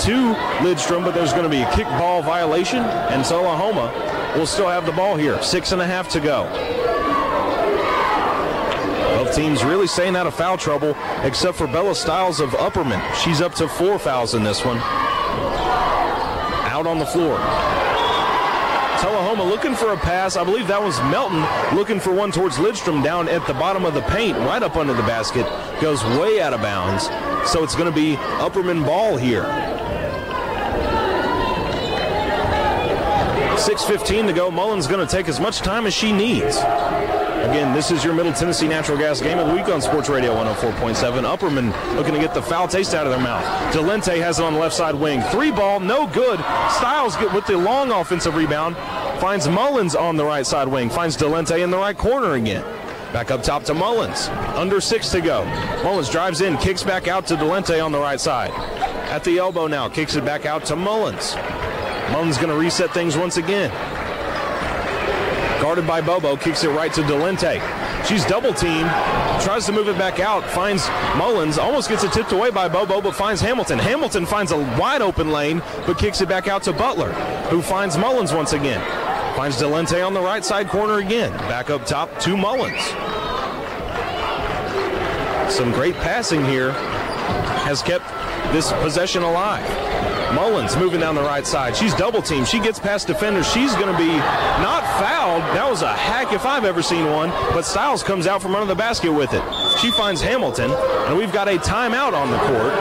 to 0.00 0.34
Lidstrom, 0.60 1.04
but 1.04 1.14
there's 1.14 1.32
going 1.32 1.44
to 1.44 1.48
be 1.48 1.62
a 1.62 1.66
kickball 1.66 2.24
violation, 2.24 2.78
and 2.78 3.24
Tullahoma 3.24 3.92
will 4.36 4.46
still 4.46 4.68
have 4.68 4.86
the 4.86 4.92
ball 4.92 5.16
here. 5.16 5.42
Six 5.42 5.72
and 5.72 5.80
a 5.80 5.86
half 5.86 6.08
to 6.10 6.20
go. 6.20 6.44
Both 9.16 9.34
teams 9.34 9.64
really 9.64 9.86
staying 9.86 10.14
out 10.16 10.26
of 10.26 10.34
foul 10.34 10.56
trouble, 10.56 10.96
except 11.22 11.56
for 11.58 11.66
Bella 11.66 11.94
Stiles 11.94 12.40
of 12.40 12.50
Upperman. 12.50 13.02
She's 13.16 13.40
up 13.40 13.54
to 13.54 13.68
four 13.68 13.98
fouls 13.98 14.34
in 14.34 14.44
this 14.44 14.64
one. 14.64 14.78
Out 16.68 16.86
on 16.86 16.98
the 16.98 17.06
floor. 17.06 17.38
Tullahoma 19.00 19.44
looking 19.44 19.74
for 19.74 19.92
a 19.92 19.96
pass. 19.96 20.36
I 20.36 20.44
believe 20.44 20.66
that 20.68 20.82
was 20.82 20.98
Melton 21.02 21.44
looking 21.76 22.00
for 22.00 22.12
one 22.12 22.32
towards 22.32 22.56
Lidstrom 22.56 23.02
down 23.02 23.28
at 23.28 23.46
the 23.46 23.54
bottom 23.54 23.84
of 23.84 23.94
the 23.94 24.02
paint, 24.02 24.36
right 24.38 24.62
up 24.62 24.76
under 24.76 24.92
the 24.92 25.02
basket. 25.02 25.46
Goes 25.80 26.02
way 26.18 26.40
out 26.40 26.52
of 26.52 26.60
bounds. 26.62 27.04
So 27.50 27.62
it's 27.62 27.76
going 27.76 27.90
to 27.90 27.94
be 27.94 28.16
Upperman 28.16 28.84
ball 28.84 29.16
here. 29.16 29.44
6.15 33.58 34.28
to 34.28 34.32
go. 34.32 34.50
Mullins 34.50 34.86
going 34.86 35.04
to 35.04 35.10
take 35.10 35.28
as 35.28 35.40
much 35.40 35.58
time 35.58 35.86
as 35.86 35.92
she 35.92 36.12
needs. 36.12 36.58
Again, 36.58 37.74
this 37.74 37.90
is 37.90 38.04
your 38.04 38.14
Middle 38.14 38.32
Tennessee 38.32 38.68
Natural 38.68 38.96
Gas 38.96 39.20
Game 39.20 39.38
of 39.38 39.48
the 39.48 39.54
Week 39.54 39.68
on 39.68 39.82
Sports 39.82 40.08
Radio 40.08 40.32
104.7. 40.34 41.24
Upperman 41.24 41.96
looking 41.96 42.14
to 42.14 42.20
get 42.20 42.34
the 42.34 42.42
foul 42.42 42.68
taste 42.68 42.94
out 42.94 43.06
of 43.06 43.12
their 43.12 43.20
mouth. 43.20 43.44
Delente 43.74 44.20
has 44.20 44.38
it 44.38 44.44
on 44.44 44.54
the 44.54 44.60
left 44.60 44.76
side 44.76 44.94
wing. 44.94 45.22
Three 45.22 45.50
ball, 45.50 45.80
no 45.80 46.06
good. 46.06 46.38
Styles 46.70 47.16
get 47.16 47.34
with 47.34 47.46
the 47.46 47.56
long 47.56 47.90
offensive 47.90 48.36
rebound. 48.36 48.76
Finds 49.20 49.48
Mullins 49.48 49.96
on 49.96 50.16
the 50.16 50.24
right 50.24 50.46
side 50.46 50.68
wing. 50.68 50.88
Finds 50.88 51.16
Delente 51.16 51.62
in 51.62 51.70
the 51.70 51.78
right 51.78 51.98
corner 51.98 52.34
again. 52.34 52.62
Back 53.12 53.30
up 53.30 53.42
top 53.42 53.64
to 53.64 53.74
Mullins. 53.74 54.28
Under 54.54 54.80
six 54.80 55.10
to 55.10 55.20
go. 55.20 55.44
Mullins 55.82 56.10
drives 56.10 56.42
in, 56.42 56.56
kicks 56.58 56.82
back 56.84 57.08
out 57.08 57.26
to 57.26 57.34
Delente 57.34 57.84
on 57.84 57.90
the 57.90 57.98
right 57.98 58.20
side. 58.20 58.50
At 59.10 59.24
the 59.24 59.38
elbow 59.38 59.66
now, 59.66 59.88
kicks 59.88 60.14
it 60.14 60.24
back 60.24 60.46
out 60.46 60.64
to 60.66 60.76
Mullins. 60.76 61.34
Mullins 62.12 62.36
going 62.36 62.48
to 62.48 62.56
reset 62.56 62.92
things 62.92 63.16
once 63.16 63.36
again. 63.36 63.70
Guarded 65.60 65.86
by 65.86 66.00
Bobo, 66.00 66.36
kicks 66.36 66.64
it 66.64 66.68
right 66.68 66.92
to 66.94 67.02
Delente. 67.02 67.60
She's 68.06 68.24
double 68.24 68.54
teamed, 68.54 68.88
tries 69.42 69.66
to 69.66 69.72
move 69.72 69.88
it 69.88 69.98
back 69.98 70.20
out, 70.20 70.44
finds 70.50 70.88
Mullins, 71.16 71.58
almost 71.58 71.88
gets 71.88 72.04
it 72.04 72.12
tipped 72.12 72.32
away 72.32 72.50
by 72.50 72.68
Bobo, 72.68 73.00
but 73.00 73.14
finds 73.14 73.40
Hamilton. 73.40 73.78
Hamilton 73.78 74.24
finds 74.24 74.52
a 74.52 74.58
wide 74.78 75.02
open 75.02 75.30
lane, 75.30 75.60
but 75.84 75.98
kicks 75.98 76.20
it 76.20 76.28
back 76.28 76.48
out 76.48 76.62
to 76.62 76.72
Butler, 76.72 77.12
who 77.50 77.60
finds 77.60 77.98
Mullins 77.98 78.32
once 78.32 78.52
again. 78.52 78.80
Finds 79.36 79.60
Delente 79.60 80.04
on 80.04 80.14
the 80.14 80.20
right 80.20 80.44
side 80.44 80.68
corner 80.68 80.98
again. 80.98 81.32
Back 81.48 81.70
up 81.70 81.84
top 81.86 82.18
to 82.20 82.36
Mullins. 82.36 82.82
Some 85.52 85.72
great 85.72 85.94
passing 85.96 86.44
here 86.44 86.72
has 87.64 87.82
kept 87.82 88.06
this 88.52 88.72
possession 88.72 89.22
alive. 89.22 89.66
Mullins 90.34 90.76
moving 90.76 91.00
down 91.00 91.14
the 91.14 91.22
right 91.22 91.46
side. 91.46 91.76
She's 91.76 91.94
double 91.94 92.22
teamed. 92.22 92.46
She 92.46 92.60
gets 92.60 92.78
past 92.78 93.06
defenders. 93.06 93.50
She's 93.50 93.74
going 93.74 93.92
to 93.92 93.98
be 93.98 94.08
not 94.08 94.82
fouled. 94.98 95.42
That 95.56 95.68
was 95.68 95.82
a 95.82 95.92
hack 95.92 96.32
if 96.32 96.44
I've 96.44 96.64
ever 96.64 96.82
seen 96.82 97.06
one. 97.06 97.30
But 97.52 97.62
Styles 97.62 98.02
comes 98.02 98.26
out 98.26 98.42
from 98.42 98.54
under 98.54 98.66
the 98.66 98.74
basket 98.74 99.12
with 99.12 99.32
it. 99.32 99.42
She 99.78 99.90
finds 99.92 100.20
Hamilton, 100.20 100.70
and 100.70 101.16
we've 101.16 101.32
got 101.32 101.48
a 101.48 101.56
timeout 101.58 102.12
on 102.12 102.30
the 102.30 102.38
court. 102.38 102.72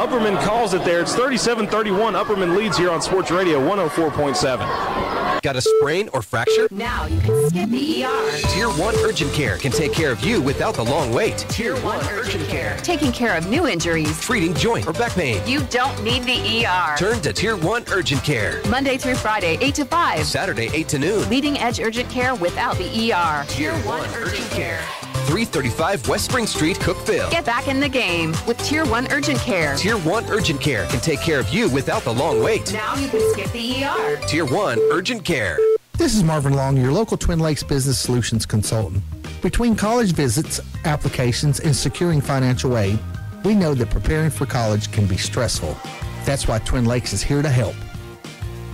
Upperman 0.00 0.42
calls 0.42 0.74
it 0.74 0.84
there. 0.84 1.00
It's 1.00 1.14
37 1.14 1.68
31. 1.68 2.14
Upperman 2.14 2.56
leads 2.56 2.76
here 2.76 2.90
on 2.90 3.00
Sports 3.00 3.30
Radio 3.30 3.60
104.7. 3.60 4.99
Got 5.42 5.56
a 5.56 5.62
sprain 5.62 6.10
or 6.12 6.20
fracture? 6.20 6.68
Now 6.70 7.06
you 7.06 7.18
can 7.20 7.48
skip 7.48 7.70
the 7.70 8.04
ER. 8.04 8.30
Tier 8.48 8.68
1 8.68 8.94
Urgent 8.96 9.32
Care 9.32 9.56
can 9.56 9.72
take 9.72 9.92
care 9.92 10.12
of 10.12 10.20
you 10.20 10.42
without 10.42 10.74
the 10.74 10.84
long 10.84 11.14
wait. 11.14 11.38
Tier 11.48 11.80
1 11.80 12.08
Urgent 12.10 12.46
Care. 12.48 12.76
Taking 12.82 13.10
care 13.10 13.36
of 13.36 13.48
new 13.48 13.66
injuries. 13.66 14.20
Treating 14.20 14.52
joint 14.52 14.86
or 14.86 14.92
back 14.92 15.12
pain. 15.12 15.40
You 15.46 15.60
don't 15.64 16.02
need 16.04 16.24
the 16.24 16.66
ER. 16.66 16.94
Turn 16.98 17.22
to 17.22 17.32
Tier 17.32 17.56
1 17.56 17.84
Urgent 17.90 18.22
Care. 18.22 18.60
Monday 18.68 18.98
through 18.98 19.14
Friday, 19.14 19.56
8 19.62 19.74
to 19.76 19.84
5. 19.86 20.26
Saturday, 20.26 20.68
8 20.74 20.88
to 20.88 20.98
noon. 20.98 21.28
Leading 21.30 21.58
edge 21.58 21.80
urgent 21.80 22.10
care 22.10 22.34
without 22.34 22.76
the 22.76 23.12
ER. 23.12 23.44
Tier 23.48 23.72
1 23.72 24.10
Urgent 24.16 24.50
Care. 24.50 24.82
335 25.26 26.08
West 26.08 26.24
Spring 26.24 26.46
Street, 26.46 26.76
Cookeville. 26.78 27.30
Get 27.30 27.44
back 27.44 27.68
in 27.68 27.80
the 27.80 27.88
game 27.88 28.30
with 28.46 28.58
Tier 28.58 28.84
1 28.86 29.12
Urgent 29.12 29.38
Care. 29.40 29.76
Tier 29.76 29.98
1 29.98 30.24
Urgent 30.30 30.60
Care 30.60 30.86
can 30.86 31.00
take 31.00 31.20
care 31.20 31.38
of 31.38 31.48
you 31.50 31.68
without 31.68 32.02
the 32.02 32.12
long 32.12 32.42
wait. 32.42 32.72
Now 32.72 32.94
you 32.96 33.08
can 33.08 33.32
skip 33.32 33.50
the 33.52 33.84
ER. 33.84 34.16
Tier 34.26 34.44
1 34.44 34.78
Urgent 34.90 35.24
Care. 35.24 35.58
This 35.94 36.14
is 36.14 36.24
Marvin 36.24 36.54
Long, 36.54 36.76
your 36.76 36.92
local 36.92 37.16
Twin 37.16 37.38
Lakes 37.38 37.62
Business 37.62 37.98
Solutions 37.98 38.46
consultant. 38.46 39.02
Between 39.42 39.76
college 39.76 40.12
visits, 40.12 40.60
applications, 40.84 41.60
and 41.60 41.76
securing 41.76 42.20
financial 42.20 42.78
aid, 42.78 42.98
we 43.44 43.54
know 43.54 43.74
that 43.74 43.90
preparing 43.90 44.30
for 44.30 44.46
college 44.46 44.90
can 44.92 45.06
be 45.06 45.16
stressful. 45.16 45.76
That's 46.24 46.48
why 46.48 46.58
Twin 46.60 46.84
Lakes 46.86 47.12
is 47.12 47.22
here 47.22 47.42
to 47.42 47.50
help. 47.50 47.74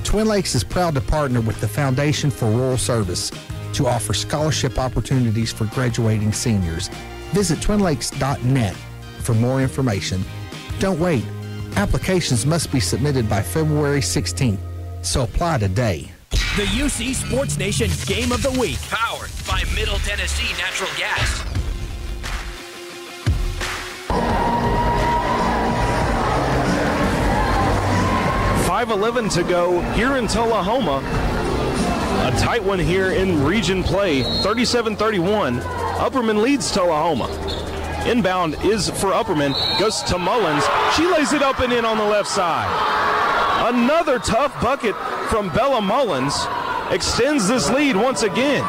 Twin 0.05 0.29
Lakes 0.29 0.55
is 0.55 0.63
proud 0.63 0.95
to 0.95 1.01
partner 1.01 1.41
with 1.41 1.61
the 1.61 1.69
Foundation 1.69 2.31
for 2.31 2.49
Rural 2.49 2.79
Service 2.79 3.31
to 3.75 3.87
offer 3.87 4.15
scholarship 4.15 4.79
opportunities 4.79 5.53
for 5.53 5.67
graduating 5.67 6.33
seniors. 6.33 6.89
Visit 7.33 7.59
twinlakes.net 7.59 8.75
for 9.21 9.35
more 9.35 9.61
information. 9.61 10.23
Don't 10.79 11.01
wait. 11.01 11.25
Applications 11.77 12.47
must 12.47 12.73
be 12.73 12.81
submitted 12.81 13.29
by 13.29 13.43
February 13.43 14.01
16th, 14.01 14.59
so 15.03 15.25
apply 15.25 15.59
today. 15.59 16.11
The 16.31 16.65
UC 16.65 17.15
Sports 17.15 17.59
Nation 17.59 17.91
Game 18.07 18.33
of 18.33 18.43
the 18.43 18.51
Week, 18.59 18.79
powered 18.89 19.31
by 19.47 19.63
Middle 19.75 19.99
Tennessee 19.99 20.51
Natural 20.57 20.89
Gas. 20.97 21.43
Five 28.67 28.91
eleven 28.91 29.29
to 29.31 29.43
go 29.43 29.81
here 29.93 30.17
in 30.17 30.27
Tullahoma. 30.27 31.01
A 32.27 32.31
tight 32.33 32.65
one 32.65 32.81
here 32.81 33.13
in 33.13 33.45
region 33.45 33.85
play, 33.85 34.23
37-31. 34.43 35.61
Upperman 35.61 36.43
leads 36.43 36.73
Tullahoma. 36.73 37.29
Inbound 38.05 38.57
is 38.65 38.91
for 38.91 39.13
Upperman, 39.13 39.55
goes 39.79 40.03
to 40.03 40.19
Mullins. 40.19 40.65
She 40.97 41.07
lays 41.07 41.33
it 41.33 41.41
up 41.41 41.61
and 41.61 41.73
in 41.73 41.85
on 41.85 41.99
the 41.99 42.05
left 42.05 42.29
side. 42.29 42.67
Another 43.73 44.19
tough 44.19 44.61
bucket 44.61 44.97
from 45.29 45.51
Bella 45.51 45.81
Mullins 45.81 46.35
extends 46.91 47.47
this 47.47 47.71
lead 47.71 47.95
once 47.95 48.25
again. 48.25 48.65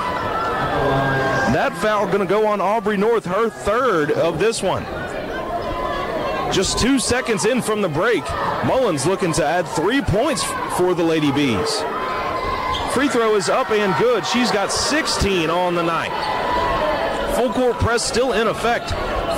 That 1.51 1.75
foul 1.77 2.05
going 2.05 2.19
to 2.19 2.27
go 2.27 2.45
on 2.45 2.61
Aubrey 2.61 2.95
North, 2.95 3.25
her 3.25 3.49
third 3.49 4.11
of 4.11 4.38
this 4.38 4.61
one. 4.61 4.84
Just 6.53 6.77
two 6.77 6.99
seconds 6.99 7.45
in 7.45 7.63
from 7.63 7.81
the 7.81 7.89
break, 7.89 8.23
Mullins 8.67 9.07
looking 9.07 9.34
to 9.34 9.43
add 9.43 9.67
three 9.67 10.01
points 10.01 10.43
for 10.77 10.93
the 10.93 11.03
Lady 11.03 11.31
Bees. 11.31 11.84
Free 12.97 13.09
throw 13.09 13.35
is 13.35 13.47
up 13.47 13.69
and 13.69 13.95
good. 14.01 14.25
She's 14.25 14.49
got 14.49 14.71
16 14.71 15.51
on 15.51 15.75
the 15.75 15.83
night. 15.83 16.09
Full 17.35 17.53
court 17.53 17.77
press 17.77 18.03
still 18.03 18.33
in 18.33 18.47
effect 18.47 18.89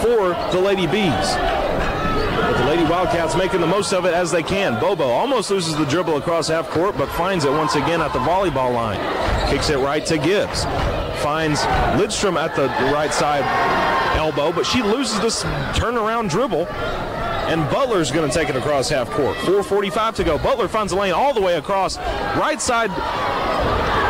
for 0.02 0.30
the 0.54 0.62
Lady 0.62 0.88
Bees. 0.88 1.12
But 1.12 2.58
the 2.58 2.64
Lady 2.64 2.84
Wildcats 2.84 3.36
making 3.36 3.60
the 3.60 3.68
most 3.68 3.92
of 3.92 4.06
it 4.06 4.14
as 4.14 4.32
they 4.32 4.44
can. 4.44 4.80
Bobo 4.80 5.10
almost 5.10 5.52
loses 5.52 5.76
the 5.76 5.84
dribble 5.84 6.16
across 6.16 6.48
half 6.48 6.70
court, 6.70 6.98
but 6.98 7.10
finds 7.10 7.44
it 7.44 7.52
once 7.52 7.76
again 7.76 8.00
at 8.00 8.14
the 8.14 8.20
volleyball 8.20 8.74
line. 8.74 8.98
Kicks 9.50 9.70
it 9.70 9.80
right 9.80 10.06
to 10.06 10.18
Gibbs. 10.18 10.64
Finds 11.22 11.60
Lidstrom 12.00 12.42
at 12.42 12.56
the 12.56 12.68
right 12.94 13.14
side 13.14 13.44
elbow, 14.16 14.54
but 14.54 14.66
she 14.66 14.82
loses 14.82 15.20
this 15.20 15.44
turnaround 15.76 16.30
dribble. 16.30 16.66
And 17.50 17.68
Butler's 17.72 18.12
going 18.12 18.30
to 18.30 18.34
take 18.34 18.50
it 18.50 18.56
across 18.56 18.90
half 18.90 19.10
court. 19.10 19.36
4.45 19.38 20.16
to 20.16 20.24
go. 20.24 20.38
Butler 20.38 20.68
finds 20.68 20.94
a 20.94 20.96
lane 20.96 21.14
all 21.14 21.34
the 21.34 21.42
way 21.42 21.58
across. 21.58 21.98
Right 21.98 22.62
side 22.62 22.92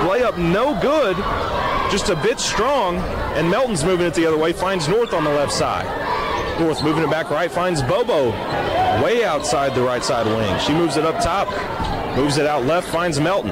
layup, 0.01 0.37
no 0.37 0.79
good. 0.81 1.15
Just 1.89 2.09
a 2.09 2.15
bit 2.17 2.39
strong. 2.39 2.97
And 3.37 3.49
Melton's 3.49 3.85
moving 3.85 4.05
it 4.05 4.13
the 4.13 4.25
other 4.25 4.37
way. 4.37 4.51
Finds 4.51 4.89
North 4.89 5.13
on 5.13 5.23
the 5.23 5.29
left 5.29 5.53
side. 5.53 5.87
North 6.59 6.83
moving 6.83 7.03
it 7.03 7.09
back 7.09 7.29
right, 7.29 7.49
finds 7.49 7.81
Bobo 7.81 8.31
way 9.01 9.23
outside 9.23 9.73
the 9.73 9.81
right 9.81 10.03
side 10.03 10.27
wing. 10.27 10.59
She 10.59 10.73
moves 10.73 10.97
it 10.97 11.05
up 11.05 11.23
top, 11.23 11.47
moves 12.17 12.37
it 12.37 12.45
out 12.45 12.65
left, 12.65 12.89
finds 12.89 13.19
Melton. 13.19 13.51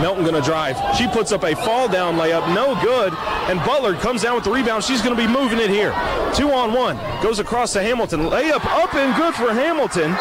Melton 0.00 0.24
going 0.24 0.34
to 0.34 0.42
drive. 0.42 0.76
She 0.96 1.06
puts 1.08 1.32
up 1.32 1.44
a 1.44 1.54
fall 1.54 1.88
down 1.88 2.16
layup, 2.16 2.54
no 2.54 2.80
good. 2.82 3.12
And 3.48 3.58
Butler 3.60 3.94
comes 3.94 4.22
down 4.22 4.36
with 4.36 4.44
the 4.44 4.50
rebound. 4.50 4.84
She's 4.84 5.02
going 5.02 5.16
to 5.16 5.20
be 5.20 5.28
moving 5.30 5.58
it 5.58 5.70
here. 5.70 5.90
Two 6.34 6.50
on 6.52 6.72
one. 6.72 6.96
Goes 7.22 7.38
across 7.38 7.72
to 7.74 7.82
Hamilton. 7.82 8.20
Layup 8.22 8.64
up 8.64 8.94
and 8.94 9.14
good 9.16 9.34
for 9.34 9.52
Hamilton. 9.52 10.14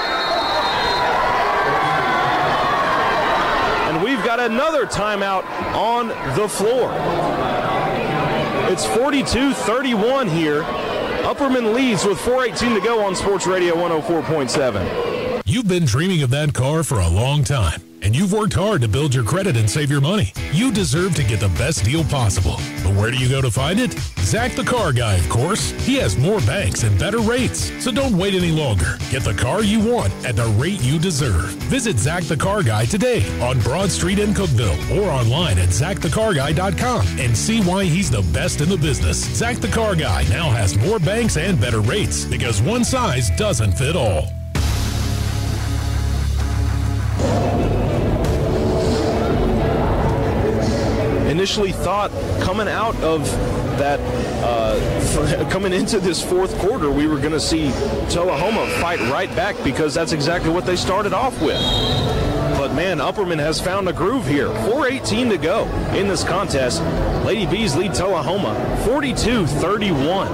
And 3.89 4.03
we've 4.03 4.23
got 4.25 4.39
another 4.39 4.85
timeout 4.85 5.45
on 5.75 6.09
the 6.35 6.47
floor. 6.47 6.91
It's 8.71 8.85
42 8.85 9.53
31 9.53 10.29
here. 10.29 10.63
Upperman 11.23 11.73
leads 11.73 12.05
with 12.05 12.17
4.18 12.19 12.75
to 12.75 12.81
go 12.81 13.05
on 13.05 13.15
Sports 13.15 13.45
Radio 13.45 13.75
104.7. 13.75 15.41
You've 15.45 15.67
been 15.67 15.85
dreaming 15.85 16.23
of 16.23 16.29
that 16.31 16.53
car 16.53 16.83
for 16.83 16.99
a 16.99 17.07
long 17.07 17.43
time. 17.43 17.81
And 18.01 18.15
you've 18.15 18.33
worked 18.33 18.53
hard 18.53 18.81
to 18.81 18.87
build 18.87 19.13
your 19.13 19.23
credit 19.23 19.55
and 19.57 19.69
save 19.69 19.91
your 19.91 20.01
money. 20.01 20.33
You 20.51 20.71
deserve 20.71 21.15
to 21.15 21.23
get 21.23 21.39
the 21.39 21.49
best 21.49 21.85
deal 21.85 22.03
possible. 22.03 22.57
But 22.83 22.95
where 22.95 23.11
do 23.11 23.17
you 23.17 23.29
go 23.29 23.41
to 23.41 23.51
find 23.51 23.79
it? 23.79 23.91
Zach 24.19 24.53
the 24.53 24.63
Car 24.63 24.91
Guy, 24.93 25.15
of 25.15 25.29
course. 25.29 25.71
He 25.85 25.95
has 25.95 26.17
more 26.17 26.39
banks 26.41 26.83
and 26.83 26.97
better 26.97 27.19
rates. 27.19 27.71
So 27.83 27.91
don't 27.91 28.17
wait 28.17 28.33
any 28.33 28.51
longer. 28.51 28.97
Get 29.09 29.23
the 29.23 29.33
car 29.33 29.63
you 29.63 29.79
want 29.79 30.11
at 30.25 30.35
the 30.35 30.47
rate 30.57 30.81
you 30.81 30.99
deserve. 30.99 31.49
Visit 31.69 31.97
Zach 31.97 32.23
the 32.23 32.37
Car 32.37 32.63
Guy 32.63 32.85
today 32.85 33.23
on 33.41 33.59
Broad 33.59 33.91
Street 33.91 34.19
in 34.19 34.33
Cookeville 34.33 34.97
or 34.97 35.09
online 35.09 35.57
at 35.57 35.69
zachthecarguy.com 35.69 37.07
and 37.19 37.37
see 37.37 37.61
why 37.61 37.85
he's 37.85 38.09
the 38.09 38.23
best 38.33 38.61
in 38.61 38.69
the 38.69 38.77
business. 38.77 39.17
Zach 39.35 39.57
the 39.57 39.67
Car 39.67 39.95
Guy 39.95 40.23
now 40.29 40.49
has 40.49 40.77
more 40.77 40.99
banks 40.99 41.37
and 41.37 41.59
better 41.59 41.81
rates 41.81 42.25
because 42.25 42.61
one 42.61 42.83
size 42.83 43.29
doesn't 43.37 43.73
fit 43.73 43.95
all. 43.95 44.27
Initially 51.41 51.71
thought 51.71 52.11
coming 52.43 52.67
out 52.67 52.95
of 52.97 53.25
that, 53.79 53.99
uh, 54.43 55.49
coming 55.51 55.73
into 55.73 55.99
this 55.99 56.23
fourth 56.23 56.55
quarter, 56.59 56.91
we 56.91 57.07
were 57.07 57.17
going 57.17 57.31
to 57.31 57.39
see 57.39 57.71
Tullahoma 58.11 58.67
fight 58.79 58.99
right 59.11 59.35
back 59.35 59.55
because 59.63 59.95
that's 59.95 60.11
exactly 60.11 60.51
what 60.51 60.67
they 60.67 60.75
started 60.75 61.13
off 61.13 61.41
with. 61.41 61.59
But 62.59 62.75
man, 62.75 62.99
Upperman 62.99 63.39
has 63.39 63.59
found 63.59 63.89
a 63.89 63.93
groove 63.93 64.27
here. 64.27 64.49
4.18 64.49 65.29
to 65.31 65.37
go 65.39 65.65
in 65.95 66.07
this 66.07 66.23
contest. 66.23 66.79
Lady 67.25 67.47
Bees 67.47 67.75
lead 67.75 67.95
Tullahoma 67.95 68.53
42 68.85 69.47
31 69.47 70.27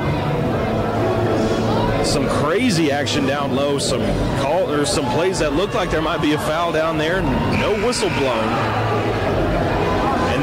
some 2.05 2.27
crazy 2.41 2.91
action 2.91 3.25
down 3.25 3.53
low, 3.53 3.77
some 3.79 4.01
call 4.41 4.69
or 4.71 4.85
some 4.85 5.05
plays 5.11 5.39
that 5.39 5.53
look 5.53 5.73
like 5.73 5.91
there 5.91 6.01
might 6.01 6.21
be 6.21 6.33
a 6.33 6.39
foul 6.39 6.71
down 6.71 6.97
there, 6.97 7.21
no 7.21 7.73
whistle 7.85 8.09
blown. 8.09 8.86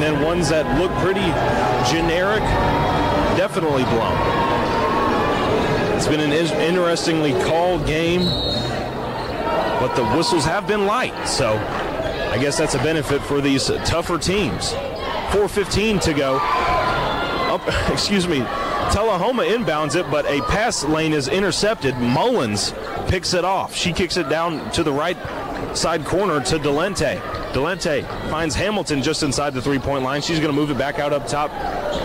And 0.05 0.17
then 0.17 0.23
ones 0.23 0.51
that 0.51 0.67
look 0.79 0.93
pretty 0.99 1.25
generic, 1.91 2.43
definitely 3.39 3.85
blown. 3.85 4.13
It's 5.97 6.07
been 6.07 6.21
an 6.21 6.31
interestingly 6.31 7.33
called 7.45 7.87
game, 7.87 8.27
but 9.81 9.95
the 9.95 10.05
whistles 10.15 10.45
have 10.45 10.67
been 10.67 10.85
light, 10.85 11.27
so 11.27 11.55
I 11.57 12.37
guess 12.39 12.59
that's 12.59 12.75
a 12.75 12.79
benefit 12.81 13.23
for 13.23 13.41
these 13.41 13.69
tougher 13.87 14.19
teams. 14.19 14.73
4.15 15.31 16.03
to 16.03 16.13
go. 16.13 16.37
Up, 17.51 17.63
excuse 17.91 18.29
me, 18.29 18.41
Tullahoma 18.93 19.45
inbounds 19.45 19.97
it, 19.97 20.11
but 20.11 20.27
a 20.27 20.43
pass 20.43 20.85
lane 20.85 21.15
is 21.15 21.29
intercepted. 21.29 21.97
Mullins 21.97 22.75
picks 23.09 23.33
it 23.33 23.47
off. 23.47 23.75
She 23.75 23.95
kicks 23.95 24.19
it 24.19 24.29
down 24.29 24.71
to 24.73 24.83
the 24.83 24.93
right 24.93 25.17
side 25.75 26.05
corner 26.05 26.41
to 26.41 26.59
Delente. 26.59 27.44
Delente 27.55 28.05
finds 28.31 28.57
Hamilton 28.57 29.01
just 29.01 29.23
inside 29.23 29.55
the 29.55 29.63
three 29.63 29.79
point 29.79 30.03
line. 30.03 30.21
She's 30.21 30.41
going 30.41 30.53
to 30.53 30.61
move 30.61 30.71
it 30.73 30.77
back 30.77 30.99
out 30.99 31.13
up 31.13 31.29
top 31.29 31.53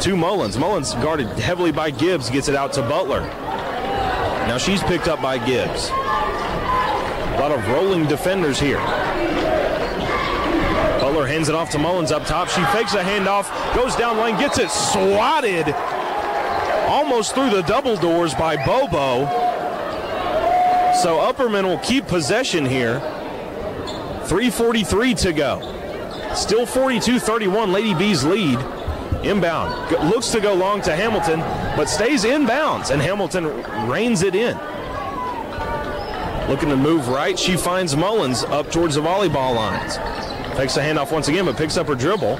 to 0.01 0.15
Mullins. 0.15 0.59
Mullins 0.59 0.93
guarded 0.95 1.27
heavily 1.39 1.71
by 1.71 1.89
Gibbs, 1.89 2.29
gets 2.29 2.47
it 2.47 2.55
out 2.55 2.71
to 2.73 2.83
Butler. 2.83 3.21
Now 3.21 4.59
she's 4.59 4.83
picked 4.83 5.07
up 5.07 5.23
by 5.23 5.43
Gibbs. 5.43 5.89
A 5.89 7.37
lot 7.39 7.51
of 7.51 7.67
rolling 7.69 8.05
defenders 8.05 8.59
here. 8.59 8.77
Butler 11.01 11.25
hands 11.25 11.49
it 11.49 11.55
off 11.55 11.71
to 11.71 11.79
Mullins 11.79 12.11
up 12.11 12.25
top. 12.25 12.47
She 12.49 12.61
fakes 12.65 12.93
a 12.93 13.01
handoff, 13.01 13.49
goes 13.73 13.95
down 13.95 14.17
lane, 14.17 14.37
gets 14.37 14.59
it 14.59 14.69
swatted 14.69 15.73
almost 16.87 17.33
through 17.33 17.49
the 17.49 17.63
double 17.63 17.97
doors 17.97 18.35
by 18.35 18.55
Bobo. 18.55 19.25
So 21.01 21.17
Upperman 21.17 21.63
will 21.63 21.79
keep 21.79 22.05
possession 22.05 22.67
here. 22.67 23.01
3.43 24.29 25.19
to 25.21 25.33
go. 25.33 26.35
Still 26.35 26.67
42 26.67 27.19
31, 27.19 27.71
Lady 27.71 27.95
Bees 27.95 28.23
lead. 28.23 28.59
Inbound. 29.23 29.91
Looks 30.07 30.29
to 30.29 30.39
go 30.39 30.53
long 30.53 30.81
to 30.83 30.95
Hamilton, 30.95 31.39
but 31.75 31.89
stays 31.89 32.23
inbounds, 32.23 32.91
and 32.91 33.01
Hamilton 33.01 33.47
reins 33.89 34.21
it 34.21 34.35
in. 34.35 34.55
Looking 36.47 36.69
to 36.69 36.77
move 36.77 37.07
right, 37.07 37.37
she 37.37 37.57
finds 37.57 37.95
Mullins 37.95 38.43
up 38.43 38.71
towards 38.71 38.95
the 38.95 39.01
volleyball 39.01 39.55
lines. 39.55 39.97
Takes 40.55 40.75
the 40.75 40.81
handoff 40.81 41.11
once 41.11 41.27
again, 41.27 41.45
but 41.45 41.57
picks 41.57 41.75
up 41.75 41.87
her 41.87 41.95
dribble. 41.95 42.37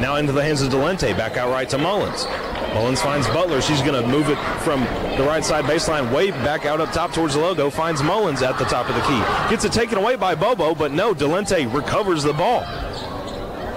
Now 0.00 0.16
into 0.16 0.32
the 0.32 0.42
hands 0.42 0.60
of 0.60 0.72
Delente, 0.72 1.16
back 1.16 1.36
out 1.36 1.50
right 1.50 1.68
to 1.68 1.78
Mullins. 1.78 2.24
Mullins 2.76 3.00
finds 3.00 3.26
Butler. 3.28 3.62
She's 3.62 3.80
going 3.80 4.00
to 4.00 4.06
move 4.06 4.28
it 4.28 4.36
from 4.60 4.80
the 5.16 5.24
right 5.26 5.42
side 5.42 5.64
baseline 5.64 6.14
way 6.14 6.30
back 6.30 6.66
out 6.66 6.78
up 6.78 6.92
top 6.92 7.10
towards 7.10 7.32
the 7.32 7.40
logo. 7.40 7.70
Finds 7.70 8.02
Mullins 8.02 8.42
at 8.42 8.58
the 8.58 8.66
top 8.66 8.90
of 8.90 8.94
the 8.94 9.00
key. 9.00 9.18
Gets 9.48 9.64
it 9.64 9.72
taken 9.72 9.96
away 9.96 10.14
by 10.14 10.34
Bobo, 10.34 10.74
but 10.74 10.92
no, 10.92 11.14
Delente 11.14 11.72
recovers 11.72 12.22
the 12.22 12.34
ball. 12.34 12.60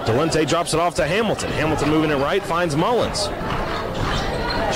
Delente 0.04 0.46
drops 0.46 0.74
it 0.74 0.80
off 0.80 0.96
to 0.96 1.06
Hamilton. 1.06 1.50
Hamilton 1.52 1.88
moving 1.88 2.10
it 2.10 2.16
right, 2.16 2.42
finds 2.42 2.76
Mullins. 2.76 3.20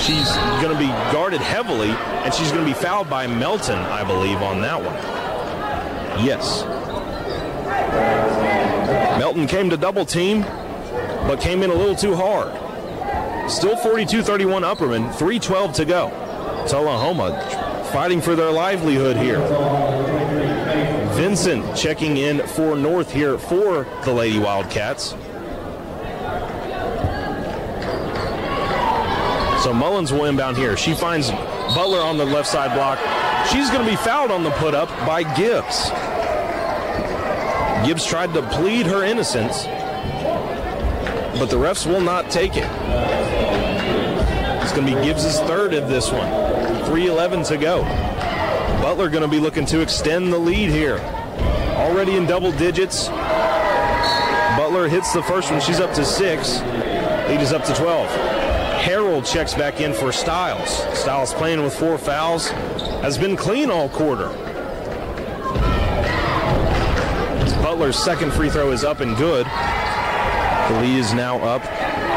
She's 0.01 0.35
going 0.63 0.73
to 0.73 0.79
be 0.79 0.89
guarded 1.13 1.43
heavily, 1.43 1.91
and 1.91 2.33
she's 2.33 2.51
going 2.51 2.65
to 2.65 2.71
be 2.71 2.73
fouled 2.73 3.11
by 3.11 3.27
Melton, 3.27 3.77
I 3.77 4.05
believe, 4.05 4.41
on 4.41 4.63
that 4.63 4.79
one. 4.83 6.25
Yes. 6.25 6.65
Melton 9.19 9.47
came 9.47 9.69
to 9.69 9.77
double 9.77 10.07
team, 10.07 10.41
but 10.41 11.43
came 11.43 11.63
in 11.63 11.69
a 11.69 11.75
little 11.75 11.95
too 11.95 12.15
hard. 12.15 12.64
Still 13.49 13.77
42-31 13.77 14.63
Upperman, 14.63 15.13
3.12 15.13 15.75
to 15.75 15.85
go. 15.85 16.09
Tullahoma 16.67 17.39
fighting 17.93 18.21
for 18.21 18.35
their 18.35 18.51
livelihood 18.51 19.17
here. 19.17 19.39
Vincent 21.15 21.77
checking 21.77 22.17
in 22.17 22.45
for 22.49 22.75
North 22.75 23.13
here 23.13 23.39
for 23.39 23.87
the 24.05 24.13
Lady 24.13 24.39
Wildcats. 24.39 25.15
So 29.63 29.73
Mullins 29.73 30.13
will 30.13 30.25
inbound 30.25 30.57
here. 30.57 30.77
She 30.77 30.93
finds 30.93 31.31
Butler 31.31 32.01
on 32.01 32.19
the 32.19 32.25
left 32.25 32.49
side 32.49 32.75
block. 32.75 32.99
She's 33.49 33.71
going 33.71 33.85
to 33.85 33.91
be 33.91 33.97
fouled 33.97 34.31
on 34.31 34.43
the 34.43 34.51
put 34.53 34.75
up 34.75 34.89
by 35.07 35.23
Gibbs. 35.37 35.91
Gibbs 37.87 38.05
tried 38.05 38.35
to 38.35 38.43
plead 38.51 38.87
her 38.87 39.05
innocence, 39.05 39.67
but 41.39 41.51
the 41.51 41.57
refs 41.57 41.87
will 41.87 42.01
not 42.01 42.31
take 42.31 42.57
it. 42.57 42.69
It's 44.63 44.73
going 44.73 44.87
to 44.87 44.95
be 44.95 45.03
Gibbs' 45.05 45.41
third 45.41 45.75
of 45.75 45.89
this 45.89 46.11
one. 46.11 46.29
3.11 46.85 47.47
to 47.49 47.57
go. 47.57 47.83
Butler 48.83 49.09
going 49.09 49.23
to 49.23 49.29
be 49.29 49.41
looking 49.41 49.67
to 49.67 49.81
extend 49.81 50.33
the 50.33 50.39
lead 50.39 50.71
here. 50.71 50.99
Already 51.77 52.17
in 52.17 52.27
double 52.27 52.53
digits. 52.53 53.09
Butler 54.57 54.89
hits 54.89 55.13
the 55.13 55.23
first 55.23 55.51
one. 55.51 55.61
She's 55.61 55.81
up 55.81 55.93
to 55.95 56.05
six. 56.05 56.61
Lead 56.61 57.41
is 57.41 57.53
up 57.53 57.65
to 57.65 57.75
12. 57.75 58.09
Harrell 58.81 59.27
checks 59.27 59.55
back 59.55 59.81
in 59.81 59.93
for 59.93 60.13
Styles. 60.13 60.71
Styles 60.99 61.33
playing 61.35 61.63
with 61.63 61.75
four 61.75 61.99
fouls. 61.99 62.49
Has 63.01 63.19
been 63.19 63.37
clean 63.37 63.71
all 63.71 63.89
quarter. 63.89 64.29
Butler's 67.63 67.99
second 67.99 68.33
free 68.33 68.51
throw 68.51 68.71
is 68.71 68.85
up 68.85 69.01
and 69.01 69.17
good. 69.17 69.47
The 70.69 70.81
lead 70.81 70.99
is 70.99 71.13
now 71.13 71.39
up 71.41 71.63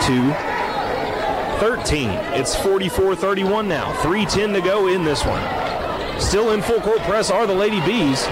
to 0.06 0.34
13. 1.60 2.10
It's 2.40 2.56
44-31 2.56 3.68
now. 3.68 3.92
3.10 3.96 4.54
to 4.54 4.62
go 4.62 4.88
in 4.88 5.04
this 5.04 5.26
one. 5.26 5.42
Still 6.22 6.52
in 6.52 6.62
full 6.62 6.80
court 6.82 7.00
press 7.00 7.30
are 7.30 7.46
the 7.46 7.54
Lady 7.54 7.80
Bees, 7.82 8.26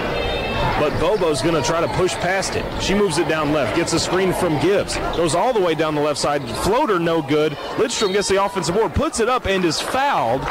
but 0.78 0.98
Bobo's 1.00 1.42
going 1.42 1.54
to 1.54 1.62
try 1.62 1.80
to 1.80 1.88
push 1.94 2.14
past 2.14 2.56
it. 2.56 2.64
She 2.82 2.94
moves 2.94 3.18
it 3.18 3.28
down 3.28 3.52
left, 3.52 3.76
gets 3.76 3.92
a 3.92 4.00
screen 4.00 4.32
from 4.32 4.60
Gibbs, 4.60 4.96
goes 5.16 5.34
all 5.34 5.52
the 5.52 5.60
way 5.60 5.74
down 5.74 5.94
the 5.94 6.00
left 6.00 6.18
side. 6.18 6.42
Floater 6.60 6.98
no 6.98 7.20
good. 7.20 7.52
Lidstrom 7.76 8.12
gets 8.12 8.28
the 8.28 8.42
offensive 8.42 8.74
board, 8.74 8.94
puts 8.94 9.20
it 9.20 9.28
up, 9.28 9.46
and 9.46 9.64
is 9.64 9.80
fouled. 9.80 10.42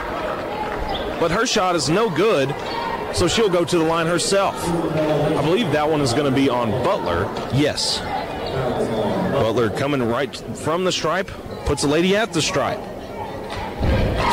But 1.19 1.31
her 1.31 1.45
shot 1.45 1.75
is 1.75 1.89
no 1.89 2.09
good, 2.09 2.53
so 3.13 3.27
she'll 3.27 3.49
go 3.49 3.65
to 3.65 3.77
the 3.77 3.83
line 3.83 4.07
herself. 4.07 4.55
I 4.67 5.41
believe 5.41 5.71
that 5.71 5.89
one 5.89 6.01
is 6.01 6.13
going 6.13 6.25
to 6.25 6.35
be 6.35 6.49
on 6.49 6.71
Butler. 6.83 7.23
Yes. 7.53 8.01
Butler 9.35 9.69
coming 9.69 10.01
right 10.01 10.33
from 10.57 10.85
the 10.85 10.91
stripe, 10.93 11.29
puts 11.65 11.83
a 11.83 11.87
lady 11.87 12.15
at 12.15 12.31
the 12.31 12.41
stripe. 12.41 12.79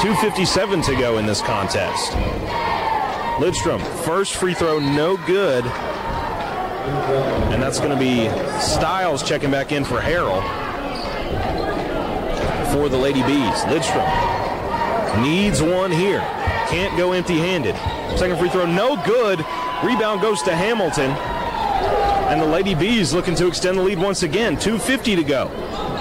2.57 0.00 0.84
to 0.86 0.94
go 0.96 1.18
in 1.18 1.26
this 1.26 1.42
contest. 1.42 2.12
Lidstrom, 3.38 3.80
first 4.04 4.34
free 4.34 4.54
throw, 4.54 4.78
no 4.78 5.16
good. 5.26 5.64
And 7.52 7.60
that's 7.60 7.78
going 7.78 7.90
to 7.90 7.98
be 7.98 8.28
Styles 8.60 9.24
checking 9.24 9.50
back 9.50 9.72
in 9.72 9.84
for 9.84 9.98
Harrell 9.98 10.40
for 12.72 12.88
the 12.88 12.96
Lady 12.96 13.22
Bees. 13.22 13.62
Lidstrom 13.64 14.06
needs 15.20 15.60
one 15.60 15.90
here. 15.90 16.20
Can't 16.68 16.96
go 16.96 17.12
empty 17.12 17.38
handed. 17.38 17.74
Second 18.16 18.38
free 18.38 18.50
throw, 18.50 18.66
no 18.66 18.96
good. 19.04 19.40
Rebound 19.82 20.20
goes 20.20 20.42
to 20.42 20.54
Hamilton. 20.54 21.10
And 22.32 22.40
the 22.40 22.46
Lady 22.46 22.74
Bees 22.74 23.12
looking 23.12 23.34
to 23.34 23.46
extend 23.46 23.76
the 23.76 23.82
lead 23.82 23.98
once 23.98 24.22
again. 24.22 24.56
2.50 24.56 25.16
to 25.16 25.22
go. 25.22 25.50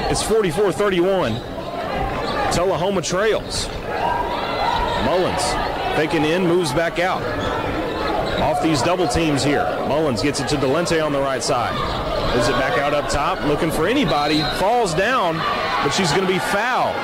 It's 0.10 0.24
44 0.24 0.72
31. 0.72 1.34
Tullahoma 2.54 3.02
trails. 3.02 3.68
Mullins 5.04 5.44
faking 5.98 6.24
in, 6.24 6.48
moves 6.48 6.72
back 6.72 7.00
out. 7.00 7.22
off 8.40 8.64
these 8.64 8.82
double 8.82 9.10
teams 9.10 9.44
here. 9.44 9.66
Mullins 9.90 10.22
gets 10.22 10.40
it 10.40 10.48
to 10.48 10.56
Delente 10.56 11.06
on 11.06 11.12
the 11.12 11.20
right 11.20 11.44
side. 11.44 11.74
Moves 12.34 12.48
it 12.48 12.54
back 12.54 12.78
out 12.80 12.94
up 12.94 13.10
top, 13.10 13.44
looking 13.46 13.70
for 13.70 13.86
anybody. 13.86 14.42
Falls 14.58 14.94
down, 14.94 15.36
but 15.84 15.90
she's 15.90 16.12
going 16.12 16.26
to 16.26 16.32
be 16.32 16.40
fouled. 16.40 16.96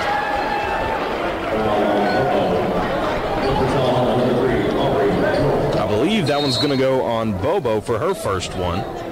I 5.75 5.85
believe 5.85 6.27
that 6.27 6.39
one's 6.39 6.55
going 6.55 6.69
to 6.69 6.77
go 6.77 7.01
on 7.01 7.33
Bobo 7.41 7.81
for 7.81 7.99
her 7.99 8.13
first 8.13 8.55
one. 8.55 9.06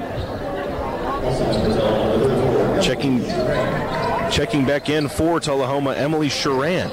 Checking, 2.81 3.23
checking 4.31 4.65
back 4.65 4.89
in 4.89 5.07
for 5.09 5.39
Tullahoma, 5.39 5.95
Emily 5.95 6.29
Sharan, 6.29 6.89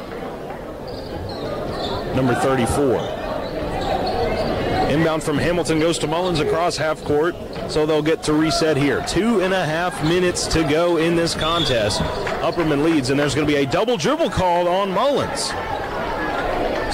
number 2.14 2.35
34. 2.35 3.23
Inbound 4.93 5.23
from 5.23 5.39
Hamilton 5.39 5.81
goes 5.81 5.98
to 6.01 6.06
Mullins 6.06 6.40
across 6.40 6.77
half 6.77 7.02
court, 7.05 7.35
so 7.69 7.86
they'll 7.86 8.02
get 8.02 8.23
to 8.24 8.35
reset 8.35 8.77
here. 8.77 9.02
Two 9.09 9.40
and 9.40 9.55
a 9.55 9.64
half 9.64 10.05
minutes 10.05 10.47
to 10.48 10.64
go 10.64 10.98
in 10.98 11.16
this 11.16 11.35
contest. 11.35 12.01
Upperman 12.43 12.85
leads, 12.85 13.09
and 13.09 13.19
there's 13.19 13.35
going 13.35 13.47
to 13.47 13.52
be 13.52 13.60
a 13.60 13.66
double 13.66 13.97
dribble 13.97 14.28
called 14.28 14.69
on 14.69 14.90
Mullins. 14.90 15.47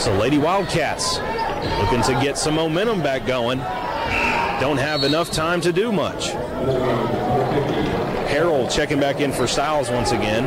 So 0.01 0.17
Lady 0.17 0.39
Wildcats 0.39 1.19
looking 1.81 2.03
to 2.03 2.13
get 2.23 2.39
some 2.39 2.55
momentum 2.55 3.03
back 3.03 3.27
going. 3.27 3.59
Don't 4.61 4.79
have 4.79 5.03
enough 5.03 5.33
time 5.33 5.61
to 5.63 5.73
do 5.73 5.91
much. 5.91 6.35
Harrell 8.39 8.71
checking 8.71 9.01
back 9.01 9.21
in 9.21 9.33
for 9.33 9.49
Styles 9.49 9.91
once 9.91 10.13
again. 10.13 10.45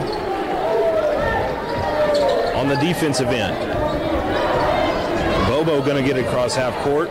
On 2.55 2.69
the 2.69 2.75
defensive 2.75 3.27
end. 3.27 3.57
Bobo 5.49 5.83
going 5.83 6.01
to 6.01 6.07
get 6.07 6.17
it 6.17 6.25
across 6.25 6.55
half 6.55 6.73
court. 6.85 7.09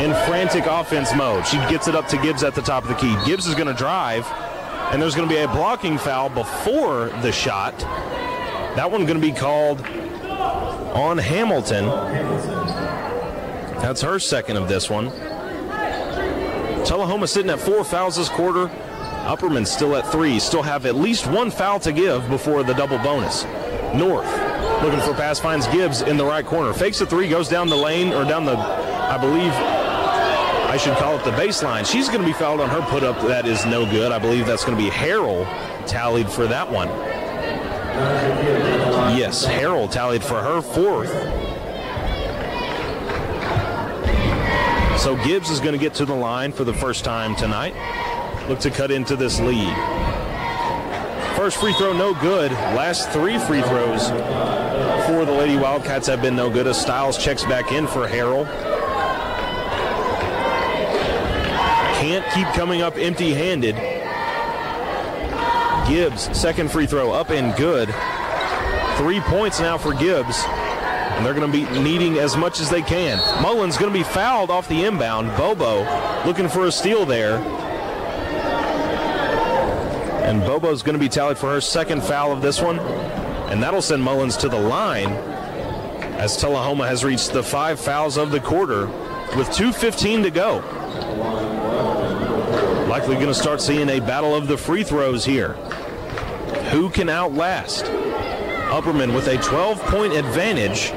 In 0.00 0.12
frantic 0.26 0.66
offense 0.66 1.14
mode. 1.14 1.46
She 1.46 1.58
gets 1.70 1.86
it 1.86 1.94
up 1.94 2.08
to 2.08 2.16
Gibbs 2.16 2.42
at 2.42 2.56
the 2.56 2.60
top 2.60 2.82
of 2.82 2.88
the 2.88 2.96
key. 2.96 3.14
Gibbs 3.24 3.46
is 3.46 3.54
going 3.54 3.68
to 3.68 3.74
drive, 3.74 4.26
and 4.90 5.00
there's 5.00 5.14
going 5.14 5.28
to 5.28 5.32
be 5.32 5.40
a 5.40 5.46
blocking 5.46 5.96
foul 5.96 6.28
before 6.28 7.10
the 7.22 7.30
shot. 7.30 7.78
That 7.78 8.90
one 8.90 9.06
going 9.06 9.20
to 9.20 9.24
be 9.24 9.32
called 9.32 9.80
on 9.80 11.18
Hamilton. 11.18 11.86
That's 13.80 14.00
her 14.02 14.18
second 14.18 14.56
of 14.56 14.68
this 14.68 14.90
one. 14.90 15.12
Tullahoma 16.84 17.26
sitting 17.26 17.50
at 17.50 17.60
four 17.60 17.84
fouls 17.84 18.16
this 18.16 18.28
quarter. 18.28 18.66
Upperman 19.24 19.66
still 19.66 19.94
at 19.96 20.10
three. 20.10 20.38
Still 20.38 20.62
have 20.62 20.84
at 20.84 20.96
least 20.96 21.26
one 21.26 21.50
foul 21.50 21.78
to 21.80 21.92
give 21.92 22.28
before 22.28 22.62
the 22.62 22.74
double 22.74 22.98
bonus. 22.98 23.44
North 23.94 24.26
looking 24.82 25.00
for 25.00 25.14
pass, 25.14 25.38
finds 25.38 25.66
Gibbs 25.68 26.02
in 26.02 26.16
the 26.16 26.24
right 26.24 26.44
corner. 26.44 26.72
Fakes 26.72 27.00
a 27.00 27.06
three, 27.06 27.28
goes 27.28 27.48
down 27.48 27.68
the 27.68 27.76
lane 27.76 28.12
or 28.12 28.24
down 28.24 28.44
the, 28.44 28.56
I 28.56 29.16
believe, 29.16 29.52
I 29.52 30.76
should 30.76 30.96
call 30.96 31.16
it 31.18 31.24
the 31.24 31.30
baseline. 31.32 31.86
She's 31.86 32.08
going 32.08 32.20
to 32.20 32.26
be 32.26 32.32
fouled 32.32 32.60
on 32.60 32.68
her 32.68 32.80
put 32.82 33.04
up. 33.04 33.20
That 33.28 33.46
is 33.46 33.64
no 33.64 33.84
good. 33.84 34.10
I 34.10 34.18
believe 34.18 34.46
that's 34.46 34.64
going 34.64 34.76
to 34.76 34.82
be 34.82 34.90
Harrell 34.90 35.46
tallied 35.86 36.28
for 36.28 36.46
that 36.46 36.70
one. 36.70 36.88
Yes, 39.16 39.46
Harrell 39.46 39.90
tallied 39.90 40.24
for 40.24 40.42
her 40.42 40.60
fourth. 40.60 41.12
So 44.98 45.16
Gibbs 45.24 45.50
is 45.50 45.60
going 45.60 45.72
to 45.72 45.78
get 45.78 45.94
to 45.94 46.04
the 46.04 46.14
line 46.14 46.52
for 46.52 46.64
the 46.64 46.74
first 46.74 47.04
time 47.04 47.34
tonight. 47.34 47.74
Look 48.48 48.60
to 48.60 48.70
cut 48.70 48.90
into 48.90 49.16
this 49.16 49.40
lead. 49.40 49.74
First 51.36 51.58
free 51.58 51.72
throw, 51.72 51.92
no 51.92 52.14
good. 52.14 52.52
Last 52.52 53.10
three 53.10 53.38
free 53.38 53.62
throws 53.62 54.08
for 55.06 55.24
the 55.24 55.32
Lady 55.32 55.56
Wildcats 55.56 56.06
have 56.06 56.22
been 56.22 56.36
no 56.36 56.48
good 56.48 56.66
as 56.66 56.80
Styles 56.80 57.18
checks 57.18 57.44
back 57.44 57.72
in 57.72 57.86
for 57.88 58.06
Harrell. 58.06 58.46
Can't 62.00 62.24
keep 62.32 62.46
coming 62.54 62.82
up 62.82 62.96
empty 62.96 63.34
handed. 63.34 63.74
Gibbs, 65.88 66.36
second 66.38 66.70
free 66.70 66.86
throw 66.86 67.10
up 67.10 67.30
and 67.30 67.56
good. 67.56 67.88
Three 68.98 69.20
points 69.20 69.58
now 69.58 69.76
for 69.78 69.92
Gibbs. 69.94 70.44
And 71.22 71.28
they're 71.28 71.40
going 71.40 71.52
to 71.52 71.56
be 71.56 71.80
needing 71.80 72.18
as 72.18 72.36
much 72.36 72.58
as 72.58 72.68
they 72.68 72.82
can. 72.82 73.18
Mullins 73.40 73.76
going 73.76 73.92
to 73.92 73.96
be 73.96 74.02
fouled 74.02 74.50
off 74.50 74.66
the 74.66 74.82
inbound. 74.84 75.28
Bobo 75.36 75.84
looking 76.26 76.48
for 76.48 76.66
a 76.66 76.72
steal 76.72 77.06
there. 77.06 77.36
And 80.26 80.40
Bobo's 80.40 80.82
going 80.82 80.94
to 80.94 80.98
be 80.98 81.08
tallied 81.08 81.38
for 81.38 81.48
her 81.50 81.60
second 81.60 82.02
foul 82.02 82.32
of 82.32 82.42
this 82.42 82.60
one. 82.60 82.80
And 83.50 83.62
that'll 83.62 83.82
send 83.82 84.02
Mullins 84.02 84.36
to 84.38 84.48
the 84.48 84.58
line 84.58 85.12
as 86.18 86.36
Tullahoma 86.36 86.88
has 86.88 87.04
reached 87.04 87.32
the 87.32 87.44
five 87.44 87.78
fouls 87.78 88.16
of 88.16 88.32
the 88.32 88.40
quarter 88.40 88.88
with 89.36 89.46
2.15 89.50 90.24
to 90.24 90.30
go. 90.32 90.56
Likely 92.88 93.14
going 93.14 93.28
to 93.28 93.34
start 93.34 93.60
seeing 93.60 93.88
a 93.90 94.00
battle 94.00 94.34
of 94.34 94.48
the 94.48 94.58
free 94.58 94.82
throws 94.82 95.24
here. 95.24 95.52
Who 96.72 96.90
can 96.90 97.08
outlast? 97.08 97.84
Upperman 98.72 99.14
with 99.14 99.28
a 99.28 99.36
12 99.36 99.82
point 99.82 100.14
advantage, 100.14 100.92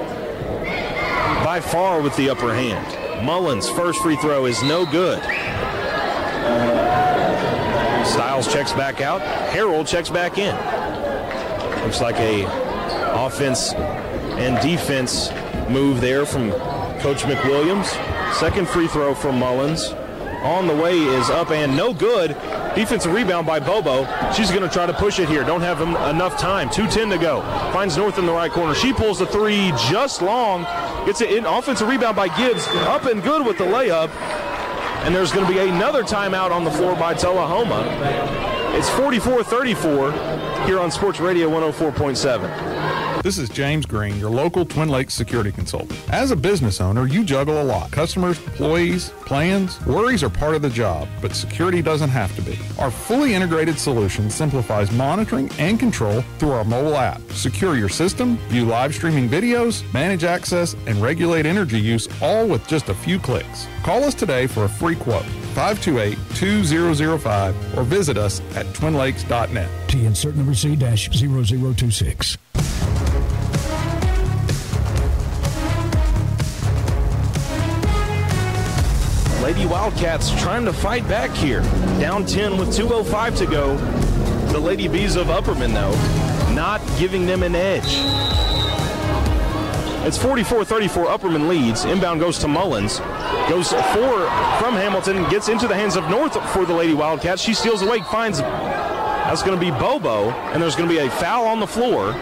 by 1.55 1.61
far 1.61 2.01
with 2.01 2.13
the 2.17 2.29
upper 2.29 2.53
hand. 2.53 3.25
Mullins' 3.25 3.69
first 3.69 4.01
free 4.01 4.17
throw 4.17 4.45
is 4.45 4.61
no 4.61 4.85
good. 4.85 5.23
Styles 8.03 8.51
checks 8.51 8.73
back 8.73 8.99
out. 8.99 9.21
Harrell 9.53 9.87
checks 9.87 10.09
back 10.09 10.37
in. 10.37 10.53
Looks 11.81 12.01
like 12.01 12.17
a 12.17 12.43
offense 13.15 13.71
and 13.73 14.61
defense 14.61 15.31
move 15.69 16.01
there 16.01 16.25
from 16.25 16.51
Coach 16.99 17.21
McWilliams. 17.21 17.85
Second 18.33 18.67
free 18.67 18.89
throw 18.89 19.15
from 19.15 19.39
Mullins. 19.39 19.93
On 20.45 20.67
the 20.67 20.75
way 20.75 20.99
is 20.99 21.31
up 21.31 21.49
and 21.49 21.75
no 21.75 21.91
good. 21.91 22.29
Defensive 22.75 23.11
rebound 23.11 23.47
by 23.47 23.59
Bobo. 23.59 24.05
She's 24.31 24.51
going 24.51 24.61
to 24.61 24.69
try 24.69 24.85
to 24.85 24.93
push 24.93 25.17
it 25.17 25.27
here. 25.27 25.43
Don't 25.43 25.61
have 25.61 25.81
enough 25.81 26.37
time. 26.37 26.69
2.10 26.69 27.09
to 27.13 27.17
go. 27.17 27.41
Finds 27.73 27.97
North 27.97 28.19
in 28.19 28.27
the 28.27 28.31
right 28.31 28.51
corner. 28.51 28.75
She 28.75 28.93
pulls 28.93 29.17
the 29.17 29.25
three 29.25 29.71
just 29.89 30.21
long. 30.21 30.63
Gets 31.07 31.21
it 31.21 31.31
in. 31.31 31.47
Offensive 31.47 31.87
rebound 31.87 32.15
by 32.15 32.27
Gibbs. 32.37 32.67
Up 32.67 33.05
and 33.05 33.23
good 33.23 33.43
with 33.43 33.57
the 33.57 33.63
layup. 33.63 34.11
And 35.03 35.15
there's 35.15 35.31
going 35.31 35.47
to 35.47 35.51
be 35.51 35.57
another 35.59 36.03
timeout 36.03 36.51
on 36.51 36.63
the 36.63 36.71
floor 36.71 36.95
by 36.95 37.15
Tullahoma. 37.15 37.81
It's 38.77 38.89
44-34 38.91 40.67
here 40.67 40.79
on 40.79 40.91
Sports 40.91 41.19
Radio 41.19 41.49
104.7. 41.49 42.74
This 43.25 43.39
is 43.39 43.49
James 43.49 43.87
Green, 43.87 44.19
your 44.19 44.29
local 44.29 44.67
Twin 44.67 44.87
Lakes 44.87 45.15
security 45.15 45.51
consultant. 45.51 45.99
As 46.11 46.29
a 46.29 46.35
business 46.35 46.79
owner, 46.79 47.07
you 47.07 47.23
juggle 47.23 47.59
a 47.59 47.63
lot. 47.63 47.89
Customers, 47.89 48.37
employees, 48.37 49.09
plans, 49.25 49.83
worries 49.87 50.21
are 50.21 50.29
part 50.29 50.53
of 50.53 50.61
the 50.61 50.69
job, 50.69 51.07
but 51.23 51.33
security 51.33 51.81
doesn't 51.81 52.09
have 52.09 52.35
to 52.35 52.43
be. 52.43 52.59
Our 52.77 52.91
fully 52.91 53.33
integrated 53.33 53.79
solution 53.79 54.29
simplifies 54.29 54.91
monitoring 54.91 55.49
and 55.57 55.79
control 55.79 56.21
through 56.37 56.51
our 56.51 56.63
mobile 56.63 56.97
app. 56.97 57.19
Secure 57.31 57.75
your 57.75 57.89
system, 57.89 58.37
view 58.49 58.63
live 58.63 58.93
streaming 58.93 59.27
videos, 59.27 59.91
manage 59.91 60.23
access, 60.23 60.75
and 60.85 61.01
regulate 61.01 61.47
energy 61.47 61.79
use 61.79 62.07
all 62.21 62.47
with 62.47 62.67
just 62.67 62.89
a 62.89 62.93
few 62.93 63.17
clicks. 63.17 63.65
Call 63.81 64.03
us 64.03 64.13
today 64.13 64.45
for 64.45 64.65
a 64.65 64.69
free 64.69 64.95
quote. 64.95 65.25
528-2005 65.55 67.75
or 67.75 67.83
visit 67.85 68.19
us 68.19 68.39
at 68.55 68.67
twinlakes.net. 68.67 69.69
T 69.87 70.05
insert 70.05 70.35
number 70.35 70.53
C-0026. 70.53 72.37
Lady 79.45 79.67
Wildcats 79.67 80.31
trying 80.41 80.65
to 80.65 80.73
fight 80.73 81.07
back 81.07 81.29
here. 81.29 81.61
Down 81.99 82.25
10 82.25 82.57
with 82.57 82.69
2.05 82.69 83.37
to 83.37 83.45
go. 83.45 83.77
The 84.51 84.57
Lady 84.57 84.87
Bees 84.87 85.15
of 85.15 85.27
Upperman, 85.27 85.71
though, 85.71 85.93
not 86.55 86.81
giving 86.97 87.27
them 87.27 87.43
an 87.43 87.53
edge. 87.53 87.83
It's 90.03 90.17
44-34. 90.17 91.05
Upperman 91.05 91.47
leads. 91.47 91.85
Inbound 91.85 92.21
goes 92.21 92.39
to 92.39 92.47
Mullins. 92.47 92.97
Goes 93.47 93.69
four 93.69 94.25
from 94.57 94.73
Hamilton. 94.73 95.29
Gets 95.29 95.47
into 95.47 95.67
the 95.67 95.75
hands 95.75 95.95
of 95.95 96.09
North 96.09 96.33
for 96.49 96.65
the 96.65 96.73
Lady 96.73 96.95
Wildcats. 96.95 97.39
She 97.39 97.53
steals 97.53 97.83
away. 97.83 97.99
Finds 97.99 98.39
that's 98.39 99.43
going 99.43 99.59
to 99.59 99.63
be 99.63 99.69
Bobo, 99.69 100.31
and 100.31 100.59
there's 100.59 100.75
going 100.75 100.89
to 100.89 100.95
be 100.95 101.05
a 101.05 101.11
foul 101.11 101.45
on 101.45 101.59
the 101.59 101.67
floor. 101.67 102.13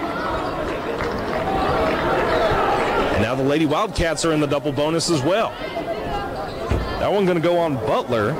And 3.11 3.21
now 3.23 3.33
the 3.33 3.43
Lady 3.43 3.65
Wildcats 3.65 4.25
are 4.25 4.33
in 4.33 4.41
the 4.41 4.47
double 4.47 4.73
bonus 4.73 5.09
as 5.09 5.21
well. 5.21 5.53
That 7.03 7.11
one's 7.11 7.25
going 7.25 7.41
to 7.41 7.45
go 7.45 7.57
on 7.57 7.75
Butler. 7.75 8.31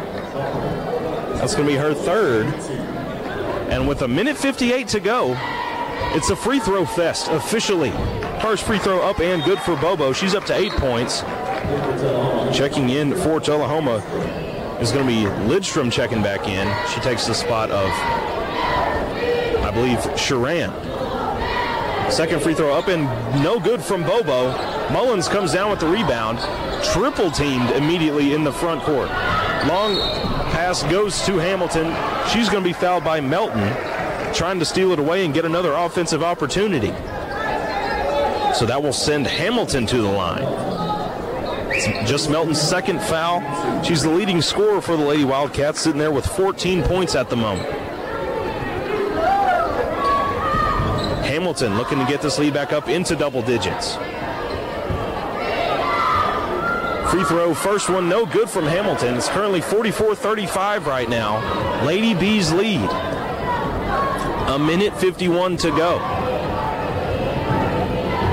That's 1.35 1.53
going 1.53 1.67
to 1.67 1.73
be 1.73 1.77
her 1.77 1.93
third. 1.93 2.45
And 3.69 3.89
with 3.89 4.03
a 4.03 4.07
minute 4.07 4.37
58 4.37 4.87
to 4.87 5.01
go, 5.01 5.35
it's 6.15 6.29
a 6.29 6.35
free 6.37 6.61
throw 6.61 6.85
fest 6.85 7.27
officially. 7.27 7.91
First 8.41 8.63
free 8.63 8.79
throw 8.79 9.01
up 9.01 9.19
and 9.19 9.43
good 9.43 9.59
for 9.59 9.75
Bobo. 9.75 10.13
She's 10.13 10.33
up 10.33 10.45
to 10.45 10.55
eight 10.55 10.71
points. 10.71 11.23
Checking 12.57 12.87
in 12.87 13.13
for 13.13 13.41
Tullahoma 13.41 13.97
is 14.79 14.93
going 14.93 15.05
to 15.05 15.11
be 15.13 15.23
Lidstrom 15.45 15.91
checking 15.91 16.23
back 16.23 16.47
in. 16.47 16.65
She 16.87 17.01
takes 17.01 17.27
the 17.27 17.33
spot 17.33 17.69
of, 17.69 17.89
I 19.61 19.71
believe, 19.73 19.97
Sharan. 20.15 20.71
Second 22.09 22.41
free 22.41 22.53
throw 22.53 22.73
up 22.73 22.87
and 22.87 23.03
no 23.43 23.59
good 23.59 23.81
from 23.81 24.03
Bobo. 24.03 24.51
Mullins 24.91 25.27
comes 25.27 25.53
down 25.53 25.71
with 25.71 25.79
the 25.79 25.87
rebound. 25.87 26.39
Triple 26.83 27.31
teamed 27.31 27.71
immediately 27.71 28.33
in 28.33 28.43
the 28.43 28.51
front 28.51 28.81
court. 28.83 29.09
Long 29.67 29.95
pass 30.51 30.83
goes 30.83 31.25
to 31.25 31.37
Hamilton. 31.37 31.87
She's 32.29 32.49
going 32.49 32.63
to 32.63 32.69
be 32.69 32.73
fouled 32.73 33.03
by 33.03 33.19
Melton, 33.19 33.67
trying 34.33 34.59
to 34.59 34.65
steal 34.65 34.91
it 34.91 34.99
away 34.99 35.25
and 35.25 35.33
get 35.33 35.45
another 35.45 35.73
offensive 35.73 36.21
opportunity. 36.21 36.93
So 38.53 38.65
that 38.67 38.81
will 38.83 38.93
send 38.93 39.25
Hamilton 39.25 39.87
to 39.87 39.97
the 39.97 40.07
line. 40.07 40.43
It's 41.75 42.09
just 42.09 42.29
Melton's 42.29 42.61
second 42.61 43.01
foul. 43.01 43.41
She's 43.83 44.03
the 44.03 44.11
leading 44.11 44.41
scorer 44.41 44.79
for 44.79 44.95
the 44.95 45.03
Lady 45.03 45.25
Wildcats, 45.25 45.79
sitting 45.79 45.99
there 45.99 46.11
with 46.11 46.25
14 46.25 46.83
points 46.83 47.15
at 47.15 47.31
the 47.31 47.35
moment. 47.35 47.82
Hamilton 51.43 51.75
looking 51.77 51.99
to 51.99 52.05
get 52.05 52.21
this 52.21 52.39
lead 52.39 52.53
back 52.53 52.71
up 52.71 52.87
into 52.87 53.17
double 53.17 53.41
digits. 53.41 53.95
Free 57.11 57.25
throw, 57.25 57.53
first 57.53 57.89
one, 57.89 58.07
no 58.07 58.25
good 58.25 58.49
from 58.49 58.63
Hamilton. 58.63 59.15
It's 59.15 59.27
currently 59.27 59.59
44 59.59 60.15
35 60.15 60.87
right 60.87 61.09
now. 61.09 61.83
Lady 61.83 62.13
Bees 62.13 62.53
lead. 62.53 62.89
A 64.51 64.57
minute 64.57 64.95
51 64.95 65.57
to 65.57 65.71
go. 65.71 65.99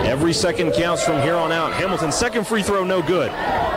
Every 0.06 0.32
second 0.32 0.70
counts 0.74 1.02
from 1.02 1.20
here 1.20 1.34
on 1.34 1.50
out. 1.50 1.72
Hamilton, 1.72 2.12
second 2.12 2.46
free 2.46 2.62
throw, 2.62 2.84
no 2.84 3.02
good. 3.02 3.32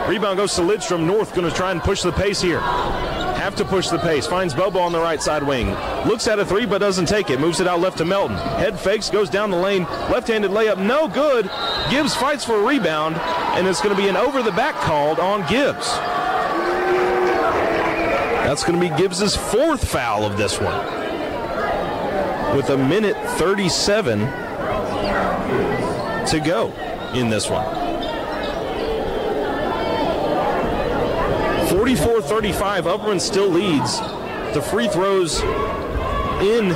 Rebound 0.08 0.36
goes 0.36 0.54
to 0.54 0.60
Lidstrom. 0.60 1.06
North 1.06 1.34
going 1.34 1.50
to 1.50 1.56
try 1.56 1.72
and 1.72 1.80
push 1.80 2.02
the 2.02 2.12
pace 2.12 2.40
here. 2.40 2.60
Have 3.44 3.56
to 3.56 3.64
push 3.66 3.90
the 3.90 3.98
pace. 3.98 4.26
Finds 4.26 4.54
Bobo 4.54 4.78
on 4.78 4.90
the 4.90 4.98
right 4.98 5.20
side 5.20 5.42
wing. 5.42 5.68
Looks 6.08 6.26
at 6.28 6.38
a 6.38 6.46
three, 6.46 6.64
but 6.64 6.78
doesn't 6.78 7.04
take 7.04 7.28
it. 7.28 7.38
Moves 7.38 7.60
it 7.60 7.68
out 7.68 7.78
left 7.78 7.98
to 7.98 8.04
Melton. 8.06 8.38
Head 8.38 8.80
fakes, 8.80 9.10
goes 9.10 9.28
down 9.28 9.50
the 9.50 9.56
lane. 9.58 9.82
Left 10.10 10.28
handed 10.28 10.50
layup, 10.50 10.78
no 10.78 11.08
good. 11.08 11.50
Gibbs 11.90 12.14
fights 12.14 12.42
for 12.42 12.54
a 12.54 12.62
rebound, 12.62 13.16
and 13.16 13.66
it's 13.66 13.82
going 13.82 13.94
to 13.94 14.02
be 14.02 14.08
an 14.08 14.16
over 14.16 14.42
the 14.42 14.50
back 14.52 14.74
called 14.76 15.18
on 15.18 15.40
Gibbs. 15.46 15.86
That's 18.46 18.64
going 18.64 18.80
to 18.80 18.88
be 18.88 18.96
Gibbs's 18.96 19.36
fourth 19.36 19.86
foul 19.86 20.24
of 20.24 20.38
this 20.38 20.58
one. 20.58 20.80
With 22.56 22.70
a 22.70 22.78
minute 22.78 23.16
37 23.36 24.20
to 26.28 26.40
go 26.42 26.72
in 27.12 27.28
this 27.28 27.50
one. 27.50 27.83
44 31.84 32.22
35. 32.22 32.84
Upperman 32.84 33.20
still 33.20 33.46
leads. 33.46 34.00
The 34.54 34.62
free 34.62 34.88
throws 34.88 35.42
in 36.40 36.70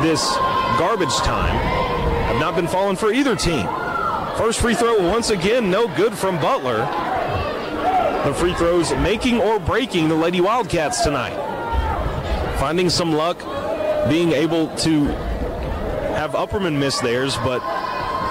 this 0.00 0.34
garbage 0.78 1.14
time 1.16 1.54
have 2.24 2.40
not 2.40 2.56
been 2.56 2.66
falling 2.66 2.96
for 2.96 3.12
either 3.12 3.36
team. 3.36 3.66
First 4.38 4.60
free 4.60 4.74
throw, 4.74 5.06
once 5.06 5.28
again, 5.28 5.70
no 5.70 5.86
good 5.94 6.14
from 6.14 6.40
Butler. 6.40 6.78
The 8.24 8.32
free 8.32 8.54
throws 8.54 8.90
making 8.92 9.38
or 9.38 9.58
breaking 9.58 10.08
the 10.08 10.14
Lady 10.14 10.40
Wildcats 10.40 11.02
tonight. 11.02 11.36
Finding 12.58 12.88
some 12.88 13.12
luck, 13.12 13.38
being 14.08 14.32
able 14.32 14.74
to 14.76 15.04
have 16.14 16.30
Upperman 16.30 16.78
miss 16.78 17.00
theirs, 17.00 17.36
but 17.44 17.60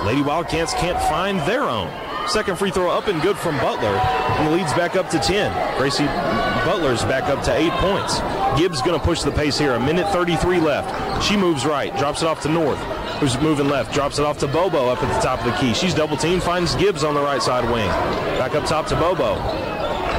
Lady 0.03 0.23
Wildcats 0.23 0.73
can't 0.73 0.99
find 1.03 1.39
their 1.41 1.61
own. 1.61 2.04
Second 2.27 2.57
free 2.57 2.71
throw 2.71 2.89
up 2.89 3.07
and 3.07 3.21
good 3.21 3.37
from 3.37 3.55
Butler, 3.57 3.95
and 3.95 4.47
the 4.47 4.51
lead's 4.51 4.73
back 4.73 4.95
up 4.95 5.09
to 5.09 5.19
10. 5.19 5.77
Gracie 5.77 6.05
Butler's 6.65 7.03
back 7.03 7.23
up 7.25 7.43
to 7.43 7.55
eight 7.55 7.71
points. 7.73 8.19
Gibbs 8.59 8.81
going 8.81 8.99
to 8.99 9.05
push 9.05 9.21
the 9.21 9.31
pace 9.31 9.57
here. 9.57 9.73
A 9.73 9.79
minute 9.79 10.07
33 10.11 10.59
left. 10.59 11.23
She 11.23 11.37
moves 11.37 11.65
right, 11.65 11.95
drops 11.97 12.23
it 12.23 12.27
off 12.27 12.41
to 12.41 12.49
North, 12.49 12.79
who's 13.19 13.39
moving 13.39 13.67
left, 13.67 13.93
drops 13.93 14.17
it 14.17 14.25
off 14.25 14.39
to 14.39 14.47
Bobo 14.47 14.89
up 14.89 15.03
at 15.03 15.13
the 15.13 15.21
top 15.21 15.39
of 15.39 15.45
the 15.45 15.57
key. 15.59 15.73
She's 15.73 15.93
double 15.93 16.17
teamed, 16.17 16.43
finds 16.43 16.75
Gibbs 16.75 17.03
on 17.03 17.13
the 17.13 17.21
right 17.21 17.41
side 17.41 17.69
wing. 17.71 17.87
Back 18.39 18.55
up 18.55 18.65
top 18.65 18.87
to 18.87 18.95
Bobo 18.95 19.74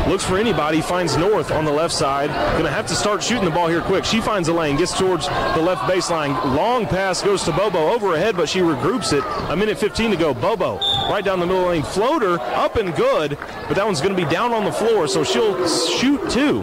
looks 0.08 0.24
for 0.24 0.38
anybody, 0.38 0.80
finds 0.80 1.16
North 1.16 1.50
on 1.50 1.64
the 1.64 1.72
left 1.72 1.92
side. 1.92 2.28
Gonna 2.56 2.70
have 2.70 2.86
to 2.86 2.94
start 2.94 3.22
shooting 3.22 3.44
the 3.44 3.50
ball 3.50 3.68
here 3.68 3.82
quick. 3.82 4.04
She 4.04 4.20
finds 4.20 4.48
a 4.48 4.52
lane, 4.52 4.76
gets 4.76 4.96
towards 4.96 5.26
the 5.26 5.62
left 5.62 5.82
baseline. 5.82 6.32
Long 6.56 6.86
pass 6.86 7.22
goes 7.22 7.42
to 7.44 7.52
Bobo 7.52 7.90
over 7.90 8.14
ahead, 8.14 8.36
but 8.36 8.48
she 8.48 8.60
regroups 8.60 9.12
it. 9.12 9.24
A 9.50 9.56
minute 9.56 9.78
15 9.78 10.12
to 10.12 10.16
go. 10.16 10.34
Bobo 10.34 10.78
right 11.10 11.24
down 11.24 11.40
the 11.40 11.46
middle 11.46 11.66
lane. 11.66 11.82
Floater 11.82 12.38
up 12.40 12.76
and 12.76 12.94
good, 12.94 13.36
but 13.68 13.74
that 13.74 13.84
one's 13.84 14.00
gonna 14.00 14.14
be 14.14 14.24
down 14.24 14.52
on 14.52 14.64
the 14.64 14.72
floor, 14.72 15.08
so 15.08 15.24
she'll 15.24 15.66
shoot 15.68 16.30
two 16.30 16.62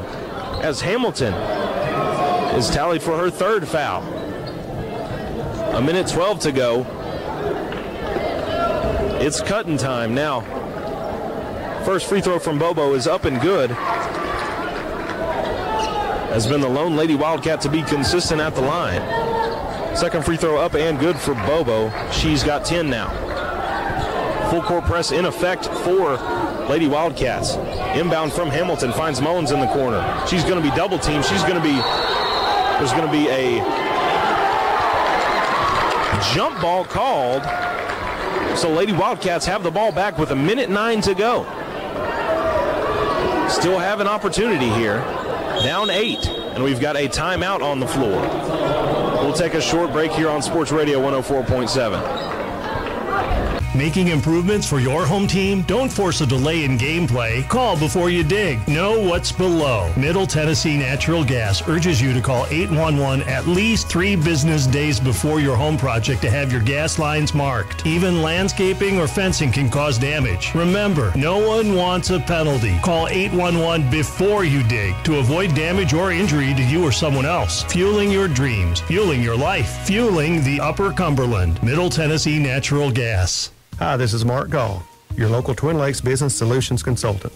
as 0.61 0.79
Hamilton 0.79 1.33
is 2.55 2.69
tallied 2.69 3.01
for 3.01 3.17
her 3.17 3.29
third 3.29 3.67
foul. 3.67 4.03
A 5.75 5.81
minute 5.81 6.07
12 6.07 6.39
to 6.41 6.51
go. 6.51 6.85
It's 9.19 9.41
cutting 9.41 9.77
time 9.77 10.13
now. 10.13 10.62
First 11.85 12.07
free 12.07 12.21
throw 12.21 12.39
from 12.39 12.57
Bobo 12.57 12.93
is 12.93 13.07
up 13.07 13.25
and 13.25 13.41
good. 13.41 13.69
Has 16.31 16.47
been 16.47 16.61
the 16.61 16.69
lone 16.69 16.95
Lady 16.95 17.13
Wildcat 17.13 17.59
to 17.61 17.69
be 17.69 17.83
consistent 17.83 18.39
at 18.39 18.55
the 18.55 18.61
line. 18.61 19.01
Second 19.93 20.23
free 20.23 20.37
throw 20.37 20.57
up 20.57 20.75
and 20.75 20.97
good 20.97 21.17
for 21.17 21.33
Bobo. 21.33 21.91
She's 22.09 22.41
got 22.41 22.63
10 22.63 22.89
now. 22.89 23.09
Full 24.49 24.61
court 24.61 24.85
press 24.85 25.11
in 25.11 25.25
effect 25.25 25.65
for 25.65 26.15
Lady 26.69 26.87
Wildcats. 26.87 27.55
Inbound 27.97 28.31
from 28.31 28.49
Hamilton 28.49 28.93
finds 28.93 29.19
Mullins 29.19 29.51
in 29.51 29.59
the 29.59 29.67
corner. 29.67 30.01
She's 30.25 30.43
going 30.45 30.63
to 30.63 30.69
be 30.69 30.73
double 30.77 30.97
teamed. 30.97 31.25
She's 31.25 31.43
going 31.43 31.55
to 31.55 31.61
be 31.61 31.73
there's 32.79 32.93
going 32.93 33.05
to 33.05 33.11
be 33.11 33.27
a 33.27 33.59
jump 36.33 36.61
ball 36.61 36.85
called. 36.85 37.43
So 38.57 38.71
Lady 38.71 38.93
Wildcats 38.93 39.45
have 39.47 39.63
the 39.63 39.71
ball 39.71 39.91
back 39.91 40.17
with 40.17 40.31
a 40.31 40.35
minute 40.35 40.69
nine 40.69 41.01
to 41.01 41.13
go. 41.13 41.45
Still 43.53 43.77
have 43.77 43.99
an 43.99 44.07
opportunity 44.07 44.67
here. 44.67 44.97
Down 45.63 45.89
eight, 45.89 46.27
and 46.27 46.63
we've 46.63 46.81
got 46.81 46.97
a 46.97 47.07
timeout 47.07 47.61
on 47.61 47.79
the 47.79 47.87
floor. 47.87 48.19
We'll 49.23 49.33
take 49.33 49.53
a 49.53 49.61
short 49.61 49.91
break 49.93 50.11
here 50.11 50.27
on 50.27 50.41
Sports 50.41 50.71
Radio 50.71 50.99
104.7. 50.99 52.42
Making 53.75 54.09
improvements 54.09 54.69
for 54.69 54.79
your 54.79 55.03
home 55.03 55.25
team? 55.25 55.63
Don't 55.63 55.91
force 55.91 56.21
a 56.21 56.27
delay 56.27 56.63
in 56.63 56.77
gameplay. 56.77 57.47
Call 57.49 57.75
before 57.75 58.11
you 58.11 58.23
dig. 58.23 58.65
Know 58.67 58.99
what's 58.99 59.31
below. 59.31 59.91
Middle 59.97 60.27
Tennessee 60.27 60.77
Natural 60.77 61.23
Gas 61.23 61.67
urges 61.67 61.99
you 61.99 62.13
to 62.13 62.21
call 62.21 62.45
811 62.51 63.27
at 63.27 63.47
least 63.47 63.89
three 63.89 64.15
business 64.15 64.67
days 64.67 64.99
before 64.99 65.39
your 65.39 65.55
home 65.55 65.75
project 65.75 66.21
to 66.21 66.29
have 66.29 66.51
your 66.51 66.61
gas 66.61 66.99
lines 66.99 67.33
marked. 67.33 67.83
Even 67.83 68.21
landscaping 68.21 68.99
or 68.99 69.07
fencing 69.07 69.51
can 69.51 69.71
cause 69.71 69.97
damage. 69.97 70.53
Remember, 70.53 71.11
no 71.15 71.39
one 71.39 71.73
wants 71.73 72.11
a 72.11 72.19
penalty. 72.19 72.77
Call 72.83 73.07
811 73.07 73.89
before 73.89 74.43
you 74.43 74.61
dig 74.65 74.93
to 75.03 75.17
avoid 75.17 75.55
damage 75.55 75.95
or 75.95 76.11
injury 76.11 76.53
to 76.53 76.63
you 76.63 76.83
or 76.83 76.91
someone 76.91 77.25
else. 77.25 77.63
Fueling 77.63 78.11
your 78.11 78.27
dreams, 78.27 78.81
fueling 78.81 79.23
your 79.23 79.35
life, 79.35 79.87
fueling 79.87 80.43
the 80.43 80.59
Upper 80.59 80.91
Cumberland. 80.91 81.61
Middle 81.63 81.89
Tennessee 81.89 82.37
Natural 82.37 82.91
Gas. 82.91 83.49
Hi, 83.79 83.97
this 83.97 84.13
is 84.13 84.23
Mark 84.23 84.51
Gall, 84.51 84.83
your 85.17 85.29
local 85.29 85.55
Twin 85.55 85.79
Lakes 85.79 85.99
Business 85.99 86.35
Solutions 86.35 86.83
Consultant. 86.83 87.33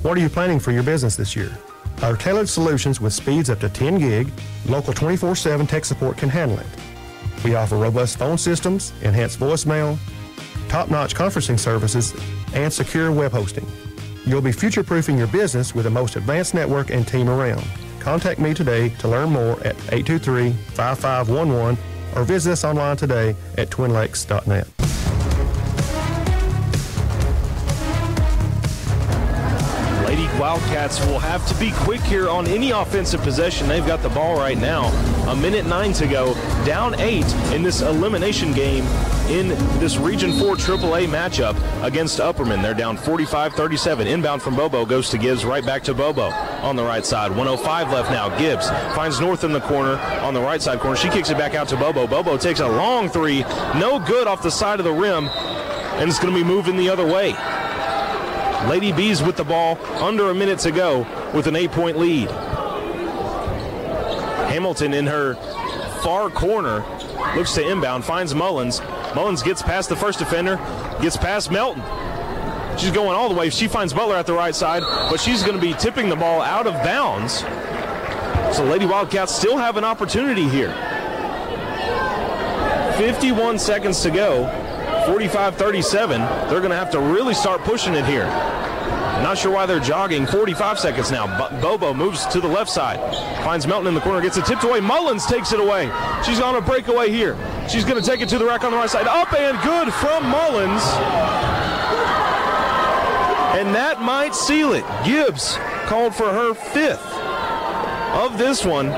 What 0.00 0.16
are 0.16 0.20
you 0.20 0.30
planning 0.30 0.58
for 0.58 0.72
your 0.72 0.82
business 0.82 1.14
this 1.14 1.36
year? 1.36 1.56
Our 2.02 2.16
tailored 2.16 2.48
solutions 2.48 3.02
with 3.02 3.12
speeds 3.12 3.50
up 3.50 3.60
to 3.60 3.68
10 3.68 3.98
gig, 3.98 4.32
local 4.66 4.94
24 4.94 5.36
7 5.36 5.66
tech 5.66 5.84
support 5.84 6.16
can 6.16 6.30
handle 6.30 6.58
it. 6.58 6.66
We 7.44 7.54
offer 7.54 7.76
robust 7.76 8.16
phone 8.16 8.38
systems, 8.38 8.94
enhanced 9.02 9.38
voicemail, 9.38 9.98
top 10.68 10.90
notch 10.90 11.14
conferencing 11.14 11.58
services, 11.58 12.14
and 12.54 12.72
secure 12.72 13.12
web 13.12 13.32
hosting. 13.32 13.66
You'll 14.24 14.40
be 14.40 14.52
future 14.52 14.82
proofing 14.82 15.18
your 15.18 15.26
business 15.26 15.74
with 15.74 15.84
the 15.84 15.90
most 15.90 16.16
advanced 16.16 16.54
network 16.54 16.90
and 16.90 17.06
team 17.06 17.28
around. 17.28 17.64
Contact 18.00 18.40
me 18.40 18.54
today 18.54 18.88
to 19.00 19.08
learn 19.08 19.30
more 19.30 19.60
at 19.60 19.76
823 19.92 20.52
5511 20.74 21.76
or 22.16 22.24
visit 22.24 22.52
us 22.52 22.64
online 22.64 22.96
today 22.96 23.36
at 23.58 23.68
twinlakes.net. 23.68 24.77
Wildcats 30.38 31.04
will 31.06 31.18
have 31.18 31.44
to 31.48 31.54
be 31.58 31.72
quick 31.72 32.00
here 32.02 32.28
on 32.28 32.46
any 32.46 32.70
offensive 32.70 33.20
possession. 33.22 33.66
They've 33.66 33.84
got 33.84 34.02
the 34.02 34.08
ball 34.08 34.36
right 34.36 34.56
now. 34.56 34.86
A 35.26 35.34
minute 35.34 35.66
nine 35.66 35.92
to 35.94 36.06
go. 36.06 36.34
Down 36.64 36.94
eight 37.00 37.26
in 37.52 37.64
this 37.64 37.80
elimination 37.80 38.52
game 38.52 38.84
in 39.28 39.48
this 39.80 39.96
Region 39.96 40.32
4 40.32 40.54
AAA 40.54 41.08
matchup 41.08 41.56
against 41.82 42.20
Upperman. 42.20 42.62
They're 42.62 42.72
down 42.72 42.96
45 42.96 43.52
37. 43.54 44.06
Inbound 44.06 44.40
from 44.40 44.54
Bobo 44.54 44.86
goes 44.86 45.10
to 45.10 45.18
Gibbs, 45.18 45.44
right 45.44 45.66
back 45.66 45.82
to 45.82 45.92
Bobo 45.92 46.30
on 46.62 46.76
the 46.76 46.84
right 46.84 47.04
side. 47.04 47.30
105 47.30 47.92
left 47.92 48.10
now. 48.12 48.28
Gibbs 48.38 48.70
finds 48.94 49.20
North 49.20 49.42
in 49.42 49.52
the 49.52 49.60
corner 49.62 49.96
on 50.22 50.34
the 50.34 50.40
right 50.40 50.62
side 50.62 50.78
corner. 50.78 50.96
She 50.96 51.08
kicks 51.08 51.30
it 51.30 51.36
back 51.36 51.54
out 51.54 51.66
to 51.70 51.76
Bobo. 51.76 52.06
Bobo 52.06 52.36
takes 52.38 52.60
a 52.60 52.68
long 52.68 53.08
three. 53.08 53.40
No 53.74 53.98
good 54.06 54.28
off 54.28 54.40
the 54.44 54.52
side 54.52 54.78
of 54.78 54.84
the 54.84 54.92
rim, 54.92 55.26
and 55.26 56.08
it's 56.08 56.20
going 56.20 56.32
to 56.32 56.38
be 56.38 56.46
moving 56.46 56.76
the 56.76 56.88
other 56.88 57.04
way. 57.04 57.34
Lady 58.66 58.92
Bees 58.92 59.22
with 59.22 59.36
the 59.36 59.44
ball 59.44 59.78
under 60.02 60.30
a 60.30 60.34
minute 60.34 60.58
to 60.60 60.70
go 60.70 61.06
with 61.34 61.46
an 61.46 61.54
eight 61.54 61.70
point 61.70 61.98
lead. 61.98 62.28
Hamilton 64.50 64.94
in 64.94 65.06
her 65.06 65.34
far 66.02 66.30
corner 66.30 66.84
looks 67.36 67.54
to 67.54 67.66
inbound, 67.66 68.04
finds 68.04 68.34
Mullins. 68.34 68.80
Mullins 69.14 69.42
gets 69.42 69.62
past 69.62 69.88
the 69.88 69.96
first 69.96 70.18
defender, 70.18 70.56
gets 71.00 71.16
past 71.16 71.50
Melton. 71.50 71.82
She's 72.78 72.92
going 72.92 73.16
all 73.16 73.28
the 73.28 73.34
way. 73.34 73.50
She 73.50 73.68
finds 73.68 73.92
Butler 73.92 74.16
at 74.16 74.26
the 74.26 74.32
right 74.32 74.54
side, 74.54 74.82
but 75.10 75.20
she's 75.20 75.42
going 75.42 75.56
to 75.56 75.60
be 75.60 75.74
tipping 75.74 76.08
the 76.08 76.16
ball 76.16 76.40
out 76.40 76.66
of 76.66 76.74
bounds. 76.84 77.40
So 78.56 78.64
Lady 78.64 78.86
Wildcats 78.86 79.34
still 79.34 79.56
have 79.56 79.76
an 79.76 79.84
opportunity 79.84 80.48
here. 80.48 80.72
51 82.96 83.58
seconds 83.58 84.00
to 84.02 84.10
go. 84.10 84.67
45 85.08 85.56
37. 85.56 86.20
They're 86.20 86.60
going 86.60 86.70
to 86.70 86.76
have 86.76 86.90
to 86.90 87.00
really 87.00 87.32
start 87.32 87.62
pushing 87.62 87.94
it 87.94 88.04
here. 88.04 88.26
Not 89.22 89.38
sure 89.38 89.50
why 89.50 89.64
they're 89.64 89.80
jogging. 89.80 90.26
45 90.26 90.78
seconds 90.78 91.10
now. 91.10 91.26
Bobo 91.62 91.94
moves 91.94 92.26
to 92.26 92.40
the 92.40 92.46
left 92.46 92.68
side. 92.68 92.98
Finds 93.42 93.66
Melton 93.66 93.88
in 93.88 93.94
the 93.94 94.02
corner. 94.02 94.20
Gets 94.20 94.36
it 94.36 94.44
tipped 94.44 94.64
away. 94.64 94.80
Mullins 94.80 95.24
takes 95.24 95.52
it 95.52 95.60
away. 95.60 95.90
She's 96.24 96.40
on 96.40 96.56
a 96.56 96.60
breakaway 96.60 97.10
here. 97.10 97.36
She's 97.70 97.84
going 97.84 98.00
to 98.00 98.06
take 98.06 98.20
it 98.20 98.28
to 98.28 98.38
the 98.38 98.44
rack 98.44 98.64
on 98.64 98.70
the 98.70 98.76
right 98.76 98.90
side. 98.90 99.06
Up 99.06 99.32
and 99.32 99.58
good 99.62 99.92
from 99.94 100.28
Mullins. 100.28 100.82
And 103.58 103.74
that 103.74 104.02
might 104.02 104.34
seal 104.34 104.74
it. 104.74 104.84
Gibbs 105.06 105.56
called 105.86 106.14
for 106.14 106.30
her 106.30 106.52
fifth 106.52 107.04
of 108.14 108.36
this 108.36 108.62
one. 108.62 108.88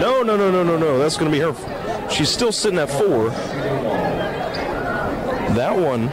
No, 0.00 0.22
no, 0.22 0.38
no, 0.38 0.50
no, 0.50 0.64
no, 0.64 0.78
no. 0.78 0.98
That's 0.98 1.18
going 1.18 1.30
to 1.30 1.36
be 1.36 1.42
her. 1.42 2.10
She's 2.10 2.30
still 2.30 2.50
sitting 2.50 2.78
at 2.78 2.90
four. 2.90 3.30
That 5.54 5.76
one 5.76 6.08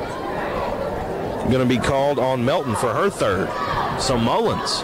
going 1.49 1.59
to 1.59 1.65
be 1.65 1.77
called 1.77 2.19
on 2.19 2.45
Melton 2.45 2.75
for 2.75 2.93
her 2.93 3.09
third. 3.09 3.49
So 3.99 4.17
Mullins. 4.17 4.81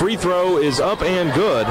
Free 0.00 0.16
throw 0.16 0.58
is 0.58 0.80
up 0.80 1.02
and 1.02 1.32
good. 1.32 1.66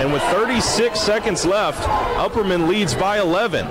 And 0.00 0.12
with 0.12 0.22
36 0.24 0.98
seconds 0.98 1.46
left, 1.46 1.82
Upperman 2.18 2.68
leads 2.68 2.94
by 2.94 3.18
11. 3.18 3.66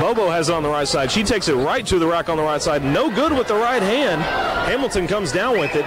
Bobo 0.00 0.28
has 0.28 0.48
it 0.48 0.54
on 0.54 0.62
the 0.62 0.68
right 0.68 0.86
side. 0.86 1.10
She 1.10 1.22
takes 1.22 1.48
it 1.48 1.54
right 1.54 1.86
to 1.86 1.98
the 1.98 2.06
rack 2.06 2.28
on 2.28 2.36
the 2.36 2.42
right 2.42 2.60
side. 2.60 2.84
No 2.84 3.08
good 3.08 3.32
with 3.32 3.48
the 3.48 3.54
right 3.54 3.82
hand. 3.82 4.20
Hamilton 4.68 5.06
comes 5.06 5.32
down 5.32 5.58
with 5.58 5.74
it. 5.74 5.84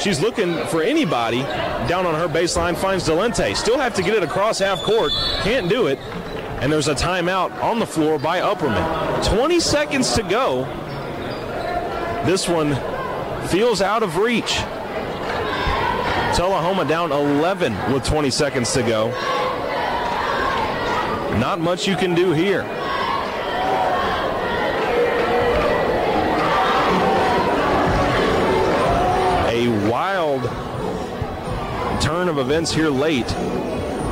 She's 0.00 0.18
looking 0.18 0.54
for 0.68 0.82
anybody 0.82 1.42
down 1.86 2.06
on 2.06 2.14
her 2.14 2.26
baseline, 2.26 2.74
finds 2.76 3.06
Delente. 3.06 3.54
Still 3.54 3.78
have 3.78 3.94
to 3.94 4.02
get 4.02 4.14
it 4.14 4.22
across 4.22 4.58
half 4.58 4.80
court. 4.82 5.12
Can't 5.42 5.68
do 5.68 5.88
it. 5.88 5.98
And 6.60 6.72
there's 6.72 6.88
a 6.88 6.94
timeout 6.94 7.62
on 7.62 7.78
the 7.78 7.86
floor 7.86 8.18
by 8.18 8.40
Upperman. 8.40 9.36
20 9.36 9.60
seconds 9.60 10.14
to 10.14 10.22
go. 10.22 10.64
This 12.24 12.48
one 12.48 12.74
feels 13.48 13.82
out 13.82 14.02
of 14.02 14.16
reach. 14.16 14.56
Tullahoma 16.34 16.86
down 16.86 17.12
11 17.12 17.92
with 17.92 18.04
20 18.04 18.30
seconds 18.30 18.72
to 18.72 18.82
go. 18.82 19.08
Not 21.38 21.60
much 21.60 21.86
you 21.86 21.96
can 21.96 22.14
do 22.14 22.32
here. 22.32 22.62
A 29.52 29.68
wild 30.44 32.02
turn 32.02 32.28
of 32.28 32.38
events 32.38 32.72
here 32.72 32.88
late. 32.88 33.30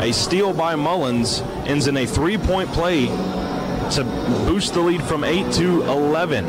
A 0.00 0.12
steal 0.12 0.52
by 0.52 0.76
Mullins 0.76 1.40
ends 1.66 1.86
in 1.86 1.96
a 1.96 2.06
three 2.06 2.38
point 2.38 2.70
play 2.70 3.06
to 3.06 4.04
boost 4.46 4.74
the 4.74 4.80
lead 4.80 5.02
from 5.02 5.24
8 5.24 5.52
to 5.54 5.82
11. 5.82 6.44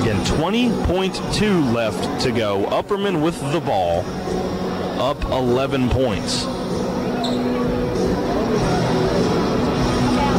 Again, 0.00 0.22
20.2 0.26 1.72
left 1.72 2.20
to 2.22 2.30
go. 2.30 2.66
Upperman 2.66 3.22
with 3.22 3.40
the 3.52 3.60
ball, 3.60 4.04
up 5.00 5.22
11 5.24 5.88
points. 5.88 6.44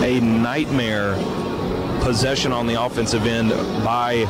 A 0.03 0.19
nightmare 0.22 1.15
possession 2.02 2.52
on 2.52 2.68
the 2.68 2.80
offensive 2.80 3.26
end 3.26 3.49
by, 3.84 4.26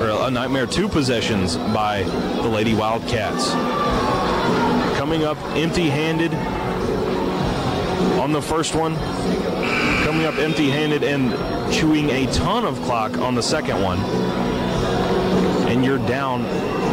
a 0.00 0.30
nightmare 0.30 0.66
two 0.66 0.88
possessions 0.88 1.56
by 1.56 2.02
the 2.02 2.48
Lady 2.48 2.74
Wildcats. 2.74 3.50
Coming 4.96 5.24
up 5.24 5.36
empty 5.56 5.88
handed 5.88 6.32
on 8.20 8.32
the 8.32 8.40
first 8.40 8.74
one. 8.74 8.94
Coming 10.04 10.24
up 10.24 10.36
empty 10.36 10.70
handed 10.70 11.02
and 11.02 11.32
chewing 11.72 12.10
a 12.10 12.26
ton 12.32 12.64
of 12.64 12.80
clock 12.82 13.18
on 13.18 13.34
the 13.34 13.42
second 13.42 13.82
one. 13.82 13.98
And 15.68 15.84
you're 15.84 15.98
down 16.06 16.44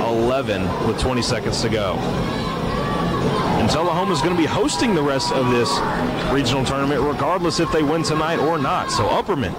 11 0.03 0.87
with 0.87 0.99
20 0.99 1.21
seconds 1.21 1.61
to 1.61 1.69
go. 1.69 1.93
And 3.59 3.69
Tullahoma 3.69 4.13
is 4.13 4.21
going 4.21 4.35
to 4.35 4.41
be 4.41 4.47
hosting 4.47 4.95
the 4.95 5.03
rest 5.03 5.31
of 5.31 5.51
this 5.51 5.69
regional 6.31 6.65
tournament, 6.65 7.01
regardless 7.01 7.59
if 7.59 7.71
they 7.71 7.83
win 7.83 8.03
tonight 8.03 8.39
or 8.39 8.57
not. 8.57 8.91
So 8.91 9.07
Upperman 9.07 9.55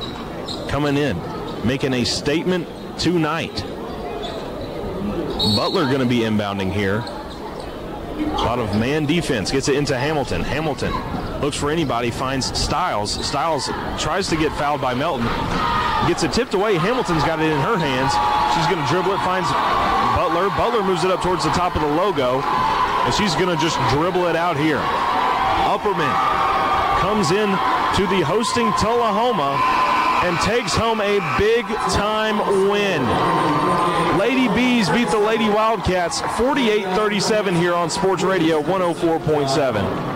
coming 0.68 0.96
in, 0.96 1.20
making 1.66 1.92
a 1.94 2.04
statement 2.04 2.68
tonight. 2.98 3.64
Butler 5.54 5.86
going 5.86 6.00
to 6.00 6.06
be 6.06 6.20
inbounding 6.20 6.72
here. 6.72 7.04
A 8.16 8.42
lot 8.42 8.58
of 8.58 8.74
man 8.76 9.06
defense. 9.06 9.50
Gets 9.50 9.68
it 9.68 9.76
into 9.76 9.96
Hamilton. 9.96 10.42
Hamilton 10.42 10.92
looks 11.40 11.56
for 11.56 11.70
anybody, 11.70 12.10
finds 12.10 12.46
Styles. 12.58 13.12
Styles 13.24 13.66
tries 13.98 14.28
to 14.28 14.36
get 14.36 14.52
fouled 14.52 14.80
by 14.80 14.94
Melton. 14.94 15.26
Gets 16.08 16.22
it 16.22 16.32
tipped 16.32 16.54
away. 16.54 16.76
Hamilton's 16.76 17.24
got 17.24 17.40
it 17.40 17.50
in 17.50 17.60
her 17.60 17.76
hands. 17.76 18.12
She's 18.56 18.66
going 18.66 18.80
to 18.80 18.88
dribble 18.88 19.12
it, 19.12 19.20
finds 19.24 19.48
Butler. 20.16 20.48
Butler 20.56 20.82
moves 20.82 21.04
it 21.04 21.10
up 21.10 21.22
towards 21.22 21.44
the 21.44 21.50
top 21.50 21.76
of 21.76 21.82
the 21.82 21.88
logo, 21.88 22.40
and 22.40 23.12
she's 23.14 23.34
going 23.34 23.54
to 23.54 23.62
just 23.62 23.76
dribble 23.90 24.26
it 24.26 24.36
out 24.36 24.56
here. 24.56 24.80
Upperman 25.68 26.14
comes 27.00 27.30
in 27.30 27.50
to 27.96 28.06
the 28.08 28.24
hosting 28.24 28.72
Tullahoma 28.80 29.85
and 30.24 30.38
takes 30.40 30.74
home 30.74 31.00
a 31.00 31.18
big 31.38 31.66
time 31.92 32.38
win. 32.70 33.02
Lady 34.18 34.48
Bees 34.54 34.88
beat 34.88 35.08
the 35.08 35.18
Lady 35.18 35.48
Wildcats 35.48 36.20
48 36.38 36.84
37 36.96 37.54
here 37.54 37.74
on 37.74 37.90
Sports 37.90 38.22
Radio 38.22 38.62
104.7. 38.62 40.15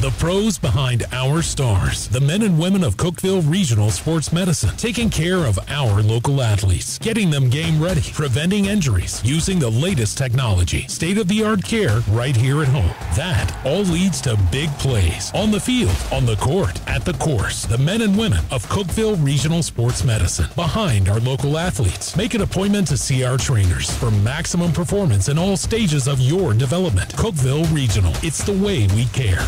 The 0.00 0.10
pros 0.12 0.56
behind 0.56 1.04
our 1.12 1.42
stars, 1.42 2.08
the 2.08 2.22
men 2.22 2.40
and 2.40 2.58
women 2.58 2.84
of 2.84 2.96
Cookeville 2.96 3.42
Regional 3.46 3.90
Sports 3.90 4.32
Medicine, 4.32 4.74
taking 4.78 5.10
care 5.10 5.44
of 5.44 5.58
our 5.68 6.00
local 6.00 6.40
athletes, 6.40 6.98
getting 6.98 7.28
them 7.28 7.50
game 7.50 7.78
ready, 7.78 8.10
preventing 8.14 8.64
injuries, 8.64 9.20
using 9.22 9.58
the 9.58 9.68
latest 9.68 10.16
technology, 10.16 10.88
state 10.88 11.18
of 11.18 11.28
the 11.28 11.44
art 11.44 11.62
care 11.62 12.00
right 12.12 12.34
here 12.34 12.62
at 12.62 12.68
home. 12.68 12.94
That 13.14 13.54
all 13.62 13.82
leads 13.82 14.22
to 14.22 14.38
big 14.50 14.70
plays 14.78 15.30
on 15.34 15.50
the 15.50 15.60
field, 15.60 15.94
on 16.10 16.24
the 16.24 16.36
court, 16.36 16.80
at 16.88 17.04
the 17.04 17.12
course. 17.12 17.66
The 17.66 17.76
men 17.76 18.00
and 18.00 18.16
women 18.16 18.42
of 18.50 18.66
Cookeville 18.70 19.22
Regional 19.22 19.62
Sports 19.62 20.02
Medicine, 20.02 20.48
behind 20.56 21.10
our 21.10 21.20
local 21.20 21.58
athletes. 21.58 22.16
Make 22.16 22.32
an 22.32 22.40
appointment 22.40 22.88
to 22.88 22.96
see 22.96 23.22
our 23.22 23.36
trainers 23.36 23.94
for 23.98 24.10
maximum 24.10 24.72
performance 24.72 25.28
in 25.28 25.36
all 25.36 25.58
stages 25.58 26.08
of 26.08 26.20
your 26.20 26.54
development. 26.54 27.10
Cookeville 27.16 27.70
Regional, 27.74 28.14
it's 28.22 28.42
the 28.42 28.56
way 28.64 28.86
we 28.96 29.04
care. 29.12 29.46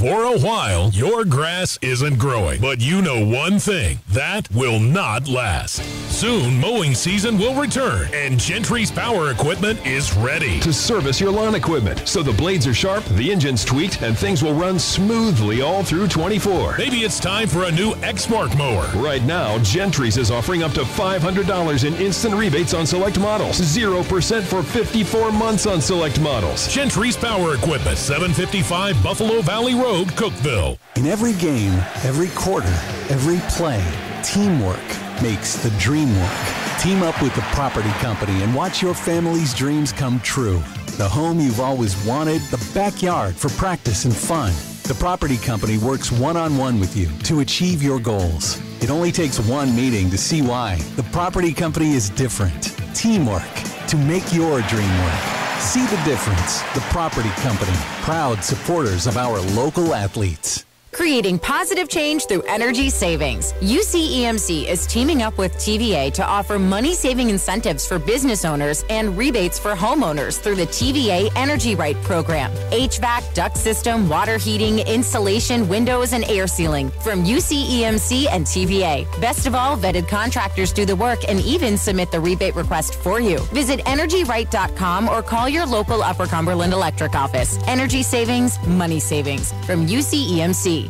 For 0.00 0.24
a 0.24 0.38
while, 0.38 0.88
your 0.94 1.26
grass 1.26 1.78
isn't 1.82 2.18
growing, 2.18 2.58
but 2.58 2.80
you 2.80 3.02
know 3.02 3.22
one 3.22 3.58
thing 3.58 3.98
that 4.08 4.50
will 4.50 4.80
not 4.80 5.28
last. 5.28 5.82
Soon, 6.10 6.58
mowing 6.58 6.94
season 6.94 7.36
will 7.36 7.54
return, 7.60 8.08
and 8.14 8.38
Gentry's 8.40 8.90
power 8.90 9.30
equipment 9.30 9.86
is 9.86 10.16
ready 10.16 10.58
to 10.60 10.72
service 10.72 11.20
your 11.20 11.30
lawn 11.30 11.54
equipment 11.54 12.08
so 12.08 12.22
the 12.22 12.32
blades 12.32 12.66
are 12.66 12.72
sharp, 12.72 13.04
the 13.16 13.30
engine's 13.30 13.62
tweaked, 13.62 14.00
and 14.00 14.16
things 14.16 14.42
will 14.42 14.54
run 14.54 14.78
smoothly 14.78 15.60
all 15.60 15.84
through 15.84 16.08
24. 16.08 16.78
Maybe 16.78 17.00
it's 17.00 17.20
time 17.20 17.46
for 17.46 17.64
a 17.64 17.70
new 17.70 17.92
Exmark 17.96 18.56
mower. 18.56 18.88
Right 19.02 19.22
now, 19.24 19.58
Gentry's 19.58 20.16
is 20.16 20.30
offering 20.30 20.62
up 20.62 20.72
to 20.72 20.80
$500 20.80 21.84
in 21.86 21.94
instant 22.02 22.34
rebates 22.34 22.72
on 22.72 22.86
select 22.86 23.18
models, 23.18 23.60
0% 23.60 24.42
for 24.44 24.62
54 24.62 25.30
months 25.30 25.66
on 25.66 25.82
select 25.82 26.18
models. 26.20 26.68
Gentry's 26.68 27.18
power 27.18 27.54
equipment, 27.54 27.98
755 27.98 29.02
Buffalo 29.02 29.42
Valley 29.42 29.74
Road. 29.74 29.89
Road, 29.90 30.06
Cookeville. 30.10 30.78
In 30.94 31.06
every 31.06 31.32
game, 31.32 31.72
every 32.04 32.28
quarter, 32.36 32.72
every 33.08 33.40
play, 33.50 33.82
teamwork 34.22 34.78
makes 35.20 35.56
the 35.56 35.70
dream 35.80 36.08
work. 36.20 36.46
Team 36.78 37.02
up 37.02 37.20
with 37.20 37.34
the 37.34 37.40
property 37.50 37.90
company 37.98 38.40
and 38.44 38.54
watch 38.54 38.82
your 38.82 38.94
family's 38.94 39.52
dreams 39.52 39.92
come 39.92 40.20
true. 40.20 40.62
The 40.96 41.08
home 41.08 41.40
you've 41.40 41.58
always 41.58 41.96
wanted, 42.06 42.40
the 42.52 42.64
backyard 42.72 43.34
for 43.34 43.48
practice 43.48 44.04
and 44.04 44.14
fun. 44.14 44.52
The 44.84 44.94
property 44.94 45.38
company 45.38 45.76
works 45.76 46.12
one 46.12 46.36
on 46.36 46.56
one 46.56 46.78
with 46.78 46.96
you 46.96 47.08
to 47.24 47.40
achieve 47.40 47.82
your 47.82 47.98
goals. 47.98 48.60
It 48.80 48.90
only 48.90 49.10
takes 49.10 49.40
one 49.40 49.74
meeting 49.74 50.08
to 50.10 50.18
see 50.18 50.40
why. 50.40 50.76
The 50.94 51.08
property 51.10 51.52
company 51.52 51.94
is 51.94 52.10
different. 52.10 52.76
Teamwork 52.94 53.54
to 53.88 53.96
make 53.96 54.32
your 54.32 54.60
dream 54.62 54.98
work. 55.02 55.29
See 55.60 55.84
the 55.84 56.02
difference. 56.04 56.62
The 56.72 56.80
Property 56.88 57.28
Company, 57.42 57.76
proud 58.00 58.42
supporters 58.42 59.06
of 59.06 59.18
our 59.18 59.38
local 59.54 59.94
athletes. 59.94 60.64
Creating 60.92 61.38
positive 61.38 61.88
change 61.88 62.26
through 62.26 62.42
energy 62.42 62.90
savings. 62.90 63.52
UCEMC 63.60 64.66
is 64.66 64.86
teaming 64.86 65.22
up 65.22 65.38
with 65.38 65.54
TVA 65.54 66.12
to 66.12 66.24
offer 66.24 66.58
money 66.58 66.94
saving 66.94 67.30
incentives 67.30 67.86
for 67.86 67.98
business 67.98 68.44
owners 68.44 68.84
and 68.90 69.16
rebates 69.16 69.58
for 69.58 69.74
homeowners 69.74 70.40
through 70.40 70.56
the 70.56 70.66
TVA 70.66 71.30
Energy 71.36 71.76
Right 71.76 71.96
program. 72.02 72.50
HVAC, 72.72 73.34
duct 73.34 73.56
system, 73.56 74.08
water 74.08 74.36
heating, 74.36 74.80
insulation, 74.80 75.68
windows, 75.68 76.12
and 76.12 76.24
air 76.24 76.48
sealing 76.48 76.90
from 76.90 77.24
UCEMC 77.24 78.26
and 78.28 78.44
TVA. 78.44 79.06
Best 79.20 79.46
of 79.46 79.54
all, 79.54 79.76
vetted 79.76 80.08
contractors 80.08 80.72
do 80.72 80.84
the 80.84 80.96
work 80.96 81.20
and 81.28 81.40
even 81.40 81.78
submit 81.78 82.10
the 82.10 82.20
rebate 82.20 82.56
request 82.56 82.96
for 82.96 83.20
you. 83.20 83.38
Visit 83.54 83.80
EnergyRight.com 83.80 85.08
or 85.08 85.22
call 85.22 85.48
your 85.48 85.66
local 85.66 86.02
Upper 86.02 86.26
Cumberland 86.26 86.72
Electric 86.72 87.14
office. 87.14 87.58
Energy 87.68 88.02
savings, 88.02 88.58
money 88.66 88.98
savings 88.98 89.52
from 89.64 89.86
UCEMC. 89.86 90.89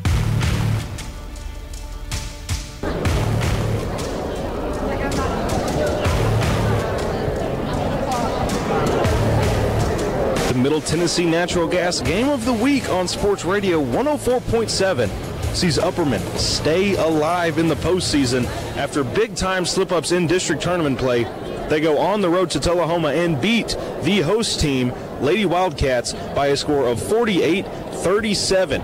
Middle 10.71 10.83
Tennessee 10.83 11.27
Natural 11.27 11.67
Gas 11.67 12.01
Game 12.01 12.29
of 12.29 12.45
the 12.45 12.53
Week 12.53 12.89
on 12.91 13.09
Sports 13.09 13.45
Radio 13.45 13.85
104.7 13.85 15.11
sees 15.53 15.79
Upperman 15.79 16.21
stay 16.39 16.95
alive 16.95 17.59
in 17.59 17.67
the 17.67 17.75
postseason 17.75 18.45
after 18.77 19.03
big 19.03 19.35
time 19.35 19.67
slip 19.67 19.91
ups 19.91 20.13
in 20.13 20.29
district 20.29 20.63
tournament 20.63 20.97
play. 20.97 21.25
They 21.69 21.81
go 21.81 21.99
on 21.99 22.21
the 22.21 22.31
road 22.31 22.51
to 22.51 22.61
Tullahoma 22.61 23.09
and 23.09 23.41
beat 23.41 23.77
the 24.03 24.21
host 24.21 24.61
team, 24.61 24.93
Lady 25.21 25.45
Wildcats, 25.45 26.13
by 26.37 26.47
a 26.47 26.57
score 26.57 26.87
of 26.87 27.03
48 27.03 27.67
37. 27.67 28.81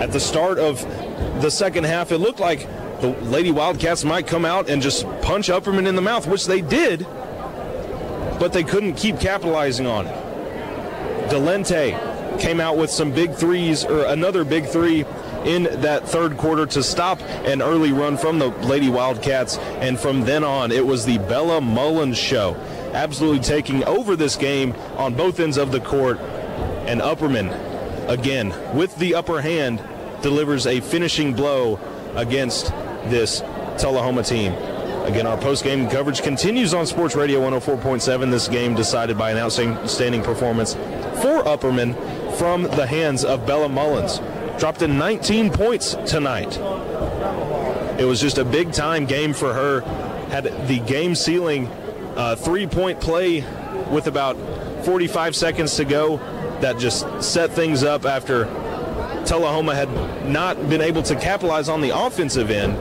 At 0.00 0.10
the 0.10 0.18
start 0.18 0.58
of 0.58 0.80
the 1.42 1.50
second 1.50 1.84
half, 1.84 2.10
it 2.10 2.18
looked 2.18 2.40
like 2.40 2.66
the 3.00 3.10
Lady 3.22 3.52
Wildcats 3.52 4.02
might 4.02 4.26
come 4.26 4.44
out 4.44 4.68
and 4.68 4.82
just 4.82 5.04
punch 5.22 5.46
Upperman 5.46 5.86
in 5.86 5.94
the 5.94 6.02
mouth, 6.02 6.26
which 6.26 6.46
they 6.46 6.60
did 6.60 7.06
but 8.38 8.52
they 8.52 8.64
couldn't 8.64 8.94
keep 8.94 9.20
capitalizing 9.20 9.86
on 9.86 10.06
it. 10.06 11.30
Delente 11.30 12.40
came 12.40 12.60
out 12.60 12.76
with 12.76 12.90
some 12.90 13.12
big 13.12 13.34
threes, 13.34 13.84
or 13.84 14.04
another 14.06 14.44
big 14.44 14.66
three 14.66 15.04
in 15.44 15.64
that 15.82 16.08
third 16.08 16.36
quarter 16.36 16.66
to 16.66 16.82
stop 16.82 17.20
an 17.46 17.62
early 17.62 17.92
run 17.92 18.16
from 18.16 18.38
the 18.38 18.48
Lady 18.48 18.88
Wildcats. 18.88 19.58
And 19.58 19.98
from 19.98 20.22
then 20.22 20.42
on, 20.42 20.72
it 20.72 20.84
was 20.84 21.04
the 21.04 21.18
Bella 21.18 21.60
Mullins 21.60 22.18
show, 22.18 22.54
absolutely 22.92 23.40
taking 23.40 23.84
over 23.84 24.16
this 24.16 24.36
game 24.36 24.72
on 24.96 25.14
both 25.14 25.40
ends 25.40 25.56
of 25.56 25.70
the 25.70 25.80
court. 25.80 26.18
And 26.86 27.00
Upperman, 27.00 28.08
again, 28.08 28.54
with 28.74 28.96
the 28.96 29.14
upper 29.14 29.40
hand, 29.40 29.82
delivers 30.22 30.66
a 30.66 30.80
finishing 30.80 31.34
blow 31.34 31.78
against 32.14 32.70
this 33.10 33.40
Tullahoma 33.78 34.22
team. 34.22 34.52
Again, 35.04 35.26
our 35.26 35.36
post-game 35.36 35.90
coverage 35.90 36.22
continues 36.22 36.72
on 36.72 36.86
Sports 36.86 37.14
Radio 37.14 37.38
104.7. 37.40 38.30
This 38.30 38.48
game 38.48 38.74
decided 38.74 39.18
by 39.18 39.32
an 39.32 39.36
outstanding 39.36 40.22
performance 40.22 40.72
for 40.72 41.42
Upperman 41.44 41.94
from 42.38 42.62
the 42.62 42.86
hands 42.86 43.22
of 43.22 43.46
Bella 43.46 43.68
Mullins. 43.68 44.22
Dropped 44.58 44.80
in 44.80 44.96
19 44.96 45.50
points 45.50 45.94
tonight. 46.06 46.56
It 48.00 48.06
was 48.06 48.18
just 48.18 48.38
a 48.38 48.46
big-time 48.46 49.04
game 49.04 49.34
for 49.34 49.52
her. 49.52 49.82
Had 50.30 50.44
the 50.68 50.78
game-sealing 50.80 51.66
uh, 52.16 52.36
three-point 52.36 52.98
play 53.02 53.44
with 53.90 54.06
about 54.06 54.38
45 54.86 55.36
seconds 55.36 55.76
to 55.76 55.84
go 55.84 56.16
that 56.62 56.78
just 56.78 57.22
set 57.22 57.50
things 57.50 57.82
up 57.84 58.06
after 58.06 58.46
Tullahoma 59.26 59.74
had 59.74 59.90
not 60.26 60.56
been 60.70 60.80
able 60.80 61.02
to 61.02 61.14
capitalize 61.14 61.68
on 61.68 61.82
the 61.82 61.90
offensive 61.94 62.50
end 62.50 62.74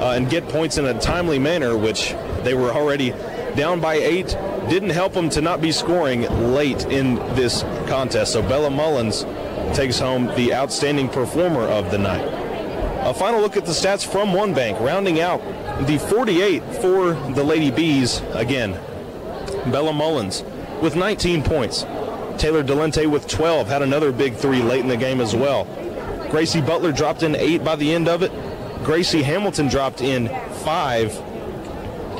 uh, 0.00 0.10
and 0.10 0.28
get 0.28 0.48
points 0.48 0.78
in 0.78 0.84
a 0.84 0.98
timely 1.00 1.38
manner, 1.38 1.76
which 1.76 2.14
they 2.42 2.54
were 2.54 2.70
already 2.70 3.10
down 3.54 3.80
by 3.80 3.94
eight. 3.94 4.36
Didn't 4.68 4.90
help 4.90 5.12
them 5.12 5.30
to 5.30 5.40
not 5.40 5.60
be 5.60 5.72
scoring 5.72 6.22
late 6.52 6.84
in 6.86 7.16
this 7.34 7.62
contest. 7.86 8.32
So 8.32 8.42
Bella 8.42 8.70
Mullins 8.70 9.24
takes 9.76 9.98
home 9.98 10.26
the 10.36 10.54
outstanding 10.54 11.08
performer 11.08 11.62
of 11.62 11.90
the 11.90 11.98
night. 11.98 12.26
A 13.06 13.14
final 13.14 13.40
look 13.40 13.56
at 13.56 13.64
the 13.64 13.72
stats 13.72 14.04
from 14.04 14.32
One 14.32 14.52
Bank, 14.52 14.80
rounding 14.80 15.20
out 15.20 15.40
the 15.86 15.98
48 15.98 16.62
for 16.80 17.12
the 17.34 17.44
Lady 17.44 17.70
Bees. 17.70 18.20
Again, 18.32 18.72
Bella 19.70 19.92
Mullins 19.92 20.42
with 20.82 20.96
19 20.96 21.42
points. 21.42 21.82
Taylor 22.38 22.62
Delente 22.62 23.06
with 23.10 23.28
12 23.28 23.68
had 23.68 23.82
another 23.82 24.12
big 24.12 24.34
three 24.34 24.62
late 24.62 24.80
in 24.80 24.88
the 24.88 24.96
game 24.96 25.20
as 25.20 25.34
well. 25.34 25.64
Gracie 26.30 26.60
Butler 26.60 26.92
dropped 26.92 27.22
in 27.22 27.34
eight 27.36 27.64
by 27.64 27.76
the 27.76 27.92
end 27.94 28.08
of 28.08 28.22
it. 28.22 28.32
Gracie 28.84 29.22
Hamilton 29.22 29.68
dropped 29.68 30.00
in 30.00 30.28
five. 30.64 31.12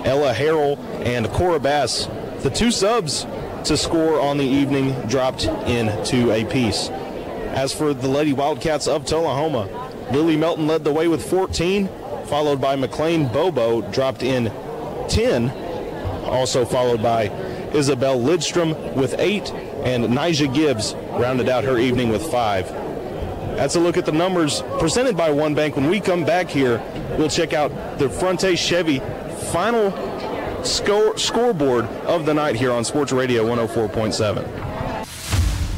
Ella 0.05 0.33
Harrell 0.33 0.79
and 1.05 1.29
Cora 1.31 1.59
Bass, 1.59 2.09
the 2.41 2.51
two 2.51 2.71
subs 2.71 3.27
to 3.65 3.77
score 3.77 4.21
on 4.21 4.39
the 4.39 4.45
evening, 4.45 4.93
dropped 5.09 5.45
in 5.45 6.05
two 6.05 6.31
apiece. 6.31 6.89
As 6.89 7.73
for 7.73 7.93
the 7.93 8.09
Lady 8.09 8.33
Wildcats 8.33 8.87
of 8.87 9.05
Tullahoma, 9.05 9.69
Lily 10.13 10.37
Melton 10.37 10.67
led 10.67 10.85
the 10.85 10.93
way 10.93 11.09
with 11.09 11.29
14, 11.29 11.89
followed 12.27 12.61
by 12.61 12.77
McLean 12.77 13.27
Bobo, 13.29 13.81
dropped 13.91 14.23
in 14.23 14.53
10, 15.09 15.51
also 16.25 16.65
followed 16.65 17.03
by 17.03 17.25
Isabel 17.75 18.19
Lidstrom 18.19 18.95
with 18.95 19.15
eight, 19.19 19.51
and 19.85 20.05
Nija 20.05 20.53
Gibbs 20.53 20.95
rounded 21.19 21.49
out 21.49 21.65
her 21.65 21.79
evening 21.79 22.11
with 22.11 22.31
five. 22.31 22.71
That's 23.57 23.75
a 23.75 23.81
look 23.81 23.97
at 23.97 24.05
the 24.05 24.13
numbers 24.13 24.63
presented 24.79 25.17
by 25.17 25.31
One 25.31 25.55
Bank. 25.55 25.77
When 25.77 25.89
we 25.89 25.99
come 25.99 26.25
back 26.25 26.49
here, 26.49 26.79
we'll 27.19 27.31
check 27.31 27.55
out 27.55 27.71
the 27.99 28.11
Fronte 28.11 28.55
Chevy 28.55 29.01
final 29.51 29.91
score, 30.63 31.17
scoreboard 31.17 31.87
of 32.05 32.27
the 32.27 32.35
night 32.35 32.57
here 32.57 32.71
on 32.71 32.85
Sports 32.85 33.13
Radio 33.13 33.47
104.7. 33.47 34.67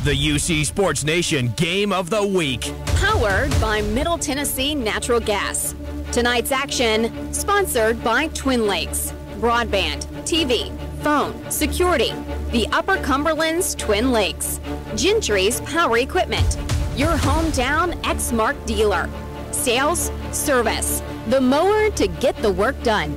The 0.03 0.13
UC 0.13 0.65
Sports 0.67 1.05
Nation 1.05 1.53
Game 1.57 1.93
of 1.93 2.11
the 2.11 2.27
Week. 2.27 2.73
Powered 2.97 3.51
by 3.61 3.83
Middle 3.83 4.19
Tennessee 4.19 4.75
Natural 4.75 5.21
Gas. 5.21 5.77
Tonight's 6.11 6.51
action 6.51 7.33
sponsored 7.33 8.03
by 8.03 8.27
Twin 8.29 8.67
Lakes. 8.67 9.13
Broadband, 9.37 10.05
TV, 10.25 10.77
phone, 11.03 11.49
security. 11.49 12.13
The 12.51 12.67
Upper 12.73 12.97
Cumberland's 12.97 13.77
Twin 13.77 14.11
Lakes. 14.11 14.59
Gentry's 14.97 15.61
Power 15.61 15.99
Equipment. 15.99 16.59
Your 16.99 17.17
hometown 17.17 17.93
Exmark 18.03 18.57
dealer. 18.67 19.09
Sales, 19.53 20.11
service. 20.33 21.01
The 21.29 21.41
mower 21.41 21.91
to 21.91 22.09
get 22.09 22.35
the 22.39 22.51
work 22.51 22.75
done. 22.83 23.15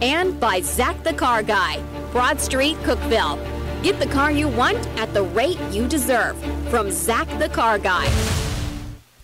And 0.00 0.38
by 0.38 0.60
Zach 0.60 1.02
the 1.02 1.14
Car 1.14 1.42
Guy. 1.42 1.82
Broad 2.12 2.40
Street, 2.40 2.76
Cookeville. 2.84 3.42
Get 3.82 3.98
the 3.98 4.06
car 4.06 4.30
you 4.30 4.46
want 4.46 4.78
at 5.00 5.12
the 5.14 5.24
rate 5.24 5.58
you 5.72 5.88
deserve. 5.88 6.38
From 6.70 6.92
Zach 6.92 7.26
the 7.40 7.48
Car 7.48 7.80
Guy. 7.80 8.06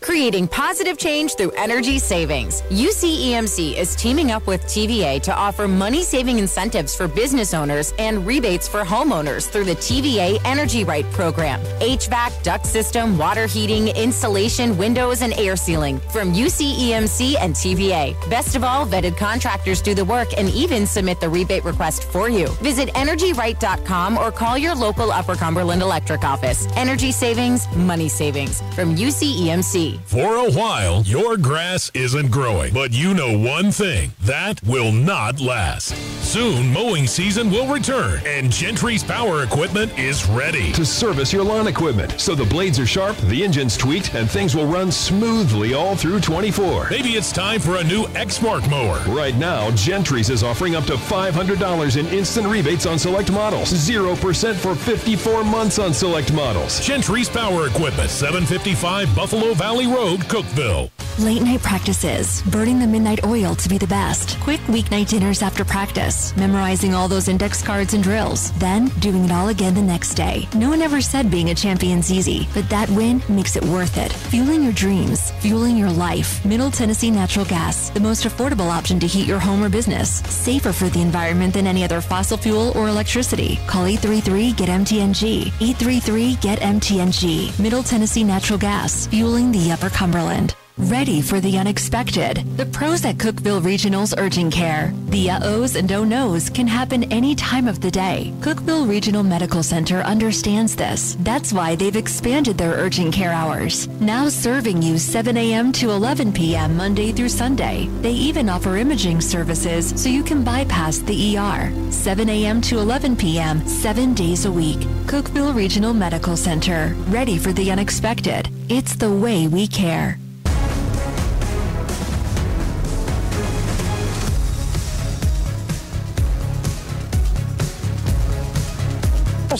Creating 0.01 0.49
positive 0.49 0.97
change 0.97 1.35
through 1.35 1.51
energy 1.59 1.99
savings. 1.99 2.63
UCEMC 2.63 3.77
is 3.77 3.95
teaming 3.95 4.31
up 4.31 4.47
with 4.47 4.63
TVA 4.65 5.21
to 5.21 5.35
offer 5.35 5.69
money 5.69 6.03
saving 6.03 6.39
incentives 6.39 6.97
for 6.97 7.07
business 7.07 7.53
owners 7.53 7.93
and 7.99 8.27
rebates 8.27 8.67
for 8.67 8.83
homeowners 8.83 9.51
through 9.51 9.65
the 9.65 9.77
TVA 9.77 10.39
Energy 10.47 10.85
Right 10.85 11.05
program. 11.13 11.61
HVAC, 11.81 12.43
duct 12.43 12.65
system, 12.65 13.19
water 13.19 13.47
heating, 13.47 13.89
insulation, 13.89 14.77
windows, 14.79 15.21
and 15.21 15.35
air 15.35 15.55
sealing 15.55 15.99
from 16.11 16.33
UCEMC 16.33 17.37
and 17.39 17.55
TVA. 17.55 18.17
Best 18.31 18.57
of 18.57 18.65
all, 18.65 18.87
vetted 18.87 19.19
contractors 19.19 19.83
do 19.83 19.95
the 19.95 20.05
work 20.05 20.29
and 20.39 20.49
even 20.51 20.87
submit 20.87 21.21
the 21.21 21.29
rebate 21.29 21.65
request 21.65 22.05
for 22.05 22.31
you. 22.31 22.49
Visit 22.63 22.89
EnergyRight.com 22.95 24.17
or 24.17 24.33
call 24.33 24.57
your 24.57 24.75
local 24.75 25.13
Upper 25.13 25.35
Cumberland 25.35 25.83
Electric 25.83 26.25
office. 26.25 26.67
Energy 26.75 27.13
savings, 27.13 27.69
money 27.77 28.09
savings 28.09 28.63
from 28.75 28.97
UCEMC. 28.97 29.90
For 30.05 30.37
a 30.37 30.51
while, 30.51 31.03
your 31.03 31.37
grass 31.37 31.91
isn't 31.95 32.31
growing, 32.31 32.73
but 32.73 32.93
you 32.93 33.15
know 33.15 33.37
one 33.37 33.71
thing 33.71 34.13
that 34.23 34.63
will 34.65 34.93
not 34.93 35.41
last. 35.41 35.95
Soon, 36.23 36.73
mowing 36.73 37.07
season 37.07 37.51
will 37.51 37.67
return, 37.67 38.21
and 38.25 38.53
Gentry's 38.53 39.03
Power 39.03 39.43
Equipment 39.43 39.99
is 39.99 40.27
ready 40.29 40.71
to 40.73 40.85
service 40.85 41.33
your 41.33 41.43
lawn 41.43 41.67
equipment 41.67 42.21
so 42.21 42.35
the 42.35 42.45
blades 42.45 42.79
are 42.79 42.87
sharp, 42.87 43.17
the 43.23 43.43
engine's 43.43 43.77
tweaked, 43.77 44.15
and 44.15 44.31
things 44.31 44.55
will 44.55 44.67
run 44.67 44.93
smoothly 44.93 45.75
all 45.75 45.97
through 45.97 46.21
24. 46.21 46.89
Maybe 46.91 47.11
it's 47.11 47.33
time 47.33 47.61
for 47.61 47.77
a 47.77 47.85
new 47.85 48.05
Exmark 48.15 48.69
mower. 48.71 49.01
Right 49.13 49.35
now, 49.35 49.71
Gentry's 49.73 50.31
is 50.31 50.43
offering 50.43 50.77
up 50.77 50.85
to 50.85 50.95
$500 50.95 51.97
in 51.97 52.07
instant 52.07 52.47
rebates 52.47 52.87
on 52.87 52.99
select 52.99 53.33
models, 53.33 53.73
0% 53.73 54.55
for 54.55 54.75
54 54.75 55.43
months 55.43 55.79
on 55.79 55.93
select 55.93 56.33
models. 56.33 56.81
Gentry's 56.81 57.29
Power 57.29 57.67
Equipment, 57.67 58.11
755 58.11 59.15
Buffalo 59.17 59.55
Valley 59.55 59.80
Road, 59.87 60.21
Cookeville. 60.29 61.10
Late 61.21 61.43
night 61.43 61.61
practices, 61.61 62.41
burning 62.45 62.79
the 62.79 62.87
midnight 62.87 63.27
oil 63.27 63.55
to 63.57 63.69
be 63.69 63.77
the 63.77 63.87
best. 63.87 64.41
Quick 64.41 64.61
weeknight 64.69 65.11
dinners 65.11 65.43
after 65.43 65.67
practice, 65.67 66.35
memorizing 66.35 66.95
all 66.95 67.09
those 67.09 67.29
index 67.29 67.63
cards 67.63 67.93
and 67.93 68.03
drills, 68.03 68.53
then 68.53 68.89
doing 69.01 69.27
it 69.27 69.31
all 69.31 69.49
again 69.49 69.75
the 69.75 69.83
next 69.83 70.15
day. 70.15 70.49
No 70.55 70.71
one 70.71 70.81
ever 70.81 71.03
said 71.03 71.31
being 71.31 71.51
a 71.51 71.55
champion's 71.55 72.11
easy, 72.11 72.49
but 72.55 72.67
that 72.71 72.89
win 72.89 73.23
makes 73.29 73.55
it 73.55 73.65
worth 73.67 73.99
it. 73.99 74.11
Fueling 74.31 74.63
your 74.63 74.73
dreams, 74.73 75.31
fueling 75.43 75.77
your 75.77 75.91
life. 75.91 76.43
Middle 76.47 76.71
Tennessee 76.71 77.11
Natural 77.11 77.45
Gas, 77.45 77.91
the 77.91 78.01
most 78.01 78.25
affordable 78.25 78.71
option 78.71 78.99
to 78.99 79.07
heat 79.07 79.29
your 79.29 79.39
home 79.39 79.63
or 79.63 79.69
business. 79.69 80.21
Safer 80.21 80.73
for 80.73 80.89
the 80.89 81.03
environment 81.03 81.53
than 81.53 81.67
any 81.67 81.85
other 81.85 82.01
fossil 82.01 82.39
fuel 82.39 82.73
or 82.79 82.89
electricity. 82.89 83.59
Call 83.67 83.85
833 83.85 84.53
GET 84.53 84.71
MTNG. 84.71 85.49
833 85.61 86.37
GET 86.37 86.61
MTNG. 86.61 87.61
Middle 87.61 87.83
Tennessee 87.83 88.25
Natural 88.25 88.59
Gas, 88.59 89.07
fueling 89.09 89.53
the 89.53 89.71
Upper 89.71 89.91
Cumberland. 89.91 90.55
Ready 90.85 91.21
for 91.21 91.41
the 91.41 91.59
unexpected. 91.59 92.39
The 92.57 92.65
pros 92.65 93.05
at 93.05 93.17
Cookeville 93.17 93.63
Regional's 93.63 94.15
Urgent 94.17 94.51
Care. 94.51 94.95
The 95.11 95.31
uh-ohs 95.31 95.77
and 95.77 95.87
don't-knows 95.87 96.49
can 96.49 96.67
happen 96.67 97.05
any 97.13 97.35
time 97.35 97.69
of 97.69 97.83
the 97.83 97.91
day. 97.91 98.33
Cookeville 98.41 98.89
Regional 98.89 99.23
Medical 99.23 99.63
Center 99.63 100.01
understands 100.01 100.75
this. 100.75 101.19
That's 101.21 101.53
why 101.53 101.75
they've 101.75 101.95
expanded 101.95 102.57
their 102.57 102.73
urgent 102.73 103.13
care 103.13 103.31
hours. 103.31 103.89
Now 104.01 104.31
serving 104.31 104.81
you 104.81 104.97
7 104.97 105.37
a.m. 105.37 105.71
to 105.73 105.91
11 105.91 106.33
p.m. 106.33 106.79
Monday 106.79 107.13
through 107.13 107.29
Sunday. 107.29 107.87
They 108.01 108.13
even 108.13 108.49
offer 108.49 108.79
imaging 108.79 109.21
services 109.21 109.93
so 110.03 110.09
you 110.09 110.25
can 110.25 110.43
bypass 110.43 110.99
the 111.01 111.37
ER. 111.37 111.71
7 111.93 112.27
a.m. 112.31 112.63
to 112.63 112.79
11 112.79 113.17
p.m. 113.17 113.67
seven 113.69 114.15
days 114.15 114.47
a 114.47 114.51
week. 114.51 114.79
Cookeville 115.05 115.55
Regional 115.55 115.93
Medical 115.93 116.39
Center. 116.39 116.95
Ready 117.09 117.37
for 117.37 117.53
the 117.53 117.71
unexpected. 117.71 118.49
It's 118.71 118.97
the 118.97 119.13
way 119.13 119.47
we 119.47 119.67
care. 119.67 120.17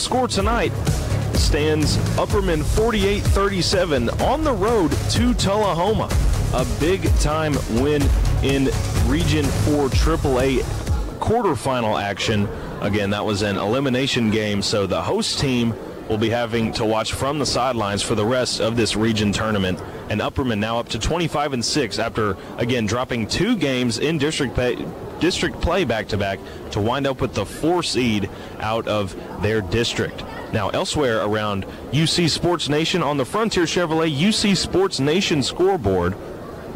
Score 0.01 0.27
tonight 0.27 0.73
stands 1.35 1.95
Upperman 2.17 2.63
48-37 2.63 4.19
on 4.23 4.43
the 4.43 4.51
road 4.51 4.91
to 5.11 5.35
Tullahoma. 5.35 6.09
A 6.55 6.65
big 6.79 7.03
time 7.19 7.53
win 7.79 8.01
in 8.41 8.71
Region 9.05 9.45
4 9.45 9.89
AAA 9.89 10.63
quarterfinal 11.19 12.01
action. 12.01 12.49
Again, 12.81 13.11
that 13.11 13.23
was 13.23 13.43
an 13.43 13.57
elimination 13.57 14.31
game, 14.31 14.63
so 14.63 14.87
the 14.87 14.99
host 14.99 15.39
team 15.39 15.75
will 16.09 16.17
be 16.17 16.29
having 16.29 16.71
to 16.73 16.85
watch 16.85 17.13
from 17.13 17.39
the 17.39 17.45
sidelines 17.45 18.01
for 18.01 18.15
the 18.15 18.25
rest 18.25 18.59
of 18.59 18.75
this 18.75 18.95
region 18.95 19.31
tournament. 19.31 19.81
And 20.09 20.21
Upperman 20.21 20.59
now 20.59 20.79
up 20.79 20.89
to 20.89 20.99
25 20.99 21.53
and 21.53 21.63
6 21.63 21.99
after 21.99 22.37
again 22.57 22.85
dropping 22.85 23.27
two 23.27 23.55
games 23.55 23.99
in 23.99 24.17
district 24.17 24.55
pay, 24.55 24.85
district 25.19 25.61
play 25.61 25.85
back 25.85 26.07
to 26.09 26.17
back 26.17 26.39
to 26.71 26.81
wind 26.81 27.07
up 27.07 27.21
with 27.21 27.33
the 27.33 27.45
four 27.45 27.83
seed 27.83 28.29
out 28.59 28.87
of 28.87 29.15
their 29.41 29.61
district. 29.61 30.23
Now, 30.51 30.69
elsewhere 30.69 31.21
around 31.21 31.65
UC 31.91 32.29
Sports 32.29 32.67
Nation 32.67 33.01
on 33.01 33.15
the 33.15 33.23
Frontier 33.23 33.63
Chevrolet 33.63 34.13
UC 34.13 34.57
Sports 34.57 34.99
Nation 34.99 35.43
scoreboard, 35.43 36.15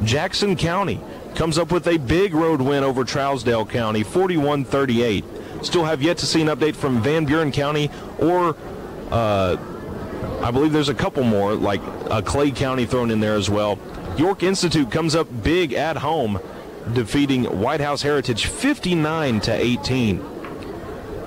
Jackson 0.03 0.55
County 0.55 1.01
comes 1.35 1.57
up 1.57 1.71
with 1.71 1.87
a 1.87 1.97
big 1.97 2.33
road 2.33 2.61
win 2.61 2.83
over 2.83 3.03
Trousdale 3.03 3.69
County, 3.69 4.03
41 4.03 4.63
38. 4.63 5.25
Still 5.61 5.83
have 5.83 6.01
yet 6.01 6.17
to 6.19 6.25
see 6.25 6.41
an 6.41 6.47
update 6.47 6.75
from 6.75 7.01
Van 7.01 7.25
Buren 7.25 7.51
County 7.51 7.89
or 8.19 8.55
uh, 9.11 9.57
I 10.41 10.51
believe 10.51 10.71
there's 10.71 10.89
a 10.89 10.95
couple 10.95 11.23
more, 11.23 11.55
like 11.55 11.81
uh, 12.09 12.21
Clay 12.21 12.51
County 12.51 12.85
thrown 12.85 13.11
in 13.11 13.19
there 13.19 13.35
as 13.35 13.49
well. 13.49 13.79
York 14.17 14.43
Institute 14.43 14.91
comes 14.91 15.15
up 15.15 15.27
big 15.43 15.73
at 15.73 15.97
home, 15.97 16.39
defeating 16.93 17.43
White 17.43 17.81
House 17.81 18.01
Heritage 18.01 18.45
59 18.45 19.41
to 19.41 19.53
18. 19.53 20.23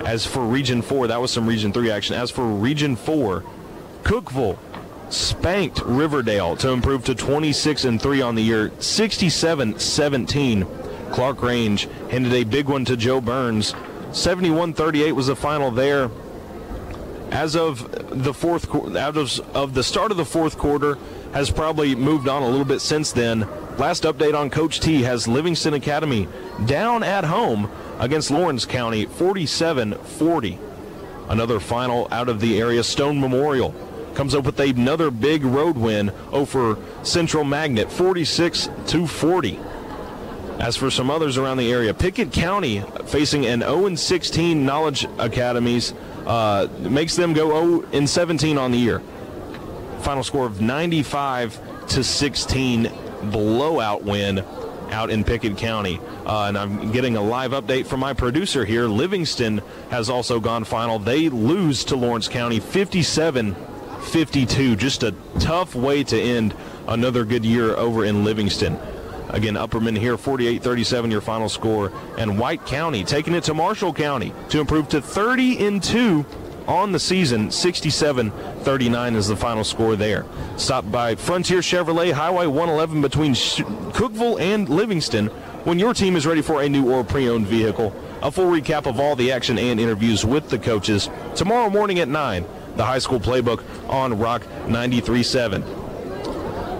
As 0.05 0.25
for 0.25 0.43
Region 0.45 0.81
4, 0.81 1.07
that 1.07 1.21
was 1.21 1.31
some 1.31 1.45
Region 1.47 1.73
3 1.73 1.91
action. 1.91 2.15
As 2.15 2.31
for 2.31 2.45
Region 2.45 2.95
4, 2.95 3.43
Cookeville 4.03 4.57
spanked 5.09 5.81
Riverdale 5.83 6.55
to 6.57 6.69
improve 6.69 7.03
to 7.05 7.15
26 7.15 7.85
and 7.85 8.01
3 8.01 8.21
on 8.21 8.35
the 8.35 8.41
year, 8.41 8.69
67-17. 8.69 10.65
Clarkrange 11.11 12.09
handed 12.09 12.33
a 12.33 12.43
big 12.43 12.69
one 12.69 12.85
to 12.85 12.95
Jo 12.95 13.19
Byrns. 13.19 13.73
71-38 14.11 15.11
was 15.13 15.27
the 15.27 15.35
final 15.35 15.71
there. 15.71 16.09
As 17.31 17.55
of 17.55 18.23
the 18.23 18.33
fourth, 18.33 18.73
out 18.95 19.15
of, 19.15 19.39
of 19.55 19.73
the 19.73 19.83
start 19.83 20.11
of 20.11 20.17
the 20.17 20.25
fourth 20.25 20.57
quarter, 20.57 20.97
has 21.33 21.51
probably 21.51 21.95
moved 21.95 22.27
on 22.27 22.41
a 22.41 22.47
little 22.47 22.65
bit 22.65 22.79
since 22.79 23.11
then. 23.11 23.47
Last 23.77 24.03
update 24.03 24.33
on 24.33 24.49
Coach 24.49 24.79
T 24.79 25.03
has 25.03 25.27
Livingston 25.27 25.73
Academy 25.73 26.27
down 26.65 27.03
at 27.03 27.23
home 27.23 27.69
against 27.99 28.31
Lawrence 28.31 28.65
County 28.65 29.05
47-40. 29.05 30.57
Another 31.29 31.59
final 31.59 32.07
out 32.11 32.29
of 32.29 32.41
the 32.41 32.59
area, 32.59 32.83
Stone 32.83 33.21
Memorial 33.21 33.73
comes 34.15 34.33
up 34.33 34.45
with 34.45 34.59
another 34.59 35.11
big 35.11 35.45
road 35.45 35.77
win 35.77 36.11
over 36.31 36.77
Central 37.03 37.43
Magnet 37.43 37.91
46 37.91 38.69
to 38.87 39.05
40. 39.07 39.59
As 40.59 40.75
for 40.75 40.91
some 40.91 41.09
others 41.09 41.37
around 41.37 41.57
the 41.57 41.71
area, 41.71 41.93
Pickett 41.93 42.33
County 42.33 42.83
facing 43.05 43.45
an 43.45 43.61
0 43.61 43.95
16 43.95 44.65
Knowledge 44.65 45.07
Academies 45.17 45.93
uh, 46.25 46.67
makes 46.79 47.15
them 47.15 47.33
go 47.33 47.83
0 47.91 48.05
17 48.05 48.57
on 48.57 48.71
the 48.71 48.77
year. 48.77 49.01
Final 50.01 50.23
score 50.23 50.45
of 50.45 50.61
95 50.61 51.87
to 51.89 52.03
16 52.03 52.91
blowout 53.23 54.03
win 54.03 54.43
out 54.91 55.09
in 55.09 55.23
Pickett 55.23 55.57
County. 55.57 55.99
Uh, 56.25 56.45
and 56.45 56.57
I'm 56.57 56.91
getting 56.91 57.15
a 57.15 57.21
live 57.21 57.51
update 57.51 57.85
from 57.85 57.99
my 57.99 58.13
producer 58.13 58.65
here. 58.65 58.87
Livingston 58.87 59.61
has 59.89 60.09
also 60.09 60.39
gone 60.39 60.63
final. 60.63 60.99
They 60.99 61.29
lose 61.29 61.83
to 61.85 61.95
Lawrence 61.95 62.27
County 62.27 62.59
57 62.59 63.55
52. 64.01 64.75
Just 64.75 65.03
a 65.03 65.13
tough 65.39 65.75
way 65.75 66.03
to 66.05 66.19
end 66.19 66.55
another 66.87 67.25
good 67.25 67.45
year 67.45 67.75
over 67.75 68.05
in 68.05 68.23
Livingston. 68.23 68.79
Again, 69.29 69.53
Upperman 69.53 69.97
here, 69.97 70.17
48-37, 70.17 71.11
your 71.11 71.21
final 71.21 71.49
score. 71.49 71.91
And 72.17 72.39
White 72.39 72.65
County 72.65 73.03
taking 73.03 73.35
it 73.35 73.43
to 73.45 73.53
Marshall 73.53 73.93
County 73.93 74.33
to 74.49 74.59
improve 74.59 74.89
to 74.89 75.01
30 75.01 75.65
and 75.65 75.83
2 75.83 76.25
on 76.67 76.91
the 76.91 76.99
season. 76.99 77.47
67-39 77.49 79.15
is 79.15 79.27
the 79.27 79.35
final 79.35 79.63
score 79.63 79.95
there. 79.95 80.25
Stopped 80.57 80.91
by 80.91 81.15
Frontier 81.15 81.59
Chevrolet, 81.59 82.11
Highway 82.11 82.47
111 82.47 83.01
between 83.01 83.33
Cookeville 83.33 84.39
and 84.39 84.69
Livingston. 84.69 85.27
When 85.65 85.77
your 85.77 85.93
team 85.93 86.15
is 86.15 86.25
ready 86.25 86.41
for 86.41 86.61
a 86.61 86.69
new 86.69 86.91
or 86.91 87.03
pre-owned 87.03 87.47
vehicle, 87.47 87.93
a 88.21 88.31
full 88.31 88.45
recap 88.45 88.85
of 88.85 88.99
all 88.99 89.15
the 89.15 89.31
action 89.31 89.57
and 89.57 89.79
interviews 89.79 90.25
with 90.25 90.49
the 90.49 90.59
coaches 90.59 91.09
tomorrow 91.35 91.69
morning 91.69 91.99
at 91.99 92.07
9. 92.07 92.45
The 92.75 92.85
high 92.85 92.99
school 92.99 93.19
playbook 93.19 93.63
on 93.89 94.17
Rock 94.17 94.43
93.7. 94.67 95.88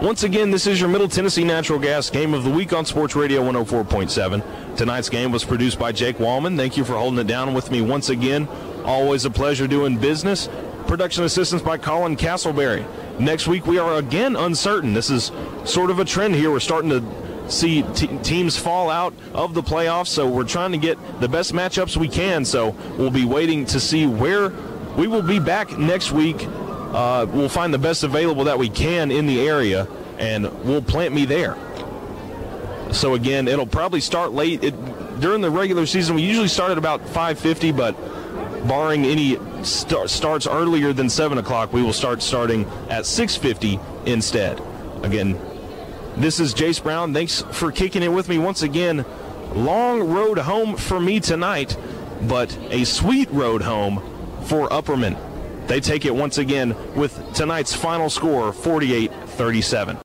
Once 0.01 0.23
again, 0.23 0.49
this 0.49 0.65
is 0.65 0.80
your 0.80 0.89
Middle 0.89 1.09
Tennessee 1.09 1.43
Natural 1.43 1.77
Gas 1.77 2.09
Game 2.09 2.34
of 2.34 2.45
the 2.45 2.49
Week 2.49 2.71
on 2.71 2.85
Sports 2.85 3.17
Radio 3.17 3.41
104.7. 3.43 4.77
Tonight's 4.77 5.09
game 5.09 5.30
was 5.30 5.43
produced 5.43 5.77
by 5.77 5.91
Jake 5.91 6.19
Wallman. 6.19 6.55
Thank 6.55 6.77
you 6.77 6.85
for 6.85 6.93
holding 6.93 7.19
it 7.19 7.27
down 7.27 7.53
with 7.53 7.69
me 7.69 7.81
once 7.81 8.07
again. 8.07 8.47
Always 8.85 9.26
a 9.26 9.30
pleasure 9.30 9.67
doing 9.67 9.97
business. 9.97 10.47
Production 10.88 11.26
assistance 11.26 11.61
by 11.61 11.77
Colin 11.77 12.15
Castleberry. 12.15 12.88
Next 13.19 13.45
week, 13.45 13.67
we 13.67 13.77
are 13.77 13.95
again 13.95 14.38
uncertain. 14.38 14.93
This 14.93 15.09
is 15.09 15.34
sort 15.65 15.91
of 15.91 15.99
a 15.99 16.05
trend 16.05 16.34
here. 16.34 16.49
We're 16.49 16.61
starting 16.61 16.91
to 16.91 17.51
see 17.51 17.84
t- 17.93 18.07
teams 18.19 18.57
fall 18.57 18.89
out 18.89 19.13
of 19.34 19.53
the 19.53 19.61
playoffs, 19.61 20.07
so 20.07 20.30
we're 20.30 20.45
trying 20.45 20.71
to 20.71 20.77
get 20.77 20.97
the 21.19 21.27
best 21.27 21.51
matchups 21.51 21.97
we 21.97 22.07
can. 22.07 22.45
So 22.45 22.69
we'll 22.97 23.11
be 23.11 23.26
waiting 23.26 23.65
to 23.65 23.81
see 23.81 24.07
where 24.07 24.53
we 24.95 25.07
will 25.07 25.23
be 25.23 25.39
back 25.39 25.77
next 25.77 26.13
week 26.13 26.47
uh, 26.91 27.26
we'll 27.30 27.49
find 27.49 27.74
the 27.74 27.80
best 27.80 28.03
available 28.03 28.45
that 28.45 28.57
we 28.57 28.70
can 28.70 29.11
in 29.11 29.28
the 29.28 29.48
area, 29.48 29.88
and 30.18 30.52
we'll 30.64 30.82
plant 30.82 31.14
me 31.14 31.26
there. 31.26 31.57
So 32.91 33.14
again, 33.14 33.48
it'll 33.48 33.68
probably 33.68 34.02
start 34.02 34.32
late. 34.32 34.64
It, 34.64 35.20
during 35.20 35.41
the 35.41 35.52
regular 35.52 35.86
season, 35.86 36.16
we 36.16 36.24
usually 36.24 36.48
start 36.48 36.72
at 36.72 36.78
about 36.78 37.06
5:50, 37.06 37.72
but 37.76 37.95
barring 38.68 39.06
any 39.06 39.38
st- 39.64 40.10
starts 40.10 40.48
earlier 40.48 40.91
than 40.94 41.10
7 41.10 41.38
o'clock, 41.38 41.72
we 41.72 41.82
will 41.84 41.94
start 41.94 42.22
starting 42.22 42.66
at 42.90 43.06
6:50 43.06 43.80
instead. 44.06 44.60
Again, 45.03 45.40
this 46.18 46.40
is 46.40 46.53
Jace 46.53 46.82
Brown. 46.82 47.14
Thanks 47.14 47.44
for 47.52 47.72
kicking 47.72 48.03
it 48.03 48.11
with 48.11 48.28
me 48.28 48.38
once 48.40 48.64
again. 48.64 49.06
Long 49.53 50.02
road 50.02 50.40
home 50.40 50.76
for 50.76 50.99
me 50.99 51.20
tonight, 51.20 51.78
but 52.24 52.56
a 52.72 52.84
sweet 52.84 53.30
road 53.32 53.61
home 53.61 54.02
for 54.45 54.68
Upperman. 54.70 55.16
They 55.69 55.79
take 55.79 56.05
it 56.05 56.15
once 56.15 56.39
again 56.39 56.75
with 56.95 57.15
tonight's 57.35 57.75
final 57.75 58.09
score 58.09 58.51
48 58.51 59.13
37. 59.13 59.97